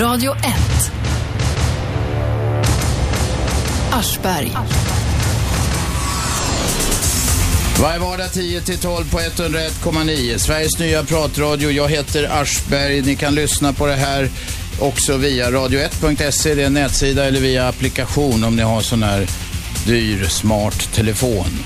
Radio 0.00 0.32
1. 0.32 0.40
Aschberg. 3.92 4.52
Varje 7.82 7.98
vardag 7.98 8.26
10-12 8.26 9.10
på 9.10 9.18
101,9. 9.18 10.38
Sveriges 10.38 10.78
nya 10.78 11.02
pratradio. 11.02 11.70
Jag 11.70 11.88
heter 11.88 12.42
Aschberg. 12.42 13.02
Ni 13.02 13.16
kan 13.16 13.34
lyssna 13.34 13.72
på 13.72 13.86
det 13.86 13.96
här 13.96 14.28
också 14.80 15.16
via 15.16 15.50
radio1.se, 15.50 16.54
det 16.54 16.62
är 16.62 16.66
en 16.66 16.74
nätsida, 16.74 17.24
eller 17.24 17.40
via 17.40 17.68
applikation 17.68 18.44
om 18.44 18.56
ni 18.56 18.62
har 18.62 18.80
sån 18.80 19.02
här 19.02 19.26
dyr 19.86 20.24
smart 20.24 20.92
telefon. 20.94 21.64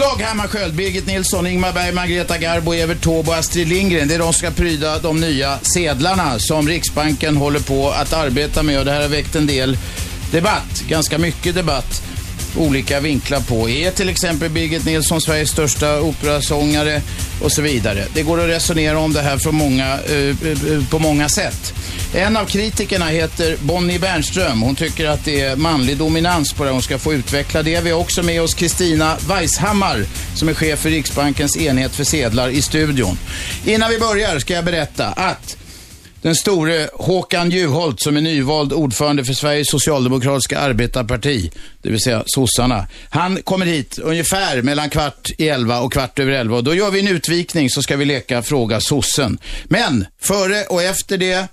Dag 0.00 0.22
Hammarskjöld, 0.22 0.74
Birgit 0.74 1.06
Nilsson, 1.06 1.46
Ingmar 1.46 1.72
Bergman, 1.72 2.08
Greta 2.08 2.38
Garbo, 2.38 2.72
Evert 2.72 3.02
Taube 3.02 3.30
och 3.30 3.36
Astrid 3.36 3.68
Lindgren. 3.68 4.08
Det 4.08 4.14
är 4.14 4.18
de 4.18 4.24
som 4.24 4.32
ska 4.32 4.50
pryda 4.50 4.98
de 4.98 5.20
nya 5.20 5.58
sedlarna 5.62 6.38
som 6.38 6.68
Riksbanken 6.68 7.36
håller 7.36 7.60
på 7.60 7.90
att 7.90 8.12
arbeta 8.12 8.62
med 8.62 8.78
och 8.78 8.84
det 8.84 8.90
här 8.90 9.02
har 9.02 9.08
väckt 9.08 9.36
en 9.36 9.46
del 9.46 9.78
debatt, 10.32 10.82
ganska 10.88 11.18
mycket 11.18 11.54
debatt 11.54 12.02
olika 12.56 13.00
vinklar 13.00 13.40
på. 13.40 13.68
Är 13.68 13.90
till 13.90 14.08
exempel 14.08 14.50
Birgit 14.50 14.84
Nilsson 14.84 15.20
Sveriges 15.20 15.50
största 15.50 16.00
operasångare 16.00 17.02
och 17.42 17.52
så 17.52 17.62
vidare. 17.62 18.04
Det 18.14 18.22
går 18.22 18.40
att 18.40 18.48
resonera 18.48 18.98
om 18.98 19.12
det 19.12 19.22
här 19.22 19.38
från 19.38 19.54
många, 19.54 19.98
eh, 20.08 20.16
eh, 20.16 20.72
eh, 20.72 20.88
på 20.90 20.98
många 20.98 21.28
sätt. 21.28 21.74
En 22.14 22.36
av 22.36 22.44
kritikerna 22.44 23.06
heter 23.06 23.56
Bonnie 23.60 23.98
Bernström. 23.98 24.62
Hon 24.62 24.76
tycker 24.76 25.08
att 25.08 25.24
det 25.24 25.40
är 25.40 25.56
manlig 25.56 25.96
dominans 25.96 26.52
på 26.52 26.64
det. 26.64 26.70
Hon 26.70 26.82
ska 26.82 26.98
få 26.98 27.14
utveckla 27.14 27.62
det. 27.62 27.80
Vi 27.80 27.90
har 27.90 28.00
också 28.00 28.22
med 28.22 28.42
oss 28.42 28.54
Kristina 28.54 29.16
Weishammar 29.28 30.04
som 30.34 30.48
är 30.48 30.54
chef 30.54 30.78
för 30.78 30.90
Riksbankens 30.90 31.56
enhet 31.56 31.94
för 31.94 32.04
sedlar 32.04 32.48
i 32.48 32.62
studion. 32.62 33.18
Innan 33.64 33.90
vi 33.90 33.98
börjar 33.98 34.38
ska 34.38 34.54
jag 34.54 34.64
berätta 34.64 35.06
att 35.06 35.56
den 36.22 36.34
store 36.34 36.88
Håkan 36.92 37.50
Juholt 37.50 38.00
som 38.00 38.16
är 38.16 38.20
nyvald 38.20 38.72
ordförande 38.72 39.24
för 39.24 39.32
Sveriges 39.32 39.70
socialdemokratiska 39.70 40.58
arbetarparti, 40.58 41.50
det 41.82 41.90
vill 41.90 42.00
säga 42.00 42.22
sossarna. 42.26 42.86
Han 43.10 43.42
kommer 43.42 43.66
hit 43.66 43.98
ungefär 43.98 44.62
mellan 44.62 44.90
kvart 44.90 45.30
i 45.38 45.48
elva 45.48 45.80
och 45.80 45.92
kvart 45.92 46.18
över 46.18 46.32
elva 46.32 46.56
och 46.56 46.64
då 46.64 46.74
gör 46.74 46.90
vi 46.90 47.00
en 47.00 47.08
utvikning 47.08 47.70
så 47.70 47.82
ska 47.82 47.96
vi 47.96 48.04
leka 48.04 48.42
Fråga 48.42 48.80
sossen. 48.80 49.38
Men 49.64 50.06
före 50.20 50.64
och 50.64 50.82
efter 50.82 51.18
det 51.18 51.48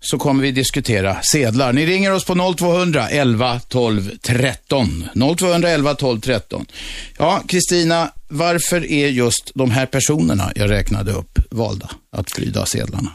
så 0.00 0.18
kommer 0.18 0.42
vi 0.42 0.52
diskutera 0.52 1.22
sedlar. 1.22 1.72
Ni 1.72 1.86
ringer 1.86 2.12
oss 2.12 2.24
på 2.24 2.54
0200 2.56 3.08
11 3.08 3.60
12 3.68 4.10
13. 4.22 5.04
0200 5.38 5.70
11 5.70 5.94
12 5.94 6.20
13. 6.20 6.66
Ja, 7.18 7.42
Kristina, 7.48 8.10
varför 8.30 8.92
är 8.92 9.08
just 9.08 9.50
de 9.54 9.70
här 9.70 9.86
personerna 9.86 10.52
jag 10.54 10.70
räknade 10.70 11.12
upp 11.12 11.38
valda 11.50 11.90
att 12.12 12.26
pryda 12.36 12.66
sedlarna? 12.66 13.12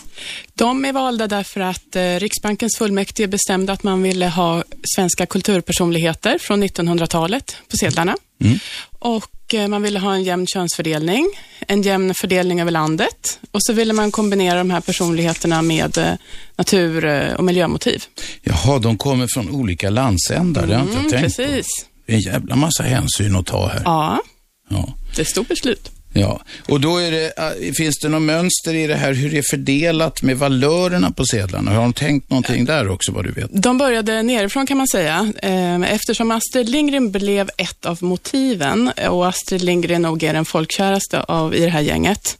De 0.54 0.86
är 0.86 0.94
valda 0.94 1.28
därför 1.28 1.60
att 1.60 1.96
eh, 1.96 2.02
Riksbankens 2.02 2.78
fullmäktige 2.78 3.28
bestämde 3.28 3.74
att 3.74 3.84
man 3.84 4.04
ville 4.04 4.28
ha 4.28 4.64
svenska 4.96 5.26
kulturpersonligheter 5.26 6.38
från 6.38 6.64
1900-talet 6.64 7.58
på 7.72 7.78
sedlarna. 7.78 8.16
Mm. 8.44 8.60
Och 9.00 9.54
eh, 9.54 9.68
man 9.68 9.82
ville 9.82 10.00
ha 10.00 10.14
en 10.14 10.24
jämn 10.24 10.48
könsfördelning, 10.48 11.28
en 11.68 11.82
jämn 11.82 12.14
fördelning 12.14 12.62
över 12.62 12.72
landet 12.72 13.40
och 13.52 13.60
så 13.64 13.74
ville 13.74 13.94
man 13.94 14.12
kombinera 14.12 14.58
de 14.58 14.72
här 14.72 14.82
personligheterna 14.82 15.62
med 15.62 15.98
eh, 15.98 16.14
natur 16.56 17.06
och 17.38 17.44
miljömotiv. 17.44 18.04
Jaha, 18.42 18.80
de 18.80 18.98
kommer 18.98 19.28
från 19.34 19.50
olika 19.50 19.90
landsändar, 19.90 20.68
det 20.68 20.76
har 20.76 20.82
jag 20.82 20.90
inte 20.90 21.00
mm, 21.00 21.12
tänkt 21.12 21.38
precis. 21.38 21.68
på. 21.84 21.90
Det 22.06 22.14
är 22.14 22.16
en 22.16 22.22
jävla 22.22 22.56
massa 22.56 22.84
hänsyn 22.84 23.36
att 23.36 23.46
ta 23.46 23.68
här. 23.68 23.82
Ja. 23.86 24.22
Ja. 24.70 24.94
Det 25.16 25.22
är 25.22 25.24
ett 25.24 25.30
stort 25.30 25.48
beslut. 25.48 25.92
Ja, 26.18 26.42
och 26.68 26.82
då 26.82 26.98
är 26.98 27.12
det, 27.12 27.34
äh, 27.38 27.74
finns 27.74 28.00
det 28.00 28.10
något 28.10 28.22
mönster 28.22 28.74
i 28.74 28.88
det 28.88 28.96
här 28.96 29.14
hur 29.14 29.30
det 29.30 29.38
är 29.38 29.44
fördelat 29.50 30.22
med 30.22 30.38
valörerna 30.38 31.12
på 31.12 31.26
sedlarna? 31.26 31.72
Har 31.72 31.82
de 31.82 31.94
tänkt 31.94 32.30
någonting 32.30 32.66
där 32.66 32.90
också 32.90 33.12
vad 33.12 33.24
du 33.24 33.32
vet? 33.32 33.50
De 33.52 33.78
började 33.78 34.24
nerifrån 34.24 34.68
kan 34.68 34.78
man 34.78 34.88
säga. 34.88 35.34
Ehm, 35.42 35.84
eftersom 35.84 36.32
Astrid 36.32 36.70
Lindgren 36.70 37.12
blev 37.12 37.50
ett 37.58 37.86
av 37.86 38.04
motiven 38.04 38.92
och 39.09 39.28
Astrid 39.28 39.62
Lindgren 39.62 40.02
nog 40.02 40.24
är 40.24 40.34
den 40.34 40.46
folkkäraste 40.46 41.22
av 41.22 41.56
i 41.56 41.59
det 41.59 41.70
här 41.70 41.81
gänget. 41.81 42.38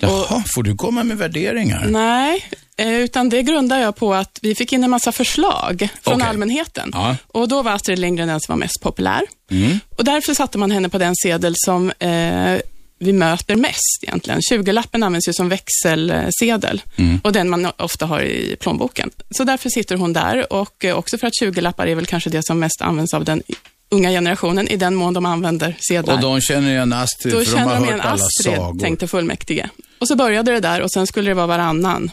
Jaha, 0.00 0.36
och, 0.36 0.42
får 0.54 0.62
du 0.62 0.76
komma 0.76 1.04
med 1.04 1.18
värderingar? 1.18 1.86
Nej, 1.88 2.44
utan 2.88 3.28
det 3.28 3.42
grundar 3.42 3.78
jag 3.78 3.96
på 3.96 4.14
att 4.14 4.38
vi 4.42 4.54
fick 4.54 4.72
in 4.72 4.84
en 4.84 4.90
massa 4.90 5.12
förslag 5.12 5.88
från 6.02 6.14
okay. 6.14 6.28
allmänheten. 6.28 6.90
Ja. 6.92 7.16
Och 7.26 7.48
då 7.48 7.62
var 7.62 7.72
Astrid 7.72 7.98
Lindgren 7.98 8.28
den 8.28 8.40
som 8.40 8.52
var 8.52 8.58
mest 8.58 8.80
populär. 8.80 9.22
Mm. 9.50 9.80
Och 9.96 10.04
därför 10.04 10.34
satte 10.34 10.58
man 10.58 10.70
henne 10.70 10.88
på 10.88 10.98
den 10.98 11.16
sedel 11.16 11.54
som 11.56 11.90
eh, 11.90 12.58
vi 12.98 13.12
möter 13.12 13.56
mest 13.56 13.98
egentligen. 14.02 14.40
20-lappen 14.40 15.02
används 15.02 15.28
ju 15.28 15.32
som 15.32 15.48
växelsedel 15.48 16.82
mm. 16.96 17.20
och 17.24 17.32
den 17.32 17.50
man 17.50 17.68
ofta 17.76 18.06
har 18.06 18.22
i 18.22 18.56
plånboken. 18.60 19.10
Så 19.30 19.44
därför 19.44 19.70
sitter 19.70 19.96
hon 19.96 20.12
där 20.12 20.52
och 20.52 20.84
eh, 20.84 20.96
också 20.96 21.18
för 21.18 21.26
att 21.26 21.32
20-lappar 21.42 21.86
är 21.86 21.94
väl 21.94 22.06
kanske 22.06 22.30
det 22.30 22.46
som 22.46 22.58
mest 22.58 22.82
används 22.82 23.14
av 23.14 23.24
den 23.24 23.42
unga 23.90 24.10
generationen 24.10 24.68
i 24.68 24.76
den 24.76 24.94
mån 24.94 25.14
de 25.14 25.26
använder 25.26 25.76
sedlar. 25.78 26.14
Och 26.14 26.20
de 26.20 26.40
känner 26.40 26.70
igen 26.70 26.92
Astrid 26.92 27.34
Då 27.34 27.44
för 27.44 27.56
de 27.56 27.62
har 27.62 27.74
de 27.74 27.84
hört 27.84 28.00
alla 28.00 28.12
Astrid, 28.12 28.56
sagor. 28.56 28.80
tänkte 28.80 29.08
fullmäktige. 29.08 29.68
Och 29.98 30.08
så 30.08 30.16
började 30.16 30.52
det 30.52 30.60
där 30.60 30.80
och 30.80 30.92
sen 30.92 31.06
skulle 31.06 31.30
det 31.30 31.34
vara 31.34 31.46
varannan. 31.46 32.10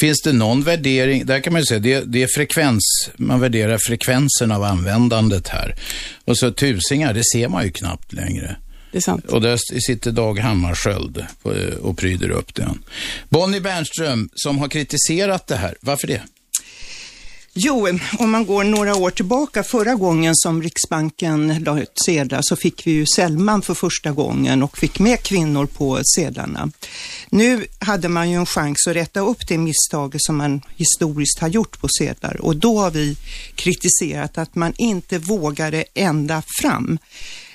Finns 0.00 0.22
det 0.22 0.32
någon 0.32 0.62
värdering, 0.62 1.26
där 1.26 1.40
kan 1.40 1.52
man 1.52 1.62
ju 1.62 1.66
säga, 1.66 1.80
det, 1.80 2.00
det 2.00 2.22
är 2.22 2.28
frekvens, 2.34 3.10
man 3.16 3.40
värderar 3.40 3.78
frekvensen 3.78 4.52
av 4.52 4.62
användandet 4.62 5.48
här. 5.48 5.74
Och 6.24 6.38
så 6.38 6.52
tusingar, 6.52 7.14
det 7.14 7.24
ser 7.32 7.48
man 7.48 7.64
ju 7.64 7.70
knappt 7.70 8.12
längre. 8.12 8.56
Det 8.92 8.98
är 8.98 9.02
sant. 9.02 9.24
Och 9.24 9.40
där 9.40 9.80
sitter 9.86 10.12
Dag 10.12 10.38
Hammarskjöld 10.38 11.26
och 11.80 11.98
pryder 11.98 12.30
upp 12.30 12.54
den. 12.54 12.84
Bonnie 13.28 13.60
Bernström, 13.60 14.28
som 14.34 14.58
har 14.58 14.68
kritiserat 14.68 15.46
det 15.46 15.56
här, 15.56 15.74
varför 15.80 16.06
det? 16.06 16.22
Jo, 17.56 17.88
om 18.18 18.30
man 18.30 18.46
går 18.46 18.64
några 18.64 18.96
år 18.96 19.10
tillbaka, 19.10 19.62
förra 19.62 19.94
gången 19.94 20.36
som 20.36 20.62
Riksbanken 20.62 21.64
la 21.64 21.80
ut 21.80 21.98
sedlar 22.04 22.40
så 22.42 22.56
fick 22.56 22.86
vi 22.86 22.90
ju 22.90 23.06
Sellman 23.06 23.62
för 23.62 23.74
första 23.74 24.12
gången 24.12 24.62
och 24.62 24.78
fick 24.78 24.98
med 24.98 25.22
kvinnor 25.22 25.66
på 25.66 26.00
sedlarna. 26.16 26.70
Nu 27.30 27.66
hade 27.78 28.08
man 28.08 28.30
ju 28.30 28.36
en 28.36 28.46
chans 28.46 28.86
att 28.88 28.96
rätta 28.96 29.20
upp 29.20 29.48
det 29.48 29.58
misstaget 29.58 30.22
som 30.22 30.36
man 30.36 30.62
historiskt 30.76 31.38
har 31.38 31.48
gjort 31.48 31.80
på 31.80 31.88
sedlar 31.98 32.40
och 32.40 32.56
då 32.56 32.78
har 32.78 32.90
vi 32.90 33.16
kritiserat 33.54 34.38
att 34.38 34.54
man 34.54 34.72
inte 34.78 35.18
vågade 35.18 35.84
ända 35.94 36.42
fram 36.60 36.98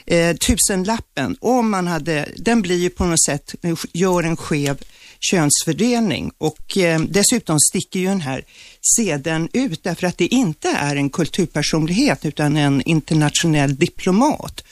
eh, 0.06 0.36
tusenlappen, 0.36 1.38
om 1.42 1.70
man 1.70 1.88
hade, 1.88 2.30
den 2.38 2.62
blir 2.62 2.78
ju 2.78 2.90
på 2.90 3.06
något 3.06 3.26
sätt, 3.26 3.56
gör 3.94 4.24
en 4.24 4.38
skev 4.38 4.78
könsfördelning 5.20 6.32
och 6.38 6.78
eh, 6.78 7.02
dessutom 7.02 7.60
sticker 7.60 8.00
ju 8.00 8.06
den 8.06 8.22
här 8.22 8.44
sedeln 8.96 9.50
ut 9.54 9.84
därför 9.84 10.08
att 10.08 10.18
det 10.18 10.28
inte 10.28 10.70
är 10.70 10.96
en 10.96 11.10
kulturpersonlighet 11.10 12.26
utan 12.26 12.58
en 12.58 12.82
internationell 12.82 13.76
diplomat, 13.76 14.64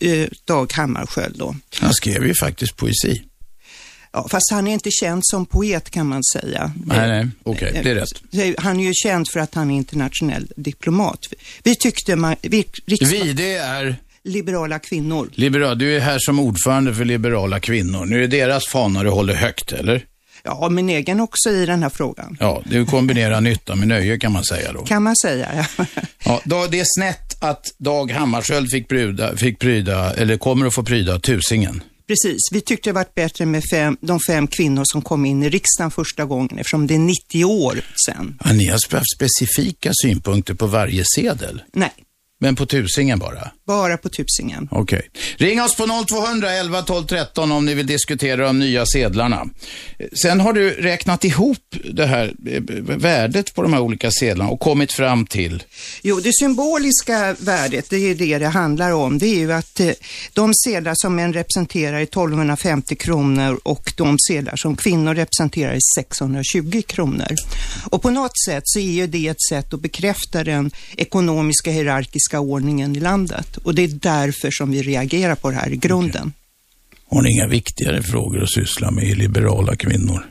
eh, 0.00 0.28
Dag 0.44 0.72
Hammarskjöld 0.72 1.38
då. 1.38 1.56
Han 1.80 1.92
skrev 1.92 2.26
ju 2.26 2.34
faktiskt 2.34 2.76
poesi. 2.76 3.22
Ja, 4.12 4.28
fast 4.30 4.50
han 4.50 4.66
är 4.66 4.72
inte 4.72 4.90
känd 4.90 5.22
som 5.24 5.46
poet 5.46 5.90
kan 5.90 6.06
man 6.06 6.22
säga. 6.24 6.72
Nej, 6.84 7.08
nej, 7.08 7.28
okej, 7.42 7.68
okay, 7.68 7.82
det 7.82 7.90
är 7.90 7.94
rätt. 7.94 8.58
Han 8.58 8.80
är 8.80 8.84
ju 8.84 8.94
känd 8.94 9.28
för 9.28 9.40
att 9.40 9.54
han 9.54 9.70
är 9.70 9.76
internationell 9.76 10.52
diplomat. 10.56 11.26
Vi 11.62 11.76
tyckte 11.76 12.16
man... 12.16 12.36
Vi, 12.42 12.64
riksbank... 12.86 13.24
vi 13.24 13.32
det 13.32 13.54
är? 13.54 13.96
Liberala 14.24 14.78
kvinnor. 14.78 15.30
Liberal, 15.34 15.78
du 15.78 15.96
är 15.96 16.00
här 16.00 16.18
som 16.18 16.40
ordförande 16.40 16.94
för 16.94 17.04
liberala 17.04 17.60
kvinnor. 17.60 18.04
Nu 18.04 18.24
är 18.24 18.28
deras 18.28 18.66
fanor 18.66 19.04
du 19.04 19.10
håller 19.10 19.34
högt, 19.34 19.72
eller? 19.72 20.04
Ja, 20.44 20.68
min 20.68 20.88
egen 20.88 21.20
också 21.20 21.50
i 21.50 21.66
den 21.66 21.82
här 21.82 21.90
frågan. 21.90 22.36
Ja, 22.40 22.62
du 22.64 22.86
kombinerar 22.86 23.40
nytta 23.50 23.74
med 23.74 23.88
nöje 23.88 24.18
kan 24.18 24.32
man 24.32 24.44
säga 24.44 24.72
då. 24.72 24.84
Kan 24.84 25.02
man 25.02 25.16
säga, 25.16 25.66
ja. 25.78 25.86
ja 26.24 26.40
då, 26.44 26.66
det 26.70 26.80
är 26.80 26.86
snett 26.98 27.42
att 27.42 27.66
Dag 27.78 28.10
Hammarskjöld 28.10 28.70
fick, 28.70 28.88
pryda, 28.88 29.36
fick 29.36 29.58
pryda, 29.58 30.14
eller 30.14 30.36
kommer 30.36 30.66
att 30.66 30.74
få 30.74 30.82
pryda 30.82 31.18
tusingen. 31.18 31.82
Precis, 32.06 32.40
vi 32.52 32.60
tyckte 32.60 32.90
det 32.90 32.94
varit 32.94 33.14
bättre 33.14 33.46
med 33.46 33.62
fem, 33.72 33.96
de 34.00 34.20
fem 34.20 34.46
kvinnor 34.46 34.82
som 34.84 35.02
kom 35.02 35.24
in 35.24 35.42
i 35.42 35.48
riksdagen 35.48 35.90
första 35.90 36.24
gången 36.24 36.58
eftersom 36.58 36.86
det 36.86 36.94
är 36.94 36.98
90 36.98 37.44
år 37.44 37.80
sedan. 38.06 38.38
Ja, 38.44 38.52
ni 38.52 38.66
har 38.66 38.72
haft 38.72 39.16
specifika 39.16 39.90
synpunkter 40.02 40.54
på 40.54 40.66
varje 40.66 41.04
sedel? 41.14 41.62
Nej. 41.72 41.92
Men 42.42 42.56
på 42.56 42.66
tusingen 42.66 43.18
bara? 43.18 43.50
Bara 43.66 43.96
på 43.96 44.08
tusingen. 44.08 44.68
Okej. 44.70 44.98
Okay. 44.98 45.48
Ring 45.48 45.62
oss 45.62 45.76
på 45.76 46.04
0200 46.08 46.52
11 46.52 46.82
12 46.82 47.06
13 47.06 47.52
om 47.52 47.64
ni 47.64 47.74
vill 47.74 47.86
diskutera 47.86 48.46
de 48.46 48.58
nya 48.58 48.86
sedlarna. 48.86 49.46
Sen 50.22 50.40
har 50.40 50.52
du 50.52 50.70
räknat 50.70 51.24
ihop 51.24 51.76
det 51.92 52.06
här 52.06 52.34
eh, 52.46 52.62
värdet 52.96 53.54
på 53.54 53.62
de 53.62 53.72
här 53.72 53.80
olika 53.80 54.10
sedlarna 54.10 54.50
och 54.50 54.60
kommit 54.60 54.92
fram 54.92 55.26
till? 55.26 55.62
Jo, 56.02 56.20
det 56.20 56.30
symboliska 56.34 57.36
värdet, 57.38 57.90
det 57.90 57.96
är 57.96 58.14
det 58.14 58.38
det 58.38 58.48
handlar 58.48 58.90
om. 58.90 59.18
Det 59.18 59.26
är 59.26 59.38
ju 59.38 59.52
att 59.52 59.80
eh, 59.80 59.90
de 60.32 60.54
sedlar 60.54 60.94
som 60.96 61.16
män 61.16 61.32
representerar 61.32 61.96
är 61.96 62.02
1250 62.02 62.96
kronor 62.96 63.60
och 63.62 63.92
de 63.96 64.16
sedlar 64.28 64.56
som 64.56 64.76
kvinnor 64.76 65.14
representerar 65.14 65.72
är 65.72 65.80
620 65.96 66.82
kronor. 66.86 67.34
Och 67.90 68.02
på 68.02 68.10
något 68.10 68.38
sätt 68.46 68.62
så 68.66 68.78
är 68.78 68.90
ju 68.90 69.06
det 69.06 69.28
ett 69.28 69.42
sätt 69.50 69.74
att 69.74 69.80
bekräfta 69.80 70.44
den 70.44 70.70
ekonomiska 70.96 71.70
hierarkiska 71.70 72.29
ordningen 72.38 72.96
i 72.96 73.00
landet 73.00 73.56
och 73.56 73.74
det 73.74 73.82
är 73.82 73.88
därför 73.88 74.50
som 74.50 74.70
vi 74.70 74.82
reagerar 74.82 75.34
på 75.34 75.50
det 75.50 75.56
här 75.56 75.72
i 75.72 75.76
grunden. 75.76 76.32
Okay. 77.06 77.16
Har 77.16 77.22
ni 77.22 77.30
inga 77.30 77.46
viktigare 77.46 78.02
frågor 78.02 78.42
att 78.42 78.50
syssla 78.50 78.90
med 78.90 79.04
i 79.04 79.14
liberala 79.14 79.76
kvinnor? 79.76 80.26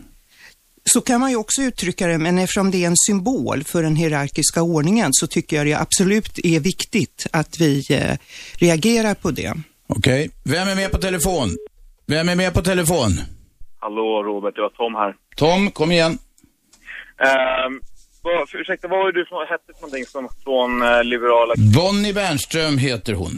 Så 0.84 1.02
kan 1.02 1.22
man 1.22 1.30
ju 1.30 1.36
också 1.36 1.62
uttrycka 1.62 2.08
det, 2.08 2.18
men 2.18 2.38
eftersom 2.38 2.72
det 2.72 2.84
är 2.84 2.88
en 2.88 2.98
symbol 3.08 3.64
för 3.64 3.84
den 3.84 3.96
hierarkiska 3.96 4.62
ordningen 4.62 5.10
så 5.14 5.28
tycker 5.28 5.58
jag 5.58 5.66
det 5.66 5.74
absolut 5.74 6.40
är 6.44 6.60
viktigt 6.60 7.28
att 7.32 7.60
vi 7.60 7.86
eh, 7.90 8.18
reagerar 8.54 9.14
på 9.14 9.32
det. 9.32 9.54
Okej. 9.88 10.30
Okay. 10.30 10.30
Vem 10.44 10.68
är 10.68 10.76
med 10.76 10.92
på 10.92 10.98
telefon? 10.98 11.50
Vem 12.08 12.30
är 12.30 12.36
med 12.36 12.54
på 12.54 12.62
telefon? 12.62 13.12
Hallå 13.80 14.24
Robert, 14.24 14.56
det 14.56 14.62
var 14.62 14.70
Tom 14.70 14.96
här. 14.96 15.16
Tom, 15.36 15.72
kom 15.72 15.92
igen. 15.92 16.12
Uh, 16.12 17.80
för, 18.22 18.58
ursäkta, 18.58 18.88
vad 18.88 19.00
var 19.00 19.12
du 19.12 19.26
som 19.26 19.38
hette 19.50 19.74
för 19.74 19.82
någonting 19.82 20.06
som, 20.06 20.30
från 20.44 20.82
uh, 20.82 21.04
liberala... 21.04 21.54
Bonnie 21.76 22.14
Bernström 22.14 22.78
heter 22.78 23.14
hon. 23.14 23.32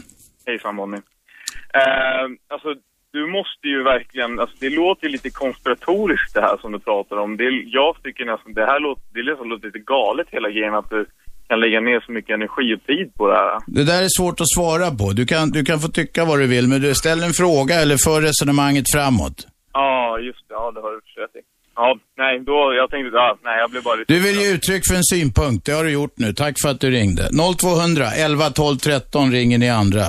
Hejsan 0.46 0.76
Bonnie. 0.76 0.96
Uh, 0.96 2.24
alltså, 2.54 2.68
du 3.12 3.26
måste 3.26 3.66
ju 3.74 3.82
verkligen, 3.82 4.40
alltså 4.40 4.56
det 4.60 4.70
låter 4.70 5.06
ju 5.06 5.12
lite 5.12 5.30
konspiratoriskt 5.30 6.34
det 6.34 6.40
här 6.40 6.56
som 6.60 6.72
du 6.72 6.78
pratar 6.78 7.16
om. 7.16 7.36
Det, 7.36 7.44
jag 7.66 8.02
tycker 8.02 8.24
nästan, 8.24 8.54
det 8.54 8.66
här 8.66 8.80
låter, 8.80 9.02
det 9.14 9.22
liksom 9.22 9.48
låter 9.48 9.66
lite 9.66 9.78
galet 9.78 10.28
hela 10.30 10.50
grejen 10.50 10.74
att 10.74 10.90
du 10.90 11.06
kan 11.48 11.60
lägga 11.60 11.80
ner 11.80 12.00
så 12.00 12.12
mycket 12.12 12.34
energi 12.34 12.74
och 12.74 12.86
tid 12.86 13.14
på 13.14 13.28
det 13.28 13.36
här. 13.36 13.58
Det 13.66 13.84
där 13.84 14.02
är 14.02 14.08
svårt 14.18 14.40
att 14.40 14.52
svara 14.56 14.90
på. 14.90 15.12
Du 15.12 15.26
kan, 15.26 15.50
du 15.50 15.64
kan 15.64 15.78
få 15.80 15.88
tycka 15.88 16.24
vad 16.24 16.38
du 16.38 16.46
vill, 16.46 16.68
men 16.68 16.80
du 16.80 16.94
ställer 16.94 17.26
en 17.26 17.32
fråga 17.32 17.74
eller 17.82 17.96
för 17.96 18.20
resonemanget 18.20 18.84
framåt. 18.94 19.46
Ja, 19.72 20.18
just 20.18 20.48
det. 20.48 20.54
Ja, 20.54 20.72
det 20.74 20.80
har 20.80 20.90
du 20.90 21.22
rätt 21.22 21.36
i. 21.36 21.42
Ja, 21.76 21.98
nej, 22.18 22.40
då, 22.46 22.74
jag 22.76 22.90
tänkte, 22.90 23.16
ja, 23.16 23.38
nej, 23.44 23.58
jag 23.60 23.70
blev 23.70 23.82
bara 23.82 23.94
lite... 23.94 24.12
Du 24.12 24.20
vill 24.20 24.40
ge 24.40 24.50
uttryck 24.52 24.82
för 24.88 24.94
en 24.94 25.04
synpunkt, 25.04 25.66
det 25.66 25.72
har 25.72 25.84
du 25.84 25.90
gjort 25.90 26.18
nu. 26.18 26.32
Tack 26.32 26.56
för 26.62 26.68
att 26.68 26.80
du 26.80 26.90
ringde. 26.90 27.30
0200 27.58 28.12
11 28.12 28.50
12 28.50 28.78
13 28.78 29.32
ringer 29.32 29.58
ni 29.58 29.70
andra. 29.70 30.06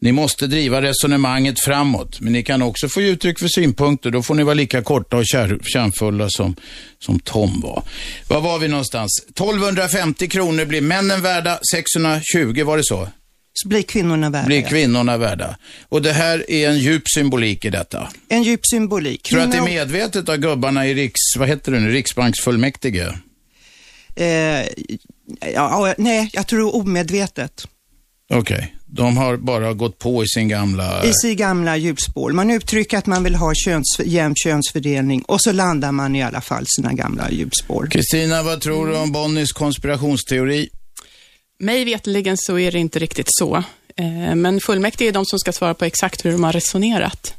Ni 0.00 0.12
måste 0.12 0.46
driva 0.46 0.82
resonemanget 0.82 1.64
framåt, 1.64 2.20
men 2.20 2.32
ni 2.32 2.42
kan 2.42 2.62
också 2.62 2.88
få 2.88 3.00
ge 3.00 3.10
uttryck 3.10 3.38
för 3.38 3.48
synpunkter. 3.48 4.10
Då 4.10 4.22
får 4.22 4.34
ni 4.34 4.42
vara 4.42 4.54
lika 4.54 4.82
korta 4.82 5.16
och 5.16 5.26
kär, 5.26 5.58
kärnfulla 5.62 6.26
som, 6.28 6.56
som 6.98 7.20
Tom 7.20 7.60
var. 7.60 7.82
Var 8.28 8.40
var 8.40 8.58
vi 8.58 8.68
någonstans? 8.68 9.10
1250 9.30 10.28
kronor 10.28 10.64
blir 10.64 10.80
männen 10.80 11.22
värda, 11.22 11.58
620 11.72 12.64
var 12.64 12.76
det 12.76 12.84
så? 12.84 13.08
Så 13.62 13.68
blir 13.68 13.82
kvinnorna 13.82 14.30
värda. 14.30 14.46
Blir 14.46 14.62
kvinnorna 14.62 15.16
värda. 15.16 15.56
Och 15.88 16.02
det 16.02 16.12
här 16.12 16.50
är 16.50 16.68
en 16.68 16.78
djup 16.78 17.02
symbolik 17.14 17.64
i 17.64 17.70
detta. 17.70 18.08
En 18.28 18.42
djup 18.42 18.60
symbolik. 18.66 19.22
Tror 19.22 19.38
du 19.38 19.44
att 19.44 19.52
det 19.52 19.58
är 19.58 19.62
medvetet 19.62 20.28
av 20.28 20.36
gubbarna 20.36 20.86
i 20.86 20.94
Riks, 20.94 21.20
vad 21.38 21.48
heter 21.48 21.72
det 21.72 21.80
nu, 21.80 21.90
Riksbanksfullmäktige? 21.90 23.12
Eh, 24.16 24.66
ja, 25.54 25.94
nej, 25.98 26.30
jag 26.32 26.46
tror 26.46 26.76
omedvetet. 26.76 27.68
Okej. 28.30 28.56
Okay. 28.56 28.68
De 28.86 29.16
har 29.16 29.36
bara 29.36 29.72
gått 29.72 29.98
på 29.98 30.24
i 30.24 30.28
sin 30.28 30.48
gamla... 30.48 31.04
I 31.04 31.12
sin 31.12 31.36
gamla 31.36 31.76
hjulspår. 31.76 32.32
Man 32.32 32.50
uttrycker 32.50 32.98
att 32.98 33.06
man 33.06 33.24
vill 33.24 33.34
ha 33.34 33.52
köns, 33.54 34.00
jämn 34.04 34.34
könsfördelning 34.36 35.22
och 35.22 35.40
så 35.40 35.52
landar 35.52 35.92
man 35.92 36.16
i 36.16 36.22
alla 36.22 36.40
fall 36.40 36.64
sina 36.66 36.92
gamla 36.92 37.30
hjulspår. 37.30 37.88
Kristina, 37.90 38.42
vad 38.42 38.60
tror 38.60 38.86
du 38.86 38.96
om 38.96 39.12
Bonnies 39.12 39.52
konspirationsteori? 39.52 40.68
Mig 41.60 41.84
vetligen 41.84 42.36
så 42.38 42.58
är 42.58 42.72
det 42.72 42.78
inte 42.78 42.98
riktigt 42.98 43.26
så. 43.28 43.56
Eh, 43.96 44.34
men 44.34 44.60
fullmäktige 44.60 45.08
är 45.08 45.12
de 45.12 45.24
som 45.26 45.38
ska 45.38 45.52
svara 45.52 45.74
på 45.74 45.84
exakt 45.84 46.24
hur 46.24 46.32
de 46.32 46.44
har 46.44 46.52
resonerat. 46.52 47.34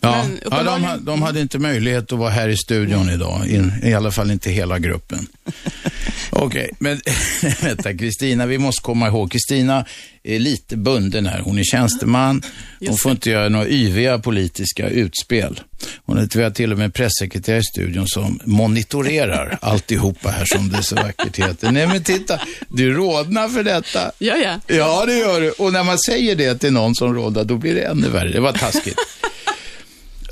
Ja, 0.00 0.26
ja 0.50 0.62
de, 0.62 1.04
de, 1.04 1.22
hade 1.22 1.40
inte 1.40 1.58
möjlighet 1.58 2.12
att 2.12 2.18
vara 2.18 2.30
här 2.30 2.48
i 2.48 2.56
studion 2.56 3.02
mm. 3.02 3.14
idag, 3.14 3.48
in, 3.48 3.72
i 3.82 3.94
alla 3.94 4.10
fall 4.10 4.30
inte 4.30 4.50
hela 4.50 4.78
gruppen. 4.78 5.26
Okej, 6.30 6.46
okay, 6.46 6.68
men 6.78 7.00
vänta 7.62 7.96
Kristina, 7.96 8.46
vi 8.46 8.58
måste 8.58 8.82
komma 8.82 9.08
ihåg, 9.08 9.32
Kristina 9.32 9.84
är 10.22 10.38
lite 10.38 10.76
bunden 10.76 11.26
här. 11.26 11.40
Hon 11.40 11.58
är 11.58 11.64
tjänsteman, 11.64 12.42
hon 12.86 12.96
får 12.96 13.12
inte 13.12 13.30
göra 13.30 13.48
några 13.48 13.68
yviga 13.68 14.18
politiska 14.18 14.88
utspel. 14.88 15.60
Hon 16.04 16.18
är 16.18 16.26
tyvärr 16.26 16.50
till 16.50 16.72
och 16.72 16.78
med 16.78 16.94
pressekreterare 16.94 17.60
i 17.60 17.62
studion 17.62 18.08
som 18.08 18.40
monitorerar 18.44 19.58
alltihopa 19.62 20.28
här 20.28 20.44
som 20.44 20.68
det 20.68 20.82
så 20.82 20.94
vackert 20.94 21.36
heter. 21.38 21.70
Nej 21.70 21.86
men 21.86 22.04
titta, 22.04 22.40
du 22.68 22.94
rådnar 22.94 23.48
för 23.48 23.62
detta. 23.62 24.12
Ja, 24.18 24.36
ja. 24.36 24.60
Ja, 24.66 25.06
det 25.06 25.18
gör 25.18 25.40
du. 25.40 25.50
Och 25.50 25.72
när 25.72 25.84
man 25.84 25.98
säger 25.98 26.36
det 26.36 26.58
till 26.58 26.72
någon 26.72 26.94
som 26.94 27.14
rådnar, 27.14 27.44
då 27.44 27.56
blir 27.56 27.74
det 27.74 27.82
ännu 27.82 28.08
värre. 28.08 28.32
Det 28.32 28.40
var 28.40 28.52
taskigt. 28.52 28.98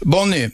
Bonnie, 0.01 0.51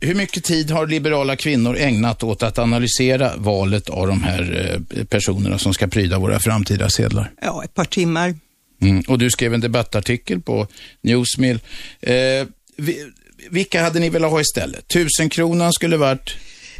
hur 0.00 0.14
mycket 0.14 0.44
tid 0.44 0.70
har 0.70 0.86
liberala 0.86 1.36
kvinnor 1.36 1.76
ägnat 1.76 2.22
åt 2.22 2.42
att 2.42 2.58
analysera 2.58 3.36
valet 3.36 3.88
av 3.88 4.06
de 4.06 4.22
här 4.22 4.76
eh, 4.90 5.04
personerna 5.04 5.58
som 5.58 5.74
ska 5.74 5.86
pryda 5.86 6.18
våra 6.18 6.40
framtida 6.40 6.90
sedlar? 6.90 7.32
Ja, 7.42 7.64
ett 7.64 7.74
par 7.74 7.84
timmar. 7.84 8.34
Mm. 8.80 9.02
Och 9.08 9.18
du 9.18 9.30
skrev 9.30 9.54
en 9.54 9.60
debattartikel 9.60 10.40
på 10.40 10.66
Newsmill. 11.02 11.60
Eh, 12.00 12.46
vilka 13.50 13.82
hade 13.82 13.98
ni 14.00 14.10
velat 14.10 14.30
ha 14.30 14.40
istället? 14.40 14.88
Tusenkronan 14.88 15.72
skulle 15.72 15.96
varit? 15.96 16.36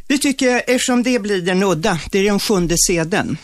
Vi 0.09 0.19
tycker, 0.19 0.63
eftersom 0.67 1.03
det 1.03 1.19
blir 1.19 1.43
den 1.43 1.63
udda, 1.63 2.01
det 2.11 2.19
är 2.19 2.25
den 2.25 2.41
sjunde 2.41 2.75
sedeln. 2.87 3.37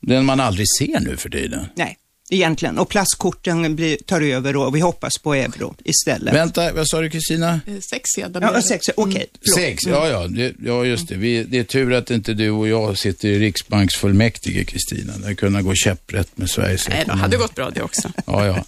Den 0.00 0.24
man 0.24 0.40
aldrig 0.40 0.66
ser 0.78 1.00
nu 1.00 1.16
för 1.16 1.30
tiden? 1.30 1.66
Nej 1.74 1.96
egentligen. 2.30 2.78
Och 2.78 2.88
plastkorten 2.88 3.76
blir, 3.76 3.96
tar 3.96 4.20
över 4.20 4.56
och 4.56 4.76
vi 4.76 4.80
hoppas 4.80 5.18
på 5.18 5.34
euro 5.34 5.74
istället. 5.84 6.34
Vänta, 6.34 6.72
vad 6.72 6.88
sa 6.88 7.00
du 7.00 7.10
Kristina? 7.10 7.60
Eh, 7.66 7.74
sex 7.90 8.10
sedlar. 8.14 8.42
Ja, 8.42 8.62
sex, 8.62 8.86
okej. 8.96 9.12
Okay, 9.12 9.22
mm. 9.22 9.54
Sex, 9.54 9.86
ja, 9.86 10.08
ja, 10.08 10.26
det, 10.26 10.54
ja 10.64 10.84
just 10.84 11.08
det. 11.08 11.16
Vi, 11.16 11.44
det 11.44 11.58
är 11.58 11.64
tur 11.64 11.92
att 11.92 12.10
inte 12.10 12.34
du 12.34 12.50
och 12.50 12.68
jag 12.68 12.98
sitter 12.98 13.28
i 13.28 13.38
Riksbanksfullmäktige, 13.38 14.64
Kristina. 14.64 15.12
Det 15.18 15.34
kunde 15.34 15.62
gå 15.62 15.74
käpprätt 15.74 16.38
med 16.38 16.50
Sveriges 16.50 16.88
Nej, 16.88 17.04
det 17.06 17.12
hade 17.12 17.36
gått 17.36 17.54
bra 17.54 17.70
det 17.70 17.82
också. 17.82 18.12
Ja, 18.26 18.46
ja. 18.46 18.64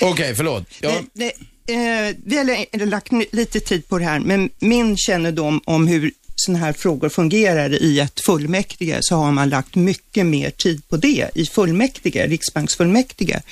Okej, 0.00 0.10
okay, 0.10 0.34
förlåt. 0.34 0.64
Ja. 0.80 0.90
Det, 1.12 1.32
det, 1.66 1.74
eh, 1.74 2.14
vi 2.24 2.36
har 2.36 2.86
lagt 2.86 3.12
lite 3.32 3.60
tid 3.60 3.88
på 3.88 3.98
det 3.98 4.04
här, 4.04 4.20
men 4.20 4.50
min 4.58 4.96
kännedom 4.96 5.60
om 5.64 5.88
hur 5.88 6.12
sådana 6.36 6.64
här 6.64 6.72
frågor 6.72 7.08
fungerar 7.08 7.82
i 7.82 8.00
ett 8.00 8.20
fullmäktige 8.26 8.98
så 9.00 9.16
har 9.16 9.32
man 9.32 9.48
lagt 9.48 9.74
mycket 9.74 10.26
mer 10.26 10.50
tid 10.50 10.88
på 10.88 10.96
det 10.96 11.30
i 11.34 11.46
fullmäktige, 11.46 12.26
riksbanksfullmäktige. 12.26 13.42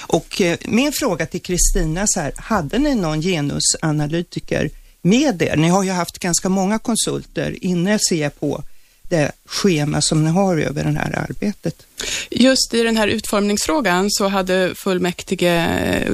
Och 0.00 0.40
eh, 0.40 0.58
min 0.64 0.92
fråga 0.92 1.26
till 1.26 1.42
Kristina 1.42 2.04
så 2.06 2.20
här, 2.20 2.32
hade 2.36 2.78
ni 2.78 2.94
någon 2.94 3.22
genusanalytiker 3.22 4.70
med 5.02 5.42
er? 5.42 5.56
Ni 5.56 5.68
har 5.68 5.82
ju 5.82 5.90
haft 5.90 6.18
ganska 6.18 6.48
många 6.48 6.78
konsulter 6.78 7.64
inne, 7.64 7.98
ser 7.98 8.22
jag 8.22 8.40
på 8.40 8.62
det 9.08 9.32
schema 9.46 10.00
som 10.00 10.24
ni 10.24 10.30
har 10.30 10.58
över 10.58 10.84
det 10.84 10.98
här 10.98 11.18
arbetet. 11.18 11.86
Just 12.30 12.74
i 12.74 12.82
den 12.82 12.96
här 12.96 13.08
utformningsfrågan 13.08 14.06
så 14.10 14.28
hade 14.28 14.74
fullmäktige 14.74 15.66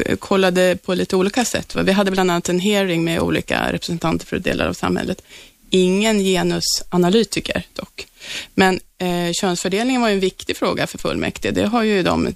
eh, 0.07 0.17
kollade 0.17 0.79
på 0.85 0.95
lite 0.95 1.17
olika 1.17 1.45
sätt. 1.45 1.77
Vi 1.77 1.93
hade 1.93 2.11
bland 2.11 2.31
annat 2.31 2.49
en 2.49 2.61
hearing 2.61 3.05
med 3.05 3.21
olika 3.21 3.73
representanter 3.73 4.27
för 4.27 4.39
delar 4.39 4.69
av 4.69 4.73
samhället 4.73 5.23
ingen 5.71 6.19
genusanalytiker 6.19 7.63
dock. 7.73 8.07
Men 8.55 8.81
eh, 8.99 9.33
könsfördelningen 9.33 10.01
var 10.01 10.09
ju 10.09 10.15
en 10.15 10.21
viktig 10.21 10.57
fråga 10.57 10.87
för 10.87 10.99
fullmäktige. 10.99 11.51
Det 11.51 11.67
har 11.67 11.83
ju 11.83 12.03
de 12.03 12.35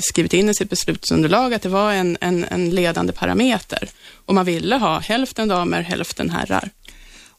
skrivit 0.00 0.32
in 0.32 0.48
i 0.48 0.54
sitt 0.54 0.70
beslutsunderlag 0.70 1.54
att 1.54 1.62
det 1.62 1.68
var 1.68 1.92
en, 1.92 2.18
en, 2.20 2.44
en 2.44 2.70
ledande 2.70 3.12
parameter. 3.12 3.88
Och 4.26 4.34
man 4.34 4.44
ville 4.44 4.76
ha 4.76 4.98
hälften 4.98 5.48
damer, 5.48 5.80
hälften 5.82 6.30
herrar. 6.30 6.70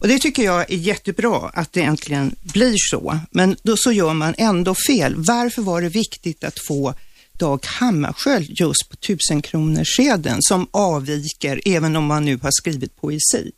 Och 0.02 0.08
det 0.08 0.20
tycker 0.20 0.44
jag 0.44 0.72
är 0.72 0.78
jättebra 0.78 1.52
att 1.54 1.74
det 1.74 1.82
äntligen 1.82 2.36
blir 2.42 2.76
så. 2.78 3.20
Men 3.32 3.56
då 3.64 3.78
så 3.78 3.92
gör 3.92 4.14
man 4.14 4.36
ändå 4.38 4.76
fel. 4.88 5.14
Varför 5.18 5.62
var 5.62 5.82
det 5.82 5.90
viktigt 5.90 6.44
att 6.44 6.60
få 6.68 6.94
Dag 7.34 7.66
Hammarskjöld 7.66 8.50
just 8.50 8.90
på 8.90 8.96
tusenkronorsskeden 8.96 10.38
som 10.40 10.68
avviker 10.72 11.62
även 11.66 11.96
om 11.96 12.06
man 12.06 12.26
nu 12.26 12.38
har 12.38 12.52
skrivit 12.52 13.02
poesi? 13.02 13.52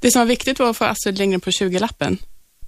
Det 0.00 0.10
som 0.10 0.20
var 0.20 0.26
viktigt 0.26 0.58
var 0.58 0.70
att 0.70 0.76
få 0.76 0.84
Astrid 0.84 1.18
Lindgren 1.18 1.40
på 1.40 1.50
20-lappen. 1.50 2.18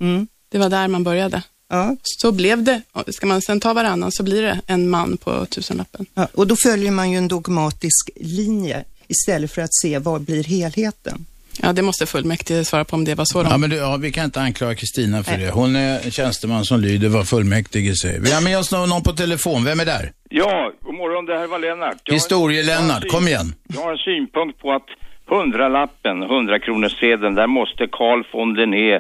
Mm. 0.01 0.27
Det 0.49 0.59
var 0.59 0.69
där 0.69 0.89
man 0.89 1.05
började. 1.05 1.43
Ja. 1.69 1.97
Så 2.03 2.33
blev 2.33 2.63
det. 2.63 2.83
Ska 3.09 3.27
man 3.27 3.43
sen 3.43 3.61
ta 3.61 3.73
varannan 3.73 4.13
så 4.13 4.23
blir 4.23 4.43
det 4.43 4.61
en 4.67 4.91
man 4.91 5.17
på 5.17 5.47
tusenlappen. 5.47 6.07
Ja, 6.15 6.29
och 6.35 6.47
då 6.47 6.57
följer 6.57 6.91
man 6.91 7.11
ju 7.11 7.19
en 7.19 7.29
dogmatisk 7.29 8.11
linje 8.17 8.85
istället 9.09 9.53
för 9.53 9.63
att 9.63 9.75
se 9.75 9.99
vad 9.99 10.21
blir 10.21 10.45
helheten. 10.45 11.27
Ja, 11.61 11.73
det 11.73 11.83
måste 11.83 12.07
fullmäktige 12.07 12.65
svara 12.65 12.85
på 12.85 12.97
om 12.97 13.05
det 13.05 13.15
var 13.15 13.25
så. 13.25 13.43
Ja, 13.43 13.57
men 13.57 13.71
det, 13.71 13.77
ja, 13.77 13.97
vi 13.97 14.13
kan 14.13 14.25
inte 14.25 14.41
anklaga 14.41 14.75
Kristina 14.75 15.23
för 15.25 15.33
Nej. 15.33 15.41
det. 15.41 15.51
Hon 15.51 15.77
är 15.77 16.01
en 16.05 16.11
tjänsteman 16.11 16.65
som 16.65 16.81
lyder 16.81 17.09
vad 17.09 17.29
fullmäktige 17.29 17.95
säger. 17.97 18.21
Vi 18.21 18.33
har 18.33 18.41
med 18.41 18.59
oss 18.59 18.73
någon, 18.73 18.89
någon 18.89 19.03
på 19.03 19.13
telefon. 19.13 19.65
Vem 19.65 19.81
är 19.81 19.85
där? 19.85 20.13
Ja, 20.31 20.73
god 20.83 20.95
morgon. 20.95 21.27
Det 21.27 21.39
här 21.39 21.47
var 21.47 21.59
Lennart. 21.59 22.13
Historie-Lennart, 22.13 23.09
kom 23.11 23.29
igen. 23.29 23.55
Jag 23.69 23.83
har 23.83 23.93
en 23.93 23.99
synpunkt 23.99 24.59
på 24.59 24.73
att 24.73 24.87
hundralappen, 25.35 26.23
hundrakronorssedeln, 26.23 27.35
där 27.35 27.47
måste 27.47 27.87
Carl 27.87 28.25
von 28.33 28.55
Linné 28.55 28.95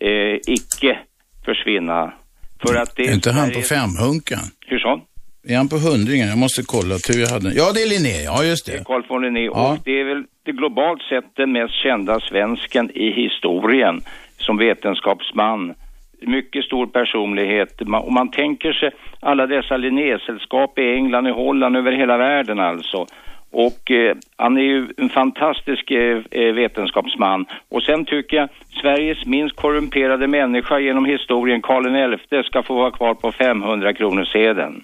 eh, 0.00 0.34
icke 0.46 0.98
försvinna. 1.44 2.12
För 2.66 2.74
att 2.74 2.96
det 2.96 3.02
är 3.02 3.14
inte 3.14 3.32
han 3.32 3.50
på 3.50 3.60
femhunkan? 3.60 4.44
Hur 4.66 4.78
så? 4.78 5.00
Är 5.48 5.56
han 5.56 5.68
på 5.68 5.76
hundringen? 5.76 6.28
Jag 6.28 6.38
måste 6.38 6.62
kolla 6.66 6.94
tur 6.98 7.20
jag 7.20 7.28
hade 7.28 7.48
Ja, 7.54 7.72
det 7.74 7.82
är 7.82 7.88
Linné, 7.88 8.22
ja 8.24 8.44
just 8.44 8.66
det. 8.66 8.84
Carl 8.84 9.02
von 9.08 9.22
Linné, 9.22 9.44
ja. 9.44 9.72
och 9.72 9.78
det 9.84 10.00
är 10.00 10.04
väl 10.04 10.24
det 10.44 10.52
globalt 10.52 11.02
sett 11.02 11.36
den 11.36 11.52
mest 11.52 11.74
kända 11.74 12.20
svensken 12.20 12.90
i 12.94 13.10
historien 13.22 14.00
som 14.38 14.56
vetenskapsman. 14.56 15.74
Mycket 16.26 16.64
stor 16.64 16.86
personlighet. 16.86 17.80
Och 17.80 18.12
man 18.12 18.30
tänker 18.30 18.72
sig 18.72 18.90
alla 19.20 19.46
dessa 19.46 19.76
Linnésällskap 19.76 20.78
i 20.78 20.94
England, 20.94 21.26
i 21.28 21.30
Holland, 21.30 21.76
över 21.76 21.92
hela 21.92 22.16
världen 22.16 22.60
alltså. 22.60 23.06
Och 23.54 23.90
eh, 23.90 24.16
han 24.36 24.56
är 24.56 24.62
ju 24.62 24.88
en 24.96 25.08
fantastisk 25.08 25.90
eh, 25.90 26.18
eh, 26.30 26.54
vetenskapsman. 26.54 27.46
Och 27.68 27.82
sen 27.82 28.04
tycker 28.04 28.36
jag 28.36 28.48
Sveriges 28.80 29.26
minst 29.26 29.56
korrumperade 29.56 30.26
människa 30.26 30.78
genom 30.78 31.04
historien, 31.04 31.62
Karl 31.62 32.16
XI, 32.16 32.42
ska 32.48 32.62
få 32.62 32.74
vara 32.74 32.90
kvar 32.90 33.14
på 33.14 33.32
500 33.32 33.94
kronor 33.94 34.24
sedeln. 34.24 34.82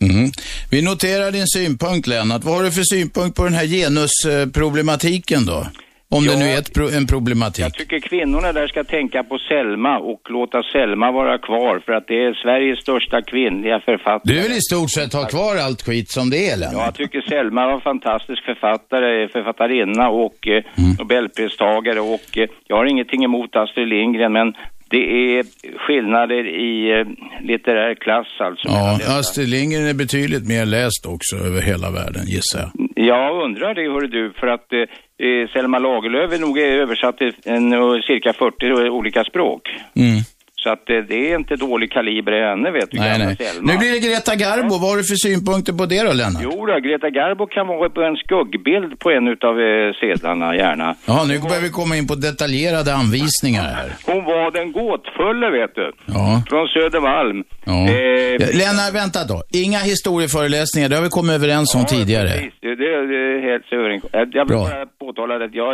Mm. 0.00 0.30
Vi 0.70 0.82
noterar 0.82 1.30
din 1.30 1.46
synpunkt 1.46 2.06
Lennart. 2.06 2.44
Vad 2.44 2.54
har 2.56 2.62
du 2.62 2.70
för 2.70 2.82
synpunkt 2.82 3.36
på 3.36 3.44
den 3.44 3.54
här 3.54 3.66
genusproblematiken 3.66 5.46
då? 5.46 5.66
Om 6.16 6.24
ja, 6.24 6.32
det 6.32 6.38
nu 6.38 6.44
är 6.44 6.62
pro 6.74 6.86
en 6.98 7.06
problematik. 7.06 7.64
Jag 7.64 7.74
tycker 7.74 7.98
kvinnorna 7.98 8.52
där 8.52 8.66
ska 8.66 8.84
tänka 8.84 9.24
på 9.24 9.38
Selma 9.38 9.98
och 9.98 10.20
låta 10.30 10.62
Selma 10.62 11.10
vara 11.10 11.38
kvar 11.38 11.82
för 11.84 11.92
att 11.92 12.06
det 12.08 12.18
är 12.26 12.34
Sveriges 12.42 12.78
största 12.78 13.22
kvinnliga 13.22 13.80
författare. 13.80 14.34
Du 14.34 14.42
vill 14.42 14.52
i 14.52 14.60
stort 14.60 14.90
sett 14.90 15.12
ha 15.12 15.24
kvar 15.24 15.56
allt 15.56 15.82
skit 15.82 16.10
som 16.10 16.30
det 16.30 16.50
är, 16.50 16.56
Lennart. 16.56 16.74
Ja, 16.74 16.84
jag 16.84 16.94
tycker 16.94 17.20
Selma 17.20 17.66
var 17.66 17.74
en 17.74 17.80
fantastisk 17.80 18.44
författare, 18.44 19.28
författarinna 19.28 20.08
och 20.08 20.48
eh, 20.48 20.52
mm. 20.52 20.90
Nobelpristagare 20.98 22.00
och 22.00 22.38
eh, 22.38 22.48
jag 22.66 22.76
har 22.76 22.86
ingenting 22.86 23.24
emot 23.24 23.56
Astrid 23.56 23.88
Lindgren 23.88 24.32
men 24.32 24.54
det 24.90 25.36
är 25.38 25.44
skillnader 25.78 26.44
i 26.46 27.00
eh, 27.00 27.06
litterär 27.46 27.94
klass 27.94 28.26
alltså. 28.38 28.68
Ja, 28.68 28.98
Astrid 29.18 29.48
Lindgren 29.48 29.86
är 29.86 29.94
betydligt 29.94 30.48
mer 30.48 30.66
läst 30.66 31.06
också 31.06 31.36
över 31.36 31.60
hela 31.62 31.90
världen 31.90 32.22
gissar 32.26 32.60
jag. 32.60 32.70
Jag 33.06 33.44
undrar 33.44 33.74
det 33.74 33.92
hörru 33.92 34.06
du, 34.06 34.32
för 34.40 34.46
att 34.46 34.72
eh, 34.72 34.80
eh 35.26 35.48
Selma 35.52 35.78
Lagerlöf 35.78 36.32
är 36.32 36.38
nog 36.38 36.58
översatt 36.58 37.18
till 37.18 37.32
en, 37.44 37.70
cirka 38.02 38.32
40 38.32 38.90
olika 38.90 39.24
språk. 39.24 39.62
Mm. 39.96 40.20
Så 40.64 40.70
att 40.70 40.82
det, 40.86 41.30
är 41.30 41.38
inte 41.38 41.56
dålig 41.56 41.88
kaliber 41.92 42.32
henne, 42.48 42.70
vet 42.70 42.90
du. 42.90 42.98
Nej, 42.98 43.18
nej. 43.18 43.36
Nu 43.68 43.72
blir 43.80 43.92
det 43.92 44.00
Greta 44.06 44.34
Garbo. 44.34 44.74
Vad 44.82 44.90
har 44.90 44.96
du 44.96 45.04
för 45.12 45.18
synpunkter 45.26 45.72
på 45.80 45.86
det 45.86 46.02
då, 46.08 46.12
Lennart? 46.12 46.42
Jo 46.48 46.66
då, 46.66 46.74
Greta 46.86 47.10
Garbo 47.18 47.46
kan 47.46 47.66
vara 47.66 47.90
på 47.96 48.02
en 48.02 48.16
skuggbild 48.24 48.90
på 49.02 49.08
en 49.16 49.26
av 49.50 49.54
eh, 49.68 49.92
sedlarna, 50.00 50.56
gärna. 50.62 50.88
Ja, 51.10 51.24
nu 51.28 51.34
börjar 51.48 51.62
vi 51.68 51.70
komma 51.80 51.96
in 51.96 52.06
på 52.10 52.14
detaljerade 52.14 52.90
anvisningar 53.02 53.66
här. 53.78 53.88
Hon 54.10 54.24
var 54.24 54.50
den 54.58 54.68
gåtfulla, 54.72 55.48
vet 55.58 55.74
du. 55.80 55.88
Ja. 56.16 56.42
Från 56.50 56.64
Södermalm. 56.74 57.38
Ja. 57.72 57.78
Eh, 57.94 58.58
Lennart, 58.60 58.92
vänta 59.02 59.20
då. 59.32 59.38
Inga 59.64 59.80
historieföreläsningar, 59.92 60.88
det 60.88 60.96
har 60.98 61.04
vi 61.08 61.14
kommit 61.18 61.34
överens 61.40 61.68
om 61.78 61.84
ja, 61.84 61.92
tidigare. 61.94 62.28
Precis. 62.28 62.54
Det, 62.64 62.72
det, 62.82 62.90
det 63.12 63.20
är 63.34 63.40
helt 63.50 63.66
överens. 63.78 64.04
Jag 64.38 64.44
vill 64.44 64.56
Bra. 64.56 64.64
bara 64.68 64.86
påtala 65.02 65.32
att 65.44 65.54
jag, 65.62 65.72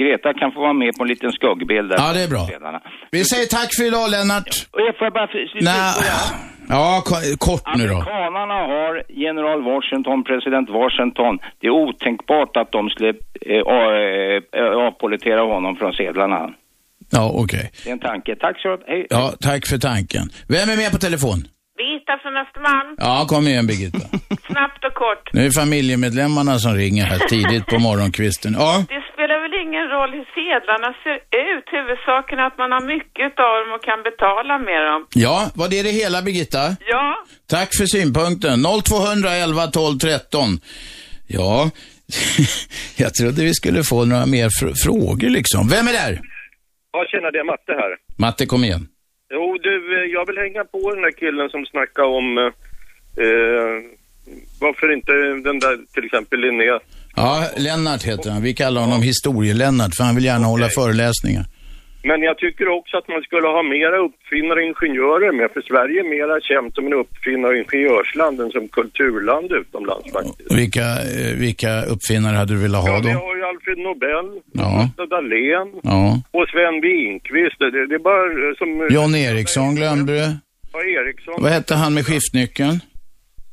Greta 0.00 0.34
kan 0.34 0.52
få 0.52 0.60
vara 0.60 0.72
med 0.72 0.94
på 0.96 1.02
en 1.02 1.08
liten 1.08 1.32
skuggbild 1.32 1.88
där. 1.90 1.96
Ja, 1.96 2.12
det 2.12 2.22
är 2.22 2.28
bra. 2.28 2.48
Vi 3.10 3.24
säger 3.24 3.46
tack 3.46 3.70
för 3.76 3.84
idag, 3.84 4.10
Lennart. 4.10 4.50
Får 4.98 5.04
jag 5.06 5.12
bara... 5.12 5.28
Nej. 5.60 5.94
Ja, 6.68 7.02
kort 7.38 7.62
nu 7.76 7.86
då. 7.86 7.94
Amerikanarna 7.94 8.54
har 8.54 9.02
general 9.08 9.62
Washington, 9.62 10.24
president 10.24 10.70
Washington. 10.70 11.38
Det 11.60 11.66
är 11.66 11.70
otänkbart 11.70 12.56
att 12.56 12.72
de 12.72 12.90
skulle 12.90 13.14
eh, 13.40 13.62
avpolitera 14.88 15.40
honom 15.40 15.76
från 15.76 15.92
sedlarna. 15.92 16.54
Ja, 17.10 17.30
okej. 17.34 17.42
Okay. 17.42 17.68
Det 17.84 17.90
är 17.90 17.92
en 17.92 17.98
tanke. 17.98 18.36
Tack 18.36 18.60
så 18.60 18.78
Hej. 18.86 19.06
Ja, 19.10 19.32
tack 19.40 19.66
för 19.66 19.78
tanken. 19.78 20.22
Vem 20.48 20.70
är 20.70 20.76
med 20.76 20.92
på 20.92 20.98
telefon? 20.98 21.38
Birgitta 21.82 22.14
från 22.22 22.36
Östermalm. 22.44 22.90
Ja, 23.06 23.14
kom 23.32 23.44
igen 23.50 23.66
Birgitta. 23.70 24.04
Snabbt 24.50 24.82
och 24.88 24.94
kort. 25.04 25.24
Nu 25.36 25.40
är 25.46 25.50
familjemedlemmarna 25.60 26.54
som 26.64 26.72
ringer 26.82 27.04
här 27.12 27.22
tidigt 27.34 27.66
på 27.66 27.78
morgonkvisten. 27.88 28.52
Ja. 28.64 28.72
Det 28.94 29.02
spelar 29.12 29.36
väl 29.44 29.54
ingen 29.64 29.86
roll 29.94 30.10
hur 30.18 30.26
sedlarna 30.38 30.90
ser 31.04 31.18
ut. 31.52 31.66
Huvudsaken 31.76 32.36
är 32.38 32.46
att 32.50 32.58
man 32.62 32.70
har 32.76 32.82
mycket 32.94 33.32
av 33.46 33.54
dem 33.60 33.70
och 33.76 33.84
kan 33.90 34.00
betala 34.10 34.54
med 34.68 34.80
dem. 34.90 35.00
Ja, 35.24 35.38
var 35.60 35.68
det 35.72 35.82
det 35.82 35.94
hela 36.02 36.18
Birgitta? 36.22 36.64
Ja. 36.94 37.06
Tack 37.54 37.70
för 37.78 37.86
synpunkten. 37.94 38.56
0211 38.84 39.66
12 39.66 39.98
13. 39.98 40.60
Ja, 41.38 41.70
jag 43.02 43.14
trodde 43.14 43.40
vi 43.50 43.54
skulle 43.60 43.82
få 43.82 44.04
några 44.04 44.26
mer 44.26 44.48
fr 44.58 44.66
frågor 44.84 45.30
liksom. 45.38 45.62
Vem 45.68 45.88
är 45.90 45.94
där? 46.02 46.14
Ja, 46.92 46.98
tjena, 47.10 47.30
det 47.30 47.38
är 47.38 47.46
Matte 47.52 47.72
här. 47.82 47.92
Matte, 48.24 48.46
kom 48.46 48.64
igen. 48.64 48.84
Jo, 49.34 49.58
du, 49.62 49.71
jag 50.16 50.26
vill 50.26 50.38
hänga 50.38 50.64
på 50.64 50.94
den 50.94 51.02
där 51.02 51.14
killen 51.22 51.48
som 51.54 51.66
snackade 51.66 52.08
om 52.08 52.38
eh, 52.38 52.44
eh, 53.24 53.74
varför 54.60 54.92
inte 54.96 55.12
den 55.48 55.58
där 55.58 55.74
till 55.94 56.04
exempel 56.04 56.40
Linnea. 56.40 56.80
Ja, 57.16 57.48
Lennart 57.56 58.02
heter 58.02 58.30
han. 58.30 58.42
Vi 58.42 58.54
kallar 58.54 58.80
honom 58.80 59.02
historie-Lennart 59.02 59.94
för 59.96 60.04
han 60.04 60.14
vill 60.14 60.24
gärna 60.24 60.40
okay. 60.40 60.50
hålla 60.50 60.68
föreläsningar. 60.68 61.44
Men 62.04 62.22
jag 62.22 62.38
tycker 62.38 62.68
också 62.68 62.96
att 62.96 63.08
man 63.08 63.22
skulle 63.22 63.48
ha 63.48 63.62
mera 63.62 63.96
uppfinnare 64.06 64.58
och 64.60 64.66
ingenjörer 64.70 65.32
med, 65.32 65.50
för 65.54 65.62
Sverige 65.70 66.00
är 66.00 66.08
mera 66.16 66.40
känt 66.40 66.74
som 66.74 66.86
en 66.86 66.94
uppfinnare 67.02 67.52
och 67.52 67.58
ingenjörsland 67.62 68.40
än 68.40 68.50
som 68.50 68.68
kulturland 68.68 69.52
utomlands 69.52 70.12
faktiskt. 70.12 70.52
Vilka, 70.60 70.86
eh, 71.16 71.32
vilka 71.44 71.72
uppfinnare 71.92 72.36
hade 72.36 72.52
du 72.54 72.60
velat 72.66 72.82
ha 72.82 72.88
ja, 72.88 73.00
då? 73.00 73.08
vi 73.08 73.14
har 73.24 73.36
ju 73.36 73.44
Alfred 73.50 73.78
Nobel, 73.78 74.26
ja. 74.52 74.70
Gustav 74.82 75.08
Dahlén 75.08 75.68
ja. 75.82 76.02
och 76.36 76.46
Sven 76.52 76.76
Winqvist. 76.84 77.58
Det, 77.58 77.86
det 77.90 77.94
är 78.00 78.04
bara 78.10 78.24
eh, 78.24 78.54
som... 78.60 78.68
John 78.96 79.14
Eriksson 79.14 79.74
glömde 79.74 80.12
du? 80.12 80.26
Ja, 80.72 80.78
Eriksson. 81.00 81.34
Vad 81.42 81.50
hette 81.52 81.74
han 81.74 81.94
med 81.94 82.06
skiftnyckeln? 82.06 82.76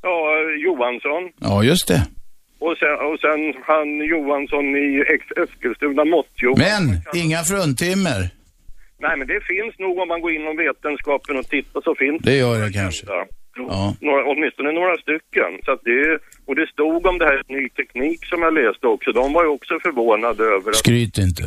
Ja, 0.01 0.17
Johansson. 0.65 1.23
Ja, 1.39 1.63
just 1.63 1.87
det. 1.87 2.01
Och 2.59 2.75
sen, 2.77 2.95
och 3.07 3.19
sen 3.19 3.63
han 3.69 3.87
Johansson 4.13 4.65
i 4.75 5.03
Eskilstuna 5.43 6.05
Måttjo. 6.05 6.55
Men, 6.57 6.83
inga 7.23 7.37
fruntimmer. 7.43 8.38
Nej, 9.05 9.17
men 9.17 9.27
det 9.27 9.39
finns 9.51 9.73
nog 9.79 9.93
om 9.99 10.07
man 10.07 10.21
går 10.21 10.31
inom 10.39 10.57
vetenskapen 10.57 11.37
och 11.39 11.47
tittar 11.55 11.81
så 11.81 11.95
finns 11.95 12.21
det. 12.21 12.31
Det 12.31 12.37
gör 12.37 12.55
det 12.65 12.73
kanske. 12.73 13.05
Ja. 13.55 13.95
Några, 14.01 14.21
åtminstone 14.31 14.71
några 14.71 14.95
stycken. 14.97 15.51
Så 15.65 15.71
att 15.71 15.83
det, 15.83 16.19
och 16.47 16.55
det 16.55 16.67
stod 16.75 17.05
om 17.05 17.17
det 17.17 17.25
här 17.25 17.41
ny 17.57 17.69
teknik 17.69 18.19
som 18.25 18.39
jag 18.41 18.53
läste 18.53 18.87
också. 18.87 19.11
De 19.11 19.33
var 19.33 19.43
ju 19.43 19.49
också 19.49 19.73
förvånade 19.87 20.43
över 20.43 20.69
att... 20.69 20.75
Skryt 20.75 21.17
inte. 21.17 21.43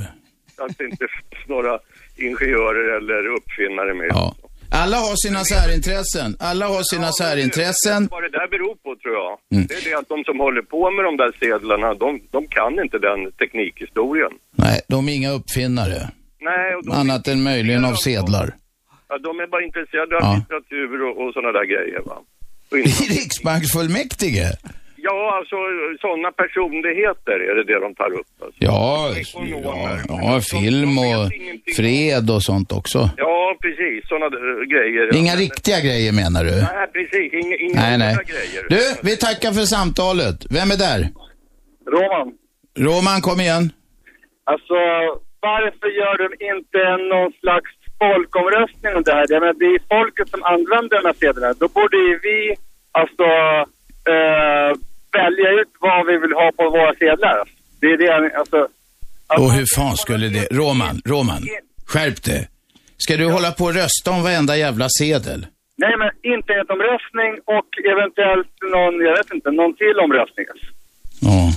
Att 0.63 0.79
det 0.79 0.85
inte 0.85 1.07
finns 1.17 1.49
några 1.49 1.79
ingenjörer 2.17 2.97
eller 2.99 3.21
uppfinnare 3.39 3.95
med. 3.95 4.11
Ja. 4.11 4.35
Alla 4.75 4.97
har 4.97 5.17
sina 5.27 5.45
särintressen. 5.45 6.37
Alla 6.51 6.67
har 6.67 6.83
sina 6.83 7.11
ja, 7.13 7.13
särintressen. 7.23 8.09
Vad 8.11 8.23
det 8.23 8.29
där 8.39 8.49
beror 8.49 8.75
på 8.85 8.91
tror 9.03 9.15
jag. 9.15 9.33
Mm. 9.55 9.67
Det 9.69 9.75
är 9.75 9.85
det 9.91 9.99
att 9.99 10.09
de 10.09 10.25
som 10.25 10.41
håller 10.41 10.63
på 10.63 10.91
med 10.91 11.05
de 11.05 11.17
där 11.17 11.33
sedlarna, 11.41 11.95
de, 11.95 12.21
de 12.31 12.47
kan 12.47 12.73
inte 12.85 12.99
den 12.99 13.33
teknikhistorien. 13.33 14.33
Nej, 14.57 14.81
de 14.89 15.09
är 15.09 15.15
inga 15.15 15.31
uppfinnare. 15.31 15.99
Nej. 16.43 16.75
Och 16.75 16.95
Annat 16.95 17.29
än 17.29 17.43
möjligen 17.43 17.85
av 17.85 17.95
sedlar. 17.95 18.49
Ja, 19.09 19.19
de 19.19 19.41
är 19.41 19.47
bara 19.47 19.63
intresserade 19.63 20.17
av 20.17 20.23
ja. 20.23 20.35
litteratur 20.39 21.03
och, 21.07 21.15
och 21.23 21.33
sådana 21.33 21.53
där 21.53 21.65
grejer 21.65 22.01
va. 22.07 22.17
I 22.71 22.83
Riksbanksfullmäktige? 23.15 24.47
Ja, 24.97 25.39
alltså 25.39 25.57
sådana 26.01 26.33
personligheter 26.33 27.37
är 27.49 27.55
det 27.57 27.65
det 27.65 27.81
de 27.81 27.95
tar 27.95 28.13
upp. 28.21 28.33
Alltså. 28.43 28.59
Ja, 28.59 29.15
ja, 29.63 29.99
ja, 30.09 30.41
film 30.55 30.99
och 30.99 31.23
fred 31.77 32.31
och 32.31 32.43
sånt 32.43 32.73
också. 32.73 33.11
Ja, 33.17 33.57
precis. 33.61 34.09
Sådana 34.09 34.29
grejer. 34.75 35.17
Inga 35.17 35.35
riktiga 35.37 35.81
grejer 35.81 36.13
menar 36.13 36.45
du? 36.45 36.51
Nej, 36.51 36.87
precis. 36.93 37.33
Inga, 37.33 37.57
inga 37.57 37.81
nej, 37.81 37.99
nej. 37.99 38.17
grejer. 38.33 38.63
Du, 38.69 39.09
vi 39.09 39.17
tackar 39.17 39.53
för 39.53 39.67
samtalet. 39.77 40.37
Vem 40.51 40.71
är 40.71 40.79
där? 40.89 41.01
Roman. 41.95 42.29
Roman, 42.79 43.21
kom 43.21 43.41
igen. 43.41 43.73
Alltså, 44.45 44.75
varför 45.51 45.89
gör 46.01 46.17
de 46.25 46.29
inte 46.53 46.81
någon 47.13 47.33
slags 47.43 47.71
folkomröstning 48.03 48.93
om 48.97 49.03
det 49.07 49.15
här? 49.19 49.27
Det 49.63 49.69
är 49.77 49.89
folket 49.97 50.29
som 50.35 50.43
använder 50.55 50.95
de 50.99 51.05
här 51.09 51.19
sedlarna. 51.23 51.55
Då 51.63 51.69
borde 51.79 51.97
ju 52.09 52.15
vi, 52.29 52.39
alltså, 53.01 53.29
eh, 54.13 54.71
välja 55.21 55.49
ut 55.61 55.73
vad 55.87 56.01
vi 56.09 56.15
vill 56.23 56.35
ha 56.41 56.49
på 56.59 56.65
våra 56.77 56.93
sedlar. 57.03 57.37
Det 57.81 57.87
är 57.95 57.99
det, 58.03 58.11
alltså. 58.41 58.61
alltså 59.27 59.45
och 59.45 59.53
hur 59.57 59.67
fan 59.77 59.97
skulle 60.05 60.27
det, 60.37 60.45
Roman, 60.61 60.97
Roman, 61.13 61.43
skärp 61.93 62.23
dig. 62.23 62.43
Ska 63.03 63.17
du 63.17 63.25
ja. 63.25 63.33
hålla 63.37 63.51
på 63.53 63.65
och 63.65 63.75
rösta 63.75 64.11
om 64.17 64.23
varenda 64.23 64.57
jävla 64.57 64.87
sedel? 64.99 65.41
Nej, 65.77 65.95
men 66.01 66.11
internetomröstning 66.35 67.33
och 67.57 67.71
eventuellt 67.93 68.55
någon, 68.75 68.95
jag 69.09 69.15
vet 69.19 69.31
inte, 69.35 69.51
någon 69.51 69.75
till 69.77 69.97
omröstning. 70.05 70.47
Ja. 71.21 71.53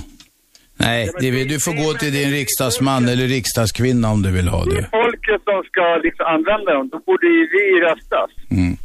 Nej, 0.86 1.10
det 1.20 1.44
du 1.44 1.60
får 1.60 1.72
gå 1.84 1.98
till 1.98 2.12
din 2.12 2.30
riksdagsman 2.30 3.08
eller 3.08 3.26
riksdagskvinna 3.26 4.10
om 4.10 4.22
du 4.22 4.30
vill 4.30 4.48
ha 4.48 4.64
det. 4.64 4.70
Det 4.70 4.78
är 4.78 5.04
folket 5.04 5.42
som 5.44 5.62
ska 5.70 5.84
liksom 6.02 6.26
använda 6.26 6.74
dem, 6.74 6.88
då 6.88 6.98
borde 6.98 7.26
ju 7.26 7.48
vi 7.56 7.80
röstas. 7.80 8.30
Mm. 8.50 8.76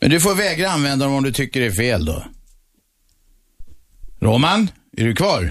Men 0.00 0.10
du 0.10 0.20
får 0.20 0.34
vägra 0.34 0.68
använda 0.68 1.04
dem 1.04 1.14
om 1.14 1.24
du 1.24 1.32
tycker 1.32 1.60
det 1.60 1.66
är 1.66 1.82
fel 1.84 2.04
då. 2.04 2.22
Roman, 4.20 4.68
är 4.96 5.04
du 5.04 5.14
kvar? 5.14 5.50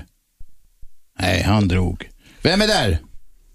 Nej, 1.20 1.44
han 1.44 1.68
drog. 1.68 2.10
Vem 2.44 2.62
är 2.62 2.68
där? 2.68 2.98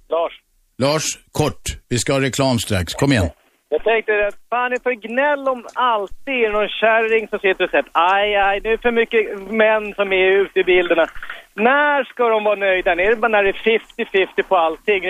Lars. 0.08 0.32
Lars, 0.78 1.04
kort. 1.32 1.62
Vi 1.88 1.98
ska 1.98 2.12
ha 2.12 2.20
reklam 2.20 2.58
strax. 2.58 2.94
Kom 2.94 3.12
igen. 3.12 3.30
Jag 3.68 3.84
tänkte 3.84 4.12
att 4.28 4.38
fan 4.50 4.72
är 4.72 4.82
för 4.82 4.96
gnäll 5.06 5.48
om 5.48 5.66
alltid 5.74 6.34
är 6.46 6.52
någon 6.52 6.68
kärring 6.68 7.28
som 7.28 7.38
sitter 7.38 7.64
och 7.64 7.70
säger 7.70 7.88
aj, 7.92 8.36
aj, 8.36 8.60
nu 8.62 8.68
är 8.68 8.76
det 8.76 8.82
för 8.82 8.92
mycket 8.92 9.22
män 9.62 9.94
som 9.94 10.12
är 10.12 10.26
ute 10.42 10.60
i 10.60 10.64
bilderna. 10.64 11.06
När 11.68 12.04
ska 12.04 12.28
de 12.28 12.44
vara 12.44 12.56
nöjda? 12.56 12.90
Är 12.92 13.10
det 13.10 13.16
bara 13.16 13.28
när 13.28 13.42
det 13.42 13.48
är 13.48 13.80
50-50 13.98 14.42
på 14.48 14.56
allting? 14.56 15.02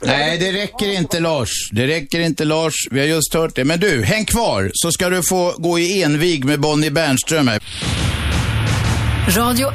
Nej, 0.00 0.38
det 0.38 0.52
räcker 0.52 0.98
inte 0.98 1.20
Lars. 1.20 1.50
Det 1.72 1.86
räcker 1.86 2.20
inte 2.20 2.44
Lars. 2.44 2.74
Vi 2.90 3.00
har 3.00 3.06
just 3.06 3.34
hört 3.34 3.54
det. 3.54 3.64
Men 3.64 3.80
du, 3.80 4.04
häng 4.04 4.24
kvar 4.24 4.70
så 4.72 4.92
ska 4.92 5.08
du 5.08 5.22
få 5.28 5.54
gå 5.58 5.78
i 5.78 6.02
envig 6.02 6.44
med 6.44 6.60
Bonnie 6.60 6.90
Bernström 6.90 7.48
här. 7.48 7.60
Radio 9.36 9.68
1. 9.68 9.74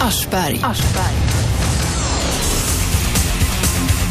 Aschberg. 0.00 0.60
Aschberg. 0.62 1.29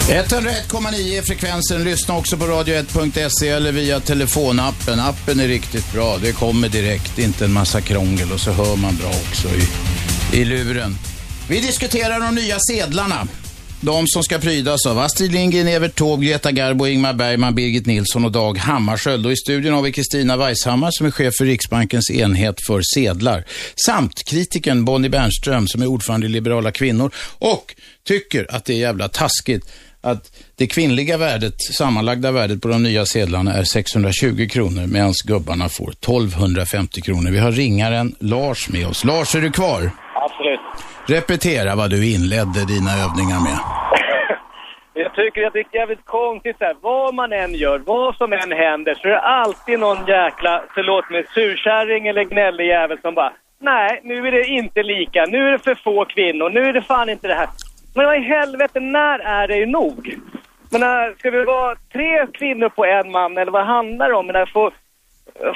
101,9 0.09 1.17
är 1.17 1.21
frekvensen. 1.21 1.83
Lyssna 1.83 2.17
också 2.17 2.37
på 2.37 2.45
radio1.se 2.45 3.49
eller 3.49 3.71
via 3.71 3.99
telefonappen. 3.99 4.99
Appen 4.99 5.39
är 5.39 5.47
riktigt 5.47 5.93
bra. 5.93 6.17
Det 6.21 6.31
kommer 6.31 6.69
direkt, 6.69 7.19
inte 7.19 7.45
en 7.45 7.53
massa 7.53 7.81
krångel 7.81 8.31
och 8.31 8.39
så 8.39 8.51
hör 8.51 8.75
man 8.75 8.95
bra 8.95 9.09
också 9.09 9.47
i, 9.47 10.39
i 10.41 10.45
luren. 10.45 10.95
Vi 11.49 11.59
diskuterar 11.59 12.19
de 12.19 12.35
nya 12.35 12.57
sedlarna. 12.59 13.27
De 13.81 14.07
som 14.07 14.23
ska 14.23 14.37
prydas 14.37 14.85
av 14.85 14.99
Astrid 14.99 15.31
Lindgren, 15.31 15.67
Evert 15.67 15.95
Taube, 15.95 16.25
Greta 16.25 16.51
Garbo, 16.51 16.87
Ingmar 16.87 17.13
Bergman, 17.13 17.55
Birgit 17.55 17.85
Nilsson 17.85 18.25
och 18.25 18.31
Dag 18.31 18.57
Hammarskjöld. 18.57 19.25
Och 19.25 19.31
i 19.31 19.35
studion 19.35 19.73
har 19.73 19.81
vi 19.81 19.91
Kristina 19.91 20.37
Weisshammar 20.37 20.89
som 20.91 21.07
är 21.07 21.11
chef 21.11 21.33
för 21.37 21.45
Riksbankens 21.45 22.11
enhet 22.11 22.55
för 22.67 22.81
sedlar. 22.95 23.45
Samt 23.85 24.23
kritikern 24.23 24.85
Bonnie 24.85 25.09
Bernström 25.09 25.67
som 25.67 25.81
är 25.81 25.85
ordförande 25.85 26.25
i 26.25 26.29
Liberala 26.29 26.71
kvinnor 26.71 27.11
och 27.39 27.75
tycker 28.07 28.55
att 28.55 28.65
det 28.65 28.73
är 28.73 28.77
jävla 28.77 29.07
taskigt 29.07 29.65
att 30.03 30.23
det 30.57 30.67
kvinnliga 30.67 31.17
värdet, 31.17 31.53
sammanlagda 31.77 32.31
värdet 32.31 32.61
på 32.61 32.67
de 32.67 32.83
nya 32.83 33.05
sedlarna 33.05 33.53
är 33.53 33.63
620 33.63 34.47
kronor 34.51 34.87
medan 34.87 35.13
gubbarna 35.27 35.69
får 35.69 35.89
1250 35.89 37.01
kronor. 37.01 37.31
Vi 37.31 37.39
har 37.39 37.51
ringaren 37.51 38.15
Lars 38.19 38.69
med 38.69 38.87
oss. 38.87 39.03
Lars, 39.03 39.35
är 39.35 39.41
du 39.41 39.51
kvar? 39.51 39.91
Absolut. 40.25 40.59
Repetera 41.07 41.75
vad 41.75 41.89
du 41.89 42.11
inledde 42.13 42.65
dina 42.73 42.91
övningar 43.05 43.39
med. 43.47 43.59
Jag 44.93 45.13
tycker 45.15 45.47
att 45.47 45.53
det 45.53 45.59
är 45.59 45.79
jävligt 45.79 46.05
konstigt 46.05 46.57
så 46.57 46.65
här. 46.65 46.75
Vad 46.81 47.15
man 47.15 47.33
än 47.33 47.53
gör, 47.53 47.79
vad 47.79 48.15
som 48.15 48.33
än 48.33 48.51
händer, 48.51 48.93
så 48.95 49.07
är 49.07 49.11
det 49.11 49.19
alltid 49.19 49.79
någon 49.79 49.97
jäkla, 49.97 50.63
förlåt 50.75 51.09
mig, 51.09 51.25
surkärring 51.33 52.07
eller 52.07 52.23
gnällig 52.23 52.67
jävel 52.67 52.97
som 53.01 53.15
bara 53.15 53.33
Nej, 53.61 54.01
nu 54.03 54.27
är 54.27 54.31
det 54.31 54.45
inte 54.45 54.83
lika. 54.83 55.25
Nu 55.25 55.47
är 55.47 55.51
det 55.51 55.59
för 55.59 55.75
få 55.75 56.05
kvinnor. 56.05 56.49
Nu 56.49 56.59
är 56.59 56.73
det 56.73 56.81
fan 56.81 57.09
inte 57.09 57.27
det 57.27 57.33
här. 57.33 57.47
Men 57.99 58.07
vad 58.07 58.17
i 58.17 58.21
helvete, 58.37 58.79
när 58.79 59.19
är 59.19 59.47
det 59.47 59.65
nog? 59.65 60.19
Men 60.71 60.81
när, 60.81 61.13
ska 61.19 61.29
vi 61.29 61.43
vara 61.43 61.75
tre 61.93 62.27
kvinnor 62.39 62.69
på 62.69 62.85
en 62.85 63.11
man 63.11 63.37
eller 63.37 63.51
vad 63.51 63.65
handlar 63.65 64.09
det 64.09 64.15
om? 64.15 64.25
Men 64.27 64.35
äh, 64.35 64.39
när 64.39 64.45
får, 64.45 64.73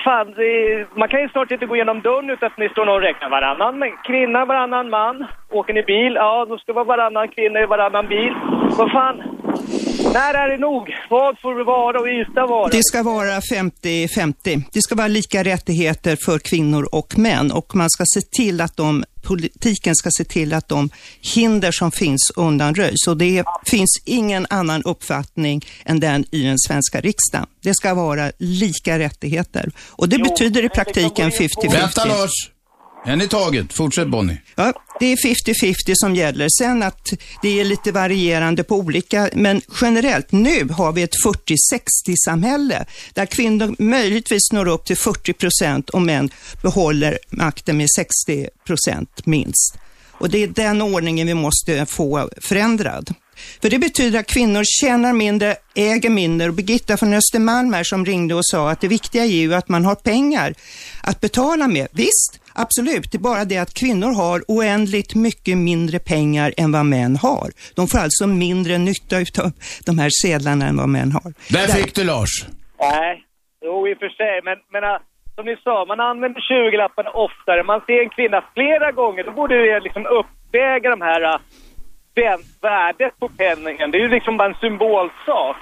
fan, 0.05 0.27
det, 0.37 0.87
man 0.99 1.09
kan 1.09 1.21
ju 1.21 1.29
snart 1.29 1.51
inte 1.51 1.65
gå 1.65 1.75
igenom 1.75 2.01
dörren 2.01 2.29
utan 2.29 2.47
att 2.47 2.57
ni 2.57 2.69
står 2.69 2.87
och 2.89 3.01
räknar 3.01 3.29
varannan 3.29 3.79
men 3.79 3.89
kvinna, 4.07 4.45
varannan 4.45 4.89
man. 4.89 5.25
Åker 5.51 5.73
ni 5.73 5.83
bil? 5.83 6.13
Ja, 6.15 6.45
då 6.49 6.57
ska 6.57 6.71
det 6.71 6.75
vara 6.75 6.91
varannan 6.93 7.27
kvinna 7.27 7.59
i 7.59 7.65
varannan 7.65 8.07
bil. 8.07 8.33
Vad 8.77 8.91
fan? 8.91 9.17
När 10.13 10.33
är 10.33 10.49
det 10.49 10.57
nog? 10.57 10.83
Vad 11.09 11.39
får 11.41 11.55
det 11.55 11.63
vara 11.63 11.99
och 11.99 12.07
Ystad 12.07 12.47
vara? 12.47 12.67
Det 12.67 12.83
ska 12.83 13.03
vara 13.03 13.35
50-50. 13.39 14.61
Det 14.73 14.81
ska 14.81 14.95
vara 14.95 15.07
lika 15.07 15.43
rättigheter 15.43 16.15
för 16.25 16.39
kvinnor 16.49 16.83
och 16.91 17.17
män 17.17 17.51
och 17.51 17.75
man 17.75 17.89
ska 17.89 18.03
se 18.15 18.21
till 18.39 18.61
att 18.61 18.77
de 18.77 19.03
politiken 19.23 19.95
ska 19.95 20.09
se 20.17 20.23
till 20.23 20.53
att 20.53 20.67
de 20.67 20.89
hinder 21.21 21.71
som 21.71 21.91
finns 21.91 22.31
undanröjs. 22.35 23.07
Och 23.07 23.17
det 23.17 23.43
finns 23.65 24.01
ingen 24.05 24.47
annan 24.49 24.83
uppfattning 24.83 25.65
än 25.85 25.99
den 25.99 26.25
i 26.31 26.43
den 26.43 26.59
svenska 26.59 27.01
riksdagen. 27.01 27.47
Det 27.61 27.73
ska 27.73 27.93
vara 27.93 28.31
lika 28.37 28.99
rättigheter. 28.99 29.71
Och 29.77 30.09
det 30.09 30.15
jo, 30.19 30.23
betyder 30.23 30.65
i 30.65 30.69
praktiken 30.69 31.31
50-50. 31.31 31.71
Vänta 31.71 32.05
Lars! 32.05 32.31
En 33.05 33.21
i 33.21 33.27
taget. 33.27 33.73
Fortsätt 33.73 34.07
Bonnie. 34.07 34.37
Ja, 34.55 34.73
det 34.99 35.05
är 35.05 35.15
50-50 35.15 35.93
som 35.95 36.15
gäller. 36.15 36.47
Sen 36.57 36.83
att 36.83 37.13
det 37.41 37.59
är 37.59 37.63
lite 37.63 37.91
varierande 37.91 38.63
på 38.63 38.75
olika, 38.75 39.29
men 39.33 39.61
generellt 39.81 40.31
nu 40.31 40.67
har 40.69 40.91
vi 40.91 41.01
ett 41.01 41.15
40-60-samhälle 41.25 42.85
där 43.13 43.25
kvinnor 43.25 43.75
möjligtvis 43.79 44.51
når 44.51 44.67
upp 44.67 44.85
till 44.85 44.97
40 44.97 45.33
procent 45.33 45.89
och 45.89 46.01
män 46.01 46.29
behåller 46.61 47.19
makten 47.29 47.77
med 47.77 47.87
60 47.95 48.47
procent 48.65 49.25
minst. 49.25 49.77
Och 50.11 50.29
det 50.29 50.43
är 50.43 50.47
den 50.47 50.81
ordningen 50.81 51.27
vi 51.27 51.33
måste 51.33 51.85
få 51.85 52.29
förändrad. 52.41 53.13
För 53.61 53.69
det 53.69 53.79
betyder 53.79 54.19
att 54.19 54.27
kvinnor 54.27 54.63
tjänar 54.65 55.13
mindre, 55.13 55.55
äger 55.75 56.09
mindre 56.09 56.47
och 56.47 56.53
Birgitta 56.53 56.97
från 56.97 57.13
Östermalm 57.13 57.73
här 57.73 57.83
som 57.83 58.05
ringde 58.05 58.35
och 58.35 58.45
sa 58.45 58.71
att 58.71 58.81
det 58.81 58.87
viktiga 58.87 59.23
är 59.23 59.27
ju 59.27 59.55
att 59.55 59.69
man 59.69 59.85
har 59.85 59.95
pengar 59.95 60.53
att 61.01 61.21
betala 61.21 61.67
med. 61.67 61.87
Visst, 61.91 62.39
Absolut, 62.55 63.11
det 63.11 63.17
är 63.17 63.19
bara 63.19 63.45
det 63.45 63.57
att 63.57 63.73
kvinnor 63.73 64.11
har 64.23 64.41
oändligt 64.47 65.15
mycket 65.15 65.57
mindre 65.57 65.99
pengar 65.99 66.53
än 66.57 66.71
vad 66.71 66.85
män 66.85 67.15
har. 67.15 67.47
De 67.75 67.87
får 67.87 67.99
alltså 67.99 68.27
mindre 68.27 68.77
nytta 68.77 69.15
av 69.43 69.51
de 69.85 69.99
här 69.99 70.09
sedlarna 70.21 70.65
än 70.65 70.77
vad 70.77 70.89
män 70.89 71.11
har. 71.11 71.33
Där 71.55 71.67
fick 71.67 71.95
du 71.95 72.03
Lars. 72.03 72.45
Nej, 72.79 73.23
jo 73.65 73.87
i 73.87 73.93
och 73.93 73.97
för 73.97 74.09
sig, 74.09 74.41
men, 74.43 74.57
men 74.73 74.83
äh, 74.83 74.97
som 75.35 75.45
ni 75.45 75.55
sa, 75.63 75.85
man 75.85 75.99
använder 75.99 76.41
20-lapparna 76.41 77.09
oftare. 77.09 77.63
Man 77.63 77.81
ser 77.87 77.99
en 78.03 78.09
kvinna 78.09 78.43
flera 78.53 78.91
gånger, 78.91 79.23
då 79.23 79.31
borde 79.31 79.55
det 79.55 79.79
liksom 79.79 80.05
uppväga 80.05 80.89
de 80.89 81.01
här 81.01 81.21
äh, 81.21 81.39
värdet 82.61 83.19
på 83.19 83.29
penningen. 83.29 83.91
Det 83.91 83.97
är 83.97 84.05
ju 84.07 84.09
liksom 84.09 84.37
bara 84.37 84.49
en 84.49 84.61
symbolsak 84.61 85.57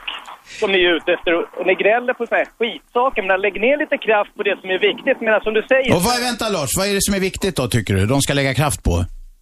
som 0.60 0.72
ni 0.72 0.80
är 0.88 0.94
ute 0.98 1.10
efter. 1.18 1.32
Och 1.58 1.66
ni 1.70 1.74
gnäller 1.82 2.14
på 2.14 2.24
så 2.28 2.36
här 2.36 2.48
skitsaker, 2.58 3.22
men 3.28 3.42
lägg 3.46 3.56
ner 3.66 3.78
lite 3.84 3.98
kraft 4.08 4.32
på 4.38 4.44
det 4.44 4.56
som 4.62 4.70
är 4.76 4.80
viktigt. 4.90 5.18
Men 5.22 5.42
som 5.46 5.54
du 5.58 5.64
säger... 5.72 5.90
Och 5.96 6.04
vad, 6.08 6.18
vänta 6.28 6.46
Lars, 6.56 6.72
vad 6.78 6.88
är 6.90 6.94
det 6.94 7.06
som 7.08 7.16
är 7.20 7.24
viktigt 7.30 7.56
då 7.56 7.68
tycker 7.68 7.94
du? 7.94 8.06
De 8.06 8.22
ska 8.22 8.34
lägga 8.34 8.54
kraft 8.54 8.84
på? 8.84 8.96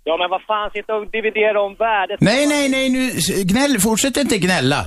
Ja, 0.10 0.17
men 0.22 0.30
vad 0.30 0.41
fan, 0.41 0.72
sitta 0.78 0.95
och 0.95 1.06
dividera 1.17 1.62
om 1.62 1.76
värdet. 1.76 2.17
Nej, 2.22 2.48
nej, 2.54 2.69
nej, 2.69 2.86
nu 2.95 3.04
gnäll, 3.52 3.80
fortsätt 3.80 4.17
inte 4.17 4.38
gnälla. 4.38 4.82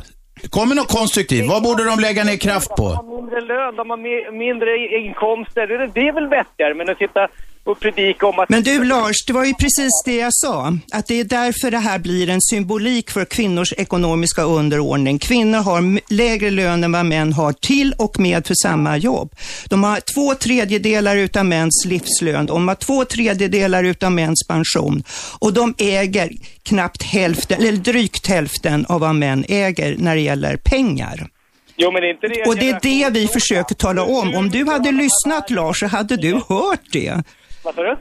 Kom 0.50 0.68
med 0.68 0.76
något 0.76 0.92
konstruktivt. 0.98 1.46
Vad 1.54 1.62
borde 1.62 1.84
de 1.84 2.00
lägga 2.00 2.24
ner 2.24 2.36
kraft 2.36 2.70
på? 2.80 2.86
De 2.88 2.96
har 2.96 3.16
mindre 3.16 3.40
lön, 3.40 3.76
de 3.76 3.90
har 3.90 4.00
mindre 4.46 4.70
inkomster. 5.06 5.64
Det 5.96 6.04
är 6.08 6.14
väl 6.18 6.28
vettigare, 6.38 6.74
men 6.74 6.90
att 6.90 6.98
sitta 6.98 7.22
och 7.64 7.80
predika 7.80 8.26
om 8.26 8.38
att... 8.38 8.48
Men 8.48 8.62
du 8.62 8.84
Lars, 8.84 9.24
det 9.26 9.32
var 9.32 9.44
ju 9.44 9.54
precis 9.54 10.02
det 10.04 10.16
jag 10.16 10.34
sa. 10.34 10.78
Att 10.92 11.06
det 11.06 11.20
är 11.20 11.24
därför 11.24 11.70
det 11.70 11.78
här 11.78 11.98
blir 11.98 12.28
en 12.28 12.40
symbolik 12.40 13.10
för 13.10 13.24
kvinnors 13.24 13.72
ekonomiska 13.72 14.42
underordning. 14.42 15.18
Kvinnor 15.18 15.58
har 15.58 16.12
lägre 16.14 16.50
lön 16.50 16.84
än 16.84 16.92
vad 16.92 17.06
män 17.06 17.32
har 17.32 17.52
till 17.52 17.94
och 17.98 18.20
med 18.20 18.46
för 18.46 18.54
samma 18.62 18.96
jobb. 18.96 19.34
De 19.68 19.84
har 19.84 20.00
två 20.14 20.34
tredjedelar 20.34 21.16
utav 21.16 21.46
mäns 21.46 21.84
livslön. 21.86 22.46
De 22.46 22.68
har 22.68 22.74
två 22.74 23.04
tredjedelar 23.04 23.84
utav 23.84 24.12
mäns 24.12 24.46
pension. 24.48 25.02
Och 25.38 25.52
de 25.52 25.74
äger 25.78 26.30
knappt 26.62 27.02
hälften, 27.02 27.60
eller 27.60 27.72
drygt 27.72 28.26
hälften 28.26 28.86
av 28.86 29.00
vad 29.00 29.14
män 29.14 29.44
äger 29.48 29.96
när 29.98 30.14
det 30.14 30.22
gäller 30.22 30.56
pengar. 30.56 31.28
Jo, 31.76 31.90
men 31.92 32.04
inte 32.04 32.28
det 32.28 32.44
och 32.46 32.56
det 32.56 32.70
är 32.70 32.80
det 32.82 33.10
vi 33.10 33.28
försöker 33.28 33.74
tala 33.74 34.02
om. 34.02 34.34
Om 34.34 34.50
du 34.50 34.66
hade 34.66 34.92
lyssnat 34.92 35.50
Lars 35.50 35.80
så 35.80 35.86
hade 35.86 36.16
du 36.16 36.40
hört 36.48 36.92
det. 36.92 37.22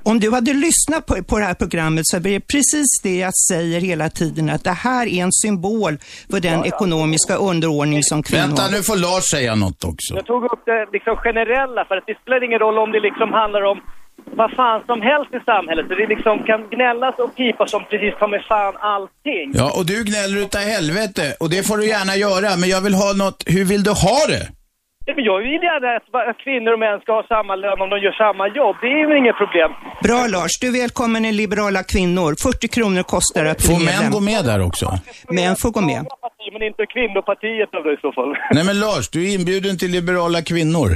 Om 0.03 0.19
du 0.19 0.31
hade 0.31 0.53
lyssnat 0.53 1.05
på, 1.05 1.23
på 1.23 1.39
det 1.39 1.45
här 1.45 1.53
programmet 1.53 2.07
så 2.07 2.17
är 2.17 2.21
det 2.21 2.39
precis 2.39 2.89
det 3.03 3.17
jag 3.17 3.33
säger 3.49 3.81
hela 3.81 4.09
tiden, 4.09 4.49
att 4.49 4.63
det 4.63 4.71
här 4.71 5.07
är 5.07 5.23
en 5.23 5.31
symbol 5.31 5.97
för 6.31 6.39
den 6.39 6.51
ja, 6.51 6.65
ja. 6.65 6.75
ekonomiska 6.75 7.35
underordning 7.35 8.03
som 8.03 8.23
kvinnor 8.23 8.47
Vänta, 8.47 8.67
nu 8.71 8.83
får 8.83 8.95
Lars 8.95 9.23
säga 9.23 9.55
något 9.55 9.83
också. 9.83 10.15
Jag 10.15 10.25
tog 10.25 10.43
upp 10.43 10.63
det 10.65 10.87
liksom 10.93 11.15
generella, 11.15 11.85
för 11.85 11.97
att 11.97 12.03
det 12.07 12.17
spelar 12.21 12.43
ingen 12.43 12.59
roll 12.59 12.77
om 12.77 12.91
det 12.91 12.99
liksom 12.99 13.33
handlar 13.33 13.61
om 13.61 13.81
vad 14.25 14.51
fan 14.51 14.81
som 14.85 15.01
helst 15.01 15.33
i 15.33 15.39
samhället. 15.45 15.85
Så 15.89 15.95
det 15.95 16.07
liksom 16.07 16.43
kan 16.43 16.69
gnällas 16.69 17.15
och 17.19 17.35
pipas 17.35 17.73
om 17.73 17.83
precis 17.89 18.13
som 18.19 18.31
med 18.31 18.43
fan 18.47 18.77
allting. 18.77 19.51
Ja, 19.53 19.67
och 19.77 19.85
du 19.85 20.03
gnäller 20.03 20.37
utav 20.41 20.61
helvete. 20.61 21.35
Och 21.39 21.49
det 21.49 21.67
får 21.67 21.77
du 21.77 21.87
gärna 21.87 22.15
göra. 22.15 22.57
Men 22.57 22.69
jag 22.69 22.81
vill 22.81 22.93
ha 22.93 23.13
något, 23.13 23.43
hur 23.45 23.65
vill 23.65 23.83
du 23.83 23.91
ha 23.91 24.19
det? 24.27 24.60
Jag 25.05 25.15
vill 25.15 25.63
gärna 25.63 26.29
att 26.31 26.37
kvinnor 26.45 26.73
och 26.73 26.79
män 26.79 26.99
ska 26.99 27.11
ha 27.11 27.23
samma 27.27 27.55
lön 27.55 27.81
om 27.81 27.89
de 27.89 27.97
gör 28.05 28.15
samma 28.25 28.47
jobb. 28.47 28.75
Det 28.81 28.87
är 28.87 29.07
väl 29.07 29.17
inget 29.17 29.37
problem. 29.43 29.69
Bra 30.03 30.27
Lars, 30.27 30.53
du 30.61 30.67
är 30.67 30.81
välkommen 30.81 31.25
i 31.25 31.31
Liberala 31.31 31.83
kvinnor. 31.83 32.35
40 32.41 32.67
kronor 32.67 33.03
kostar 33.03 33.45
att 33.45 33.57
bli. 33.57 33.67
Får 33.67 33.85
män 33.85 34.11
gå 34.11 34.19
med 34.19 34.45
där 34.45 34.61
också? 34.61 34.99
Män 35.29 35.55
får 35.55 35.71
gå 35.71 35.81
med. 35.81 36.05
Men 36.53 36.61
inte 36.63 36.85
kvinnopartiet 36.85 37.69
i 37.69 37.97
så 38.01 38.11
fall. 38.11 38.31
Nej 38.55 38.63
men 38.63 38.79
Lars, 38.79 39.09
du 39.09 39.29
är 39.29 39.35
inbjuden 39.35 39.77
till 39.77 39.91
Liberala 39.91 40.41
kvinnor. 40.41 40.89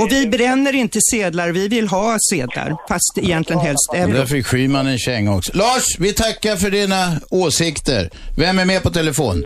Och 0.00 0.08
vi 0.10 0.26
bränner 0.26 0.74
inte 0.74 0.98
sedlar, 1.12 1.48
vi 1.48 1.68
vill 1.68 1.88
ha 1.88 2.16
sedlar. 2.30 2.76
Fast 2.88 3.18
egentligen 3.18 3.60
helst 3.62 3.94
euro. 3.94 4.12
Där 4.12 4.26
fick 4.26 4.46
Schyman 4.46 4.86
en 4.86 4.98
känga 4.98 5.34
också. 5.36 5.52
Lars, 5.56 5.86
vi 5.98 6.12
tackar 6.12 6.56
för 6.56 6.70
dina 6.70 7.02
åsikter. 7.30 8.10
Vem 8.38 8.58
är 8.58 8.64
med 8.64 8.82
på 8.82 8.90
telefon? 8.90 9.44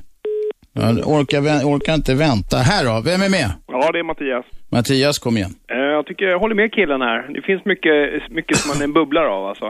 Jag 0.73 1.09
orkar, 1.09 1.41
orkar 1.65 1.95
inte 1.95 2.15
vänta. 2.15 2.59
Här 2.59 2.85
då, 2.85 3.01
vem 3.01 3.23
är 3.23 3.29
med? 3.29 3.51
Ja, 3.83 3.93
det 3.93 3.99
är 3.99 4.03
Mattias. 4.03 4.45
Mattias, 4.73 5.19
kom 5.19 5.37
igen. 5.37 5.55
Eh, 5.71 5.77
jag 5.97 6.07
tycker, 6.07 6.25
jag 6.25 6.39
håller 6.39 6.55
med 6.55 6.73
killen 6.73 7.01
här. 7.01 7.29
Det 7.35 7.43
finns 7.43 7.65
mycket, 7.65 8.31
mycket 8.31 8.57
som 8.57 8.69
man 8.69 8.91
är 8.91 8.95
bubblar 8.95 9.25
av 9.25 9.47
alltså. 9.47 9.67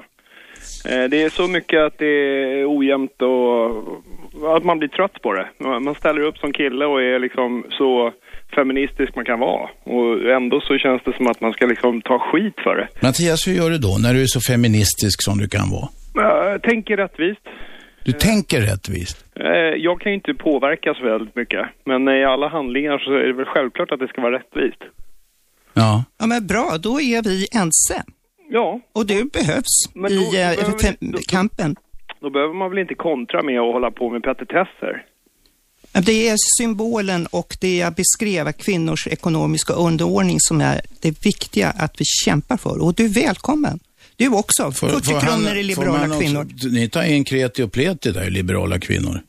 Eh, 0.90 1.04
det 1.10 1.22
är 1.22 1.28
så 1.28 1.48
mycket 1.48 1.80
att 1.86 1.98
det 1.98 2.06
är 2.06 2.78
ojämnt 2.78 3.22
och 3.22 4.56
att 4.56 4.64
man 4.64 4.78
blir 4.78 4.88
trött 4.88 5.22
på 5.22 5.32
det. 5.32 5.46
Man 5.80 5.94
ställer 5.94 6.20
upp 6.20 6.38
som 6.38 6.52
kille 6.52 6.84
och 6.86 7.02
är 7.02 7.18
liksom 7.18 7.64
så 7.70 8.12
feministisk 8.54 9.14
man 9.14 9.24
kan 9.24 9.40
vara. 9.40 9.68
Och 9.84 10.30
ändå 10.36 10.60
så 10.60 10.78
känns 10.78 11.02
det 11.04 11.16
som 11.16 11.26
att 11.26 11.40
man 11.40 11.52
ska 11.52 11.66
liksom 11.66 12.02
ta 12.02 12.18
skit 12.18 12.54
för 12.64 12.76
det. 12.76 12.88
Mattias, 13.02 13.48
hur 13.48 13.52
gör 13.52 13.70
du 13.70 13.78
då 13.78 13.96
när 14.02 14.14
du 14.14 14.22
är 14.22 14.26
så 14.26 14.40
feministisk 14.40 15.22
som 15.22 15.38
du 15.38 15.48
kan 15.48 15.70
vara? 15.70 15.88
Jag 16.14 16.62
tänker 16.62 16.96
rättvist. 16.96 17.46
Du 18.04 18.12
tänker 18.12 18.60
rättvist? 18.60 19.24
Eh, 19.34 19.46
jag 19.76 20.00
kan 20.00 20.12
ju 20.12 20.16
inte 20.16 20.34
påverka 20.34 20.94
så 20.94 21.04
väldigt 21.04 21.36
mycket. 21.36 21.66
Men 21.84 22.08
i 22.08 22.24
alla 22.24 22.48
handlingar 22.48 22.98
så 22.98 23.12
är 23.12 23.26
det 23.26 23.32
väl 23.32 23.46
självklart 23.46 23.92
att 23.92 23.98
det 24.00 24.08
ska 24.08 24.20
vara 24.20 24.38
rättvist. 24.38 24.82
Ja. 25.74 26.04
Ja, 26.18 26.26
men 26.26 26.46
bra, 26.46 26.76
då 26.82 27.00
är 27.00 27.22
vi 27.22 27.46
ense. 27.52 28.02
Ja. 28.50 28.80
Och 28.92 29.06
du 29.06 29.24
behövs 29.24 29.76
Men 29.94 30.10
då- 30.16 30.22
i 30.22 30.54
då 30.56 30.62
eh, 30.66 30.76
fem- 30.82 30.94
vi- 31.00 31.10
då- 31.12 31.18
kampen. 31.28 31.76
Då 32.20 32.30
behöver 32.30 32.54
man 32.54 32.70
väl 32.70 32.78
inte 32.78 32.94
kontra 32.94 33.42
med 33.42 33.60
att 33.60 33.72
hålla 33.72 33.90
på 33.90 34.10
med 34.10 34.22
petitesser? 34.22 35.04
Det 36.06 36.28
är 36.28 36.36
symbolen 36.58 37.26
och 37.32 37.56
det 37.60 37.76
jag 37.76 37.94
beskrev, 37.94 38.52
kvinnors 38.52 39.06
ekonomiska 39.06 39.72
underordning 39.72 40.36
som 40.40 40.60
är 40.60 40.80
det 41.02 41.24
viktiga 41.24 41.68
att 41.68 42.00
vi 42.00 42.04
kämpar 42.04 42.56
för. 42.56 42.84
Och 42.84 42.94
du 42.94 43.04
är 43.04 43.24
välkommen. 43.24 43.78
Du 44.18 44.28
också. 44.28 44.72
40 44.72 45.20
kronor 45.20 45.56
i 45.56 45.74
får 45.74 45.82
liberala 45.82 46.06
också- 46.06 46.20
kvinnor. 46.20 46.46
Ni 46.72 46.88
tar 46.88 47.02
in 47.02 47.24
kreti 47.24 47.62
och 47.62 47.72
pleti 47.72 48.12
där, 48.12 48.30
liberala 48.30 48.78
kvinnor. 48.78 49.20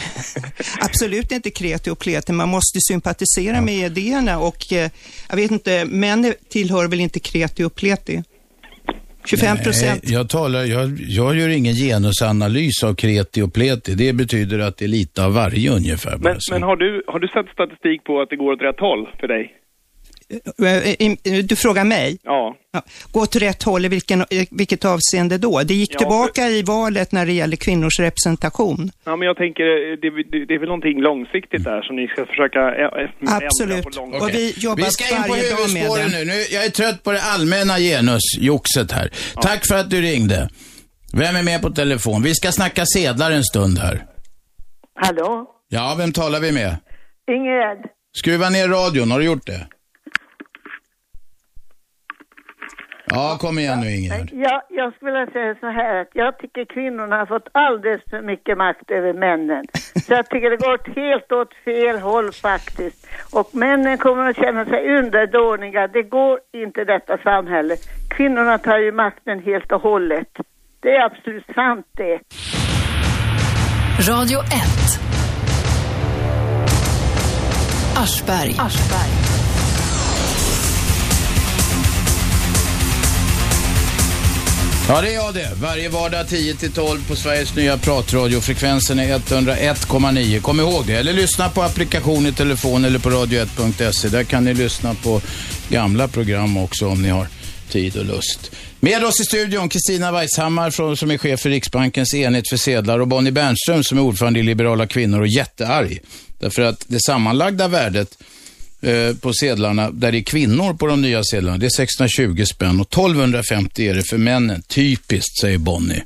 Absolut 0.80 1.32
inte 1.32 1.50
kreti 1.50 1.90
och 1.90 1.98
pleti. 1.98 2.32
Man 2.32 2.48
måste 2.48 2.78
sympatisera 2.80 3.60
med 3.60 3.74
idéerna 3.74 4.38
och 4.38 4.72
eh, 4.72 4.90
jag 5.28 5.36
vet 5.36 5.50
inte, 5.50 5.84
män 5.84 6.34
tillhör 6.48 6.88
väl 6.88 7.00
inte 7.00 7.20
kreti 7.20 7.64
och 7.64 7.74
pleti? 7.74 8.22
25 9.24 9.56
procent. 9.56 10.00
Nej, 10.02 10.12
jag, 10.12 10.28
talar, 10.28 10.64
jag, 10.64 10.98
jag 11.00 11.34
gör 11.36 11.48
ingen 11.48 11.74
genusanalys 11.74 12.84
av 12.84 12.94
kreti 12.94 13.42
och 13.42 13.52
pleti. 13.54 13.94
Det 13.94 14.12
betyder 14.12 14.58
att 14.58 14.76
det 14.76 14.84
är 14.84 14.88
lite 14.88 15.24
av 15.24 15.34
varje 15.34 15.70
ungefär. 15.70 16.16
Men, 16.16 16.36
men 16.50 16.62
har, 16.62 16.76
du, 16.76 17.02
har 17.06 17.18
du 17.18 17.28
sett 17.28 17.48
statistik 17.52 18.04
på 18.04 18.20
att 18.20 18.30
det 18.30 18.36
går 18.36 18.52
åt 18.52 18.62
rätt 18.62 18.80
håll 18.80 19.08
för 19.20 19.28
dig? 19.28 19.61
Eh, 20.32 21.44
Du 21.44 21.56
frågar 21.56 21.84
mig? 21.84 22.18
Ja. 22.22 22.56
Ja, 22.72 22.82
gå 23.12 23.20
åt 23.20 23.36
rätt 23.36 23.62
håll 23.62 23.84
i 23.84 23.88
vilken, 23.88 24.20
i 24.30 24.46
vilket 24.50 24.84
avseende 24.84 25.38
då? 25.38 25.62
Det 25.62 25.74
gick 25.74 25.94
Ja, 25.94 25.98
tillbaka 25.98 26.48
i 26.48 26.62
valet 26.62 27.12
när 27.12 27.26
det 27.26 27.32
gäller 27.32 27.56
kvinnors 27.56 28.00
representation. 28.00 28.90
Ja, 29.04 29.16
men 29.16 29.26
jag 29.26 29.36
tänker, 29.36 29.62
eh, 29.62 29.98
det, 30.02 30.10
det, 30.10 30.44
det 30.46 30.54
är 30.54 30.58
väl 30.58 30.68
någonting 30.68 31.00
långsiktigt 31.00 31.64
där 31.64 31.82
som 31.82 31.96
ni 31.96 32.06
ska 32.08 32.26
försöka 32.26 32.58
ä- 32.58 32.90
ä- 33.02 33.12
ändra 33.20 33.46
Absolut. 33.46 33.82
på 33.84 33.90
lång 33.90 34.14
Och 34.14 34.28
vi 34.30 34.54
jobbar 34.56 34.76
Vi 34.84 34.90
ska 34.90 35.16
in 35.16 35.22
på 35.22 35.28
varje 35.28 35.50
dag 35.50 35.58
med 35.72 35.82
huvudspåren 35.82 36.10
det. 36.10 36.18
nu. 36.18 36.24
nu. 36.24 36.32
Jag 36.50 36.64
är 36.64 36.70
trött 36.70 37.02
på 37.02 37.12
det 37.12 37.22
allmänna 37.22 37.78
genusjoxet 37.78 38.92
här. 38.92 39.10
Tack 39.42 39.66
för 39.68 39.74
att 39.74 39.90
du 39.90 40.00
ringde. 40.00 40.48
Vem 41.14 41.36
är 41.36 41.42
med 41.42 41.62
på 41.62 41.70
telefon? 41.70 42.22
Vi 42.22 42.34
ska 42.34 42.52
snacka 42.52 42.84
sedlar 42.86 43.30
en 43.30 43.44
stund 43.44 43.78
här. 43.78 44.04
Hallå? 44.94 45.46
Ja, 45.68 45.94
vem 45.98 46.12
talar 46.12 46.40
vi 46.40 46.52
med? 46.52 46.76
Ingrid? 47.30 47.78
Skruva 48.16 48.50
ner 48.50 48.68
radion, 48.68 49.10
har 49.10 49.18
du 49.18 49.24
gjort 49.24 49.46
det? 49.46 49.66
Ja, 53.14 53.36
kom 53.40 53.58
igen 53.58 53.80
nu 53.80 53.90
Ingegerd. 53.90 54.30
Ja, 54.32 54.62
jag 54.68 54.94
skulle 54.94 55.12
vilja 55.12 55.32
säga 55.32 55.54
så 55.60 55.66
här 55.66 56.00
att 56.00 56.12
jag 56.12 56.38
tycker 56.38 56.64
kvinnorna 56.64 57.16
har 57.16 57.26
fått 57.26 57.48
alldeles 57.52 58.02
för 58.10 58.22
mycket 58.22 58.58
makt 58.58 58.90
över 58.90 59.12
männen. 59.12 59.64
Så 60.06 60.12
jag 60.12 60.28
tycker 60.30 60.50
det 60.50 60.56
går 60.56 60.74
åt 60.74 60.96
helt 60.96 61.32
åt 61.32 61.54
fel 61.64 61.98
håll 61.98 62.32
faktiskt. 62.32 63.06
Och 63.32 63.48
männen 63.52 63.98
kommer 63.98 64.30
att 64.30 64.36
känna 64.36 64.64
sig 64.64 64.98
underdåniga. 64.98 65.88
Det 65.88 66.02
går 66.02 66.40
inte 66.52 66.84
detta 66.84 67.18
samhälle. 67.18 67.76
Kvinnorna 68.16 68.58
tar 68.58 68.78
ju 68.78 68.92
makten 68.92 69.42
helt 69.42 69.72
och 69.72 69.80
hållet. 69.80 70.28
Det 70.80 70.96
är 70.96 71.04
absolut 71.04 71.46
sant 71.54 71.86
det. 71.96 72.18
Radio 74.10 74.38
1. 74.38 74.46
Aschberg. 77.96 78.54
Ja, 84.88 85.00
det 85.00 85.08
är 85.08 85.14
jag 85.14 85.34
det. 85.34 85.50
Varje 85.60 85.88
vardag 85.88 86.26
10-12 86.26 87.08
på 87.08 87.16
Sveriges 87.16 87.56
nya 87.56 87.78
pratradio. 87.78 88.40
Frekvensen 88.40 88.98
är 88.98 89.18
101,9. 89.18 90.40
Kom 90.40 90.60
ihåg 90.60 90.86
det. 90.86 90.94
Eller 90.94 91.12
lyssna 91.12 91.48
på 91.48 91.62
applikation 91.62 92.26
i 92.26 92.32
telefon 92.32 92.84
eller 92.84 92.98
på 92.98 93.10
radio1.se. 93.10 94.08
Där 94.08 94.24
kan 94.24 94.44
ni 94.44 94.54
lyssna 94.54 94.94
på 94.94 95.20
gamla 95.68 96.08
program 96.08 96.56
också 96.56 96.88
om 96.88 97.02
ni 97.02 97.08
har 97.08 97.26
tid 97.68 97.96
och 97.96 98.04
lust. 98.04 98.50
Med 98.80 99.04
oss 99.04 99.20
i 99.20 99.24
studion 99.24 99.68
Kristina 99.68 100.12
Weisshammar 100.12 100.94
som 100.94 101.10
är 101.10 101.18
chef 101.18 101.40
för 101.40 101.50
Riksbankens 101.50 102.14
enhet 102.14 102.48
för 102.48 102.56
sedlar 102.56 102.98
och 102.98 103.08
Bonnie 103.08 103.32
Bernström 103.32 103.84
som 103.84 103.98
är 103.98 104.02
ordförande 104.02 104.40
i 104.40 104.42
Liberala 104.42 104.86
kvinnor 104.86 105.20
och 105.20 105.28
jättearg. 105.28 106.00
Därför 106.38 106.62
att 106.62 106.84
det 106.88 107.02
sammanlagda 107.06 107.68
värdet 107.68 108.18
eh, 108.82 109.16
på 109.22 109.32
sedlarna, 109.32 109.90
där 109.90 110.12
det 110.12 110.18
är 110.18 110.22
kvinnor 110.22 110.74
på 110.74 110.86
de 110.86 111.02
nya 111.02 111.22
sedlarna, 111.24 111.58
det 111.58 111.66
är 111.66 111.76
620 111.76 112.44
spänn 112.44 112.80
och 112.80 112.86
1250 112.86 113.88
är 113.88 113.94
det 113.94 114.02
för 114.02 114.18
männen. 114.18 114.62
Typiskt, 114.62 115.40
säger 115.40 115.58
Bonnie. 115.58 116.02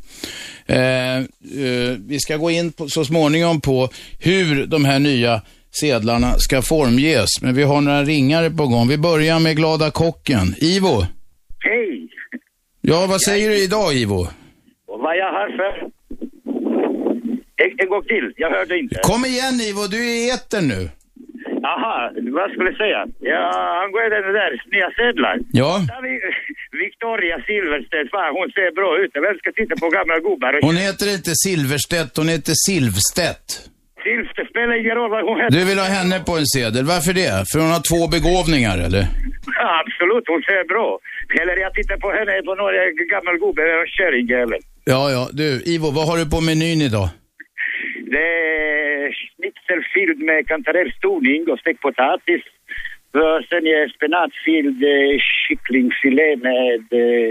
Eh, 0.67 1.17
eh, 1.17 1.97
vi 2.07 2.19
ska 2.21 2.37
gå 2.37 2.51
in 2.51 2.73
på, 2.73 2.89
så 2.89 3.05
småningom 3.05 3.61
på 3.61 3.89
hur 4.19 4.67
de 4.67 4.85
här 4.85 4.99
nya 4.99 5.43
sedlarna 5.81 6.35
ska 6.39 6.63
formges, 6.63 7.43
men 7.43 7.55
vi 7.55 7.63
har 7.63 7.81
några 7.81 8.05
ringare 8.05 8.51
på 8.51 8.67
gång. 8.67 8.89
Vi 8.89 8.99
börjar 8.99 9.41
med 9.41 9.57
Glada 9.57 9.91
kocken. 9.91 10.55
Ivo? 10.59 11.07
Hej! 11.59 12.09
Ja, 12.81 13.07
vad 13.07 13.23
säger 13.23 13.51
du 13.51 13.59
idag, 13.65 13.95
Ivo? 13.95 14.29
Och 14.89 15.01
vad 15.01 15.17
jag 15.17 15.33
har 15.33 15.57
för... 15.57 15.91
En, 17.59 17.71
en 17.79 17.89
gång 17.89 18.03
till, 18.03 18.33
jag 18.37 18.51
hörde 18.51 18.79
inte. 18.79 19.01
Kom 19.03 19.25
igen, 19.25 19.61
Ivo, 19.61 19.87
du 19.87 19.97
är 19.97 20.27
i 20.27 20.31
etern 20.31 20.69
nu. 20.69 20.89
Aha, 21.73 21.97
vad 22.39 22.49
skulle 22.53 22.69
jag 22.73 22.81
säga? 22.85 23.01
Ja, 23.35 23.47
angående 23.83 24.17
det 24.27 24.35
där, 24.41 24.53
nya 24.75 24.91
sedlar. 25.01 25.37
Ja. 25.61 25.71
Victoria 26.85 27.37
Silverstedt, 27.49 28.09
fan 28.15 28.31
hon 28.39 28.49
ser 28.57 28.69
bra 28.81 28.91
ut. 29.03 29.11
Vem 29.27 29.37
ska 29.41 29.49
titta 29.61 29.75
på 29.83 29.87
gamla 29.99 30.17
gubbar? 30.27 30.53
Hon 30.69 30.79
heter 30.87 31.07
inte 31.17 31.33
Silverstedt, 31.45 32.13
hon 32.21 32.29
heter 32.35 32.55
Silvstedt. 32.67 33.47
Silverstedt 34.05 34.49
spelar 34.53 34.73
ingen 34.83 34.95
roll 34.99 35.11
vad 35.17 35.23
hon 35.29 35.37
heter. 35.41 35.53
Du 35.59 35.63
vill 35.71 35.81
ha 35.85 35.89
henne 35.99 36.17
på 36.29 36.35
en 36.41 36.49
sedel. 36.57 36.85
Varför 36.95 37.13
det? 37.23 37.33
För 37.51 37.59
hon 37.63 37.73
har 37.77 37.83
två 37.91 38.03
begåvningar, 38.17 38.77
eller? 38.87 39.03
Ja, 39.61 39.71
absolut, 39.85 40.25
hon 40.33 40.43
ser 40.49 40.63
bra. 40.73 40.89
Eller 41.41 41.57
jag 41.67 41.73
tittar 41.79 41.97
på 42.05 42.09
henne 42.19 42.33
på 42.49 42.53
någon 42.61 42.75
gammal 43.15 43.37
gubbe, 43.43 43.63
en 43.63 43.87
kärringjävel. 43.99 44.61
Ja, 44.93 45.03
ja. 45.17 45.23
Du, 45.41 45.49
Ivo, 45.75 45.89
vad 45.99 46.05
har 46.09 46.17
du 46.21 46.25
på 46.35 46.41
menyn 46.49 46.81
idag? 46.89 47.09
Det 48.15 48.29
är 48.29 49.13
schnitzelfilm 49.21 50.19
med 50.27 50.49
kantarellstoning 50.49 51.41
och 51.51 51.59
stekt 51.59 51.81
potatis. 51.81 52.43
Sen 53.49 53.65
är 53.77 53.89
spenatfilm, 53.97 54.77
eh, 54.93 55.15
kycklingfilé 55.49 56.29
med 56.49 56.83
eh, 57.03 57.29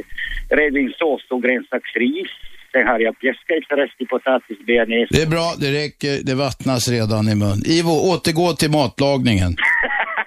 rödvinssås 0.57 1.23
och 1.33 1.43
grönsaksris. 1.43 2.31
Sen 2.71 2.87
har 2.87 2.99
jag 2.99 3.19
pjäskat 3.19 3.77
rest 3.79 4.09
potatis, 4.09 4.57
bearnaise. 4.67 5.09
Det 5.15 5.21
är 5.21 5.29
bra, 5.35 5.47
det 5.59 5.71
räcker. 5.81 6.13
Det 6.27 6.35
vattnas 6.35 6.89
redan 6.89 7.23
i 7.33 7.35
mun. 7.35 7.59
Ivo, 7.77 7.93
återgå 8.11 8.53
till 8.53 8.71
matlagningen. 8.71 9.51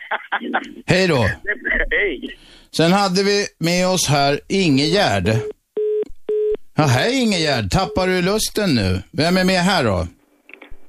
Hej 0.87 1.09
då. 1.09 1.23
Hej! 1.91 2.37
Sen 2.77 2.93
hade 2.93 3.23
vi 3.23 3.47
med 3.59 3.89
oss 3.89 4.09
här 4.09 4.41
Ingegärd. 4.49 5.29
Ja, 6.77 6.85
hej 6.85 7.23
Ingegärd. 7.23 7.71
Tappar 7.71 8.07
du 8.07 8.23
lusten 8.23 8.75
nu? 8.75 9.03
Vem 9.13 9.37
är 9.37 9.45
med 9.45 9.61
här 9.61 9.85
då? 9.85 10.07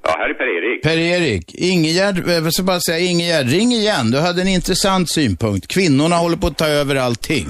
Ja, 0.04 0.16
här 0.18 0.30
är 0.30 0.34
Per-Erik. 0.34 0.84
Per-Erik. 0.84 1.56
Ingegärd, 1.56 2.16
jag 2.28 2.54
ska 2.54 2.64
bara 2.64 2.80
säga 2.80 3.00
Ingegärd, 3.00 3.48
ring 3.48 3.72
igen. 3.72 4.12
Du 4.12 4.18
hade 4.20 4.42
en 4.42 4.48
intressant 4.48 5.10
synpunkt. 5.10 5.68
Kvinnorna 5.68 6.16
håller 6.16 6.38
på 6.38 6.48
att 6.48 6.58
ta 6.58 6.68
över 6.68 6.96
allting. 6.96 7.48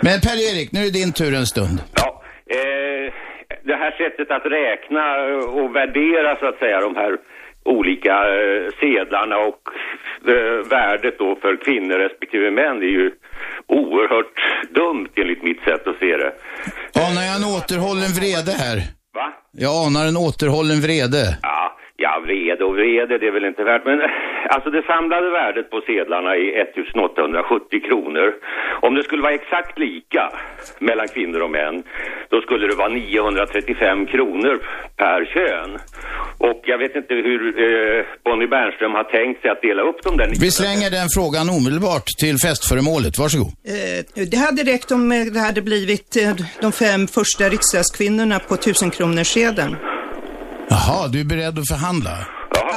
Men 0.00 0.20
Per-Erik, 0.20 0.72
nu 0.72 0.80
är 0.80 0.84
det 0.84 0.90
din 0.90 1.12
tur 1.12 1.34
en 1.34 1.46
stund. 1.46 1.78
Eh, 2.56 3.12
det 3.64 3.76
här 3.76 3.92
sättet 4.02 4.30
att 4.30 4.46
räkna 4.46 5.04
och 5.60 5.76
värdera 5.76 6.36
så 6.40 6.46
att 6.46 6.58
säga 6.58 6.80
de 6.80 6.96
här 6.96 7.12
olika 7.64 8.14
eh, 8.36 8.64
sedlarna 8.80 9.36
och 9.38 9.62
eh, 10.28 10.68
värdet 10.70 11.18
då 11.18 11.36
för 11.42 11.56
kvinnor 11.64 11.98
respektive 11.98 12.50
män 12.50 12.76
är 12.82 12.92
ju 12.98 13.10
oerhört 13.66 14.34
dumt 14.70 15.08
enligt 15.16 15.42
mitt 15.42 15.62
sätt 15.68 15.86
att 15.86 15.98
se 15.98 16.16
det. 16.16 16.32
Anar 17.06 17.22
jag 17.28 17.36
en 17.36 17.44
återhållen 17.56 18.10
vrede 18.18 18.52
här? 18.64 18.78
Va? 19.14 19.32
Jag 19.52 19.86
anar 19.86 20.06
en 20.06 20.16
återhållen 20.16 20.80
vrede. 20.80 21.38
Ja, 21.42 21.76
ja, 21.96 22.22
vrede 22.26 22.64
och 22.64 22.74
vrede, 22.76 23.18
det 23.18 23.26
är 23.26 23.32
väl 23.38 23.44
inte 23.44 23.64
värt. 23.64 23.84
Men 23.84 23.98
alltså 24.54 24.70
det 24.70 24.82
samlade 24.92 25.30
värdet 25.30 25.70
på 25.70 25.80
sedlarna 25.90 26.30
är 26.36 26.48
1870 26.62 27.80
kronor. 27.88 28.28
Om 28.86 28.94
det 28.94 29.02
skulle 29.02 29.22
vara 29.22 29.34
exakt 29.34 29.78
lika 29.78 30.24
mellan 30.78 31.08
kvinnor 31.08 31.40
och 31.46 31.50
män, 31.50 31.76
då 32.30 32.40
skulle 32.40 32.66
det 32.66 32.74
vara 32.74 32.88
935 32.88 34.06
kronor 34.06 34.54
per 34.96 35.20
kön. 35.34 35.70
Och 36.38 36.60
jag 36.64 36.78
vet 36.78 36.96
inte 36.96 37.14
hur 37.14 37.40
eh, 37.64 38.04
Bonnie 38.24 38.46
Bernström 38.48 38.92
har 38.92 39.04
tänkt 39.04 39.40
sig 39.42 39.50
att 39.50 39.62
dela 39.62 39.82
upp 39.82 40.02
de 40.02 40.16
där 40.16 40.28
Vi 40.40 40.50
slänger 40.50 40.90
den 40.90 41.08
frågan 41.16 41.46
omedelbart 41.58 42.06
till 42.22 42.36
festföremålet. 42.46 43.18
Varsågod. 43.18 43.46
Eh, 43.74 44.24
Det 44.32 44.36
hade 44.36 44.62
räckt 44.72 44.90
om 44.92 45.12
eh, 45.12 45.24
det 45.34 45.40
hade 45.40 45.62
blivit 45.62 46.16
eh, 46.16 46.32
de 46.60 46.72
fem 46.72 47.06
första 47.06 47.44
riksdagskvinnorna 47.48 48.38
på 48.48 48.56
tusenkronorssedeln. 48.56 49.76
Jaha, 50.68 51.08
du 51.12 51.20
är 51.20 51.24
beredd 51.24 51.58
att 51.58 51.68
förhandla? 51.74 52.10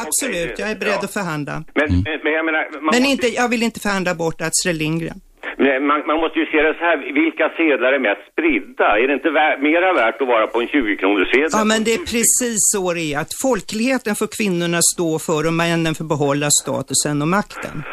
Absolut, 0.06 0.60
jag 0.60 0.72
är 0.72 0.76
beredd 0.76 1.02
att 1.08 1.14
förhandla. 1.14 1.54
Men, 1.76 1.88
men, 1.90 2.20
men 2.24 2.34
jag 2.34 2.46
menar, 2.46 2.62
man, 2.72 2.80
Men 2.84 2.86
måste, 2.86 3.08
inte, 3.12 3.28
jag 3.28 3.50
vill 3.50 3.64
inte 3.64 3.80
förhandla 3.80 4.14
bort 4.16 4.42
Astrid 4.42 4.76
Lindgren. 4.76 5.20
men 5.58 5.86
man, 5.90 6.00
man 6.08 6.18
måste 6.24 6.40
ju 6.40 6.46
se 6.46 6.58
det 6.68 6.74
så 6.80 6.84
här, 6.90 6.98
vilka 7.24 7.46
sedlar 7.60 7.94
är 7.98 8.00
mest 8.10 8.22
spridda? 8.32 8.88
Är 9.02 9.08
det 9.08 9.14
inte 9.14 9.30
vä- 9.30 9.60
mera 9.68 9.94
värt 9.94 10.22
att 10.22 10.28
vara 10.28 10.48
på 10.48 10.62
en 10.62 10.68
20-kronorssedel? 10.68 11.50
Ja, 11.52 11.64
men 11.66 11.84
det 11.84 11.94
är 11.94 12.04
precis 12.14 12.60
så 12.74 12.94
det 12.94 13.14
är. 13.14 13.20
Att 13.20 13.32
folkligheten 13.42 14.16
får 14.16 14.28
kvinnorna 14.38 14.80
stå 14.94 15.20
för 15.20 15.48
och 15.48 15.54
männen 15.54 15.96
får 15.96 16.06
behålla 16.06 16.48
statusen 16.62 17.22
och 17.22 17.28
makten. 17.28 17.84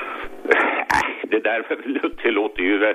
Det 1.31 1.41
där 1.49 1.61
det 2.25 2.31
låter 2.31 2.63
ju... 2.63 2.95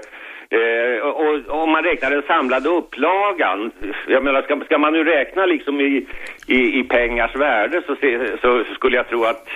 Eh, 0.52 1.02
och 1.02 1.62
om 1.64 1.72
man 1.72 1.84
räknar 1.84 2.12
den 2.12 2.22
samlade 2.22 2.70
upplagan, 2.70 3.72
jag 4.08 4.24
menar 4.24 4.42
ska, 4.42 4.60
ska 4.66 4.78
man 4.78 4.94
nu 4.94 5.04
räkna 5.04 5.46
liksom 5.46 5.82
i, 5.82 6.08
i, 6.48 6.80
i 6.80 6.84
pengars 6.84 7.36
värde 7.36 7.82
så, 7.88 7.96
se, 7.96 8.38
så, 8.42 8.64
så, 8.64 8.74
skulle 8.74 8.98
jag 8.98 9.10
tro 9.10 9.24
att, 9.24 9.48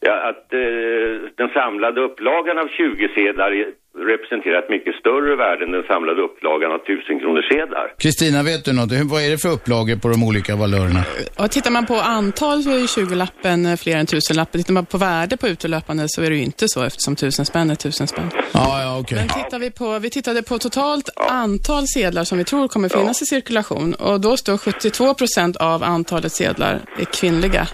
ja, 0.00 0.12
att 0.12 0.52
eh, 0.52 1.30
den 1.34 1.48
samlade 1.48 2.00
upplagan 2.00 2.58
av 2.58 2.68
20-sedlar 2.68 3.66
representerar 4.12 4.58
ett 4.62 4.70
mycket 4.70 4.94
större 4.94 5.36
värde 5.36 5.64
än 5.64 5.72
den 5.72 5.82
samlade 5.82 6.22
upplagan 6.22 6.70
av 6.72 6.80
1000 6.80 7.20
kronor 7.20 7.42
sedlar. 7.52 7.86
Kristina, 7.98 8.42
vet 8.42 8.64
du 8.64 8.72
något? 8.72 8.92
Vad 9.12 9.22
är 9.26 9.30
det 9.30 9.38
för 9.38 9.52
upplagor 9.52 9.96
på 9.96 10.08
de 10.08 10.22
olika 10.24 10.56
valörerna? 10.56 11.02
Och 11.38 11.50
tittar 11.50 11.70
man 11.70 11.86
på 11.86 11.94
antal 11.94 12.62
så 12.62 12.70
är 12.70 12.78
ju 12.78 12.86
20-lappen 12.86 13.66
eh, 13.66 13.76
fler 13.76 13.96
än 13.96 14.06
1000-lappen. 14.06 14.60
Tittar 14.60 14.72
man 14.72 14.86
på 14.86 14.98
värde 14.98 15.36
på 15.36 15.48
utelöpande 15.48 16.04
så 16.08 16.22
är 16.22 16.30
det 16.30 16.36
ju 16.36 16.42
inte 16.42 16.68
så 16.68 16.82
eftersom 16.82 17.12
1000 17.12 17.46
spänn 17.46 17.70
är 17.70 17.74
1000 17.74 18.06
spänn. 18.06 18.30
Ja, 18.52 18.82
ja, 18.82 18.98
okej. 19.00 19.18
Men 19.18 19.28
tittar 19.28 19.58
vi 19.58 19.70
på, 19.70 19.98
vi 19.98 20.10
tittade 20.10 20.42
på 20.42 20.58
totalt 20.58 21.08
antal 21.30 21.86
sedlar 21.86 22.24
som 22.24 22.38
vi 22.38 22.44
tror 22.44 22.68
kommer 22.68 22.88
finnas 22.88 23.22
i 23.22 23.26
cirkulation 23.26 23.94
och 23.94 24.20
då 24.20 24.36
står 24.36 24.58
72 24.58 25.14
procent 25.14 25.56
av 25.56 25.82
antalet 25.82 26.32
sedlar 26.32 26.80
är 26.98 27.04
kvinnliga 27.04 27.68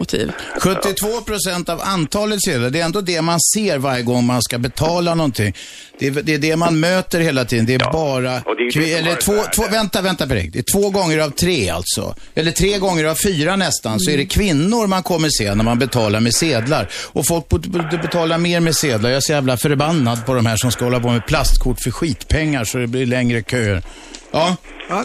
motiv. 0.00 0.32
72 0.58 1.20
procent 1.20 1.68
av 1.68 1.80
antalet 1.80 2.42
sedlar, 2.42 2.70
det 2.70 2.80
är 2.80 2.84
ändå 2.84 3.00
det 3.00 3.22
man 3.22 3.38
ser 3.54 3.78
varje 3.78 4.02
gång 4.02 4.24
man 4.26 4.42
ska 4.42 4.58
betala 4.58 5.14
någonting. 5.14 5.54
Det 5.98 6.06
är 6.06 6.10
det, 6.10 6.34
är 6.34 6.38
det 6.38 6.56
man 6.56 6.80
möter 6.80 7.20
hela 7.20 7.44
tiden. 7.44 7.66
Det 7.66 7.74
är 7.74 7.80
ja. 7.80 7.92
bara... 7.92 8.30
Det 8.30 8.66
är 8.66 8.72
kvi, 8.72 8.92
eller 8.92 9.14
två, 9.14 9.32
två, 9.54 9.62
vänta, 9.70 10.02
vänta 10.02 10.26
Perik. 10.26 10.52
Det 10.52 10.58
är 10.58 10.72
två 10.72 10.90
gånger 10.90 11.18
av 11.18 11.30
tre 11.30 11.70
alltså. 11.70 12.14
Eller 12.34 12.52
tre 12.52 12.78
gånger 12.78 13.04
av 13.04 13.14
fyra 13.14 13.56
nästan, 13.56 13.92
mm. 13.92 14.00
så 14.00 14.10
är 14.10 14.16
det 14.16 14.26
kvinnor 14.26 14.86
man 14.86 15.02
kommer 15.02 15.28
se 15.28 15.54
när 15.54 15.64
man 15.64 15.78
betalar 15.78 16.20
med 16.20 16.34
sedlar. 16.34 16.88
Och 17.06 17.26
folk 17.26 17.48
borde 17.48 17.98
betala 18.02 18.38
mer 18.38 18.60
med 18.60 18.76
sedlar. 18.76 19.10
Jag 19.10 19.16
är 19.16 19.20
så 19.20 19.32
jävla 19.32 19.56
förbannad 19.56 20.26
på 20.26 20.34
de 20.34 20.46
här 20.46 20.56
som 20.56 20.72
ska 20.72 20.84
hålla 20.84 21.00
på 21.00 21.08
med 21.08 21.26
plastkort 21.26 21.80
för 21.80 21.90
skitpengar 21.90 22.64
så 22.64 22.78
det 22.78 22.86
blir 22.86 23.06
längre 23.06 23.42
köer. 23.42 23.82
Ja. 24.30 24.56
ja. 24.88 25.04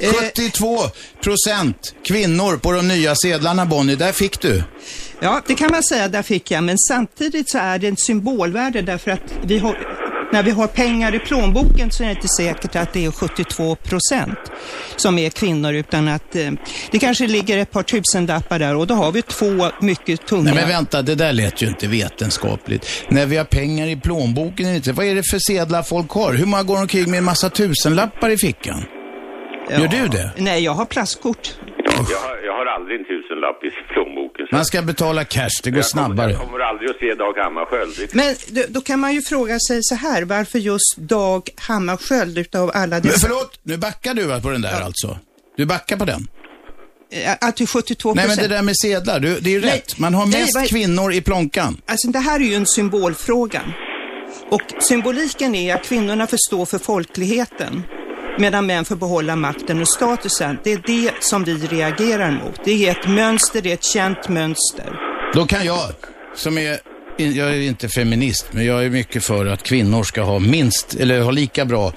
72 0.00 0.78
procent 1.22 1.94
kvinnor 2.04 2.56
på 2.56 2.72
de 2.72 2.88
nya 2.88 3.14
sedlarna, 3.14 3.66
Bonnie. 3.66 3.96
Där 3.96 4.12
fick 4.12 4.40
du. 4.40 4.62
Ja, 5.20 5.42
det 5.46 5.54
kan 5.54 5.70
man 5.70 5.82
säga, 5.82 6.08
där 6.08 6.22
fick 6.22 6.50
jag. 6.50 6.64
Men 6.64 6.78
samtidigt 6.78 7.50
så 7.50 7.58
är 7.58 7.78
det 7.78 7.88
ett 7.88 8.00
symbolvärde 8.00 8.82
därför 8.82 9.10
att 9.10 9.32
vi 9.42 9.58
har, 9.58 9.78
när 10.32 10.42
vi 10.42 10.50
har 10.50 10.66
pengar 10.66 11.14
i 11.14 11.18
plånboken 11.18 11.90
så 11.90 12.02
är 12.02 12.06
det 12.06 12.12
inte 12.12 12.28
säkert 12.28 12.76
att 12.76 12.92
det 12.92 13.04
är 13.04 13.10
72 13.10 13.76
procent 13.76 14.38
som 14.96 15.18
är 15.18 15.30
kvinnor 15.30 15.72
utan 15.72 16.08
att 16.08 16.36
eh, 16.36 16.50
det 16.90 16.98
kanske 16.98 17.26
ligger 17.26 17.58
ett 17.58 17.70
par 17.70 17.82
tusenlappar 17.82 18.58
där 18.58 18.76
och 18.76 18.86
då 18.86 18.94
har 18.94 19.12
vi 19.12 19.22
två 19.22 19.70
mycket 19.80 20.26
tunga. 20.26 20.42
Nej 20.42 20.54
men 20.54 20.68
vänta, 20.68 21.02
det 21.02 21.14
där 21.14 21.32
lät 21.32 21.62
ju 21.62 21.66
inte 21.66 21.86
vetenskapligt. 21.86 22.86
När 23.08 23.26
vi 23.26 23.36
har 23.36 23.44
pengar 23.44 23.86
i 23.86 23.96
plånboken, 23.96 24.74
inte. 24.74 24.92
vad 24.92 25.06
är 25.06 25.14
det 25.14 25.22
för 25.30 25.38
sedlar 25.38 25.82
folk 25.82 26.10
har? 26.10 26.32
Hur 26.32 26.46
många 26.46 26.62
går 26.62 26.80
omkring 26.80 27.10
med 27.10 27.18
en 27.18 27.24
massa 27.24 27.50
tusenlappar 27.50 28.30
i 28.30 28.36
fickan? 28.36 28.84
Ja. 29.68 29.80
Gör 29.80 29.88
du 29.88 30.08
det? 30.08 30.32
Nej, 30.36 30.64
jag 30.64 30.72
har 30.72 30.84
plastkort. 30.84 31.54
Jag 31.86 32.18
har, 32.18 32.36
jag 32.44 32.52
har 32.52 32.66
aldrig 32.66 33.00
en 33.00 33.06
tusenlapp 33.06 33.64
i 33.64 33.70
plånboken. 33.92 34.46
Man 34.52 34.64
ska 34.64 34.82
betala 34.82 35.24
cash, 35.24 35.48
det 35.62 35.70
går 35.70 35.78
jag 35.78 35.86
snabbare. 35.86 36.30
jag 36.30 36.40
kommer 36.40 36.58
aldrig 36.58 36.90
att 36.90 36.98
se 36.98 37.14
Dag 37.14 37.38
Hammarskjöld. 37.38 38.10
Men 38.12 38.34
då, 38.48 38.62
då, 38.68 38.80
kan 38.80 39.00
man 39.00 39.14
ju 39.14 39.22
fråga 39.22 39.58
sig 39.68 39.78
så 39.82 39.94
här, 39.94 40.22
varför 40.22 40.58
just 40.58 40.96
Dag 40.96 41.48
Hammarskjöld 41.56 42.38
utav 42.38 42.70
alla 42.74 43.00
dessa... 43.00 43.08
Men 43.08 43.18
förlåt, 43.18 43.60
nu 43.62 43.76
backar 43.76 44.14
du 44.14 44.40
på 44.40 44.50
den 44.50 44.62
där 44.62 44.76
ja. 44.80 44.84
alltså? 44.84 45.18
Du 45.56 45.66
backar 45.66 45.96
på 45.96 46.04
den? 46.04 46.28
Att 47.40 47.56
till 47.56 47.66
72 47.66 48.14
Nej, 48.14 48.28
men 48.28 48.36
det 48.36 48.48
där 48.48 48.62
med 48.62 48.76
sedlar, 48.76 49.20
du, 49.20 49.40
det 49.40 49.50
är 49.50 49.54
ju 49.54 49.60
Nej. 49.60 49.70
rätt. 49.70 49.98
Man 49.98 50.14
har 50.14 50.26
mest 50.26 50.54
Nej, 50.54 50.68
kvinnor 50.68 51.12
i 51.12 51.20
plånkan. 51.20 51.80
Alltså 51.86 52.08
det 52.08 52.18
här 52.18 52.40
är 52.40 52.44
ju 52.44 52.54
en 52.54 52.66
symbolfråga. 52.66 53.62
Och 54.50 54.62
symboliken 54.78 55.54
är 55.54 55.74
att 55.74 55.84
kvinnorna 55.84 56.26
får 56.26 56.38
stå 56.48 56.66
för 56.66 56.78
folkligheten 56.78 57.82
medan 58.38 58.66
män 58.66 58.84
får 58.84 58.96
behålla 58.96 59.36
makten 59.36 59.80
och 59.80 59.88
statusen. 59.88 60.58
Det 60.64 60.72
är 60.72 60.82
det 60.86 61.12
som 61.20 61.44
vi 61.44 61.54
reagerar 61.54 62.30
mot. 62.30 62.64
Det 62.64 62.86
är 62.86 62.90
ett 62.90 63.08
mönster, 63.08 63.62
det 63.62 63.70
är 63.70 63.74
ett 63.74 63.84
känt 63.84 64.28
mönster. 64.28 65.00
Då 65.34 65.46
kan 65.46 65.64
jag, 65.64 65.78
som 66.34 66.58
är 66.58 66.78
jag 67.18 67.48
är 67.48 67.68
inte 67.68 67.88
feminist, 67.88 68.52
men 68.54 68.66
jag 68.66 68.84
är 68.84 68.90
mycket 68.90 69.24
för 69.24 69.46
att 69.46 69.62
kvinnor 69.62 70.02
ska 70.02 70.22
ha 70.22 70.38
minst, 70.38 71.00
eller 71.00 71.20
ha 71.20 71.30
lika 71.30 71.64
bra 71.64 71.92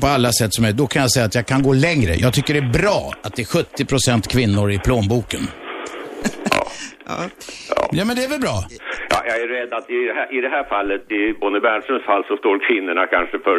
på 0.00 0.06
alla 0.06 0.32
sätt 0.32 0.54
som 0.54 0.64
är. 0.64 0.72
Då 0.72 0.86
kan 0.86 1.02
jag 1.02 1.12
säga 1.12 1.26
att 1.26 1.34
jag 1.34 1.46
kan 1.46 1.62
gå 1.62 1.72
längre. 1.72 2.14
Jag 2.14 2.34
tycker 2.34 2.54
det 2.54 2.60
är 2.60 2.72
bra 2.82 3.12
att 3.22 3.36
det 3.36 3.42
är 3.42 3.46
70% 3.46 4.28
kvinnor 4.28 4.72
i 4.72 4.78
plånboken. 4.78 5.40
Ja. 7.08 7.22
ja. 7.92 8.04
men 8.04 8.16
det 8.16 8.24
är 8.24 8.28
väl 8.28 8.40
bra? 8.40 8.58
Ja, 9.10 9.18
jag 9.30 9.36
är 9.44 9.48
rädd 9.48 9.72
att 9.78 9.90
i 9.90 10.00
det 10.08 10.14
här, 10.18 10.28
i 10.36 10.40
det 10.40 10.48
här 10.48 10.64
fallet, 10.74 11.02
i 11.20 11.22
Bonnie 11.40 11.60
Bernströms 11.60 12.04
fall, 12.10 12.24
så 12.28 12.36
står 12.36 12.56
kvinnorna 12.68 13.06
kanske 13.06 13.38
för 13.38 13.58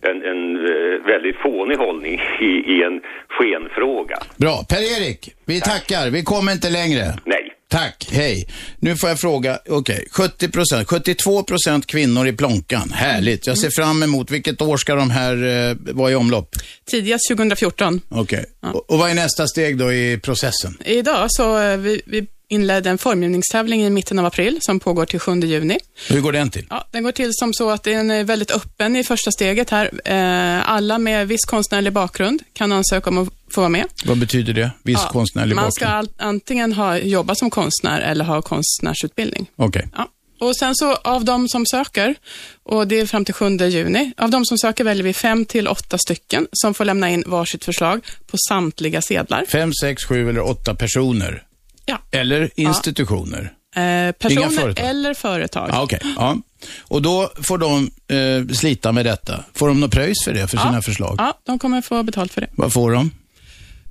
en, 0.00 0.16
en 0.30 0.56
eh, 0.56 1.06
väldigt 1.12 1.36
fånig 1.36 1.76
hållning 1.76 2.20
i, 2.40 2.52
i 2.74 2.82
en 2.82 3.00
skenfråga. 3.28 4.18
Bra. 4.36 4.64
Per-Erik, 4.68 5.34
vi 5.46 5.60
tackar. 5.60 6.10
Vi 6.10 6.22
kommer 6.22 6.52
inte 6.52 6.70
längre. 6.70 7.04
Nej. 7.24 7.54
Tack, 7.70 8.08
hej. 8.12 8.48
Nu 8.78 8.96
får 8.96 9.08
jag 9.08 9.20
fråga, 9.20 9.58
okej, 9.68 9.76
okay, 9.76 10.28
70 10.28 10.48
procent, 10.48 10.88
72 10.88 11.42
procent 11.42 11.86
kvinnor 11.86 12.26
i 12.26 12.32
plånkan. 12.32 12.90
Härligt. 12.90 13.46
Jag 13.46 13.58
ser 13.58 13.70
fram 13.70 14.02
emot, 14.02 14.30
vilket 14.30 14.62
år 14.62 14.76
ska 14.76 14.94
de 14.94 15.10
här 15.10 15.34
eh, 15.34 15.76
vara 15.94 16.10
i 16.10 16.14
omlopp? 16.14 16.50
Tidigast 16.90 17.28
2014. 17.28 18.00
Okej. 18.08 18.22
Okay. 18.22 18.44
Ja. 18.62 18.70
Och, 18.70 18.90
och, 18.90 18.98
vad 18.98 19.10
är 19.10 19.14
nästa 19.14 19.46
steg 19.46 19.78
då 19.78 19.92
i 19.92 20.20
processen? 20.22 20.78
Idag 20.84 21.26
så, 21.28 21.62
eh, 21.62 21.76
vi, 21.76 22.02
vi 22.06 22.26
inledde 22.48 22.90
en 22.90 22.98
formgivningstävling 22.98 23.84
i 23.84 23.90
mitten 23.90 24.18
av 24.18 24.24
april 24.24 24.58
som 24.60 24.80
pågår 24.80 25.06
till 25.06 25.20
7 25.20 25.40
juni. 25.40 25.78
Hur 26.08 26.20
går 26.20 26.32
den 26.32 26.50
till? 26.50 26.66
Ja, 26.70 26.88
den 26.90 27.02
går 27.02 27.12
till 27.12 27.30
som 27.32 27.54
så 27.54 27.70
att 27.70 27.82
den 27.82 28.10
är 28.10 28.24
väldigt 28.24 28.50
öppen 28.50 28.96
i 28.96 29.04
första 29.04 29.30
steget 29.30 29.70
här. 29.70 29.90
Eh, 30.04 30.70
alla 30.70 30.98
med 30.98 31.28
viss 31.28 31.44
konstnärlig 31.44 31.92
bakgrund 31.92 32.42
kan 32.52 32.72
ansöka 32.72 33.10
om 33.10 33.18
att 33.18 33.28
få 33.50 33.60
vara 33.60 33.68
med. 33.68 33.86
Vad 34.04 34.18
betyder 34.18 34.52
det? 34.52 34.70
Viss 34.82 34.98
ja, 35.04 35.10
konstnärlig 35.12 35.56
man 35.56 35.64
bakgrund? 35.64 35.92
Man 35.92 36.04
ska 36.04 36.24
antingen 36.24 36.72
ha 36.72 36.98
jobbat 36.98 37.38
som 37.38 37.50
konstnär 37.50 38.00
eller 38.00 38.24
ha 38.24 38.42
konstnärsutbildning. 38.42 39.50
Okej. 39.56 39.68
Okay. 39.68 39.90
Ja. 39.96 40.08
Och 40.40 40.56
sen 40.56 40.76
så 40.76 40.94
av 40.94 41.24
de 41.24 41.48
som 41.48 41.66
söker, 41.66 42.14
och 42.62 42.88
det 42.88 43.00
är 43.00 43.06
fram 43.06 43.24
till 43.24 43.34
7 43.34 43.56
juni, 43.56 44.12
av 44.16 44.30
de 44.30 44.44
som 44.44 44.58
söker 44.58 44.84
väljer 44.84 45.04
vi 45.04 45.12
fem 45.12 45.44
till 45.44 45.68
åtta 45.68 45.98
stycken 45.98 46.46
som 46.52 46.74
får 46.74 46.84
lämna 46.84 47.10
in 47.10 47.24
varsitt 47.26 47.64
förslag 47.64 48.06
på 48.26 48.36
samtliga 48.48 49.02
sedlar. 49.02 49.44
Fem, 49.48 49.72
sex, 49.82 50.04
sju 50.04 50.28
eller 50.28 50.40
åtta 50.40 50.74
personer? 50.74 51.42
Ja. 51.88 51.98
Eller 52.10 52.50
institutioner? 52.54 53.52
Ja. 53.74 53.80
Eh, 53.82 54.12
personer 54.12 54.48
företag. 54.48 54.86
eller 54.86 55.14
företag. 55.14 55.70
Ah, 55.72 55.82
okay. 55.82 55.98
ja. 56.16 56.38
Och 56.80 57.02
då 57.02 57.32
får 57.42 57.58
de 57.58 57.90
eh, 58.08 58.54
slita 58.54 58.92
med 58.92 59.06
detta. 59.06 59.44
Får 59.54 59.68
de 59.68 59.80
något 59.80 59.90
pröjs 59.90 60.24
för 60.24 60.34
det, 60.34 60.48
för 60.48 60.56
ja. 60.56 60.62
sina 60.62 60.82
förslag? 60.82 61.14
Ja, 61.18 61.38
de 61.44 61.58
kommer 61.58 61.80
få 61.80 62.02
betalt 62.02 62.32
för 62.32 62.40
det. 62.40 62.48
Vad 62.52 62.72
får 62.72 62.92
de? 62.92 63.10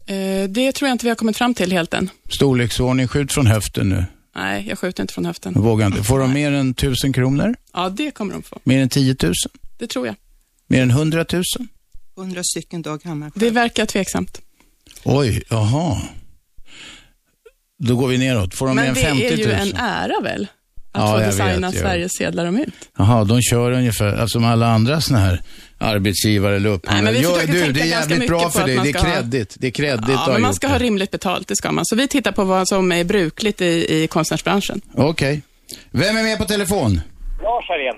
Eh, 0.06 0.50
det 0.50 0.72
tror 0.72 0.88
jag 0.88 0.94
inte 0.96 1.06
vi 1.06 1.10
har 1.10 1.16
kommit 1.16 1.38
fram 1.38 1.54
till 1.54 1.72
helt 1.72 1.94
än. 1.94 2.10
Storleksordning, 2.30 3.08
skjut 3.08 3.32
från 3.32 3.48
höften 3.48 3.90
nu. 3.90 4.06
Nej, 4.36 4.66
jag 4.70 4.80
skjuter 4.80 5.04
inte 5.04 5.14
från 5.14 5.26
höften. 5.26 5.54
Jag 5.56 5.62
vågar 5.62 5.88
inte. 5.88 6.04
Får 6.04 6.20
de 6.20 6.34
mer 6.34 6.52
än 6.52 6.74
tusen 6.74 7.14
kronor? 7.14 7.56
Ja, 7.74 7.90
det 7.90 8.12
kommer 8.12 8.34
de 8.34 8.44
få. 8.44 8.60
Mer 8.64 8.82
än 8.82 8.90
10 8.90 9.16
000? 9.24 9.34
Det 9.78 9.88
tror 9.88 10.08
jag. 10.08 10.16
Mer 10.68 10.82
än 10.82 10.92
100 10.92 11.26
000? 11.34 11.44
100 12.18 12.42
stycken 12.44 12.82
Dag 12.82 13.02
Hammarskjöld. 13.04 13.46
Det 13.46 13.50
verkar 13.50 13.86
tveksamt. 13.86 14.42
Oj, 15.04 15.44
jaha. 15.50 16.02
Då 17.78 17.96
går 17.96 18.08
vi 18.08 18.18
neråt. 18.18 18.54
Får 18.56 18.68
de 18.68 18.76
Men 18.76 18.94
det 18.94 19.02
är 19.02 19.38
ju 19.38 19.52
en 19.52 19.76
ära 19.76 20.22
väl? 20.24 20.48
Att 20.92 21.04
ja, 21.04 21.12
få 21.12 21.18
designa 21.18 21.70
vet, 21.70 21.80
Sveriges 21.80 22.12
sedlar 22.18 22.46
och 22.46 22.54
mynt. 22.54 22.90
Jaha, 22.98 23.24
de 23.24 23.42
kör 23.42 23.72
ungefär, 23.72 24.08
alltså 24.08 24.40
som 24.40 24.46
alla 24.46 24.68
andra 24.68 25.02
sådana 25.02 25.26
här 25.26 25.42
arbetsgivare 25.80 26.56
eller 26.56 26.70
upphandlare. 26.70 27.14
Nej, 27.14 27.24
men 27.24 27.34
vi 27.34 27.52
jo, 27.52 27.64
du, 27.66 27.72
det 27.72 27.82
är 27.82 27.86
jävligt 27.86 28.28
bra 28.28 28.50
för 28.50 28.66
dig. 28.66 28.80
Det 28.84 28.90
är 28.90 29.04
kreddigt. 29.04 29.56
Det 29.60 29.68
är 29.68 29.72
kreddigt 29.72 30.10
Ja, 30.10 30.30
men 30.32 30.42
man 30.42 30.54
ska 30.54 30.68
ha 30.68 30.78
rimligt 30.78 31.12
betalt, 31.12 31.48
det 31.48 31.56
ska 31.56 31.72
man. 31.72 31.86
Så 31.86 31.96
vi 31.96 32.08
tittar 32.08 32.32
på 32.32 32.44
vad 32.44 32.68
som 32.68 32.92
är 32.92 33.04
brukligt 33.04 33.62
i, 33.62 34.04
i 34.04 34.08
konstnärsbranschen. 34.08 34.82
Okej. 34.96 35.10
Okay. 35.10 35.42
Vem 35.92 36.18
är 36.18 36.24
med 36.24 36.38
på 36.38 36.46
telefon? 36.46 37.02
Lars 37.44 37.66
här 37.70 37.82
igen. 37.82 37.96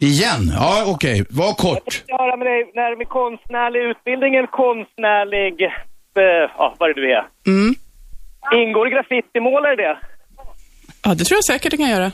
Igen? 0.00 0.52
Ja, 0.54 0.84
okej. 0.86 1.22
Okay. 1.22 1.24
Var 1.30 1.52
kort. 1.54 1.72
Jag 1.76 1.92
tänkte 1.92 2.12
höra 2.12 2.36
med 2.36 2.46
dig, 2.46 2.72
när 2.74 2.96
med 2.96 3.08
konstnärlig 3.08 3.80
utbildning 3.90 4.34
eller 4.34 4.52
konstnärlig, 4.64 5.62
eh, 5.62 6.50
ja, 6.58 6.74
vad 6.78 6.90
är 6.90 6.94
det 6.94 7.00
du 7.00 7.12
är? 7.12 7.24
Mm. 7.46 7.74
Ingår 8.52 8.86
graffitimålare 8.86 9.72
i 9.72 9.76
det? 9.76 9.98
Ja, 11.04 11.14
det 11.14 11.24
tror 11.24 11.36
jag 11.36 11.44
säkert 11.44 11.70
det 11.70 11.76
kan 11.76 11.90
göra. 11.90 12.12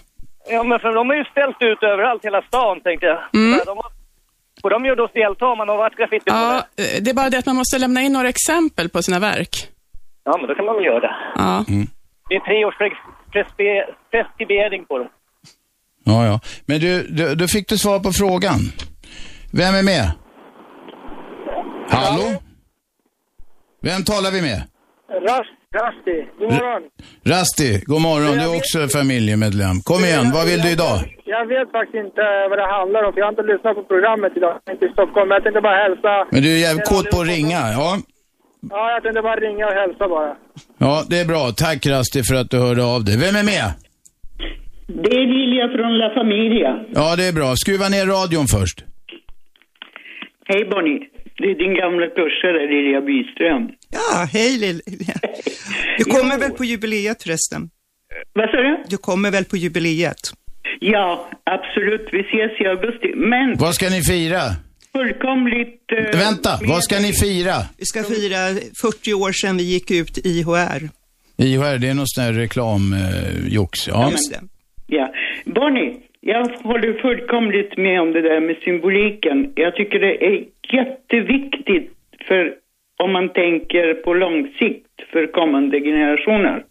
Ja, 0.51 0.63
men 0.63 0.79
för 0.81 0.95
de 0.95 1.09
har 1.09 1.17
ju 1.17 1.25
ställt 1.25 1.57
ut 1.61 1.83
överallt, 1.83 2.25
hela 2.25 2.43
stan, 2.43 2.81
tänkte 2.81 3.07
jag. 3.07 3.19
Mm. 3.35 3.61
De 3.67 3.77
har, 3.77 3.91
får 4.63 4.71
de 4.71 4.85
ju 4.85 4.95
då 4.95 5.07
delta 5.15 5.47
om 5.47 5.59
man 5.59 5.69
har 5.69 5.77
varit 5.77 5.97
graffitimålare? 5.97 6.63
Ja, 6.77 6.85
eh, 6.85 7.03
det 7.03 7.11
är 7.11 7.15
bara 7.15 7.31
det 7.31 7.39
att 7.39 7.47
man 7.47 7.57
måste 7.57 7.79
lämna 7.79 8.01
in 8.03 8.13
några 8.13 8.29
exempel 8.29 8.89
på 8.89 9.03
sina 9.03 9.19
verk. 9.19 9.55
Ja, 10.25 10.37
men 10.39 10.47
då 10.49 10.55
kan 10.55 10.65
man 10.65 10.75
väl 10.77 10.85
göra 10.85 11.01
det. 11.01 11.15
Ja. 11.35 11.65
Mm. 11.69 11.87
Det 12.29 12.35
är 12.35 12.41
tre 12.41 12.65
års 12.65 12.79
preskribering 14.11 14.85
på 14.85 14.99
dem. 14.99 15.09
Ja, 16.05 16.27
ja. 16.27 16.41
Men 16.67 16.81
du, 16.81 17.03
du, 17.03 17.35
då 17.35 17.47
fick 17.49 17.69
du 17.69 17.79
svar 17.79 17.99
på 17.99 18.13
frågan. 18.13 18.61
Vem 19.53 19.75
är 19.75 19.83
med? 19.83 20.13
Hallå? 21.91 22.43
Vem 23.83 24.05
talar 24.05 24.31
vi 24.31 24.43
med? 24.43 24.63
Ras 25.29 25.47
Rasti, 25.75 26.17
god 26.39 26.53
morgon. 26.53 26.83
Rasti, 27.33 27.71
god 27.93 28.03
morgon. 28.09 28.33
Du 28.39 28.45
är 28.49 28.57
också 28.61 28.79
familjemedlem. 28.99 29.75
Kom 29.91 30.01
igen, 30.09 30.27
vad 30.37 30.45
vill 30.51 30.61
du 30.67 30.71
idag? 30.77 30.97
Jag 31.35 31.45
vet 31.47 31.69
faktiskt 31.79 32.05
inte 32.07 32.23
vad 32.51 32.59
det 32.59 32.69
handlar 32.79 33.01
om, 33.05 33.13
för 33.13 33.19
jag 33.21 33.27
har 33.27 33.35
inte 33.37 33.49
lyssnat 33.53 33.75
på 33.81 33.85
programmet 33.93 34.33
idag. 34.37 34.53
Jag 34.65 34.71
är 34.71 34.73
inte 34.77 34.87
i 34.91 34.93
Stockholm, 34.97 35.27
men 35.29 35.35
jag 35.37 35.43
tänkte 35.45 35.61
bara 35.69 35.79
hälsa. 35.87 36.13
Men 36.33 36.43
du 36.43 36.49
är 36.57 36.61
jävligt 36.67 36.89
kåt 36.93 37.11
på 37.11 37.19
att 37.21 37.29
ringa, 37.35 37.61
ja? 37.79 37.91
Ja, 38.75 38.83
jag 38.95 39.03
tänkte 39.03 39.23
bara 39.29 39.41
ringa 39.47 39.65
och 39.71 39.77
hälsa 39.83 40.05
bara. 40.17 40.33
Ja, 40.85 40.95
det 41.11 41.19
är 41.23 41.27
bra. 41.33 41.43
Tack 41.65 41.81
Rasti 41.87 42.21
för 42.29 42.37
att 42.41 42.51
du 42.51 42.59
hörde 42.67 42.85
av 42.95 43.01
dig. 43.05 43.17
Vem 43.25 43.35
är 43.43 43.47
med? 43.55 43.67
Det 45.05 45.13
är 45.21 45.27
Lilja 45.39 45.65
från 45.77 45.93
La 46.03 46.09
Familia. 46.21 46.71
Ja, 47.01 47.17
det 47.19 47.25
är 47.31 47.33
bra. 47.33 47.49
Skruva 47.63 47.87
ner 47.89 48.07
radion 48.17 48.47
först. 48.57 48.79
Hej 50.51 50.63
Bonnie. 50.73 51.01
Det 51.39 51.45
är 51.51 51.55
din 51.55 51.75
gamla 51.75 52.07
kursare 52.07 52.67
Lilja 52.75 53.01
Byström. 53.01 53.69
Ja, 53.91 54.29
hej 54.33 54.59
Lilja. 54.59 55.15
Du 55.99 56.05
kommer 56.15 56.39
väl 56.39 56.51
på 56.51 56.65
jubileet 56.65 57.23
förresten? 57.23 57.71
Vad 58.33 58.51
sa 58.51 58.57
du? 58.57 58.83
Du 58.89 58.97
kommer 58.97 59.31
väl 59.31 59.45
på 59.45 59.57
jubileet? 59.57 60.19
Ja, 60.81 61.31
absolut. 61.45 62.09
Vi 62.13 62.21
ses 62.21 62.61
i 62.61 62.65
augusti. 62.67 63.13
Men 63.17 63.57
Vad 63.59 63.75
ska 63.75 63.89
ni 63.89 64.03
fira? 64.03 64.41
fullkomligt... 64.93 65.83
eh, 66.13 66.19
Vänta, 66.19 66.59
vad 66.69 66.83
ska 66.85 66.99
ni 66.99 67.13
fira? 67.13 67.55
Vi 67.79 67.85
ska 67.87 68.03
fira 68.05 68.39
40 68.83 69.15
år 69.15 69.33
sedan 69.33 69.57
vi 69.57 69.63
gick 69.63 69.91
ut 69.91 70.19
i 70.19 70.29
IHR. 70.41 70.89
IHR, 71.37 71.79
det 71.79 71.89
är 71.89 71.95
någon 71.95 72.07
sån 72.07 72.25
här 72.25 72.33
reklamjox. 72.33 73.89
ja. 73.89 74.11
Just 74.11 74.33
det. 74.33 74.41
Ja. 74.87 75.13
Bonnie, 75.45 75.97
jag 76.29 76.49
håller 76.63 76.93
fullkomligt 76.93 77.77
med 77.77 78.01
om 78.01 78.13
det 78.13 78.21
där 78.21 78.41
med 78.41 78.57
symboliken. 78.57 79.53
Jag 79.55 79.77
tycker 79.77 80.01
det 80.01 80.27
är 80.27 80.45
jätteviktigt 80.73 81.93
för 82.29 82.55
om 82.97 83.13
man 83.13 83.29
tänker 83.29 83.95
på 83.95 84.15
lång 84.15 84.55
sikt 84.59 85.03
för 85.13 85.27
kommande 85.27 85.81
generationer. 85.81 86.65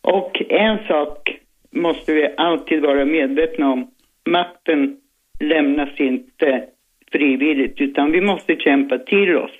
Och 0.00 0.42
en 0.48 0.78
sak 0.88 1.38
måste 1.70 2.12
vi 2.12 2.34
alltid 2.36 2.82
vara 2.82 3.04
medvetna 3.04 3.72
om. 3.72 3.90
Makten 4.28 4.96
lämnas 5.40 6.00
inte 6.00 6.64
frivilligt 7.12 7.80
utan 7.80 8.12
vi 8.12 8.20
måste 8.20 8.56
kämpa 8.56 8.98
till 8.98 9.36
oss 9.36 9.58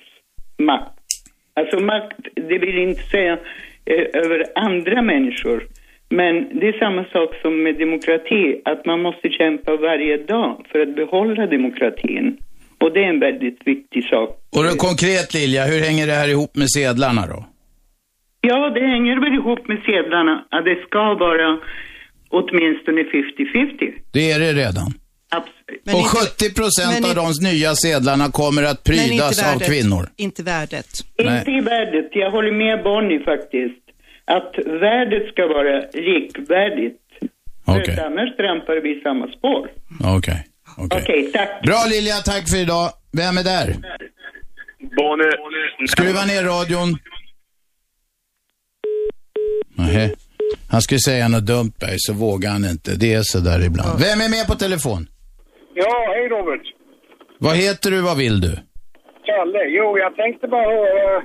makt. 0.57 0.99
Alltså 1.53 1.79
makt, 1.79 2.27
det 2.35 2.57
vill 2.57 2.77
inte 2.77 3.01
säga 3.01 3.37
eh, 3.85 4.05
över 4.13 4.45
andra 4.55 5.01
människor. 5.01 5.63
Men 6.19 6.59
det 6.59 6.67
är 6.67 6.79
samma 6.79 7.03
sak 7.15 7.29
som 7.41 7.63
med 7.63 7.75
demokrati, 7.85 8.61
att 8.65 8.85
man 8.85 9.01
måste 9.01 9.29
kämpa 9.29 9.75
varje 9.75 10.17
dag 10.17 10.65
för 10.71 10.79
att 10.79 10.95
behålla 10.95 11.47
demokratin. 11.47 12.37
Och 12.81 12.93
det 12.93 13.03
är 13.03 13.09
en 13.09 13.19
väldigt 13.19 13.59
viktig 13.65 14.03
sak. 14.03 14.29
Och 14.55 14.63
då, 14.63 14.69
konkret 14.69 15.33
Lilja, 15.33 15.65
hur 15.65 15.81
hänger 15.87 16.07
det 16.07 16.13
här 16.13 16.27
ihop 16.27 16.55
med 16.55 16.69
sedlarna 16.71 17.27
då? 17.27 17.45
Ja, 18.41 18.69
det 18.69 18.85
hänger 18.87 19.15
väl 19.23 19.33
ihop 19.33 19.67
med 19.67 19.79
sedlarna, 19.85 20.45
att 20.49 20.65
det 20.65 20.77
ska 20.87 21.13
vara 21.13 21.59
åtminstone 22.29 23.01
50-50. 23.01 23.93
Det 24.13 24.31
är 24.31 24.39
det 24.39 24.53
redan. 24.53 24.89
Absolut. 25.39 25.95
och 25.97 26.05
70 26.05 26.53
procent 26.59 27.05
av 27.09 27.15
de 27.15 27.27
nya 27.49 27.75
sedlarna 27.75 28.31
kommer 28.31 28.63
att 28.63 28.87
Men 28.87 28.95
prydas 28.95 29.53
av 29.53 29.59
kvinnor. 29.59 30.03
Inte 30.17 30.43
värdet. 30.43 30.91
Inte 31.17 31.51
i 31.51 31.61
värdet, 31.61 32.09
jag 32.11 32.31
håller 32.31 32.51
med 32.51 32.83
Bonnie 32.83 33.19
faktiskt. 33.31 33.80
Att 34.37 34.53
värdet 34.65 35.25
ska 35.31 35.47
vara 35.47 35.75
likvärdigt. 35.93 37.01
För 37.65 37.81
att 37.81 37.99
annars 37.99 38.35
trampar 38.37 38.81
vi 38.83 38.97
i 38.97 39.01
samma 39.01 39.27
spår. 39.27 39.71
Okej. 40.17 40.47
Okej, 40.77 41.31
tack. 41.33 41.63
Bra 41.63 41.83
Lilja, 41.89 42.15
tack 42.15 42.49
för 42.49 42.57
idag. 42.61 42.89
Vem 43.11 43.37
är 43.37 43.43
där? 43.43 43.67
Bonnie. 44.97 45.87
Skruva 45.87 46.25
ner 46.25 46.43
radion. 46.43 46.89
Nej. 49.77 50.15
Han 50.71 50.81
skulle 50.81 50.99
säga 50.99 51.27
något 51.27 51.45
dumt 51.45 51.73
Berg, 51.79 51.97
så 51.97 52.13
vågar 52.13 52.49
han 52.51 52.65
inte. 52.65 52.91
Det 52.95 53.13
är 53.13 53.21
så 53.23 53.39
där 53.39 53.65
ibland. 53.65 53.99
Vem 53.99 54.21
är 54.25 54.29
med 54.29 54.47
på 54.47 54.55
telefon? 54.55 55.07
Ja, 55.73 55.93
hej 56.13 56.27
Robert. 56.29 56.65
Vad 57.39 57.55
heter 57.55 57.91
du, 57.91 58.01
vad 58.01 58.17
vill 58.17 58.41
du? 58.41 58.51
Kalle. 59.25 59.63
Jo, 59.77 59.97
jag 59.97 60.15
tänkte 60.15 60.47
bara 60.47 60.69
höra. 60.75 61.21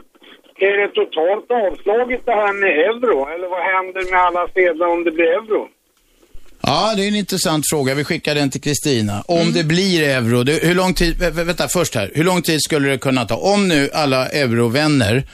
Är 0.59 0.77
det 0.83 0.89
totalt 1.01 1.47
avslaget 1.67 2.21
det 2.27 2.33
här 2.33 2.53
med 2.63 2.71
euro? 2.89 3.17
Eller 3.35 3.49
vad 3.49 3.63
händer 3.75 4.11
med 4.11 4.21
alla 4.21 4.49
sedlar 4.55 4.87
om 4.87 5.05
det 5.05 5.11
blir 5.11 5.25
euro? 5.25 5.69
Ja, 6.63 6.93
det 6.97 7.05
är 7.05 7.09
en 7.09 7.15
intressant 7.15 7.65
fråga. 7.71 7.95
Vi 7.95 8.05
skickar 8.05 8.35
den 8.35 8.51
till 8.51 8.61
Kristina. 8.61 9.23
Om 9.29 9.53
det 9.53 9.65
blir 9.65 10.03
euro, 10.03 10.43
det, 10.43 10.53
hur 10.65 10.75
lång 10.75 10.95
tid, 10.95 11.15
vä- 11.23 11.31
vä- 11.31 11.45
vänta 11.45 11.69
först 11.69 11.95
här. 11.95 12.11
Hur 12.15 12.25
lång 12.25 12.43
tid 12.43 12.63
skulle 12.63 12.89
det 12.89 12.99
kunna 12.99 13.25
ta? 13.25 13.37
Om 13.37 13.69
nu 13.69 13.91
alla 13.95 14.29
eurovänner, 14.29 15.25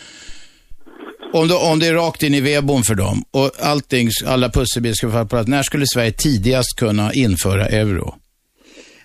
om 1.32 1.48
det, 1.48 1.54
om 1.54 1.78
det 1.78 1.86
är 1.86 1.94
rakt 1.94 2.22
in 2.22 2.34
i 2.34 2.40
vedboden 2.40 2.82
för 2.82 2.94
dem 2.94 3.24
och 3.30 3.50
allting, 3.60 4.08
alla 4.26 4.48
pusselbitar 4.48 4.94
ska 4.94 5.08
vara 5.08 5.22
på 5.24 5.28
plats. 5.28 5.48
När 5.48 5.62
skulle 5.62 5.84
Sverige 5.94 6.12
tidigast 6.12 6.76
kunna 6.78 7.12
införa 7.12 7.66
euro? 7.66 8.14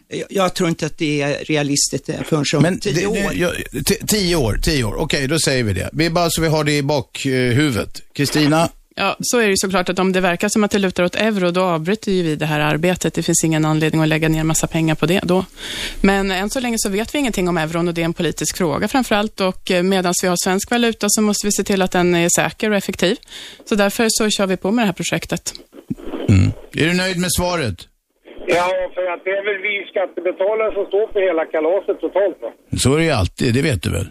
Jag, 0.09 0.25
jag 0.29 0.53
tror 0.53 0.69
inte 0.69 0.85
att 0.85 0.97
det 0.97 1.21
är 1.21 1.45
realistiskt 1.45 2.09
eh, 2.09 2.15
förrän 2.25 2.43
om 2.55 2.61
Men 2.63 2.79
tio 2.79 2.93
det- 2.93 3.05
år. 3.07 3.13
det- 3.15 3.35
ja, 3.35 3.51
t- 3.85 4.05
tio 4.07 4.35
år, 4.35 4.59
tio 4.63 4.83
år. 4.83 4.95
Okej, 4.95 5.27
då 5.27 5.39
säger 5.39 5.63
vi 5.63 5.73
det. 5.73 5.89
Vi 5.93 6.09
bara 6.09 6.29
så 6.29 6.41
vi 6.41 6.47
har 6.47 6.63
det 6.63 6.77
i 6.77 6.83
bakhuvudet. 6.83 8.01
Kristina? 8.13 8.69
Ja, 8.99 9.17
så 9.19 9.37
är 9.37 9.41
det 9.43 9.49
ju 9.49 9.57
såklart 9.57 9.89
att 9.89 9.99
om 9.99 10.11
det 10.11 10.21
verkar 10.21 10.49
som 10.49 10.63
att 10.63 10.71
det 10.71 10.79
lutar 10.79 11.03
åt 11.03 11.15
euro, 11.15 11.51
då 11.51 11.61
avbryter 11.63 12.11
ju 12.11 12.23
vi 12.23 12.35
det 12.35 12.45
här 12.45 12.59
arbetet. 12.59 13.13
Det 13.13 13.23
finns 13.23 13.43
ingen 13.43 13.65
anledning 13.65 14.01
att 14.01 14.07
lägga 14.07 14.29
ner 14.29 14.43
massa 14.43 14.67
pengar 14.67 14.95
på 14.95 15.05
det 15.05 15.19
då. 15.23 15.45
Men 16.01 16.31
än 16.31 16.49
så 16.49 16.59
länge 16.59 16.75
så 16.79 16.89
vet 16.89 17.15
vi 17.15 17.19
ingenting 17.19 17.47
om 17.49 17.57
euron 17.57 17.87
och 17.87 17.93
det 17.93 18.01
är 18.01 18.05
en 18.05 18.13
politisk 18.13 18.57
fråga 18.57 18.87
framför 18.87 19.15
allt. 19.15 19.41
Och 19.41 19.71
medan 19.83 20.13
vi 20.21 20.27
har 20.27 20.35
svensk 20.43 20.71
valuta 20.71 21.07
så 21.09 21.21
måste 21.21 21.47
vi 21.47 21.51
se 21.51 21.63
till 21.63 21.81
att 21.81 21.91
den 21.91 22.15
är 22.15 22.29
säker 22.35 22.69
och 22.71 22.77
effektiv. 22.77 23.17
Så 23.69 23.75
därför 23.75 24.07
så 24.09 24.29
kör 24.29 24.47
vi 24.47 24.57
på 24.57 24.71
med 24.71 24.83
det 24.83 24.87
här 24.87 24.93
projektet. 24.93 25.53
Är 26.73 26.85
du 26.85 26.93
nöjd 26.93 27.17
med 27.17 27.29
svaret? 27.37 27.75
Ja, 28.55 28.67
för 28.95 29.05
att 29.13 29.21
det 29.25 29.29
är 29.39 29.43
väl 29.47 29.61
vi 29.67 29.73
skattebetalare 29.91 30.71
som 30.73 30.85
står 30.85 31.05
för 31.13 31.21
hela 31.27 31.45
kalaset 31.45 31.97
totalt 32.01 32.37
va? 32.41 32.49
Så 32.77 32.93
är 32.93 32.97
det 32.97 33.03
ju 33.03 33.11
alltid, 33.11 33.53
det 33.53 33.61
vet 33.61 33.83
du 33.83 33.91
väl? 33.91 34.07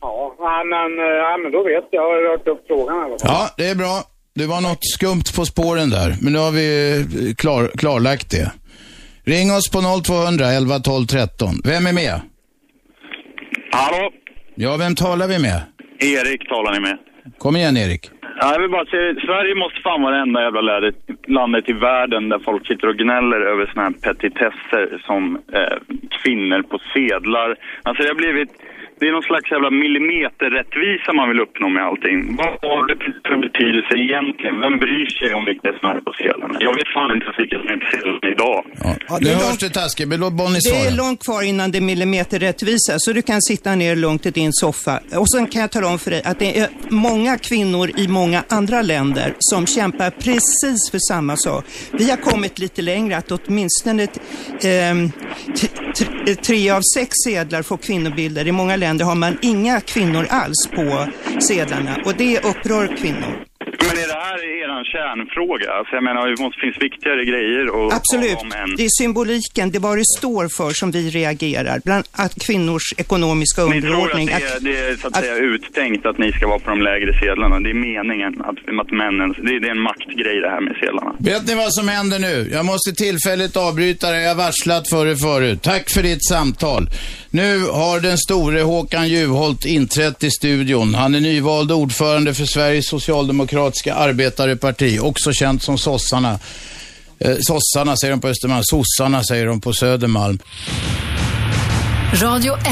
Ja, 0.00 0.64
men, 0.72 0.98
eh, 0.98 1.04
ja, 1.04 1.36
men 1.42 1.52
då 1.52 1.62
vet 1.62 1.84
jag. 1.90 2.04
Jag 2.04 2.10
har 2.10 2.32
rört 2.32 2.48
upp 2.48 2.62
frågan 2.66 2.96
i 2.96 3.00
alla 3.04 3.18
fall. 3.18 3.30
Ja, 3.34 3.48
det 3.56 3.66
är 3.68 3.74
bra. 3.74 3.94
Det 4.34 4.46
var 4.46 4.60
något 4.60 4.84
skumt 4.96 5.28
på 5.36 5.44
spåren 5.44 5.90
där, 5.90 6.14
men 6.22 6.32
nu 6.32 6.38
har 6.38 6.50
vi 6.50 6.66
eh, 7.28 7.34
klar, 7.34 7.70
klarlagt 7.78 8.30
det. 8.30 8.52
Ring 9.24 9.52
oss 9.52 9.70
på 9.70 9.78
0200 10.04 10.46
11 10.46 10.78
12 10.78 11.06
13. 11.06 11.48
Vem 11.64 11.86
är 11.86 11.92
med? 11.92 12.20
Hallå? 13.72 14.10
Ja, 14.54 14.76
vem 14.76 14.94
talar 14.94 15.28
vi 15.28 15.38
med? 15.38 15.60
Erik 15.98 16.48
talar 16.48 16.72
ni 16.72 16.80
med. 16.80 16.98
Kom 17.38 17.56
igen 17.56 17.76
Erik. 17.76 18.10
Ja, 18.42 18.52
jag 18.52 18.60
vill 18.60 18.70
bara 18.70 18.84
säga, 18.84 19.14
Sverige 19.14 19.54
måste 19.54 19.80
fan 19.80 20.02
vara 20.02 20.14
det 20.14 20.22
enda 20.22 20.42
jävla 20.42 20.92
landet 21.26 21.68
i 21.68 21.72
världen 21.72 22.28
där 22.28 22.38
folk 22.38 22.66
sitter 22.66 22.88
och 22.88 22.96
gnäller 22.96 23.40
över 23.40 23.66
såna 23.66 23.82
här 23.82 23.90
petitesser 23.90 25.02
som 25.06 25.38
eh, 25.52 25.76
kvinnor 26.10 26.62
på 26.62 26.78
sedlar. 26.94 27.56
Alltså 27.82 28.02
det 28.02 28.08
har 28.08 28.14
blivit, 28.14 28.50
det 29.00 29.06
är 29.08 29.12
någon 29.12 29.28
slags 29.30 29.50
jävla 29.54 29.70
millimeterrättvisa 29.70 31.08
man 31.20 31.26
vill 31.30 31.40
uppnå 31.46 31.66
med 31.76 31.82
allting. 31.88 32.18
Vad 32.40 32.52
har 32.70 32.82
det 32.90 32.96
för 33.28 33.36
betydelse 33.46 33.92
egentligen? 34.06 34.54
Vem 34.64 34.74
bryr 34.84 35.08
sig 35.18 35.30
om 35.38 35.44
vilka 35.50 35.68
som 35.78 35.84
är 35.94 36.00
på 36.06 36.12
sedlarna? 36.22 36.54
Jag 36.66 36.74
vet 36.78 36.88
fan 36.96 37.10
inte 37.16 37.26
vilka 37.38 37.56
som 37.62 37.68
är 37.74 37.78
på 37.84 37.88
sedlarna 37.92 38.26
idag. 38.34 38.58
nu 39.26 39.30
hörs 39.44 39.58
det 39.58 39.70
taskigt, 39.82 40.08
men 40.08 40.20
låt 40.20 40.32
Bonnie 40.40 40.60
Det 40.64 40.70
är 40.70 40.90
svara. 40.90 40.96
långt 41.02 41.20
kvar 41.26 41.42
innan 41.50 41.70
det 41.72 41.78
är 41.78 41.86
millimeterrättvisa, 41.92 42.92
så 42.98 43.12
du 43.12 43.22
kan 43.30 43.42
sitta 43.42 43.74
ner 43.74 43.96
lugnt 43.96 44.26
i 44.26 44.30
din 44.30 44.52
soffa. 44.52 44.94
Och 45.22 45.28
sen 45.34 45.46
kan 45.46 45.60
jag 45.60 45.70
tala 45.70 45.86
om 45.88 45.98
för 45.98 46.10
dig 46.10 46.22
att 46.24 46.38
det 46.38 46.58
är 46.58 46.68
många 46.88 47.38
kvinnor 47.38 47.90
i 47.96 48.08
många 48.08 48.42
andra 48.48 48.82
länder 48.82 49.32
som 49.38 49.66
kämpar 49.66 50.10
precis 50.10 50.90
för 50.90 50.98
samma 51.12 51.36
sak. 51.36 51.64
Vi 51.92 52.10
har 52.10 52.16
kommit 52.16 52.58
lite 52.58 52.82
längre, 52.82 53.16
att 53.16 53.30
åtminstone 53.32 54.06
t- 54.06 54.20
tre 56.46 56.70
av 56.70 56.80
sex 56.94 57.10
sedlar 57.24 57.62
får 57.62 57.76
kvinnobilder. 57.76 58.48
I 58.48 58.52
många 58.52 58.76
länder 58.76 58.89
har 59.04 59.14
man 59.14 59.38
inga 59.42 59.80
kvinnor 59.80 60.26
alls 60.30 60.68
på 60.74 61.06
sedlarna 61.40 61.96
och 62.04 62.14
det 62.16 62.38
upprör 62.38 62.96
kvinnor. 62.96 63.49
Men 63.66 63.96
är 64.02 64.08
det 64.08 64.20
här 64.28 64.38
eran 64.64 64.84
kärnfråga? 64.84 65.68
Alltså 65.78 65.94
jag 65.94 66.04
menar, 66.04 66.28
det 66.28 66.42
måste 66.42 66.60
finns 66.60 66.78
viktigare 66.88 67.24
grejer 67.24 67.86
att 67.86 67.92
Absolut. 67.98 68.38
om 68.44 68.52
än... 68.62 68.76
Det 68.76 68.84
är 68.84 68.94
symboliken, 69.02 69.70
det 69.70 69.78
är 69.78 69.80
vad 69.90 69.98
det 69.98 70.10
står 70.18 70.48
för 70.58 70.70
som 70.70 70.90
vi 70.90 71.10
reagerar. 71.10 71.80
Bland 71.84 72.04
att 72.12 72.34
kvinnors 72.46 72.86
ekonomiska 72.96 73.64
Ni 73.64 73.68
tror 73.68 73.90
att 73.90 73.96
underordning. 73.96 74.26
det 74.26 74.32
är, 74.32 74.60
det 74.60 74.76
är 74.88 74.96
så 74.96 75.06
att, 75.08 75.16
säga 75.16 75.36
uttänkt 75.36 76.06
att 76.06 76.18
ni 76.18 76.32
ska 76.32 76.46
vara 76.46 76.58
på 76.58 76.70
de 76.70 76.80
lägre 76.82 77.12
sedlarna. 77.20 77.60
Det 77.60 77.70
är 77.70 77.80
meningen 77.92 78.32
att, 78.40 78.58
att 78.82 78.90
männen... 79.02 79.28
Det 79.46 79.52
är, 79.56 79.60
det 79.60 79.66
är 79.66 79.76
en 79.78 79.80
maktgrej 79.90 80.40
det 80.40 80.50
här 80.50 80.60
med 80.60 80.74
sedlarna. 80.80 81.12
Vet 81.18 81.46
ni 81.48 81.54
vad 81.54 81.72
som 81.74 81.88
händer 81.88 82.18
nu? 82.18 82.50
Jag 82.52 82.64
måste 82.66 82.92
tillfälligt 82.92 83.56
avbryta 83.56 84.10
det. 84.10 84.22
Jag 84.22 84.28
har 84.34 84.40
varslat 84.46 84.88
för 84.88 85.06
det 85.06 85.16
förut. 85.16 85.62
Tack 85.62 85.90
för 85.90 86.02
ditt 86.02 86.24
samtal. 86.28 86.82
Nu 87.30 87.60
har 87.64 88.00
den 88.00 88.18
store 88.18 88.60
Håkan 88.60 89.08
Juholt 89.08 89.64
inträtt 89.64 90.24
i 90.24 90.30
studion. 90.30 90.94
Han 90.94 91.14
är 91.14 91.20
nyvald 91.20 91.72
ordförande 91.72 92.34
för 92.34 92.44
Sveriges 92.44 92.86
socialdemokratiska 93.50 93.94
arbetareparti, 93.94 94.98
också 95.00 95.32
känt 95.32 95.62
som 95.62 95.78
sossarna. 95.78 96.38
Eh, 97.18 97.36
sossarna 97.40 97.96
säger 97.96 98.10
de 98.10 98.20
på 98.20 98.28
Östermalm, 98.28 98.62
sossarna 98.64 99.24
säger 99.24 99.46
de 99.46 99.60
på 99.60 99.72
Södermalm. 99.72 100.38
Radio 102.14 102.56
1. 102.56 102.64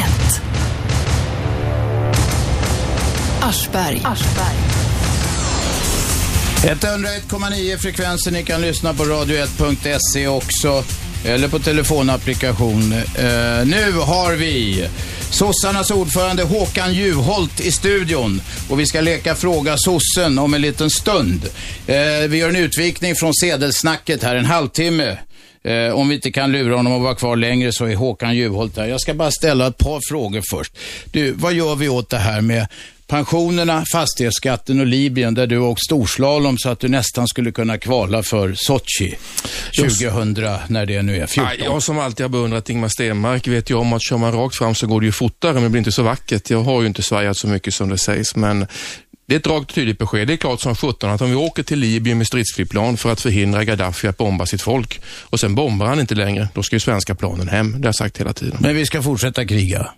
Aschberg. 3.41 4.03
Aschberg. 4.05 4.57
101,9 6.63 7.77
frekvensen. 7.77 8.33
Ni 8.33 8.45
kan 8.45 8.61
lyssna 8.61 8.95
på 8.95 9.05
radio1.se 9.05 10.29
också. 10.29 10.85
Eller 11.25 11.49
på 11.49 11.59
telefonapplikation. 11.59 12.93
Eh, 12.93 13.67
nu 13.67 13.93
har 13.93 14.37
vi 14.37 14.89
sossarnas 15.31 15.91
ordförande 15.91 16.43
Håkan 16.43 16.95
Juholt 16.95 17.61
i 17.61 17.73
studion. 17.73 18.41
Och 18.71 18.81
vi 18.81 18.87
ska 18.87 19.01
leka 19.01 19.35
Fråga 19.35 19.77
sossen 19.77 20.39
om 20.39 20.55
en 20.55 20.61
liten 20.61 20.91
stund. 20.91 21.45
Eh, 21.87 22.29
vi 22.29 22.37
gör 22.37 22.49
en 22.49 22.57
utvikning 22.57 23.15
från 23.15 23.35
sedelsnacket 23.35 24.23
här, 24.23 24.37
en 24.37 24.45
halvtimme. 24.45 25.19
Eh, 25.65 25.91
om 25.91 26.09
vi 26.09 26.15
inte 26.15 26.31
kan 26.31 26.53
lura 26.53 26.77
honom 26.77 26.93
att 26.93 27.03
vara 27.03 27.15
kvar 27.15 27.37
längre 27.37 27.73
så 27.73 27.85
är 27.85 27.95
Håkan 27.95 28.37
Juholt 28.37 28.75
där. 28.75 28.87
Jag 28.87 29.01
ska 29.01 29.15
bara 29.15 29.31
ställa 29.31 29.67
ett 29.67 29.79
par 29.79 30.01
frågor 30.11 30.43
först. 30.51 30.77
Du, 31.13 31.33
vad 31.33 31.53
gör 31.53 31.77
vi 31.77 31.89
åt 31.89 32.11
det 32.11 32.19
här 32.19 32.41
med 32.41 32.67
pensionerna, 33.09 33.85
fastighetsskatten 33.93 34.81
och 34.81 34.87
Libyen 34.87 35.35
där 35.35 35.47
du 35.47 35.59
åkt 35.59 35.85
storslalom 35.85 36.59
så 36.59 36.69
att 36.69 36.81
du 36.81 36.89
nästan 36.89 37.29
skulle 37.29 37.53
kunna 37.53 37.79
kvala 37.79 38.23
för 38.23 38.55
Sochi 38.55 39.19
2000, 39.77 40.35
när 40.69 40.87
det 40.87 41.03
nu 41.03 41.17
är, 41.17 41.27
14. 41.27 41.53
Jag 41.65 41.83
som 41.83 41.99
alltid 41.99 42.25
har 42.25 42.29
beundrat 42.29 42.71
Ingmar 42.71 42.89
Stenmark 42.89 43.47
vet 43.47 43.71
ju 43.71 43.75
om 43.75 43.93
att 43.93 44.03
kör 44.03 44.17
man 44.17 44.33
rakt 44.33 44.57
fram 44.57 44.75
så 44.75 44.87
går 44.87 45.01
det 45.01 45.07
ju 45.07 45.13
fortare 45.13 45.53
men 45.53 45.63
det 45.63 45.69
blir 45.69 45.79
inte 45.79 45.93
så 45.93 46.03
vackert. 46.03 46.51
Jag 46.51 46.63
har 46.63 46.81
ju 46.81 46.87
inte 46.87 47.03
svajat 47.03 47.37
så 47.37 47.49
mycket 47.49 47.75
som 47.75 47.89
det 47.89 47.99
sägs 47.99 48.37
men 48.37 48.67
det 49.27 49.35
är 49.35 49.39
ett 49.39 49.47
rakt 49.47 49.75
tydligt 49.75 49.99
besked. 49.99 50.27
Det 50.27 50.33
är 50.33 50.37
klart 50.37 50.61
som 50.61 50.75
sjutton 50.75 51.11
att 51.11 51.21
om 51.21 51.31
vi 51.31 51.37
åker 51.37 51.63
till 51.63 51.79
Libyen 51.79 52.19
med 52.19 52.27
stridsflygplan 52.27 52.97
för 52.97 53.13
att 53.13 53.21
förhindra 53.21 53.65
Gaddafi 53.65 54.09
att 54.09 54.17
bomba 54.17 54.47
sitt 54.47 54.63
folk 54.63 55.01
och 55.07 55.41
sen 55.41 55.55
bombar 55.55 55.87
han 55.87 56.01
inte 56.01 56.15
längre, 56.15 56.49
då 56.55 56.63
ska 56.63 56.77
ju 56.77 56.81
svenska 56.81 57.15
planen 57.15 57.49
hem. 57.49 57.73
Det 57.73 57.79
har 57.79 57.85
jag 57.85 57.95
sagt 57.95 58.21
hela 58.21 58.33
tiden. 58.33 58.59
Men 58.61 58.77
vi 58.77 58.87
ska 58.87 59.03
fortsätta 59.03 59.47
kriga? 59.47 59.91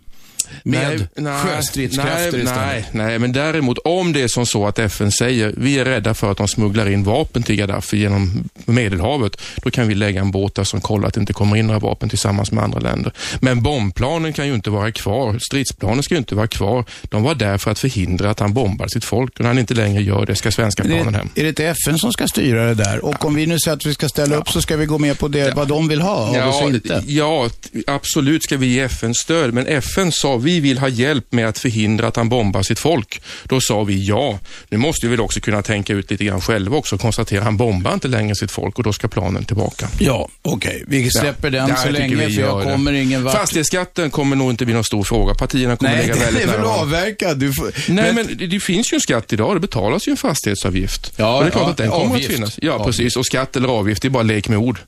Med 0.62 1.06
nej, 1.14 1.34
sjöstridskrafter 1.34 2.32
nej, 2.32 2.42
istället? 2.42 2.54
Nej, 2.56 2.84
nej, 2.92 3.18
men 3.18 3.32
däremot 3.32 3.78
om 3.78 4.12
det 4.12 4.22
är 4.22 4.28
som 4.28 4.46
så 4.46 4.66
att 4.66 4.78
FN 4.78 5.12
säger 5.12 5.54
vi 5.56 5.78
är 5.78 5.84
rädda 5.84 6.14
för 6.14 6.30
att 6.30 6.36
de 6.36 6.48
smugglar 6.48 6.88
in 6.88 7.04
vapen 7.04 7.42
till 7.42 7.56
Gaddafi 7.56 7.98
genom 7.98 8.44
Medelhavet, 8.64 9.40
då 9.56 9.70
kan 9.70 9.88
vi 9.88 9.94
lägga 9.94 10.20
en 10.20 10.30
båt 10.30 10.54
där 10.54 10.64
som 10.64 10.80
kollar 10.80 11.08
att 11.08 11.14
det 11.14 11.20
inte 11.20 11.32
kommer 11.32 11.56
in 11.56 11.66
några 11.66 11.78
vapen 11.78 12.08
tillsammans 12.08 12.52
med 12.52 12.64
andra 12.64 12.80
länder. 12.80 13.12
Men 13.40 13.62
bombplanen 13.62 14.32
kan 14.32 14.46
ju 14.46 14.54
inte 14.54 14.70
vara 14.70 14.92
kvar. 14.92 15.38
Stridsplanen 15.38 16.02
ska 16.02 16.14
ju 16.14 16.18
inte 16.18 16.34
vara 16.34 16.46
kvar. 16.46 16.84
De 17.02 17.22
var 17.22 17.34
där 17.34 17.58
för 17.58 17.70
att 17.70 17.78
förhindra 17.78 18.30
att 18.30 18.40
han 18.40 18.54
bombar 18.54 18.88
sitt 18.88 19.04
folk 19.04 19.34
och 19.34 19.40
när 19.40 19.48
han 19.48 19.58
inte 19.58 19.74
längre 19.74 20.02
gör 20.02 20.26
det 20.26 20.36
ska 20.36 20.50
svenska 20.50 20.84
planen 20.84 21.14
hem. 21.14 21.28
Är 21.34 21.42
det 21.42 21.48
inte 21.48 21.66
FN 21.66 21.98
som 21.98 22.12
ska 22.12 22.26
styra 22.26 22.66
det 22.66 22.74
där? 22.74 23.04
Och 23.04 23.24
om 23.24 23.34
vi 23.34 23.46
nu 23.46 23.58
säger 23.58 23.76
att 23.76 23.86
vi 23.86 23.94
ska 23.94 24.08
ställa 24.08 24.36
upp 24.36 24.48
så 24.48 24.62
ska 24.62 24.76
vi 24.76 24.86
gå 24.86 24.98
med 24.98 25.18
på 25.18 25.28
det, 25.28 25.38
ja. 25.38 25.52
vad 25.56 25.68
de 25.68 25.88
vill 25.88 26.00
ha 26.00 26.30
inte? 26.68 27.02
Ja, 27.06 27.48
absolut 27.86 28.44
ska 28.44 28.56
vi 28.56 28.66
ge 28.66 28.80
FN 28.80 29.14
stöd, 29.14 29.54
men 29.54 29.66
FN 29.66 30.12
sa 30.12 30.36
vi 30.40 30.60
vill 30.60 30.78
ha 30.78 30.88
hjälp 30.88 31.32
med 31.32 31.48
att 31.48 31.58
förhindra 31.58 32.06
att 32.06 32.16
han 32.16 32.28
bombar 32.28 32.62
sitt 32.62 32.78
folk. 32.78 33.22
Då 33.44 33.60
sa 33.60 33.84
vi 33.84 34.06
ja. 34.06 34.38
Nu 34.68 34.78
måste 34.78 35.06
vi 35.06 35.10
väl 35.10 35.20
också 35.20 35.40
kunna 35.40 35.62
tänka 35.62 35.92
ut 35.92 36.10
lite 36.10 36.24
grann 36.24 36.40
själva 36.40 36.76
också 36.76 36.94
och 36.94 37.00
konstatera 37.00 37.40
att 37.40 37.44
han 37.44 37.56
bombar 37.56 37.94
inte 37.94 38.08
längre 38.08 38.34
sitt 38.34 38.50
folk 38.50 38.78
och 38.78 38.84
då 38.84 38.92
ska 38.92 39.08
planen 39.08 39.44
tillbaka. 39.44 39.88
Ja, 39.98 40.28
okej. 40.42 40.70
Okay. 40.70 41.02
Vi 41.02 41.10
släpper 41.10 41.50
ja. 41.50 41.66
den 41.66 41.76
så 41.76 41.90
länge 41.90 42.16
för 42.16 42.40
jag 42.40 42.62
kommer 42.62 42.92
ingen 42.92 43.24
vart. 43.24 43.34
Fastighetsskatten 43.34 44.10
kommer 44.10 44.36
nog 44.36 44.50
inte 44.50 44.64
bli 44.64 44.74
någon 44.74 44.84
stor 44.84 45.04
fråga. 45.04 45.34
Partierna 45.34 45.76
kommer 45.76 45.96
Nej, 45.96 46.06
lägga 46.06 46.14
väldigt 46.14 46.46
nära. 46.46 46.46
Nej, 46.46 46.46
det 46.46 46.52
är 46.52 46.58
väl 46.58 46.80
avverkad. 46.80 47.56
Får... 47.56 47.92
Nej, 47.92 48.12
men... 48.12 48.26
men 48.26 48.50
det 48.50 48.60
finns 48.60 48.92
ju 48.92 48.94
en 48.94 49.00
skatt 49.00 49.32
idag. 49.32 49.56
Det 49.56 49.60
betalas 49.60 50.08
ju 50.08 50.10
en 50.10 50.16
fastighetsavgift. 50.16 51.12
Ja, 51.16 51.36
och 51.36 51.42
det 51.42 51.48
är 51.48 51.50
klart 51.50 51.64
ja, 51.64 51.70
att 51.70 51.76
den 51.76 51.90
kommer 51.90 52.14
avgift. 52.14 52.28
att 52.28 52.34
finnas. 52.34 52.58
Ja, 52.62 52.72
avgift. 52.72 52.86
precis. 52.86 53.16
Och 53.16 53.26
skatt 53.26 53.56
eller 53.56 53.68
avgift, 53.68 54.02
det 54.02 54.08
är 54.08 54.10
bara 54.10 54.22
lek 54.22 54.48
med 54.48 54.58
ord. 54.58 54.78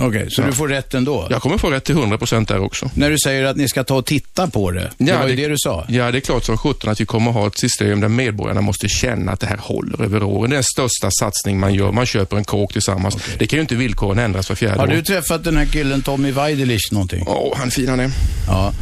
Okej, 0.00 0.08
okay, 0.08 0.30
så 0.30 0.42
ja. 0.42 0.46
du 0.46 0.52
får 0.52 0.68
rätt 0.68 0.94
ändå? 0.94 1.26
Jag 1.30 1.42
kommer 1.42 1.58
få 1.58 1.70
rätt 1.70 1.84
till 1.84 1.94
100% 1.94 2.46
där 2.46 2.58
också. 2.58 2.90
När 2.94 3.10
du 3.10 3.18
säger 3.18 3.44
att 3.44 3.56
ni 3.56 3.68
ska 3.68 3.84
ta 3.84 3.94
och 3.94 4.06
titta 4.06 4.46
på 4.46 4.70
det, 4.70 4.90
det 4.98 5.12
var 5.12 5.28
ju 5.28 5.36
det, 5.36 5.42
det 5.42 5.48
du 5.48 5.54
sa. 5.58 5.84
Ja, 5.88 6.10
det 6.10 6.18
är 6.18 6.20
klart 6.20 6.44
som 6.44 6.58
sjutton 6.58 6.90
att 6.90 7.00
vi 7.00 7.06
kommer 7.06 7.30
ha 7.30 7.46
ett 7.46 7.58
system 7.58 8.00
där 8.00 8.08
medborgarna 8.08 8.60
måste 8.60 8.88
känna 8.88 9.32
att 9.32 9.40
det 9.40 9.46
här 9.46 9.56
håller 9.56 10.02
över 10.02 10.22
åren. 10.22 10.50
Det 10.50 10.54
är 10.54 10.56
den 10.56 10.64
största 10.64 11.10
satsning 11.10 11.60
man 11.60 11.74
gör. 11.74 11.92
Man 11.92 12.06
köper 12.06 12.36
en 12.36 12.44
kåk 12.44 12.72
tillsammans. 12.72 13.16
Okay. 13.16 13.34
Det 13.38 13.46
kan 13.46 13.56
ju 13.56 13.60
inte 13.60 13.74
villkoren 13.74 14.18
ändras 14.18 14.46
för 14.46 14.54
fjärde 14.54 14.80
Har 14.80 14.86
du 14.86 14.98
år. 14.98 15.02
träffat 15.02 15.44
den 15.44 15.56
här 15.56 15.66
killen 15.66 16.02
Tommy 16.02 16.30
Weidelich 16.30 16.92
någonting? 16.92 17.24
Ja, 17.26 17.32
oh, 17.32 17.56
han 17.58 17.70
han 17.88 18.00
är. 18.00 18.10
Ja. 18.46 18.72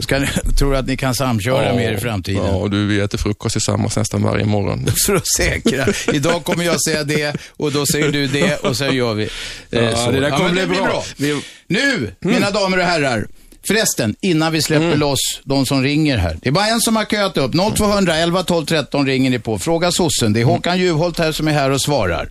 Ska 0.00 0.18
ni, 0.18 0.26
tror 0.58 0.72
du 0.72 0.78
att 0.78 0.86
ni 0.86 0.96
kan 0.96 1.14
samköra 1.14 1.72
oh, 1.72 1.76
mer 1.76 1.92
i 1.92 1.96
framtiden? 1.96 2.44
Ja, 2.46 2.68
du, 2.70 2.86
vi 2.86 3.00
äter 3.00 3.18
frukost 3.18 3.52
tillsammans 3.52 3.96
nästan 3.96 4.22
varje 4.22 4.44
morgon. 4.44 4.86
Så 4.96 5.12
du 5.12 5.20
säkra. 5.36 5.86
Idag 6.12 6.44
kommer 6.44 6.64
jag 6.64 6.82
säga 6.82 7.04
det 7.04 7.36
och 7.56 7.72
då 7.72 7.86
säger 7.86 8.12
du 8.12 8.26
det 8.26 8.56
och 8.56 8.76
sen 8.76 8.94
gör 8.94 9.14
vi. 9.14 9.28
Eh, 9.70 9.84
ja, 9.84 9.96
så. 9.96 10.10
det 10.10 10.20
där 10.20 10.30
kommer 10.30 10.60
ja, 10.60 10.66
bli 10.68 10.78
bra. 10.78 10.86
bra. 10.86 11.40
Nu, 11.66 11.96
mm. 11.96 12.12
mina 12.20 12.50
damer 12.50 12.78
och 12.78 12.84
herrar. 12.84 13.26
Förresten, 13.66 14.16
innan 14.20 14.52
vi 14.52 14.62
släpper 14.62 14.86
mm. 14.86 14.98
loss 14.98 15.40
de 15.44 15.66
som 15.66 15.82
ringer 15.82 16.18
här. 16.18 16.38
Det 16.42 16.48
är 16.48 16.52
bara 16.52 16.66
en 16.66 16.80
som 16.80 16.96
har 16.96 17.04
köat 17.04 17.36
upp. 17.36 17.52
0200 17.76 18.16
11 18.16 18.42
12 18.42 18.66
13 18.66 19.06
ringer 19.06 19.30
ni 19.30 19.38
på. 19.38 19.58
Fråga 19.58 19.92
sossen. 19.92 20.32
Det 20.32 20.40
är 20.40 20.44
Håkan 20.44 20.78
Juholt 20.78 21.18
här 21.18 21.32
som 21.32 21.48
är 21.48 21.52
här 21.52 21.70
och 21.70 21.80
svarar. 21.80 22.30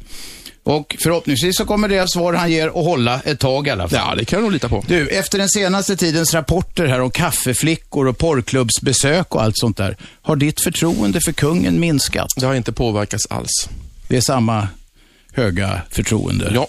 Och 0.68 0.96
förhoppningsvis 1.00 1.58
så 1.58 1.66
kommer 1.66 1.88
det 1.88 2.10
svar 2.10 2.34
han 2.34 2.52
ger 2.52 2.68
att 2.68 2.74
hålla 2.74 3.22
ett 3.22 3.40
tag 3.40 3.68
i 3.68 3.70
alla 3.70 3.90
fall. 3.90 4.00
Ja, 4.10 4.16
det 4.16 4.26
kan 4.26 4.44
du 4.44 4.52
lita 4.52 4.70
på. 4.70 4.84
Du, 4.88 5.08
efter 5.08 5.38
den 5.38 5.50
senaste 5.50 5.98
tidens 5.98 6.34
rapporter 6.34 6.86
här 6.86 7.02
om 7.02 7.12
kaffeflickor 7.12 8.08
och 8.08 8.18
porrklubbsbesök 8.18 9.36
och 9.36 9.44
allt 9.44 9.58
sånt 9.58 9.78
där. 9.78 9.98
Har 10.22 10.36
ditt 10.36 10.64
förtroende 10.64 11.22
för 11.22 11.32
kungen 11.32 11.80
minskat? 11.80 12.28
Det 12.38 12.46
har 12.46 12.56
inte 12.56 12.72
påverkats 12.72 13.28
alls. 13.30 13.70
Det 14.08 14.18
är 14.18 14.22
samma 14.22 14.68
höga 15.34 15.82
förtroende? 15.90 16.52
Ja. 16.56 16.68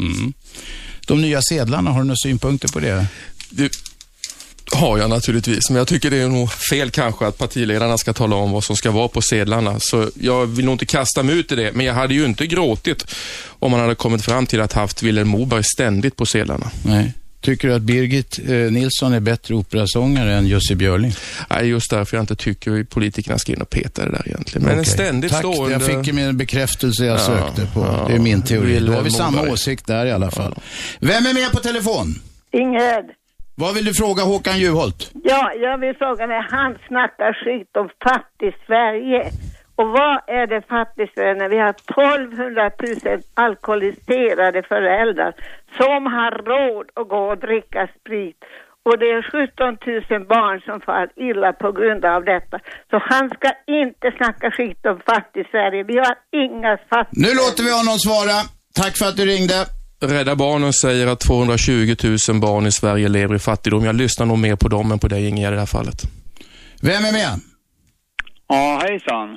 Mm. 0.00 0.32
De 1.06 1.22
nya 1.22 1.42
sedlarna, 1.42 1.90
har 1.90 2.00
du 2.00 2.06
några 2.06 2.16
synpunkter 2.16 2.68
på 2.68 2.80
det? 2.80 3.06
Du, 3.50 3.70
har 4.72 4.98
jag 4.98 5.10
naturligtvis, 5.10 5.70
men 5.70 5.78
jag 5.78 5.88
tycker 5.88 6.10
det 6.10 6.16
är 6.16 6.28
nog 6.28 6.52
fel 6.52 6.90
kanske 6.90 7.26
att 7.26 7.38
partiledarna 7.38 7.98
ska 7.98 8.12
tala 8.12 8.36
om 8.36 8.52
vad 8.52 8.64
som 8.64 8.76
ska 8.76 8.90
vara 8.90 9.08
på 9.08 9.22
sedlarna. 9.22 9.80
Så 9.80 10.10
jag 10.20 10.46
vill 10.46 10.64
nog 10.64 10.74
inte 10.74 10.86
kasta 10.86 11.22
mig 11.22 11.38
ut 11.38 11.52
i 11.52 11.54
det, 11.54 11.72
men 11.72 11.86
jag 11.86 11.94
hade 11.94 12.14
ju 12.14 12.24
inte 12.24 12.46
gråtit 12.46 13.14
om 13.48 13.70
man 13.70 13.80
hade 13.80 13.94
kommit 13.94 14.22
fram 14.22 14.46
till 14.46 14.60
att 14.60 14.72
haft 14.72 15.02
Vilhelm 15.02 15.28
Moberg 15.28 15.64
ständigt 15.64 16.16
på 16.16 16.26
sedlarna. 16.26 16.70
Nej. 16.84 17.12
Tycker 17.46 17.68
du 17.68 17.74
att 17.74 17.82
Birgit 17.82 18.38
eh, 18.38 18.54
Nilsson 18.54 19.12
är 19.12 19.20
bättre 19.20 19.54
operasångare 19.54 20.32
än 20.32 20.46
Jussi 20.46 20.74
Björling? 20.74 21.12
Nej, 21.50 21.68
just 21.68 21.90
därför 21.90 22.16
jag 22.16 22.22
inte 22.22 22.36
tycker 22.36 22.80
att 22.80 22.90
politikerna 22.90 23.38
ska 23.38 23.52
in 23.52 23.62
och 23.62 23.70
peta 23.70 24.04
det 24.04 24.10
där 24.10 24.22
egentligen. 24.26 24.62
Men 24.62 24.70
okay. 24.70 24.78
en 24.78 24.84
ständigt 24.84 25.32
Tack, 25.32 25.40
stående... 25.40 25.72
jag 25.72 25.82
fick 25.82 26.14
min 26.14 26.36
bekräftelse 26.36 27.04
jag 27.04 27.14
ja, 27.14 27.18
sökte 27.18 27.66
på. 27.74 27.80
Ja, 27.80 28.04
det 28.08 28.14
är 28.14 28.18
min 28.18 28.42
teori. 28.42 28.78
Då 28.78 28.92
har 28.92 29.02
vi 29.02 29.10
samma 29.10 29.42
åsikt 29.42 29.86
där 29.86 30.06
i 30.06 30.12
alla 30.12 30.30
fall. 30.30 30.52
Ja. 30.56 30.62
Vem 31.00 31.26
är 31.26 31.34
med 31.34 31.52
på 31.52 31.58
telefon? 31.58 32.14
Ingrid. 32.50 33.10
Vad 33.54 33.74
vill 33.74 33.84
du 33.84 33.94
fråga 33.94 34.22
Håkan 34.22 34.58
Juholt? 34.58 35.10
Ja, 35.24 35.52
jag 35.60 35.78
vill 35.78 35.94
fråga 35.96 36.26
när 36.26 36.42
han 36.50 36.78
snackar 36.88 37.32
skit 37.44 37.76
om 37.76 37.88
fattig 38.04 38.54
Sverige. 38.66 39.30
Och 39.78 39.88
vad 39.88 40.16
är 40.26 40.46
det 40.46 40.62
fattig 40.68 41.06
Sverige 41.14 41.34
när 41.34 41.48
vi 41.48 41.58
har 41.58 41.70
1200 41.70 42.70
000 43.04 43.22
alkoholiserade 43.34 44.62
föräldrar 44.62 45.32
som 45.78 46.00
har 46.16 46.30
råd 46.50 46.86
att 46.94 47.08
gå 47.08 47.22
och 47.32 47.38
dricka 47.38 47.88
sprit. 48.00 48.38
Och 48.86 48.98
det 48.98 49.10
är 49.16 49.22
17 49.22 49.76
000 50.10 50.26
barn 50.26 50.60
som 50.60 50.80
far 50.80 51.06
illa 51.28 51.52
på 51.52 51.72
grund 51.72 52.04
av 52.04 52.24
detta. 52.24 52.56
Så 52.90 52.96
han 53.10 53.30
ska 53.36 53.48
inte 53.66 54.06
snacka 54.18 54.50
skit 54.50 54.86
om 54.86 55.00
fattig 55.06 55.46
Sverige. 55.50 55.82
Vi 55.92 55.96
har 56.04 56.14
inga 56.46 56.72
fattiga... 56.90 57.20
Nu 57.24 57.30
låter 57.42 57.62
vi 57.66 57.72
honom 57.80 57.98
svara. 58.06 58.36
Tack 58.80 58.98
för 58.98 59.06
att 59.08 59.16
du 59.16 59.24
ringde. 59.26 59.58
Rädda 60.00 60.36
Barnen 60.36 60.72
säger 60.72 61.06
att 61.06 61.20
220 61.20 61.94
000 62.28 62.40
barn 62.40 62.66
i 62.66 62.72
Sverige 62.72 63.08
lever 63.08 63.34
i 63.34 63.38
fattigdom. 63.38 63.84
Jag 63.84 63.94
lyssnar 63.94 64.26
nog 64.26 64.38
mer 64.38 64.56
på 64.56 64.68
dem 64.68 64.92
än 64.92 64.98
på 64.98 65.08
dig, 65.08 65.28
Ingegerd, 65.28 65.52
i 65.52 65.54
det 65.54 65.60
här 65.60 65.66
fallet. 65.66 65.98
Vem 66.82 67.04
är 67.04 67.12
med? 67.12 67.40
Ja, 68.48 68.80
hejsan. 68.82 69.36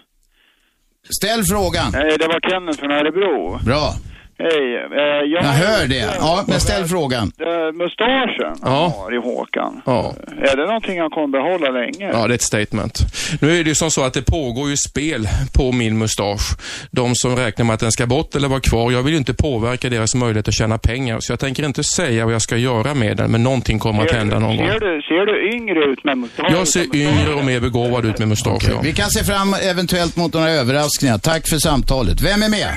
Ställ 1.18 1.44
frågan. 1.44 1.92
Det 1.92 2.28
var 2.28 2.50
Kenneth 2.50 2.80
från 2.80 2.92
Örebro. 2.92 3.60
Bra. 3.66 3.94
Hej. 4.40 4.76
Eh, 4.76 5.32
jag, 5.34 5.44
jag 5.44 5.50
hör 5.50 5.88
det. 5.88 6.16
Ja, 6.20 6.44
men 6.48 6.60
ställ 6.60 6.86
frågan. 6.86 7.32
Mustaschen 7.74 8.56
ja. 8.62 8.94
har 8.98 9.14
i 9.14 9.18
Håkan. 9.18 9.82
Ja. 9.86 10.14
Är 10.42 10.58
det 10.58 10.66
någonting 10.66 11.00
han 11.00 11.10
kommer 11.10 11.28
behålla 11.28 11.70
länge? 11.70 12.10
Ja, 12.14 12.28
det 12.28 12.34
är 12.34 12.36
ett 12.36 12.42
statement. 12.42 13.00
Nu 13.42 13.60
är 13.60 13.64
det 13.64 13.70
ju 13.70 13.76
som 13.76 13.92
så 13.92 14.04
att 14.04 14.14
det 14.14 14.26
pågår 14.26 14.70
ju 14.70 14.78
spel 14.78 15.28
på 15.58 15.72
min 15.72 15.98
mustasch. 15.98 16.58
De 16.92 17.16
som 17.16 17.36
räknar 17.36 17.66
med 17.66 17.74
att 17.74 17.80
den 17.80 17.92
ska 17.92 18.06
bort 18.06 18.36
eller 18.36 18.48
vara 18.48 18.60
kvar. 18.60 18.92
Jag 18.92 19.04
vill 19.04 19.14
ju 19.14 19.18
inte 19.20 19.34
påverka 19.34 19.90
deras 19.90 20.16
möjlighet 20.16 20.48
att 20.48 20.54
tjäna 20.54 20.78
pengar. 20.78 21.18
Så 21.20 21.32
jag 21.32 21.40
tänker 21.40 21.66
inte 21.66 21.84
säga 21.84 22.26
vad 22.26 22.34
jag 22.34 22.42
ska 22.42 22.58
göra 22.58 22.94
med 22.94 23.18
den, 23.18 23.32
men 23.32 23.44
någonting 23.44 23.80
kommer 23.80 24.04
att 24.04 24.12
hända 24.12 24.40
någon 24.40 24.58
ser 24.58 24.68
gång. 24.68 24.80
Du, 24.80 25.02
ser 25.02 25.26
du 25.26 25.56
yngre 25.56 25.92
ut 25.92 26.04
med 26.04 26.18
mustasch? 26.18 26.52
Jag 26.52 26.68
ser 26.68 26.96
yngre 26.96 27.34
och 27.34 27.46
mer 27.46 27.60
begåvad 27.60 28.06
ut 28.06 28.20
med 28.20 28.28
mustasch, 28.28 28.56
okay. 28.56 28.72
ja. 28.74 28.82
Vi 28.84 28.94
kan 28.94 29.10
se 29.10 29.24
fram 29.24 29.56
eventuellt 29.72 30.16
mot 30.16 30.34
några 30.34 30.50
överraskningar. 30.50 31.18
Tack 31.18 31.50
för 31.50 31.58
samtalet. 31.58 32.22
Vem 32.22 32.44
är 32.44 32.50
med? 32.50 32.70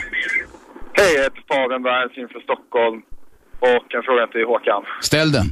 Hej, 0.92 1.14
jag 1.16 1.22
heter 1.22 1.42
Fabian 1.48 1.82
Berns 1.82 2.18
inför 2.18 2.40
Stockholm 2.40 3.02
och 3.60 3.94
en 3.94 4.02
fråga 4.02 4.26
till 4.26 4.44
Håkan. 4.44 4.82
Ställ 5.00 5.32
den. 5.32 5.46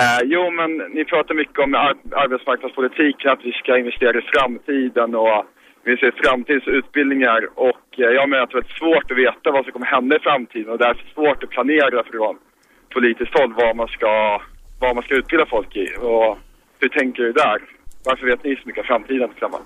Eh, 0.00 0.20
jo, 0.24 0.50
men 0.50 0.70
ni 0.76 1.04
pratar 1.04 1.34
mycket 1.34 1.58
om 1.58 1.74
ar 1.74 1.94
arbetsmarknadspolitiken, 2.12 3.30
att 3.30 3.44
vi 3.44 3.52
ska 3.52 3.78
investera 3.78 4.18
i 4.18 4.22
framtiden 4.34 5.14
och 5.14 5.44
vi 5.84 5.96
ser 5.96 6.12
framtidens 6.24 6.66
utbildningar 6.66 7.40
och 7.54 7.86
eh, 7.98 8.10
jag 8.18 8.28
menar 8.28 8.42
att 8.42 8.50
det 8.50 8.58
är 8.58 8.78
svårt 8.78 9.10
att 9.10 9.18
veta 9.18 9.50
vad 9.50 9.64
som 9.64 9.72
kommer 9.72 9.86
hända 9.86 10.16
i 10.16 10.18
framtiden 10.18 10.72
och 10.72 10.78
därför 10.78 11.04
svårt 11.14 11.42
att 11.42 11.50
planera 11.50 12.04
från 12.10 12.36
politiskt 12.94 13.38
håll 13.38 13.52
vad 13.52 13.76
man 13.76 13.88
ska, 13.88 14.42
vad 14.80 14.94
man 14.94 15.04
ska 15.04 15.14
utbilda 15.14 15.46
folk 15.46 15.76
i 15.76 15.86
och 16.00 16.38
hur 16.80 16.88
tänker 16.88 17.22
du 17.22 17.32
där? 17.32 17.58
Varför 18.04 18.26
vet 18.26 18.44
ni 18.44 18.56
så 18.56 18.62
mycket 18.68 18.80
om 18.80 18.86
framtiden 18.86 19.28
tillsammans? 19.28 19.62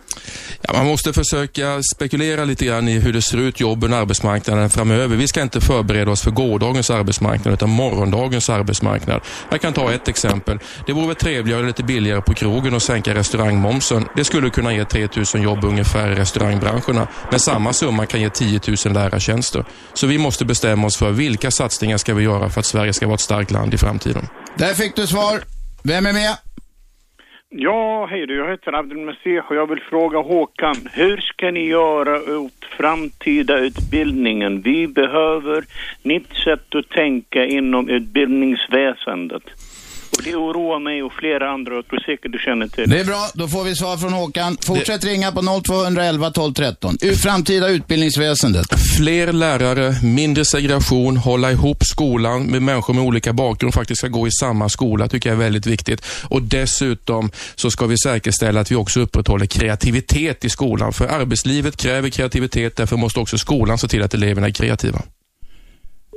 Ja, 0.62 0.72
man 0.72 0.86
måste 0.86 1.12
försöka 1.12 1.82
spekulera 1.94 2.44
lite 2.44 2.64
grann 2.64 2.88
i 2.88 2.98
hur 2.98 3.12
det 3.12 3.22
ser 3.22 3.38
ut, 3.38 3.60
jobben 3.60 3.92
och 3.92 3.98
arbetsmarknaden 3.98 4.70
framöver. 4.70 5.16
Vi 5.16 5.28
ska 5.28 5.42
inte 5.42 5.60
förbereda 5.60 6.10
oss 6.10 6.22
för 6.22 6.30
gårdagens 6.30 6.90
arbetsmarknad 6.90 7.54
utan 7.54 7.70
morgondagens 7.70 8.50
arbetsmarknad. 8.50 9.20
Jag 9.50 9.60
kan 9.60 9.72
ta 9.72 9.92
ett 9.92 10.08
exempel. 10.08 10.58
Det 10.86 10.92
vore 10.92 11.14
trevligare 11.14 11.60
och 11.60 11.66
lite 11.66 11.82
billigare 11.82 12.20
på 12.20 12.34
krogen 12.34 12.74
och 12.74 12.82
sänka 12.82 13.14
restaurangmomsen. 13.14 14.08
Det 14.16 14.24
skulle 14.24 14.50
kunna 14.50 14.74
ge 14.74 14.84
3 14.84 15.08
000 15.34 15.44
jobb 15.44 15.64
ungefär 15.64 16.10
i 16.10 16.14
restaurangbranscherna. 16.14 17.08
Men 17.30 17.40
samma 17.40 17.72
summa 17.72 18.06
kan 18.06 18.20
ge 18.20 18.30
10 18.30 18.60
000 18.84 18.94
lärartjänster. 18.94 19.64
Så 19.94 20.06
vi 20.06 20.18
måste 20.18 20.44
bestämma 20.44 20.86
oss 20.86 20.96
för 20.96 21.10
vilka 21.10 21.50
satsningar 21.50 21.96
ska 21.96 22.14
vi 22.14 22.24
göra 22.24 22.50
för 22.50 22.60
att 22.60 22.66
Sverige 22.66 22.92
ska 22.92 23.06
vara 23.06 23.14
ett 23.14 23.20
starkt 23.20 23.50
land 23.50 23.74
i 23.74 23.78
framtiden. 23.78 24.28
Där 24.56 24.74
fick 24.74 24.96
du 24.96 25.06
svar. 25.06 25.40
Vem 25.82 26.06
är 26.06 26.12
med? 26.12 26.36
Ja, 27.58 28.06
hej 28.06 28.26
du. 28.26 28.36
Jag 28.36 28.50
heter 28.50 28.72
Abdelmasih 28.72 29.38
och 29.48 29.56
jag 29.56 29.68
vill 29.68 29.80
fråga 29.80 30.18
Håkan. 30.18 30.76
Hur 30.92 31.16
ska 31.16 31.50
ni 31.50 31.66
göra 31.66 32.38
åt 32.38 32.64
framtida 32.76 33.58
utbildningen? 33.58 34.60
Vi 34.60 34.88
behöver 34.88 35.64
nytt 36.02 36.34
sätt 36.44 36.74
att 36.74 36.88
tänka 36.88 37.44
inom 37.44 37.88
utbildningsväsendet. 37.88 39.42
Och 40.16 40.22
det 40.22 40.34
oroar 40.36 40.80
mig 40.80 41.02
och 41.02 41.12
flera 41.12 41.50
andra, 41.50 41.74
jag 41.74 41.88
tror 41.88 42.00
säkert 42.00 42.32
du 42.32 42.38
känner 42.38 42.68
till. 42.68 42.90
Det 42.90 43.00
är 43.00 43.04
bra, 43.04 43.28
då 43.34 43.48
får 43.48 43.64
vi 43.64 43.74
svar 43.74 43.96
från 43.96 44.12
Håkan. 44.12 44.56
Fortsätt 44.60 45.00
det... 45.00 45.08
ringa 45.08 45.32
på 45.32 45.60
0211 45.64 46.30
12 46.30 46.52
13. 46.54 46.96
Ur 47.02 47.14
framtida 47.14 47.68
utbildningsväsendet. 47.68 48.66
Fler 48.96 49.32
lärare, 49.32 49.94
mindre 50.02 50.44
segregation, 50.44 51.16
hålla 51.16 51.52
ihop 51.52 51.84
skolan 51.84 52.46
med 52.46 52.62
människor 52.62 52.94
med 52.94 53.02
olika 53.02 53.32
bakgrund 53.32 53.74
faktiskt 53.74 53.98
ska 53.98 54.08
gå 54.08 54.26
i 54.26 54.30
samma 54.30 54.68
skola, 54.68 55.08
tycker 55.08 55.30
jag 55.30 55.34
är 55.36 55.40
väldigt 55.40 55.66
viktigt. 55.66 56.06
Och 56.28 56.42
dessutom 56.42 57.30
så 57.54 57.70
ska 57.70 57.86
vi 57.86 57.98
säkerställa 57.98 58.60
att 58.60 58.70
vi 58.70 58.76
också 58.76 59.00
upprätthåller 59.00 59.46
kreativitet 59.46 60.44
i 60.44 60.48
skolan. 60.48 60.92
För 60.92 61.06
arbetslivet 61.06 61.76
kräver 61.76 62.08
kreativitet, 62.08 62.76
därför 62.76 62.96
måste 62.96 63.20
också 63.20 63.38
skolan 63.38 63.78
se 63.78 63.88
till 63.88 64.02
att 64.02 64.14
eleverna 64.14 64.46
är 64.46 64.50
kreativa. 64.52 65.02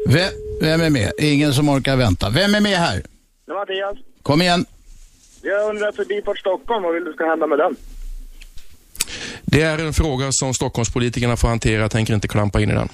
Vem, 0.08 0.30
vem 0.62 0.82
är 0.82 0.90
med? 0.90 1.12
Ingen 1.20 1.54
som 1.54 1.70
orkar 1.70 1.96
vänta. 1.96 2.30
Vem 2.30 2.56
är 2.56 2.62
med 2.62 2.78
här? 2.78 3.02
Det 3.50 3.54
var 3.54 3.62
Mattias. 3.62 3.98
Kom 4.24 4.42
igen. 4.42 4.66
Jag 5.44 5.70
undrar 5.70 5.92
Förbifart 5.92 6.40
Stockholm, 6.40 6.84
vad 6.84 6.94
vill 6.94 7.04
du 7.04 7.14
ska 7.14 7.26
hända 7.26 7.48
med 7.48 7.58
den? 7.58 7.76
Det 9.46 9.62
är 9.62 9.86
en 9.88 9.94
fråga 9.94 10.28
som 10.32 10.54
Stockholmspolitikerna 10.54 11.38
får 11.38 11.48
hantera. 11.48 11.82
Jag 11.82 11.92
tänker 11.92 12.14
inte 12.14 12.28
klampa 12.28 12.62
in 12.62 12.70
i 12.70 12.74
den. 12.74 12.90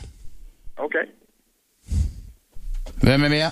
Okej. 0.78 0.86
Okay. 0.86 1.06
Vem 3.02 3.24
är 3.24 3.30
med? 3.30 3.52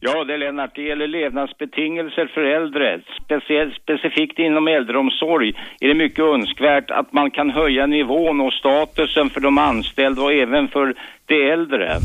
Ja, 0.00 0.24
det 0.24 0.34
är 0.34 0.38
Lennart. 0.38 0.74
Det 0.74 0.82
gäller 0.82 1.06
levnadsbetingelser 1.06 2.26
för 2.34 2.40
äldre. 2.40 3.00
Speciellt, 3.24 3.74
specifikt 3.82 4.38
inom 4.38 4.68
äldreomsorg 4.68 5.48
är 5.80 5.88
det 5.88 5.94
mycket 5.94 6.24
önskvärt 6.24 6.90
att 6.90 7.12
man 7.12 7.30
kan 7.30 7.50
höja 7.50 7.86
nivån 7.86 8.40
och 8.40 8.52
statusen 8.52 9.30
för 9.30 9.40
de 9.40 9.58
anställda 9.58 10.22
och 10.22 10.32
även 10.32 10.68
för 10.68 10.94
de 11.26 11.50
äldre. 11.50 12.00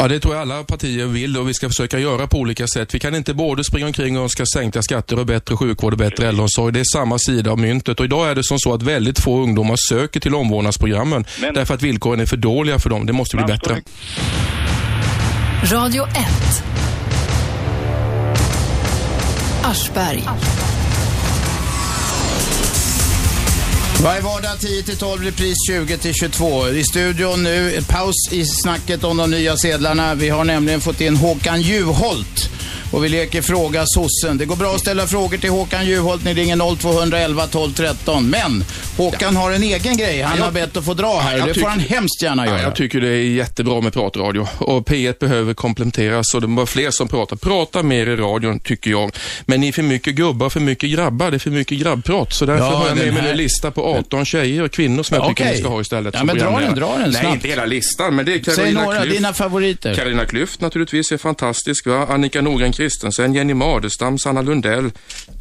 Ja, 0.00 0.08
det 0.08 0.20
tror 0.20 0.34
jag 0.34 0.42
alla 0.42 0.64
partier 0.64 1.06
vill 1.06 1.36
och 1.36 1.48
vi 1.48 1.54
ska 1.54 1.68
försöka 1.68 1.98
göra 1.98 2.26
på 2.26 2.38
olika 2.38 2.66
sätt. 2.66 2.94
Vi 2.94 2.98
kan 2.98 3.14
inte 3.14 3.34
både 3.34 3.64
springa 3.64 3.86
omkring 3.86 4.16
och 4.18 4.22
önska 4.22 4.44
sänkta 4.54 4.82
skatter 4.82 5.18
och 5.18 5.26
bättre 5.26 5.56
sjukvård 5.56 5.92
och 5.92 5.98
bättre 5.98 6.28
äldreomsorg. 6.28 6.72
Det 6.72 6.80
är 6.80 6.84
samma 6.92 7.18
sida 7.18 7.50
av 7.50 7.58
myntet 7.58 8.00
och 8.00 8.04
idag 8.04 8.30
är 8.30 8.34
det 8.34 8.44
som 8.44 8.58
så 8.58 8.74
att 8.74 8.82
väldigt 8.82 9.18
få 9.18 9.42
ungdomar 9.42 9.76
söker 9.88 10.20
till 10.20 10.34
omvårdnadsprogrammen 10.34 11.24
Men... 11.40 11.54
därför 11.54 11.74
att 11.74 11.82
villkoren 11.82 12.20
är 12.20 12.26
för 12.26 12.36
dåliga 12.36 12.78
för 12.78 12.90
dem. 12.90 13.06
Det 13.06 13.12
måste 13.12 13.36
bli 13.36 13.44
bättre. 13.44 13.82
Radio 15.64 16.06
1 16.06 16.14
Aschberg. 19.62 20.24
Varje 24.02 24.20
vardag 24.20 24.50
10-12, 24.58 25.24
repris 25.24 25.56
20-22. 25.70 26.74
I 26.74 26.84
studion 26.84 27.42
nu, 27.42 27.82
paus 27.88 28.14
i 28.30 28.44
snacket 28.44 29.04
om 29.04 29.16
de 29.16 29.30
nya 29.30 29.56
sedlarna. 29.56 30.14
Vi 30.14 30.28
har 30.28 30.44
nämligen 30.44 30.80
fått 30.80 31.00
in 31.00 31.16
Håkan 31.16 31.62
Juholt 31.62 32.50
och 32.92 33.04
vi 33.04 33.08
leker 33.08 33.42
Fråga 33.42 33.84
sossen. 33.86 34.38
Det 34.38 34.44
går 34.44 34.56
bra 34.56 34.74
att 34.74 34.80
ställa 34.80 35.06
frågor 35.06 35.36
till 35.36 35.50
Håkan 35.50 35.86
Juholt. 35.86 36.24
Ni 36.24 36.34
ringer 36.34 36.76
0211 36.76 37.46
12 37.46 37.72
13. 37.72 38.30
Men 38.30 38.64
Håkan 38.96 39.34
ja. 39.34 39.40
har 39.40 39.52
en 39.52 39.62
egen 39.62 39.96
grej. 39.96 40.22
Han 40.22 40.38
ja, 40.38 40.44
har 40.44 40.52
bett 40.52 40.76
att 40.76 40.84
få 40.84 40.94
dra 40.94 41.18
här. 41.18 41.38
Ja, 41.38 41.46
det 41.46 41.54
får 41.54 41.68
han 41.68 41.80
hemskt 41.80 42.22
gärna 42.22 42.46
göra. 42.46 42.62
jag 42.62 42.76
tycker 42.76 43.00
det 43.00 43.08
är 43.08 43.22
jättebra 43.22 43.80
med 43.80 43.92
pratradio. 43.92 44.46
Och 44.58 44.88
P1 44.88 45.18
behöver 45.20 45.54
kompletteras 45.54 46.34
och 46.34 46.40
det 46.40 46.46
var 46.46 46.66
fler 46.66 46.90
som 46.90 47.08
pratar. 47.08 47.36
Prata 47.36 47.82
mer 47.82 48.06
i 48.06 48.16
radion, 48.16 48.60
tycker 48.60 48.90
jag. 48.90 49.10
Men 49.46 49.60
ni 49.60 49.68
är 49.68 49.72
för 49.72 49.82
mycket 49.82 50.14
gubbar, 50.14 50.48
för 50.48 50.60
mycket 50.60 50.90
grabbar. 50.90 51.30
Det 51.30 51.36
är 51.36 51.38
för 51.38 51.50
mycket 51.50 51.78
grabbprat. 51.78 52.32
Så 52.32 52.46
därför 52.46 52.64
har 52.64 52.88
jag 52.88 52.96
med 52.96 53.14
mig 53.14 53.30
en 53.30 53.36
lista 53.36 53.70
på 53.70 53.84
18 53.84 54.24
tjejer 54.24 54.62
och 54.62 54.72
kvinnor 54.72 55.02
som 55.02 55.14
jag 55.14 55.24
okay. 55.24 55.34
tycker 55.34 55.50
ni 55.50 55.58
ska 55.58 55.68
ha 55.68 55.80
istället. 55.80 56.14
Ja, 56.14 56.24
men 56.24 56.38
dra 56.38 56.60
den, 56.60 56.74
dra 56.74 56.98
den 56.98 57.12
snabbt. 57.12 57.24
Nej, 57.24 57.32
inte 57.32 57.48
hela 57.48 57.64
listan, 57.64 58.16
men 58.16 58.24
det 58.24 58.34
är 58.34 58.38
Carolina 58.38 58.64
Säg 58.64 58.72
några, 58.72 59.02
Klyft. 59.02 59.16
dina 59.16 59.32
favoriter. 59.32 59.94
Carolina 59.94 60.24
Klüft 60.24 60.56
naturligtvis 60.60 61.12
är 61.12 61.16
fantastisk. 61.16 61.86
Va? 61.86 62.06
Annika 62.08 62.40
Norgren 62.58 62.72
Kristensen, 62.72 63.34
Jenny 63.34 63.54
Madestam, 63.54 64.18
Sanna 64.18 64.42
Lundell. 64.42 64.90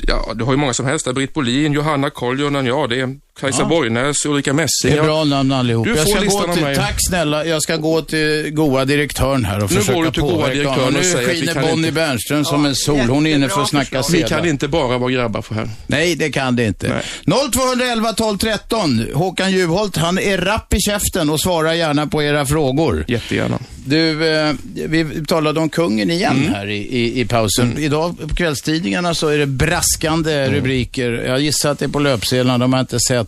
Ja, 0.07 0.34
du 0.36 0.43
har 0.43 0.53
ju 0.53 0.57
många 0.57 0.74
som 0.74 0.86
helst 0.86 1.05
där. 1.05 1.13
Britt 1.13 1.34
Bolin, 1.34 1.74
Johanna 1.74 2.09
Koljonen, 2.09 2.65
ja 2.65 2.88
det 2.88 2.99
är 2.99 3.20
Kajsa 3.39 3.61
ja. 3.61 3.65
Borgnäs, 3.65 4.25
Ulrika 4.25 4.53
Messing. 4.53 4.91
Det 4.91 4.97
är 4.97 5.03
bra 5.03 5.23
namn 5.23 5.51
allihop. 5.51 5.88
Du 5.88 5.95
får 5.95 5.99
jag 5.99 6.31
ska 6.31 6.45
gå 6.45 6.53
till, 6.53 6.63
mig. 6.63 6.75
Tack 6.75 6.95
snälla. 7.09 7.45
Jag 7.45 7.61
ska 7.61 7.77
gå 7.77 8.01
till 8.01 8.49
goa 8.53 8.85
direktören 8.85 9.45
här 9.45 9.63
och 9.63 9.71
nu 9.71 9.77
försöka 9.77 9.93
går 9.93 10.05
du 10.05 10.11
till 10.11 10.21
goa 10.21 10.47
direktören 10.47 10.93
Nu 10.93 11.01
skiner 11.01 11.53
Bonnie 11.53 11.88
inte... 11.88 11.91
Bernström 11.91 12.45
som 12.45 12.65
en 12.65 12.75
sol. 12.75 12.99
Hon 12.99 13.27
är 13.27 13.35
inne 13.35 13.49
för 13.49 13.61
att 13.61 13.69
snacka 13.69 14.03
sedlar. 14.03 14.23
Vi 14.23 14.29
kan 14.29 14.47
inte 14.47 14.67
bara 14.67 14.97
vara 14.97 15.11
grabbar 15.11 15.41
för 15.41 15.55
här. 15.55 15.69
Nej, 15.88 16.15
det 16.15 16.31
kan 16.31 16.55
det 16.55 16.65
inte. 16.65 17.01
Nej. 17.25 17.49
0211 17.51 18.13
12 18.13 18.38
13. 18.38 19.05
Håkan 19.13 19.51
Juholt, 19.51 19.97
han 19.97 20.19
är 20.19 20.38
rapp 20.38 20.73
i 20.73 20.79
käften 20.79 21.29
och 21.29 21.41
svarar 21.41 21.73
gärna 21.73 22.07
på 22.07 22.23
era 22.23 22.45
frågor. 22.45 23.05
Jättegärna. 23.07 23.59
Du, 23.85 24.27
eh, 24.27 24.53
vi 24.73 25.25
talade 25.27 25.59
om 25.59 25.69
kungen 25.69 26.11
igen 26.11 26.38
mm. 26.38 26.53
här 26.53 26.67
i, 26.67 26.77
i, 26.77 27.21
i 27.21 27.25
pausen. 27.25 27.71
Mm. 27.71 27.83
Idag 27.83 28.17
på 28.29 28.35
kvällstidningarna 28.35 29.13
så 29.13 29.27
är 29.27 29.38
det 29.38 29.45
braskande 29.45 30.33
mm. 30.33 30.55
rubriker. 30.55 31.11
Jag 31.11 31.41
gissar 31.41 31.71
att 31.71 31.79
det 31.79 31.85
är 31.85 31.89
på 31.89 31.99
löpsedlarna, 31.99 32.57
de 32.57 32.73
har 32.73 32.79
inte 32.79 32.99
sett. 32.99 33.26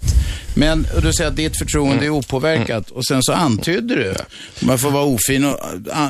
Men 0.54 0.88
du 1.02 1.14
säger 1.14 1.30
att 1.30 1.36
ditt 1.36 1.58
förtroende 1.58 2.06
är 2.06 2.10
opåverkat 2.10 2.92
och 2.92 3.06
sen 3.06 3.24
så 3.24 3.34
antydde 3.34 3.96
du, 3.96 4.16
jag 4.60 4.82
får 4.82 4.92
vara 4.92 5.04
ofin, 5.04 5.46
och, 5.46 5.60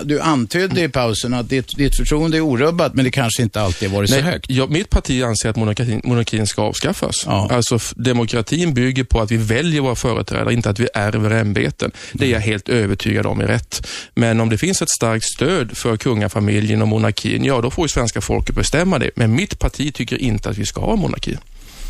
du 0.04 0.22
antydde 0.22 0.84
i 0.84 0.90
pausen 0.90 1.34
att 1.34 1.50
ditt, 1.50 1.78
ditt 1.78 1.98
förtroende 1.98 2.38
är 2.38 2.42
orubbat, 2.42 2.94
men 2.94 3.06
det 3.06 3.12
kanske 3.12 3.44
inte 3.44 3.62
alltid 3.62 3.92
varit 3.92 4.10
Nej, 4.10 4.20
så 4.20 4.26
högt. 4.26 4.46
Ja, 4.50 4.68
mitt 4.68 4.90
parti 4.90 5.24
anser 5.24 5.50
att 5.50 5.56
monarkin, 5.56 6.02
monarkin 6.04 6.48
ska 6.48 6.62
avskaffas. 6.62 7.24
Ja. 7.26 7.50
Alltså, 7.52 7.80
demokratin 7.96 8.74
bygger 8.74 9.04
på 9.04 9.22
att 9.22 9.32
vi 9.32 9.38
väljer 9.38 9.82
våra 9.82 9.96
företrädare, 9.96 10.54
inte 10.54 10.70
att 10.70 10.80
vi 10.80 10.88
ärver 10.94 11.32
ämbeten. 11.32 11.92
Det 12.14 12.26
är 12.26 12.30
jag 12.32 12.40
helt 12.40 12.70
övertygad 12.70 13.26
om 13.26 13.42
är 13.42 13.48
rätt. 13.48 13.88
Men 14.16 14.30
men 14.30 14.40
om 14.44 14.50
det 14.50 14.58
finns 14.58 14.82
ett 14.82 14.90
starkt 14.90 15.26
stöd 15.26 15.78
för 15.78 15.98
kungafamiljen 15.98 16.82
och 16.82 16.88
monarkin, 16.88 17.46
ja 17.46 17.62
då 17.62 17.72
får 17.72 17.84
ju 17.84 17.90
svenska 17.90 18.22
folket 18.22 18.56
bestämma 18.56 19.00
det. 19.00 19.12
Men 19.16 19.36
mitt 19.36 19.60
parti 19.60 19.94
tycker 19.94 20.18
inte 20.18 20.50
att 20.50 20.58
vi 20.58 20.66
ska 20.66 20.82
ha 20.82 20.96
monarki. 20.96 21.38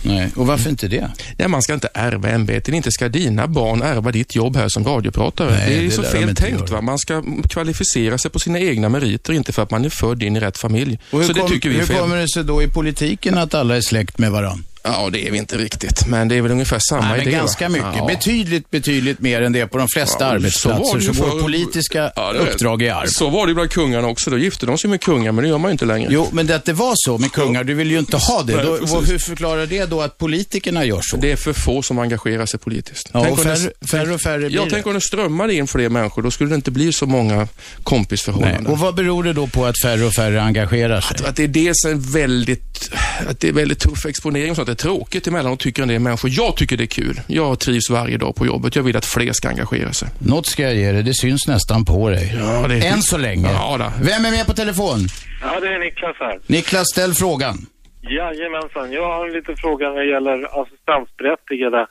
Nej, 0.01 0.29
och 0.35 0.47
varför 0.47 0.69
inte 0.69 0.87
det? 0.87 1.11
Nej, 1.37 1.47
man 1.47 1.61
ska 1.61 1.73
inte 1.73 1.89
ärva 1.93 2.29
ämbeten. 2.29 2.73
Inte 2.73 2.91
ska 2.91 3.09
dina 3.09 3.47
barn 3.47 3.81
ärva 3.81 4.11
ditt 4.11 4.35
jobb 4.35 4.55
här 4.55 4.69
som 4.69 4.83
radiopratare. 4.83 5.51
Nej, 5.51 5.69
det 5.69 5.79
är 5.79 5.83
det 5.83 5.91
så 5.91 6.03
fel 6.03 6.35
tänkt. 6.35 6.69
Va? 6.69 6.81
Man 6.81 6.99
ska 6.99 7.23
kvalificera 7.49 8.17
sig 8.17 8.31
på 8.31 8.39
sina 8.39 8.59
egna 8.59 8.89
meriter, 8.89 9.33
inte 9.33 9.51
för 9.51 9.61
att 9.63 9.71
man 9.71 9.85
är 9.85 9.89
född 9.89 10.23
in 10.23 10.35
i 10.35 10.39
rätt 10.39 10.57
familj. 10.57 10.99
Och 11.11 11.19
hur 11.19 11.27
så 11.27 11.33
kom, 11.33 11.43
det 11.43 11.49
tycker 11.53 11.69
vi 11.69 11.75
Hur 11.77 11.85
fel. 11.85 11.97
kommer 11.97 12.17
det 12.17 12.29
sig 12.29 12.43
då 12.43 12.63
i 12.63 12.67
politiken 12.67 13.37
att 13.37 13.53
alla 13.53 13.77
är 13.77 13.81
släkt 13.81 14.17
med 14.17 14.31
varandra? 14.31 14.63
Ja, 14.83 15.09
det 15.11 15.27
är 15.27 15.31
vi 15.31 15.37
inte 15.37 15.57
riktigt, 15.57 16.07
men 16.07 16.27
det 16.27 16.35
är 16.35 16.41
väl 16.41 16.51
ungefär 16.51 16.79
samma 16.89 17.09
Nej, 17.09 17.21
idé. 17.21 17.31
ganska 17.31 17.69
mycket. 17.69 17.95
Ja. 17.97 18.05
Betydligt, 18.05 18.69
betydligt 18.71 19.19
mer 19.19 19.41
än 19.41 19.51
det 19.51 19.67
på 19.67 19.77
de 19.77 19.87
flesta 19.93 20.23
ja, 20.23 20.31
arbetsplatser. 20.31 20.99
Så, 20.99 21.13
så 21.13 21.23
går 21.23 21.41
politiska 21.41 22.11
ja, 22.15 22.33
uppdrag 22.33 22.81
i 22.81 22.89
arv. 22.89 23.07
Så 23.07 23.29
var 23.29 23.47
det 23.47 23.53
bland 23.53 23.69
kungarna 23.69 24.07
också. 24.07 24.29
Då 24.29 24.37
gifte 24.37 24.65
de 24.65 24.77
sig 24.77 24.89
med 24.89 25.01
kungar, 25.01 25.31
men 25.31 25.43
det 25.43 25.49
gör 25.49 25.57
man 25.57 25.69
ju 25.69 25.71
inte 25.71 25.85
längre. 25.85 26.09
Jo, 26.11 26.27
men 26.31 26.47
det 26.47 26.55
att 26.55 26.65
det 26.65 26.73
var 26.73 26.93
så 26.95 27.17
med 27.17 27.31
kungar, 27.31 27.63
du 27.63 27.73
vill 27.73 27.91
ju 27.91 27.99
inte 27.99 28.17
ha 28.17 28.43
det. 28.43 28.63
Då, 28.63 29.01
hur 29.01 29.19
förklarar 29.19 29.65
det 29.65 29.85
då 29.85 30.01
att 30.01 30.17
politikerna 30.17 30.85
gör 30.85 31.01
så? 31.01 31.17
Det 31.17 31.31
är 31.31 31.35
för 31.35 31.53
få 31.53 31.81
som 31.81 31.99
engagerar 31.99 32.45
sig 32.45 32.59
politiskt. 32.59 33.09
Ja, 33.13 33.29
och 33.29 33.39
färre, 33.39 33.71
det, 33.79 33.87
färre 33.87 34.13
och 34.13 34.21
färre 34.21 34.37
blir 34.37 34.49
Ja, 34.49 34.67
tänk 34.69 34.87
om 34.87 34.93
det 34.93 35.01
strömmade 35.01 35.53
in 35.53 35.67
fler 35.67 35.89
människor. 35.89 36.21
Då 36.21 36.31
skulle 36.31 36.49
det 36.49 36.55
inte 36.55 36.71
bli 36.71 36.93
så 36.93 37.05
många 37.05 37.47
kompisförhållanden. 37.83 38.63
Nej. 38.63 38.71
Och 38.71 38.79
vad 38.79 38.95
beror 38.95 39.23
det 39.23 39.33
då 39.33 39.47
på 39.47 39.65
att 39.65 39.81
färre 39.83 40.05
och 40.05 40.13
färre 40.13 40.41
engagerar 40.41 41.01
sig? 41.01 41.15
Att, 41.15 41.25
att 41.25 41.35
det 41.35 41.43
är 41.43 41.47
dels 41.47 41.85
en 41.85 41.99
väldigt, 42.01 42.91
att 43.29 43.39
det 43.39 43.47
är 43.47 43.53
väldigt 43.53 43.79
tuff 43.79 44.05
exponering 44.05 44.49
och 44.51 44.55
sånt. 44.55 44.68
Det 44.69 44.73
är 44.73 44.75
tråkigt 44.75 45.27
emellanåt 45.27 45.59
tycker 45.59 45.81
en 45.81 45.87
del 45.87 45.99
människor. 45.99 46.31
Jag 46.33 46.55
tycker 46.55 46.77
det 46.77 46.83
är 46.83 46.93
kul. 47.01 47.21
Jag 47.27 47.59
trivs 47.59 47.89
varje 47.89 48.17
dag 48.17 48.35
på 48.35 48.45
jobbet. 48.45 48.75
Jag 48.75 48.83
vill 48.83 48.97
att 48.97 49.05
fler 49.05 49.31
ska 49.33 49.49
engagera 49.49 49.93
sig. 49.93 50.07
Något 50.19 50.45
ska 50.45 50.63
jag 50.63 50.75
ge 50.75 50.91
dig. 50.91 51.03
Det 51.03 51.13
syns 51.13 51.47
nästan 51.47 51.85
på 51.85 52.09
dig. 52.09 52.35
Ja, 52.39 52.67
det 52.67 52.75
är... 52.75 52.93
Än 52.93 53.01
så 53.01 53.17
länge. 53.17 53.51
Ja, 53.51 53.77
då. 53.77 53.91
Vem 54.09 54.25
är 54.25 54.31
med 54.31 54.45
på 54.45 54.53
telefon? 54.53 54.99
Ja, 55.41 55.59
det 55.59 55.67
är 55.67 55.79
Niklas 55.79 56.15
här. 56.19 56.39
Niklas, 56.47 56.87
ställ 56.93 57.13
frågan. 57.13 57.57
Jajamensan. 58.01 58.91
Jag 58.91 59.07
har 59.13 59.27
en 59.27 59.33
liten 59.33 59.55
fråga 59.57 59.89
när 59.89 59.99
det 59.99 60.11
gäller 60.15 60.61
assistansberättigade 60.61 61.87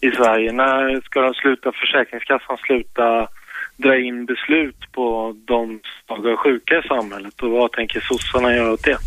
i 0.00 0.10
Sverige. 0.10 0.52
När 0.52 1.00
ska 1.00 1.20
de 1.20 1.34
sluta, 1.34 1.72
Försäkringskassan 1.72 2.56
sluta 2.66 3.28
dra 3.76 3.98
in 3.98 4.26
beslut 4.26 4.92
på 4.92 5.34
de 5.46 5.80
svaga 6.06 6.30
och 6.32 6.40
sjuka 6.40 6.74
i 6.78 6.88
samhället 6.88 7.42
och 7.42 7.50
vad 7.50 7.72
tänker 7.72 8.00
sossarna 8.00 8.54
göra 8.54 8.72
åt 8.72 8.84
det? 8.84 8.98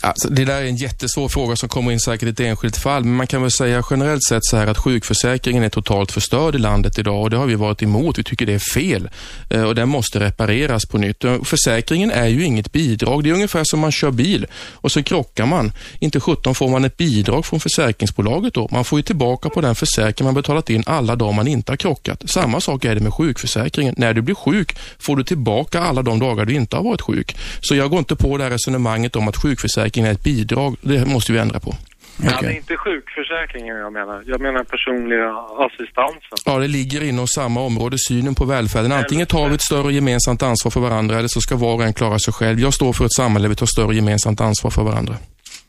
Alltså, 0.00 0.28
det 0.28 0.44
där 0.44 0.62
är 0.62 0.66
en 0.66 0.76
jättesvår 0.76 1.28
fråga 1.28 1.56
som 1.56 1.68
kommer 1.68 1.92
in 1.92 2.00
säkert 2.00 2.26
i 2.26 2.30
ett 2.30 2.40
enskilt 2.40 2.76
fall, 2.76 3.04
men 3.04 3.14
man 3.14 3.26
kan 3.26 3.42
väl 3.42 3.50
säga 3.50 3.82
generellt 3.90 4.24
sett 4.24 4.44
så 4.44 4.56
här 4.56 4.66
att 4.66 4.78
sjukförsäkringen 4.78 5.62
är 5.62 5.68
totalt 5.68 6.12
förstörd 6.12 6.54
i 6.54 6.58
landet 6.58 6.98
idag 6.98 7.22
och 7.22 7.30
det 7.30 7.36
har 7.36 7.46
vi 7.46 7.54
varit 7.54 7.82
emot. 7.82 8.18
Vi 8.18 8.22
tycker 8.22 8.46
det 8.46 8.54
är 8.54 8.72
fel 8.74 9.10
eh, 9.50 9.62
och 9.62 9.74
den 9.74 9.88
måste 9.88 10.20
repareras 10.20 10.86
på 10.86 10.98
nytt. 10.98 11.24
Försäkringen 11.44 12.10
är 12.10 12.26
ju 12.26 12.44
inget 12.44 12.72
bidrag. 12.72 13.24
Det 13.24 13.30
är 13.30 13.34
ungefär 13.34 13.64
som 13.64 13.80
man 13.80 13.92
kör 13.92 14.10
bil 14.10 14.46
och 14.72 14.92
så 14.92 15.02
krockar 15.02 15.46
man. 15.46 15.72
Inte 15.98 16.20
17 16.20 16.54
får 16.54 16.68
man 16.68 16.84
ett 16.84 16.96
bidrag 16.96 17.46
från 17.46 17.60
försäkringsbolaget 17.60 18.54
då. 18.54 18.68
Man 18.70 18.84
får 18.84 18.98
ju 18.98 19.02
tillbaka 19.02 19.48
på 19.48 19.60
den 19.60 19.74
försäkring 19.74 20.24
man 20.24 20.34
betalat 20.34 20.70
in 20.70 20.82
alla 20.86 21.16
dagar 21.16 21.32
man 21.32 21.48
inte 21.48 21.72
har 21.72 21.76
krockat. 21.76 22.30
Samma 22.30 22.60
sak 22.60 22.84
är 22.84 22.94
det 22.94 23.00
med 23.00 23.14
sjukförsäkringen. 23.14 23.94
När 23.96 24.14
du 24.14 24.22
blir 24.22 24.34
sjuk 24.34 24.76
får 24.98 25.16
du 25.16 25.24
tillbaka 25.24 25.80
alla 25.80 26.02
de 26.02 26.18
dagar 26.18 26.44
du 26.44 26.54
inte 26.54 26.76
har 26.76 26.82
varit 26.82 27.00
sjuk. 27.00 27.36
Så 27.60 27.74
jag 27.74 27.90
går 27.90 27.98
inte 27.98 28.16
på 28.16 28.36
det 28.36 28.44
här 28.44 28.50
resonemanget 28.50 29.16
om 29.16 29.28
att 29.28 29.36
sjukförsäkringen 29.36 29.87
är 29.96 30.12
ett 30.12 30.22
bidrag. 30.22 30.76
Det 30.80 31.06
måste 31.06 31.32
vi 31.32 31.38
ändra 31.38 31.60
på. 31.60 31.74
Okay. 32.18 32.30
Ja, 32.32 32.40
det 32.40 32.46
är 32.46 32.56
inte 32.56 32.76
sjukförsäkringen 32.76 33.76
jag 33.76 33.92
menar. 33.92 34.22
Jag 34.26 34.40
menar 34.40 34.64
personliga 34.64 35.30
assistansen. 35.66 36.38
Ja, 36.44 36.58
det 36.58 36.68
ligger 36.68 37.02
inom 37.04 37.26
samma 37.28 37.60
område, 37.60 37.96
synen 37.98 38.34
på 38.34 38.44
välfärden. 38.44 38.92
Antingen 38.92 39.26
tar 39.26 39.48
vi 39.48 39.54
ett 39.54 39.62
större 39.62 39.92
gemensamt 39.92 40.42
ansvar 40.42 40.70
för 40.70 40.80
varandra 40.80 41.18
eller 41.18 41.28
så 41.28 41.40
ska 41.40 41.56
var 41.56 41.74
och 41.74 41.84
en 41.84 41.92
klara 41.92 42.18
sig 42.18 42.34
själv. 42.34 42.60
Jag 42.60 42.74
står 42.74 42.92
för 42.92 43.04
ett 43.04 43.14
samhälle 43.16 43.44
där 43.44 43.48
vi 43.48 43.56
tar 43.56 43.66
större 43.66 43.94
gemensamt 43.94 44.40
ansvar 44.40 44.70
för 44.70 44.82
varandra. 44.82 45.14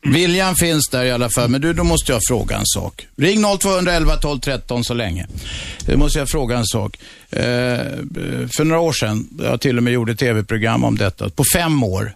Viljan 0.02 0.56
finns 0.56 0.90
där 0.90 1.06
i 1.06 1.12
alla 1.12 1.30
fall, 1.30 1.50
men 1.50 1.62
du, 1.62 1.74
då 1.74 1.84
måste 1.84 2.12
jag 2.12 2.22
fråga 2.28 2.56
en 2.56 2.66
sak. 2.66 3.08
Ring 3.16 3.44
0211 3.60 4.16
12 4.16 4.40
13 4.40 4.84
så 4.84 4.94
länge. 4.94 5.28
Då 5.86 5.98
måste 5.98 6.20
jag 6.20 6.30
fråga 6.30 6.58
en 6.58 6.66
sak. 6.66 6.98
Eh, 7.30 7.40
för 8.58 8.64
några 8.64 8.82
år 8.82 8.92
sedan, 8.92 9.28
jag 9.40 9.62
till 9.62 9.78
och 9.78 9.84
med 9.84 9.94
gjorde 9.94 10.16
tv-program 10.16 10.84
om 10.84 10.98
detta. 10.98 11.30
På 11.30 11.44
fem 11.56 11.84
år 11.84 12.14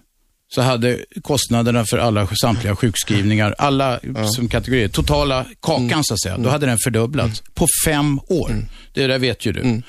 så 0.55 0.61
hade 0.61 1.05
kostnaderna 1.21 1.85
för 1.85 1.97
alla 1.97 2.27
samtliga 2.41 2.75
sjukskrivningar, 2.75 3.55
alla 3.57 3.99
ja. 4.15 4.27
som 4.27 4.49
kategorier, 4.49 4.87
totala 4.87 5.45
kakan 5.59 5.91
mm. 5.91 6.03
så 6.03 6.13
att 6.13 6.21
säga, 6.21 6.37
då 6.37 6.49
hade 6.49 6.65
den 6.65 6.77
fördubblats 6.83 7.41
mm. 7.41 7.51
på 7.53 7.67
fem 7.85 8.19
år. 8.27 8.51
Mm. 8.51 8.65
Det 8.93 9.07
där 9.07 9.19
vet 9.19 9.45
ju 9.45 9.51
du. 9.51 9.59
Mm. 9.59 9.83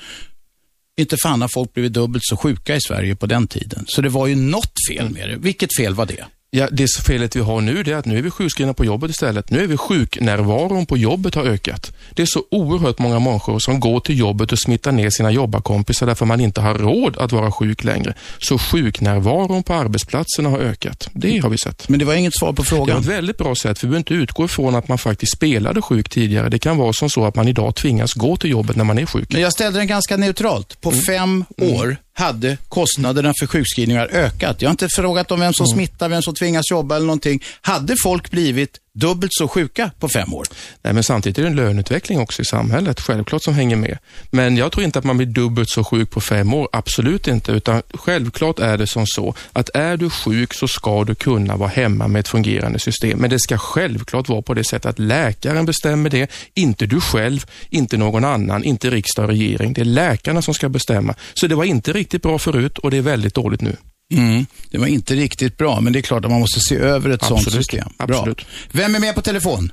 Inte 0.97 1.17
fan 1.23 1.41
har 1.41 1.47
folk 1.47 1.73
blivit 1.73 1.93
dubbelt 1.93 2.23
så 2.25 2.37
sjuka 2.37 2.75
i 2.75 2.81
Sverige 2.81 3.15
på 3.15 3.25
den 3.25 3.47
tiden. 3.47 3.85
Så 3.87 4.01
det 4.01 4.09
var 4.09 4.27
ju 4.27 4.35
något 4.35 4.73
fel 4.89 5.05
mm. 5.05 5.13
med 5.13 5.29
det. 5.29 5.35
Vilket 5.35 5.75
fel 5.77 5.93
var 5.93 6.05
det? 6.05 6.25
Ja, 6.51 6.67
det 6.71 6.87
felet 7.05 7.35
vi 7.35 7.39
har 7.39 7.61
nu 7.61 7.79
är 7.79 7.93
att 7.93 8.05
nu 8.05 8.17
är 8.17 8.21
vi 8.21 8.31
sjukskrivna 8.31 8.73
på 8.73 8.85
jobbet 8.85 9.11
istället. 9.11 9.51
Nu 9.51 9.63
är 9.63 9.67
vi 9.67 9.77
sjuknärvaron 9.77 10.85
på 10.85 10.97
jobbet 10.97 11.35
har 11.35 11.43
ökat. 11.43 11.91
Det 12.13 12.21
är 12.21 12.25
så 12.25 12.43
oerhört 12.51 12.99
många 12.99 13.19
människor 13.19 13.59
som 13.59 13.79
går 13.79 13.99
till 13.99 14.19
jobbet 14.19 14.51
och 14.51 14.59
smittar 14.59 14.91
ner 14.91 15.09
sina 15.09 15.31
jobbarkompisar 15.31 16.07
därför 16.07 16.25
man 16.25 16.41
inte 16.41 16.61
har 16.61 16.73
råd 16.75 17.17
att 17.17 17.31
vara 17.31 17.51
sjuk 17.51 17.83
längre. 17.83 18.13
Så 18.37 18.57
sjuknärvaron 18.57 19.63
på 19.63 19.73
arbetsplatserna 19.73 20.49
har 20.49 20.59
ökat. 20.59 21.09
Det 21.13 21.37
har 21.37 21.49
vi 21.49 21.57
sett. 21.57 21.89
Men 21.89 21.99
det 21.99 22.05
var 22.05 22.13
inget 22.13 22.37
svar 22.39 22.53
på 22.53 22.63
frågan. 22.63 22.87
Det 22.87 22.93
var 22.93 22.99
ett 22.99 23.17
väldigt 23.17 23.37
bra 23.37 23.55
sätt, 23.55 23.79
för 23.79 23.87
vi 23.87 23.89
behöver 23.89 23.99
inte 23.99 24.13
utgå 24.13 24.45
ifrån 24.45 24.75
att 24.75 24.87
man 24.87 24.97
faktiskt 24.97 25.35
spelade 25.35 25.81
sjuk 25.81 26.09
tidigare. 26.09 26.49
Det 26.49 26.59
kan 26.59 26.77
vara 26.77 26.93
som 26.93 27.09
så 27.09 27.25
att 27.25 27.35
man 27.35 27.47
idag 27.47 27.75
tvingas 27.75 28.13
gå 28.13 28.37
till 28.37 28.49
jobbet 28.49 28.75
när 28.75 28.83
man 28.83 28.99
är 28.99 29.05
sjuk. 29.05 29.31
Men 29.31 29.41
jag 29.41 29.53
ställde 29.53 29.79
den 29.79 29.87
ganska 29.87 30.17
neutralt. 30.17 30.81
På 30.81 30.89
mm. 30.89 31.01
fem 31.01 31.45
år 31.57 31.83
mm 31.83 31.97
hade 32.17 32.57
kostnaderna 32.69 33.33
för 33.39 33.47
sjukskrivningar 33.47 34.07
ökat. 34.11 34.61
Jag 34.61 34.69
har 34.69 34.71
inte 34.73 34.89
frågat 34.89 35.31
om 35.31 35.39
vem 35.39 35.53
som 35.53 35.65
mm. 35.65 35.75
smittar, 35.75 36.09
vem 36.09 36.21
som 36.21 36.35
tvingas 36.35 36.71
jobba 36.71 36.95
eller 36.95 37.05
någonting. 37.05 37.43
Hade 37.61 37.95
folk 38.03 38.31
blivit 38.31 38.79
dubbelt 38.95 39.33
så 39.33 39.47
sjuka 39.47 39.91
på 39.99 40.09
fem 40.09 40.33
år. 40.33 40.47
Nej, 40.81 40.93
men 40.93 41.03
samtidigt 41.03 41.37
är 41.37 41.41
det 41.41 41.47
en 41.47 41.55
löneutveckling 41.55 42.19
också 42.19 42.41
i 42.41 42.45
samhället, 42.45 43.01
självklart, 43.01 43.43
som 43.43 43.53
hänger 43.53 43.75
med. 43.75 43.97
Men 44.31 44.57
jag 44.57 44.71
tror 44.71 44.83
inte 44.83 44.99
att 44.99 45.05
man 45.05 45.17
blir 45.17 45.27
dubbelt 45.27 45.69
så 45.69 45.83
sjuk 45.83 46.09
på 46.09 46.21
fem 46.21 46.53
år, 46.53 46.69
absolut 46.71 47.27
inte, 47.27 47.51
utan 47.51 47.81
självklart 47.93 48.59
är 48.59 48.77
det 48.77 48.87
som 48.87 49.07
så 49.07 49.35
att 49.53 49.69
är 49.73 49.97
du 49.97 50.09
sjuk 50.09 50.53
så 50.53 50.67
ska 50.67 51.03
du 51.03 51.15
kunna 51.15 51.55
vara 51.55 51.69
hemma 51.69 52.07
med 52.07 52.19
ett 52.19 52.27
fungerande 52.27 52.79
system. 52.79 53.19
Men 53.19 53.29
det 53.29 53.39
ska 53.39 53.57
självklart 53.57 54.29
vara 54.29 54.41
på 54.41 54.53
det 54.53 54.63
sättet 54.63 54.85
att 54.85 54.99
läkaren 54.99 55.65
bestämmer 55.65 56.09
det, 56.09 56.31
inte 56.53 56.85
du 56.85 57.01
själv, 57.01 57.45
inte 57.69 57.97
någon 57.97 58.23
annan, 58.23 58.63
inte 58.63 58.89
riksdag 58.89 59.23
och 59.23 59.29
regering. 59.29 59.73
Det 59.73 59.81
är 59.81 59.85
läkarna 59.85 60.41
som 60.41 60.53
ska 60.53 60.69
bestämma. 60.69 61.15
Så 61.33 61.47
det 61.47 61.55
var 61.55 61.63
inte 61.63 61.93
riktigt 61.93 62.21
bra 62.21 62.39
förut 62.39 62.77
och 62.77 62.91
det 62.91 62.97
är 62.97 63.01
väldigt 63.01 63.33
dåligt 63.33 63.61
nu. 63.61 63.75
Mm. 64.13 64.45
Det 64.71 64.77
var 64.77 64.87
inte 64.87 65.13
riktigt 65.15 65.57
bra, 65.57 65.81
men 65.81 65.93
det 65.93 65.99
är 65.99 66.01
klart 66.01 66.25
att 66.25 66.31
man 66.31 66.39
måste 66.39 66.59
se 66.59 66.75
över 66.75 67.09
ett 67.09 67.23
Absolut. 67.23 67.43
sånt 67.43 67.55
system. 67.55 67.87
Bra. 67.97 68.17
Absolut. 68.17 68.45
Vem 68.71 68.95
är 68.95 68.99
med 68.99 69.15
på 69.15 69.21
telefon? 69.21 69.71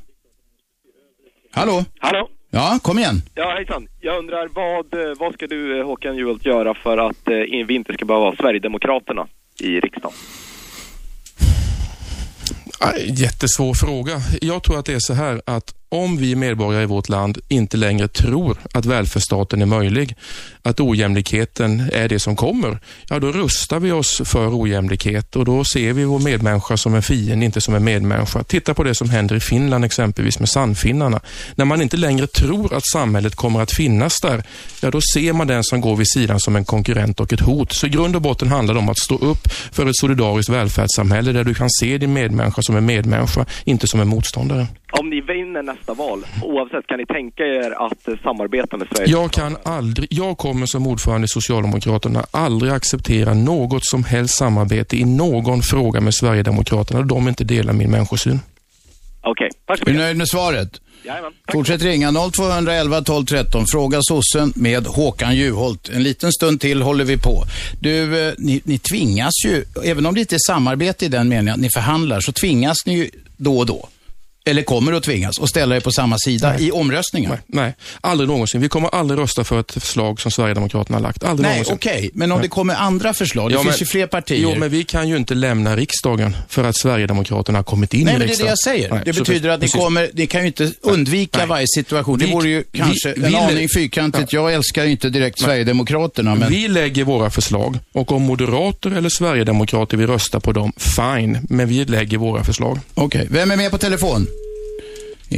Hallå? 1.53 1.85
Hallå? 1.99 2.29
Ja, 2.51 2.79
kom 2.83 2.99
igen. 2.99 3.23
Ja, 3.35 3.55
hejsan. 3.57 3.89
Jag 4.01 4.19
undrar, 4.19 4.49
vad, 4.49 4.95
eh, 4.95 5.15
vad 5.19 5.35
ska 5.35 5.47
du, 5.47 5.81
eh, 5.81 5.87
Håkan 5.87 6.17
Juholt, 6.17 6.47
göra 6.47 6.75
för 6.75 6.99
att 6.99 7.29
eh, 7.29 7.67
vi 7.67 7.75
inte 7.75 7.95
ska 7.95 8.05
behöva 8.05 8.27
ha 8.27 8.37
Sverigedemokraterna 8.37 9.27
i 9.61 9.81
riksdagen? 9.81 10.17
Jättesvår 13.07 13.75
fråga. 13.75 14.13
Jag 14.41 14.63
tror 14.63 14.79
att 14.79 14.87
det 14.87 14.95
är 14.95 15.01
så 15.01 15.15
här 15.15 15.43
att 15.47 15.75
om 15.93 16.17
vi 16.17 16.37
medborgare 16.37 16.83
i 16.83 16.87
vårt 16.87 17.09
land 17.09 17.39
inte 17.49 17.77
längre 17.77 18.09
tror 18.09 18.59
att 18.73 18.87
välfärdsstaten 18.87 19.63
är 19.63 19.67
möjlig, 19.67 20.17
att 20.63 20.81
ojämlikheten 20.81 21.91
är 21.93 22.09
det 22.09 22.19
som 22.19 22.37
kommer, 22.37 22.79
ja 23.09 23.19
då 23.19 23.33
rustar 23.33 23.81
vi 23.81 23.93
oss 23.93 24.23
för 24.25 24.61
ojämlikhet 24.61 25.37
och 25.37 25.45
då 25.45 25.65
ser 25.65 25.93
vi 25.93 26.05
vår 26.05 26.19
medmänniska 26.19 26.77
som 26.77 26.95
en 26.95 27.03
fiende, 27.03 27.45
inte 27.45 27.61
som 27.61 27.75
en 27.75 27.85
medmänniska. 27.85 28.43
Titta 28.43 28.75
på 28.75 28.83
det 28.83 28.95
som 28.95 29.11
händer 29.11 29.37
i 29.37 29.41
Finland 29.41 29.85
exempelvis 29.85 30.39
med 30.39 30.49
Sannfinnarna. 30.49 31.21
När 31.55 31.65
man 31.65 31.83
inte 31.83 31.97
längre 31.97 32.27
tror 32.27 32.75
att 32.75 32.87
samhället 32.93 33.35
kommer 33.35 33.61
att 33.61 33.73
finnas 33.73 34.21
där, 34.21 34.43
ja 34.81 34.91
då 34.91 35.01
ser 35.15 35.33
man 35.33 35.47
den 35.47 35.65
som 35.65 35.81
går 35.81 35.97
vid 35.97 36.11
sidan 36.11 36.41
som 36.41 36.57
en 36.57 36.65
konkurrent 36.65 37.21
och 37.21 37.33
ett 37.33 37.41
hot. 37.41 37.73
Så 37.73 37.87
i 37.87 37.91
grund 37.91 38.17
och 38.17 38.23
botten 38.23 38.49
handlar 38.49 38.75
det 38.75 38.81
om 38.81 38.89
att 38.89 38.99
stå 38.99 39.19
upp 39.19 39.49
för 39.73 39.87
ett 39.87 39.97
solidariskt 39.97 40.53
välfärdssamhälle 40.53 41.33
där 41.33 41.45
du 41.45 41.55
kan 41.55 41.71
se 41.71 41.99
din 41.99 42.13
medmänniska 42.13 42.63
som 42.63 42.77
en 42.77 42.87
medmänniska, 42.87 43.47
inte 43.65 43.87
som 43.87 44.01
en 44.01 44.09
motståndare. 44.09 44.67
Om 45.01 45.11
ni 45.11 45.21
vinner 45.21 45.63
nästa 45.63 45.95
val, 45.95 46.27
oavsett, 46.43 46.87
kan 46.87 46.99
ni 46.99 47.07
tänka 47.07 47.43
er 47.43 47.71
att 47.87 48.09
eh, 48.09 48.15
samarbeta 48.23 48.77
med 48.77 48.89
Sverige? 48.95 49.11
Jag 49.11 49.33
kan 49.33 49.57
aldrig, 49.65 50.09
jag 50.11 50.39
kommer 50.39 50.67
som 50.67 50.87
ordförande 50.87 51.25
i 51.25 51.29
Socialdemokraterna 51.29 52.25
aldrig 52.31 52.73
acceptera 52.73 53.35
något 53.35 53.85
som 53.85 54.05
helst 54.05 54.35
samarbete 54.39 54.97
i 54.97 55.05
någon 55.05 55.63
fråga 55.63 56.01
med 56.01 56.15
Sverigedemokraterna 56.15 57.03
de 57.03 57.29
inte 57.29 57.45
delar 57.45 57.73
min 57.73 57.91
människosyn. 57.91 58.41
Okej, 59.21 59.31
okay. 59.31 59.51
tack 59.67 59.79
så 59.79 59.83
mycket. 59.83 59.89
Är 59.89 59.99
du 59.99 60.05
nöjd 60.05 60.17
med 60.17 60.29
svaret? 60.29 60.81
Jajamän. 61.05 61.33
Fortsätt 61.53 61.83
ringa 61.83 62.13
0211 62.33 63.03
12 63.03 63.25
13. 63.25 63.65
Fråga 63.73 63.99
sossen 64.03 64.53
med 64.57 64.87
Håkan 64.87 65.37
Juholt. 65.37 65.89
En 65.89 66.03
liten 66.03 66.33
stund 66.33 66.61
till 66.61 66.83
håller 66.83 67.05
vi 67.05 67.19
på. 67.19 67.45
Du, 67.81 68.29
eh, 68.29 68.35
ni, 68.39 68.61
ni 68.65 68.79
tvingas 68.79 69.33
ju, 69.47 69.65
även 69.85 70.07
om 70.07 70.15
det 70.15 70.21
inte 70.21 70.35
är 70.35 70.47
samarbete 70.47 71.05
i 71.05 71.09
den 71.09 71.29
meningen 71.29 71.55
att 71.55 71.61
ni 71.61 71.69
förhandlar, 71.75 72.21
så 72.21 72.33
tvingas 72.33 72.87
ni 72.87 72.95
ju 72.95 73.11
då 73.37 73.59
och 73.59 73.67
då 73.67 73.89
eller 74.45 74.63
kommer 74.63 74.93
att 74.93 75.03
tvingas, 75.03 75.41
att 75.41 75.49
ställa 75.49 75.77
er 75.77 75.81
på 75.81 75.93
samma 75.93 76.19
sida 76.19 76.53
nej. 76.53 76.67
i 76.67 76.73
omröstningen? 76.73 77.31
Nej, 77.31 77.41
nej, 77.47 77.75
aldrig 78.01 78.29
någonsin. 78.29 78.61
Vi 78.61 78.69
kommer 78.69 78.89
aldrig 78.89 79.21
rösta 79.21 79.45
för 79.45 79.61
ett 79.61 79.73
förslag 79.73 80.21
som 80.21 80.31
Sverigedemokraterna 80.31 80.97
har 80.99 81.03
lagt. 81.03 81.25
Aldrig 81.25 81.49
nej, 81.49 81.65
okej. 81.67 81.97
Okay. 81.99 82.11
Men 82.15 82.33
om 82.33 82.39
nej. 82.39 82.49
det 82.49 82.49
kommer 82.49 82.75
andra 82.75 83.15
förslag, 83.15 83.51
det 83.51 83.55
ja, 83.55 83.63
finns 83.63 83.75
men, 83.75 83.79
ju 83.81 83.87
fler 83.87 84.07
partier. 84.07 84.39
Jo, 84.39 84.55
men 84.55 84.71
vi 84.71 84.85
kan 84.85 85.09
ju 85.09 85.17
inte 85.17 85.35
lämna 85.35 85.77
riksdagen 85.77 86.37
för 86.49 86.65
att 86.65 86.77
Sverigedemokraterna 86.77 87.59
har 87.59 87.65
kommit 87.65 87.95
in 87.95 88.05
nej, 88.05 88.15
i 88.15 88.19
riksdagen. 88.19 88.47
Nej, 88.47 88.57
det 88.65 88.71
är 88.71 88.73
det 88.75 88.79
jag 88.79 88.79
säger. 88.79 88.91
Nej, 88.91 89.03
det 89.05 89.13
betyder 89.13 89.49
att 89.49 89.61
ni 89.61 89.69
kommer, 89.69 90.11
ni 90.15 90.27
kan 90.27 90.41
ju 90.41 90.47
inte 90.47 90.73
undvika 90.81 91.47
varje 91.47 91.67
situation. 91.67 92.19
Det 92.19 92.27
vore 92.27 92.49
ju 92.49 92.65
kanske 92.73 93.15
vi, 93.17 93.25
en 93.25 93.31
vi, 93.31 93.37
aning 93.37 93.69
fyrkantigt. 93.75 94.33
Ja. 94.33 94.41
Jag 94.41 94.55
älskar 94.55 94.85
inte 94.85 95.11
direkt 95.11 95.39
Sverigedemokraterna, 95.39 96.35
men... 96.35 96.51
Vi 96.51 96.69
lägger 96.69 97.05
våra 97.05 97.31
förslag 97.31 97.79
och 97.93 98.13
om 98.13 98.23
moderater 98.23 98.91
eller 98.91 99.09
sverigedemokrater 99.09 99.97
vill 99.97 100.07
rösta 100.07 100.41
på 100.41 100.53
dem, 100.53 100.73
fine. 100.77 101.39
Men 101.43 101.69
vi 101.69 101.85
lägger 101.85 102.19
våra 102.19 102.45
förslag. 102.45 102.81
Okej. 102.95 103.21
Okay. 103.21 103.39
Vem 103.39 103.51
är 103.51 103.57
med 103.57 103.71
på 103.71 103.79
telefon? 103.79 104.27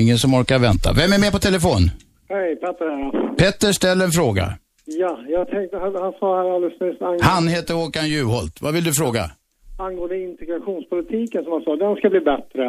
Ingen 0.00 0.18
som 0.18 0.34
orkar 0.34 0.58
vänta. 0.58 0.92
Vem 0.92 1.12
är 1.12 1.20
med 1.24 1.32
på 1.32 1.38
telefon? 1.38 1.82
Hej, 2.28 2.56
Petter 2.56 2.88
här. 2.90 3.34
Petter 3.36 3.72
ställer 3.72 4.04
en 4.04 4.10
fråga. 4.10 4.46
Ja, 4.84 5.18
jag 5.28 5.48
tänkte, 5.48 5.76
han, 5.78 5.94
han 5.94 6.12
sa 6.20 6.42
här 6.42 6.54
alldeles 6.54 6.80
nyss... 6.80 7.02
Angående, 7.02 7.24
han 7.24 7.48
heter 7.48 7.74
Håkan 7.74 8.08
Juholt. 8.08 8.62
Vad 8.62 8.74
vill 8.74 8.84
du 8.84 8.92
fråga? 8.92 9.30
Angående 9.78 10.18
integrationspolitiken 10.18 11.44
som 11.44 11.52
han 11.52 11.62
sa, 11.62 11.76
den 11.76 11.96
ska 11.96 12.10
bli 12.10 12.20
bättre. 12.20 12.64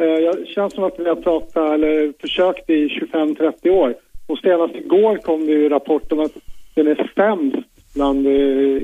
Eh, 0.00 0.36
det 0.38 0.46
känns 0.54 0.74
som 0.74 0.84
att 0.84 0.98
vi 0.98 1.08
har 1.08 1.16
pratat, 1.16 1.72
eller 1.74 2.12
försökt 2.20 2.70
i 2.70 2.88
25-30 2.88 3.68
år. 3.70 3.94
Och 4.26 4.38
senast 4.38 4.74
igår 4.74 5.16
kom 5.16 5.46
det 5.46 5.52
ju 5.52 5.68
rapport 5.68 6.12
om 6.12 6.20
att 6.20 6.32
den 6.74 6.86
är 6.86 7.12
sämst 7.14 7.68
bland, 7.94 8.26
eh, 8.26 8.32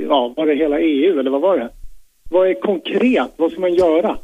ja, 0.08 0.34
var 0.36 0.46
det 0.46 0.54
hela 0.54 0.80
EU 0.80 1.20
eller 1.20 1.30
vad 1.30 1.40
var 1.40 1.58
det? 1.58 1.68
Vad 2.30 2.48
är 2.48 2.54
konkret? 2.54 3.30
Vad 3.36 3.52
ska 3.52 3.60
man 3.60 3.74
göra? 3.74 4.18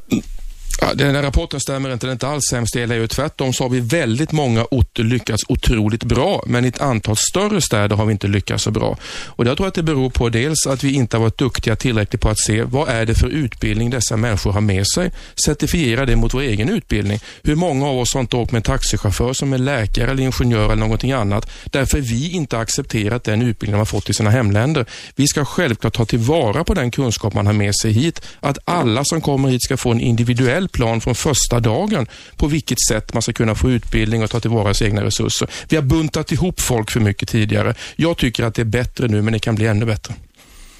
Ja, 0.86 0.94
den 0.94 1.14
här 1.14 1.22
rapporten 1.22 1.60
stämmer 1.60 1.92
inte. 1.92 2.06
Den 2.06 2.10
är 2.10 2.12
inte 2.14 2.28
alls 2.28 2.44
sämst 2.50 2.76
i 2.76 2.86
LA. 2.86 3.06
Tvärtom 3.06 3.52
så 3.52 3.64
har 3.64 3.68
vi 3.68 3.80
väldigt 3.80 4.32
många 4.32 4.66
orter 4.70 5.02
lyckats 5.02 5.42
otroligt 5.48 6.04
bra, 6.04 6.42
men 6.46 6.64
i 6.64 6.68
ett 6.68 6.80
antal 6.80 7.16
större 7.16 7.60
städer 7.60 7.96
har 7.96 8.06
vi 8.06 8.12
inte 8.12 8.28
lyckats 8.28 8.64
så 8.64 8.70
bra. 8.70 8.98
Och 9.26 9.46
Jag 9.46 9.56
tror 9.56 9.68
att 9.68 9.74
det 9.74 9.82
beror 9.82 10.10
på 10.10 10.28
dels 10.28 10.66
att 10.66 10.84
vi 10.84 10.92
inte 10.94 11.16
har 11.16 11.22
varit 11.22 11.38
duktiga 11.38 11.76
tillräckligt 11.76 12.20
på 12.20 12.28
att 12.28 12.40
se 12.40 12.62
vad 12.62 12.88
är 12.88 13.06
det 13.06 13.14
för 13.14 13.28
utbildning 13.28 13.90
dessa 13.90 14.16
människor 14.16 14.52
har 14.52 14.60
med 14.60 14.86
sig. 14.86 15.12
Certifiera 15.46 16.06
det 16.06 16.16
mot 16.16 16.34
vår 16.34 16.40
egen 16.40 16.68
utbildning. 16.68 17.18
Hur 17.42 17.54
många 17.54 17.86
av 17.86 17.98
oss 17.98 18.14
har 18.14 18.20
inte 18.20 18.36
åkt 18.36 18.52
med 18.52 18.58
en 18.58 18.62
taxichaufför 18.62 19.32
som 19.32 19.52
är 19.52 19.58
läkare 19.58 20.10
eller 20.10 20.22
ingenjör 20.22 20.64
eller 20.64 20.76
någonting 20.76 21.12
annat 21.12 21.50
därför 21.64 22.00
vi 22.00 22.30
inte 22.30 22.58
accepterat 22.58 23.24
den 23.24 23.42
utbildning 23.42 23.72
de 23.72 23.78
har 23.78 23.84
fått 23.84 24.10
i 24.10 24.14
sina 24.14 24.30
hemländer. 24.30 24.86
Vi 25.16 25.26
ska 25.26 25.44
självklart 25.44 25.94
ta 25.94 26.04
tillvara 26.04 26.64
på 26.64 26.74
den 26.74 26.90
kunskap 26.90 27.34
man 27.34 27.46
har 27.46 27.52
med 27.52 27.74
sig 27.74 27.92
hit. 27.92 28.22
Att 28.40 28.58
alla 28.64 29.04
som 29.04 29.20
kommer 29.20 29.48
hit 29.48 29.62
ska 29.62 29.76
få 29.76 29.90
en 29.90 30.00
individuell 30.00 30.68
plan 30.76 31.00
från 31.00 31.14
första 31.14 31.60
dagen 31.60 32.06
på 32.36 32.46
vilket 32.46 32.78
sätt 32.88 33.12
man 33.12 33.22
ska 33.22 33.32
kunna 33.32 33.54
få 33.54 33.70
utbildning 33.70 34.22
och 34.22 34.30
ta 34.30 34.40
tillvara 34.40 34.74
sina 34.74 34.88
egna 34.88 35.04
resurser. 35.04 35.48
Vi 35.68 35.76
har 35.76 35.82
buntat 35.82 36.32
ihop 36.32 36.60
folk 36.60 36.90
för 36.90 37.00
mycket 37.00 37.28
tidigare. 37.28 37.74
Jag 37.96 38.16
tycker 38.16 38.44
att 38.44 38.54
det 38.54 38.62
är 38.62 38.64
bättre 38.64 39.08
nu, 39.08 39.22
men 39.22 39.32
det 39.32 39.38
kan 39.38 39.54
bli 39.54 39.66
ännu 39.66 39.86
bättre. 39.86 40.14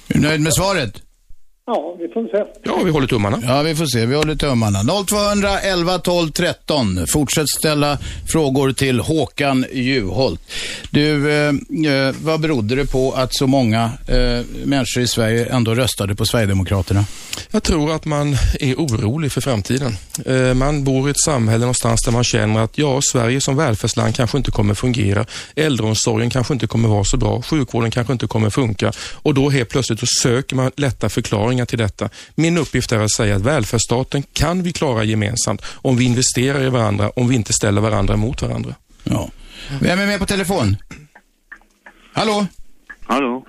Är 0.07 0.13
du 0.13 0.19
nöjd 0.19 0.41
med 0.41 0.53
svaret? 0.53 1.01
Ja, 1.69 1.95
vi 1.99 2.07
får 2.07 2.27
se. 2.27 2.43
Ja, 2.63 2.81
vi 2.85 2.91
håller 2.91 3.07
tummarna. 3.07 3.39
Ja, 3.43 3.61
vi 3.61 3.75
får 3.75 3.85
se. 3.85 4.05
Vi 4.05 4.15
håller 4.15 4.35
tummarna. 4.35 4.79
0200 5.07 5.59
11 5.59 5.99
12 5.99 6.31
13. 6.31 7.07
Fortsätt 7.07 7.49
ställa 7.49 7.97
frågor 8.27 8.71
till 8.71 8.99
Håkan 8.99 9.65
Juholt. 9.71 10.41
Du, 10.91 11.31
eh, 11.31 11.47
eh, 11.47 12.15
vad 12.21 12.39
berodde 12.41 12.75
det 12.75 12.91
på 12.91 13.11
att 13.11 13.35
så 13.35 13.47
många 13.47 13.91
eh, 14.07 14.45
människor 14.65 15.03
i 15.03 15.07
Sverige 15.07 15.45
ändå 15.45 15.75
röstade 15.75 16.15
på 16.15 16.25
Sverigedemokraterna? 16.25 17.05
Jag 17.51 17.63
tror 17.63 17.91
att 17.95 18.05
man 18.05 18.37
är 18.59 18.75
orolig 18.75 19.31
för 19.31 19.41
framtiden. 19.41 19.97
Eh, 20.25 20.53
man 20.53 20.83
bor 20.83 21.07
i 21.07 21.11
ett 21.11 21.19
samhälle 21.25 21.59
någonstans 21.59 22.01
där 22.05 22.11
man 22.11 22.23
känner 22.23 22.59
att 22.59 22.77
ja, 22.77 22.99
Sverige 23.11 23.41
som 23.41 23.55
välfärdsland 23.55 24.15
kanske 24.15 24.37
inte 24.37 24.51
kommer 24.51 24.73
fungera. 24.73 25.25
Äldreomsorgen 25.55 26.29
kanske 26.29 26.53
inte 26.53 26.67
kommer 26.67 26.89
vara 26.89 27.03
så 27.03 27.17
bra. 27.17 27.41
Sjukvården 27.41 27.91
kanske 27.91 28.13
inte 28.13 28.27
kommer 28.27 28.49
funka. 28.49 28.91
Och 29.13 29.33
då 29.33 29.49
helt 29.49 29.69
plötsligt 29.69 29.99
så 29.99 30.05
söker 30.05 30.55
man 30.55 30.71
lätta 30.75 31.09
förklaringar 31.09 31.56
till 31.65 31.77
detta. 31.77 32.09
Min 32.35 32.57
uppgift 32.57 32.91
är 32.91 32.99
att 32.99 33.11
säga 33.11 33.35
att 33.35 33.41
välfärdsstaten 33.41 34.23
kan 34.33 34.63
vi 34.63 34.73
klara 34.73 35.03
gemensamt 35.03 35.61
om 35.81 35.97
vi 35.97 36.05
investerar 36.05 36.63
i 36.63 36.69
varandra, 36.69 37.11
om 37.15 37.27
vi 37.27 37.35
inte 37.35 37.53
ställer 37.53 37.81
varandra 37.81 38.15
mot 38.15 38.41
varandra. 38.41 38.75
Ja. 39.03 39.29
Vem 39.81 39.99
är 39.99 40.05
med 40.05 40.19
på 40.19 40.25
telefon? 40.25 40.77
Hallå? 42.13 42.47
Hallå? 43.03 43.45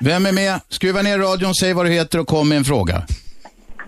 Vem 0.00 0.26
är 0.26 0.32
med? 0.32 0.60
Skruva 0.68 1.02
ner 1.02 1.18
radion, 1.18 1.54
säg 1.54 1.72
vad 1.72 1.86
du 1.86 1.90
heter 1.90 2.18
och 2.18 2.28
kom 2.28 2.48
med 2.48 2.58
en 2.58 2.64
fråga. 2.64 3.06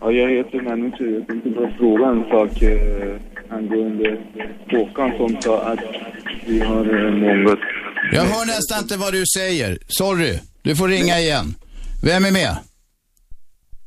Ja, 0.00 0.10
jag 0.10 0.30
heter 0.30 0.60
Manu 0.60 0.92
Jag 0.98 1.26
tänkte 1.26 1.50
bara 1.50 1.76
fråga 1.78 2.06
en 2.06 2.24
sak 2.30 2.62
eh, 2.62 3.56
angående 3.56 4.18
Håkan 4.70 5.12
som 5.16 5.42
sa 5.42 5.62
att 5.62 5.78
vi 6.46 6.60
har 6.60 7.06
eh, 7.06 7.10
många... 7.10 7.56
Jag 8.12 8.22
hör 8.22 8.46
nästan 8.46 8.78
inte 8.82 8.96
vad 8.96 9.12
du 9.12 9.24
säger. 9.26 9.78
Sorry. 9.88 10.38
Du 10.62 10.76
får 10.76 10.88
ringa 10.88 11.18
igen. 11.18 11.54
Vem 12.04 12.24
är 12.24 12.30
med? 12.30 12.56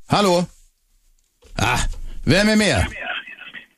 Hallå? 0.10 0.36
Ah, 1.72 1.82
vem 2.26 2.50
är 2.50 2.58
med? 2.66 2.86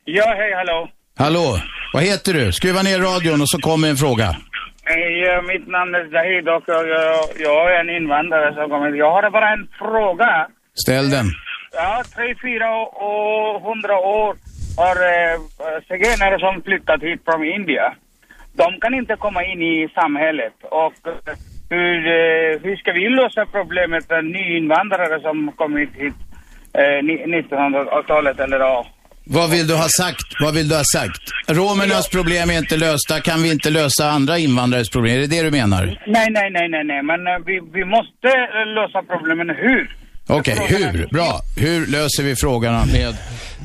Ja, 0.06 0.34
hej, 0.38 0.54
hallå. 0.54 0.90
Hallå? 1.18 1.48
Vad 1.94 2.04
heter 2.04 2.34
du? 2.34 2.52
Skruva 2.52 2.82
ner 2.82 3.00
radion 3.00 3.42
och 3.42 3.50
så 3.50 3.58
kommer 3.58 3.90
en 3.90 3.96
fråga. 3.98 4.36
Hej, 4.84 5.42
mitt 5.52 5.68
namn 5.68 5.96
är 5.96 6.06
Zahid 6.14 6.46
och 6.56 6.64
jag, 6.68 7.20
jag 7.48 7.76
är 7.76 7.80
en 7.80 7.90
invandrare 7.90 8.54
som 8.56 8.70
kommer. 8.70 8.92
Jag 8.92 9.12
har 9.12 9.30
bara 9.32 9.50
en 9.54 9.68
fråga. 9.80 10.48
Ställ 10.84 11.10
den. 11.10 11.26
Ja, 11.72 12.04
tre, 12.16 12.36
fyra 12.46 12.70
och 13.08 13.62
hundra 13.68 13.98
år 13.98 14.32
har 14.82 14.96
eh, 15.14 15.36
zigenare 15.88 16.40
som 16.40 16.62
flyttat 16.62 17.02
hit 17.02 17.22
från 17.26 17.44
Indien. 17.44 17.92
De 18.54 18.80
kan 18.82 18.94
inte 18.94 19.16
komma 19.16 19.42
in 19.46 19.62
i 19.62 19.90
samhället 20.00 20.54
och 20.84 20.94
eh, 21.08 21.38
hur, 21.70 21.98
eh, 22.08 22.60
hur 22.64 22.76
ska 22.76 22.92
vi 22.92 23.10
lösa 23.10 23.46
problemet 23.46 24.10
med 24.10 24.26
nyinvandrare 24.26 25.22
som 25.22 25.52
kommit 25.52 25.90
hit 25.94 26.14
eh, 26.74 27.00
1900-talet 27.04 28.40
eller 28.40 28.60
ja. 28.60 28.88
Vad 29.32 29.50
vill 29.52 29.68
du 29.68 29.76
ha 29.76 29.88
sagt? 30.02 30.28
Vad 30.42 30.54
vill 30.54 30.70
du 30.70 30.76
ha 30.76 30.84
sagt? 30.96 31.22
Romernas 31.48 32.10
problem 32.10 32.50
är 32.50 32.58
inte 32.58 32.78
lösta. 32.78 33.20
Kan 33.20 33.42
vi 33.44 33.52
inte 33.52 33.70
lösa 33.70 34.10
andra 34.10 34.38
invandrares 34.38 34.90
problem? 34.90 35.16
Är 35.16 35.20
det 35.20 35.28
det 35.28 35.42
du 35.44 35.52
menar? 35.52 35.86
Nej, 35.86 36.28
nej, 36.30 36.50
nej, 36.52 36.70
nej, 36.70 36.84
nej. 36.84 37.04
Men 37.04 37.28
uh, 37.28 37.46
vi, 37.46 37.60
vi 37.74 37.86
måste 37.86 38.30
lösa 38.78 39.04
problemen. 39.08 39.50
Hur? 39.50 39.98
Okej, 40.28 40.54
okay, 40.54 40.78
hur? 40.78 41.08
Bra. 41.08 41.32
Hur 41.58 41.88
löser 41.88 42.24
vi 42.24 42.36
frågorna 42.36 42.86
med 42.86 43.16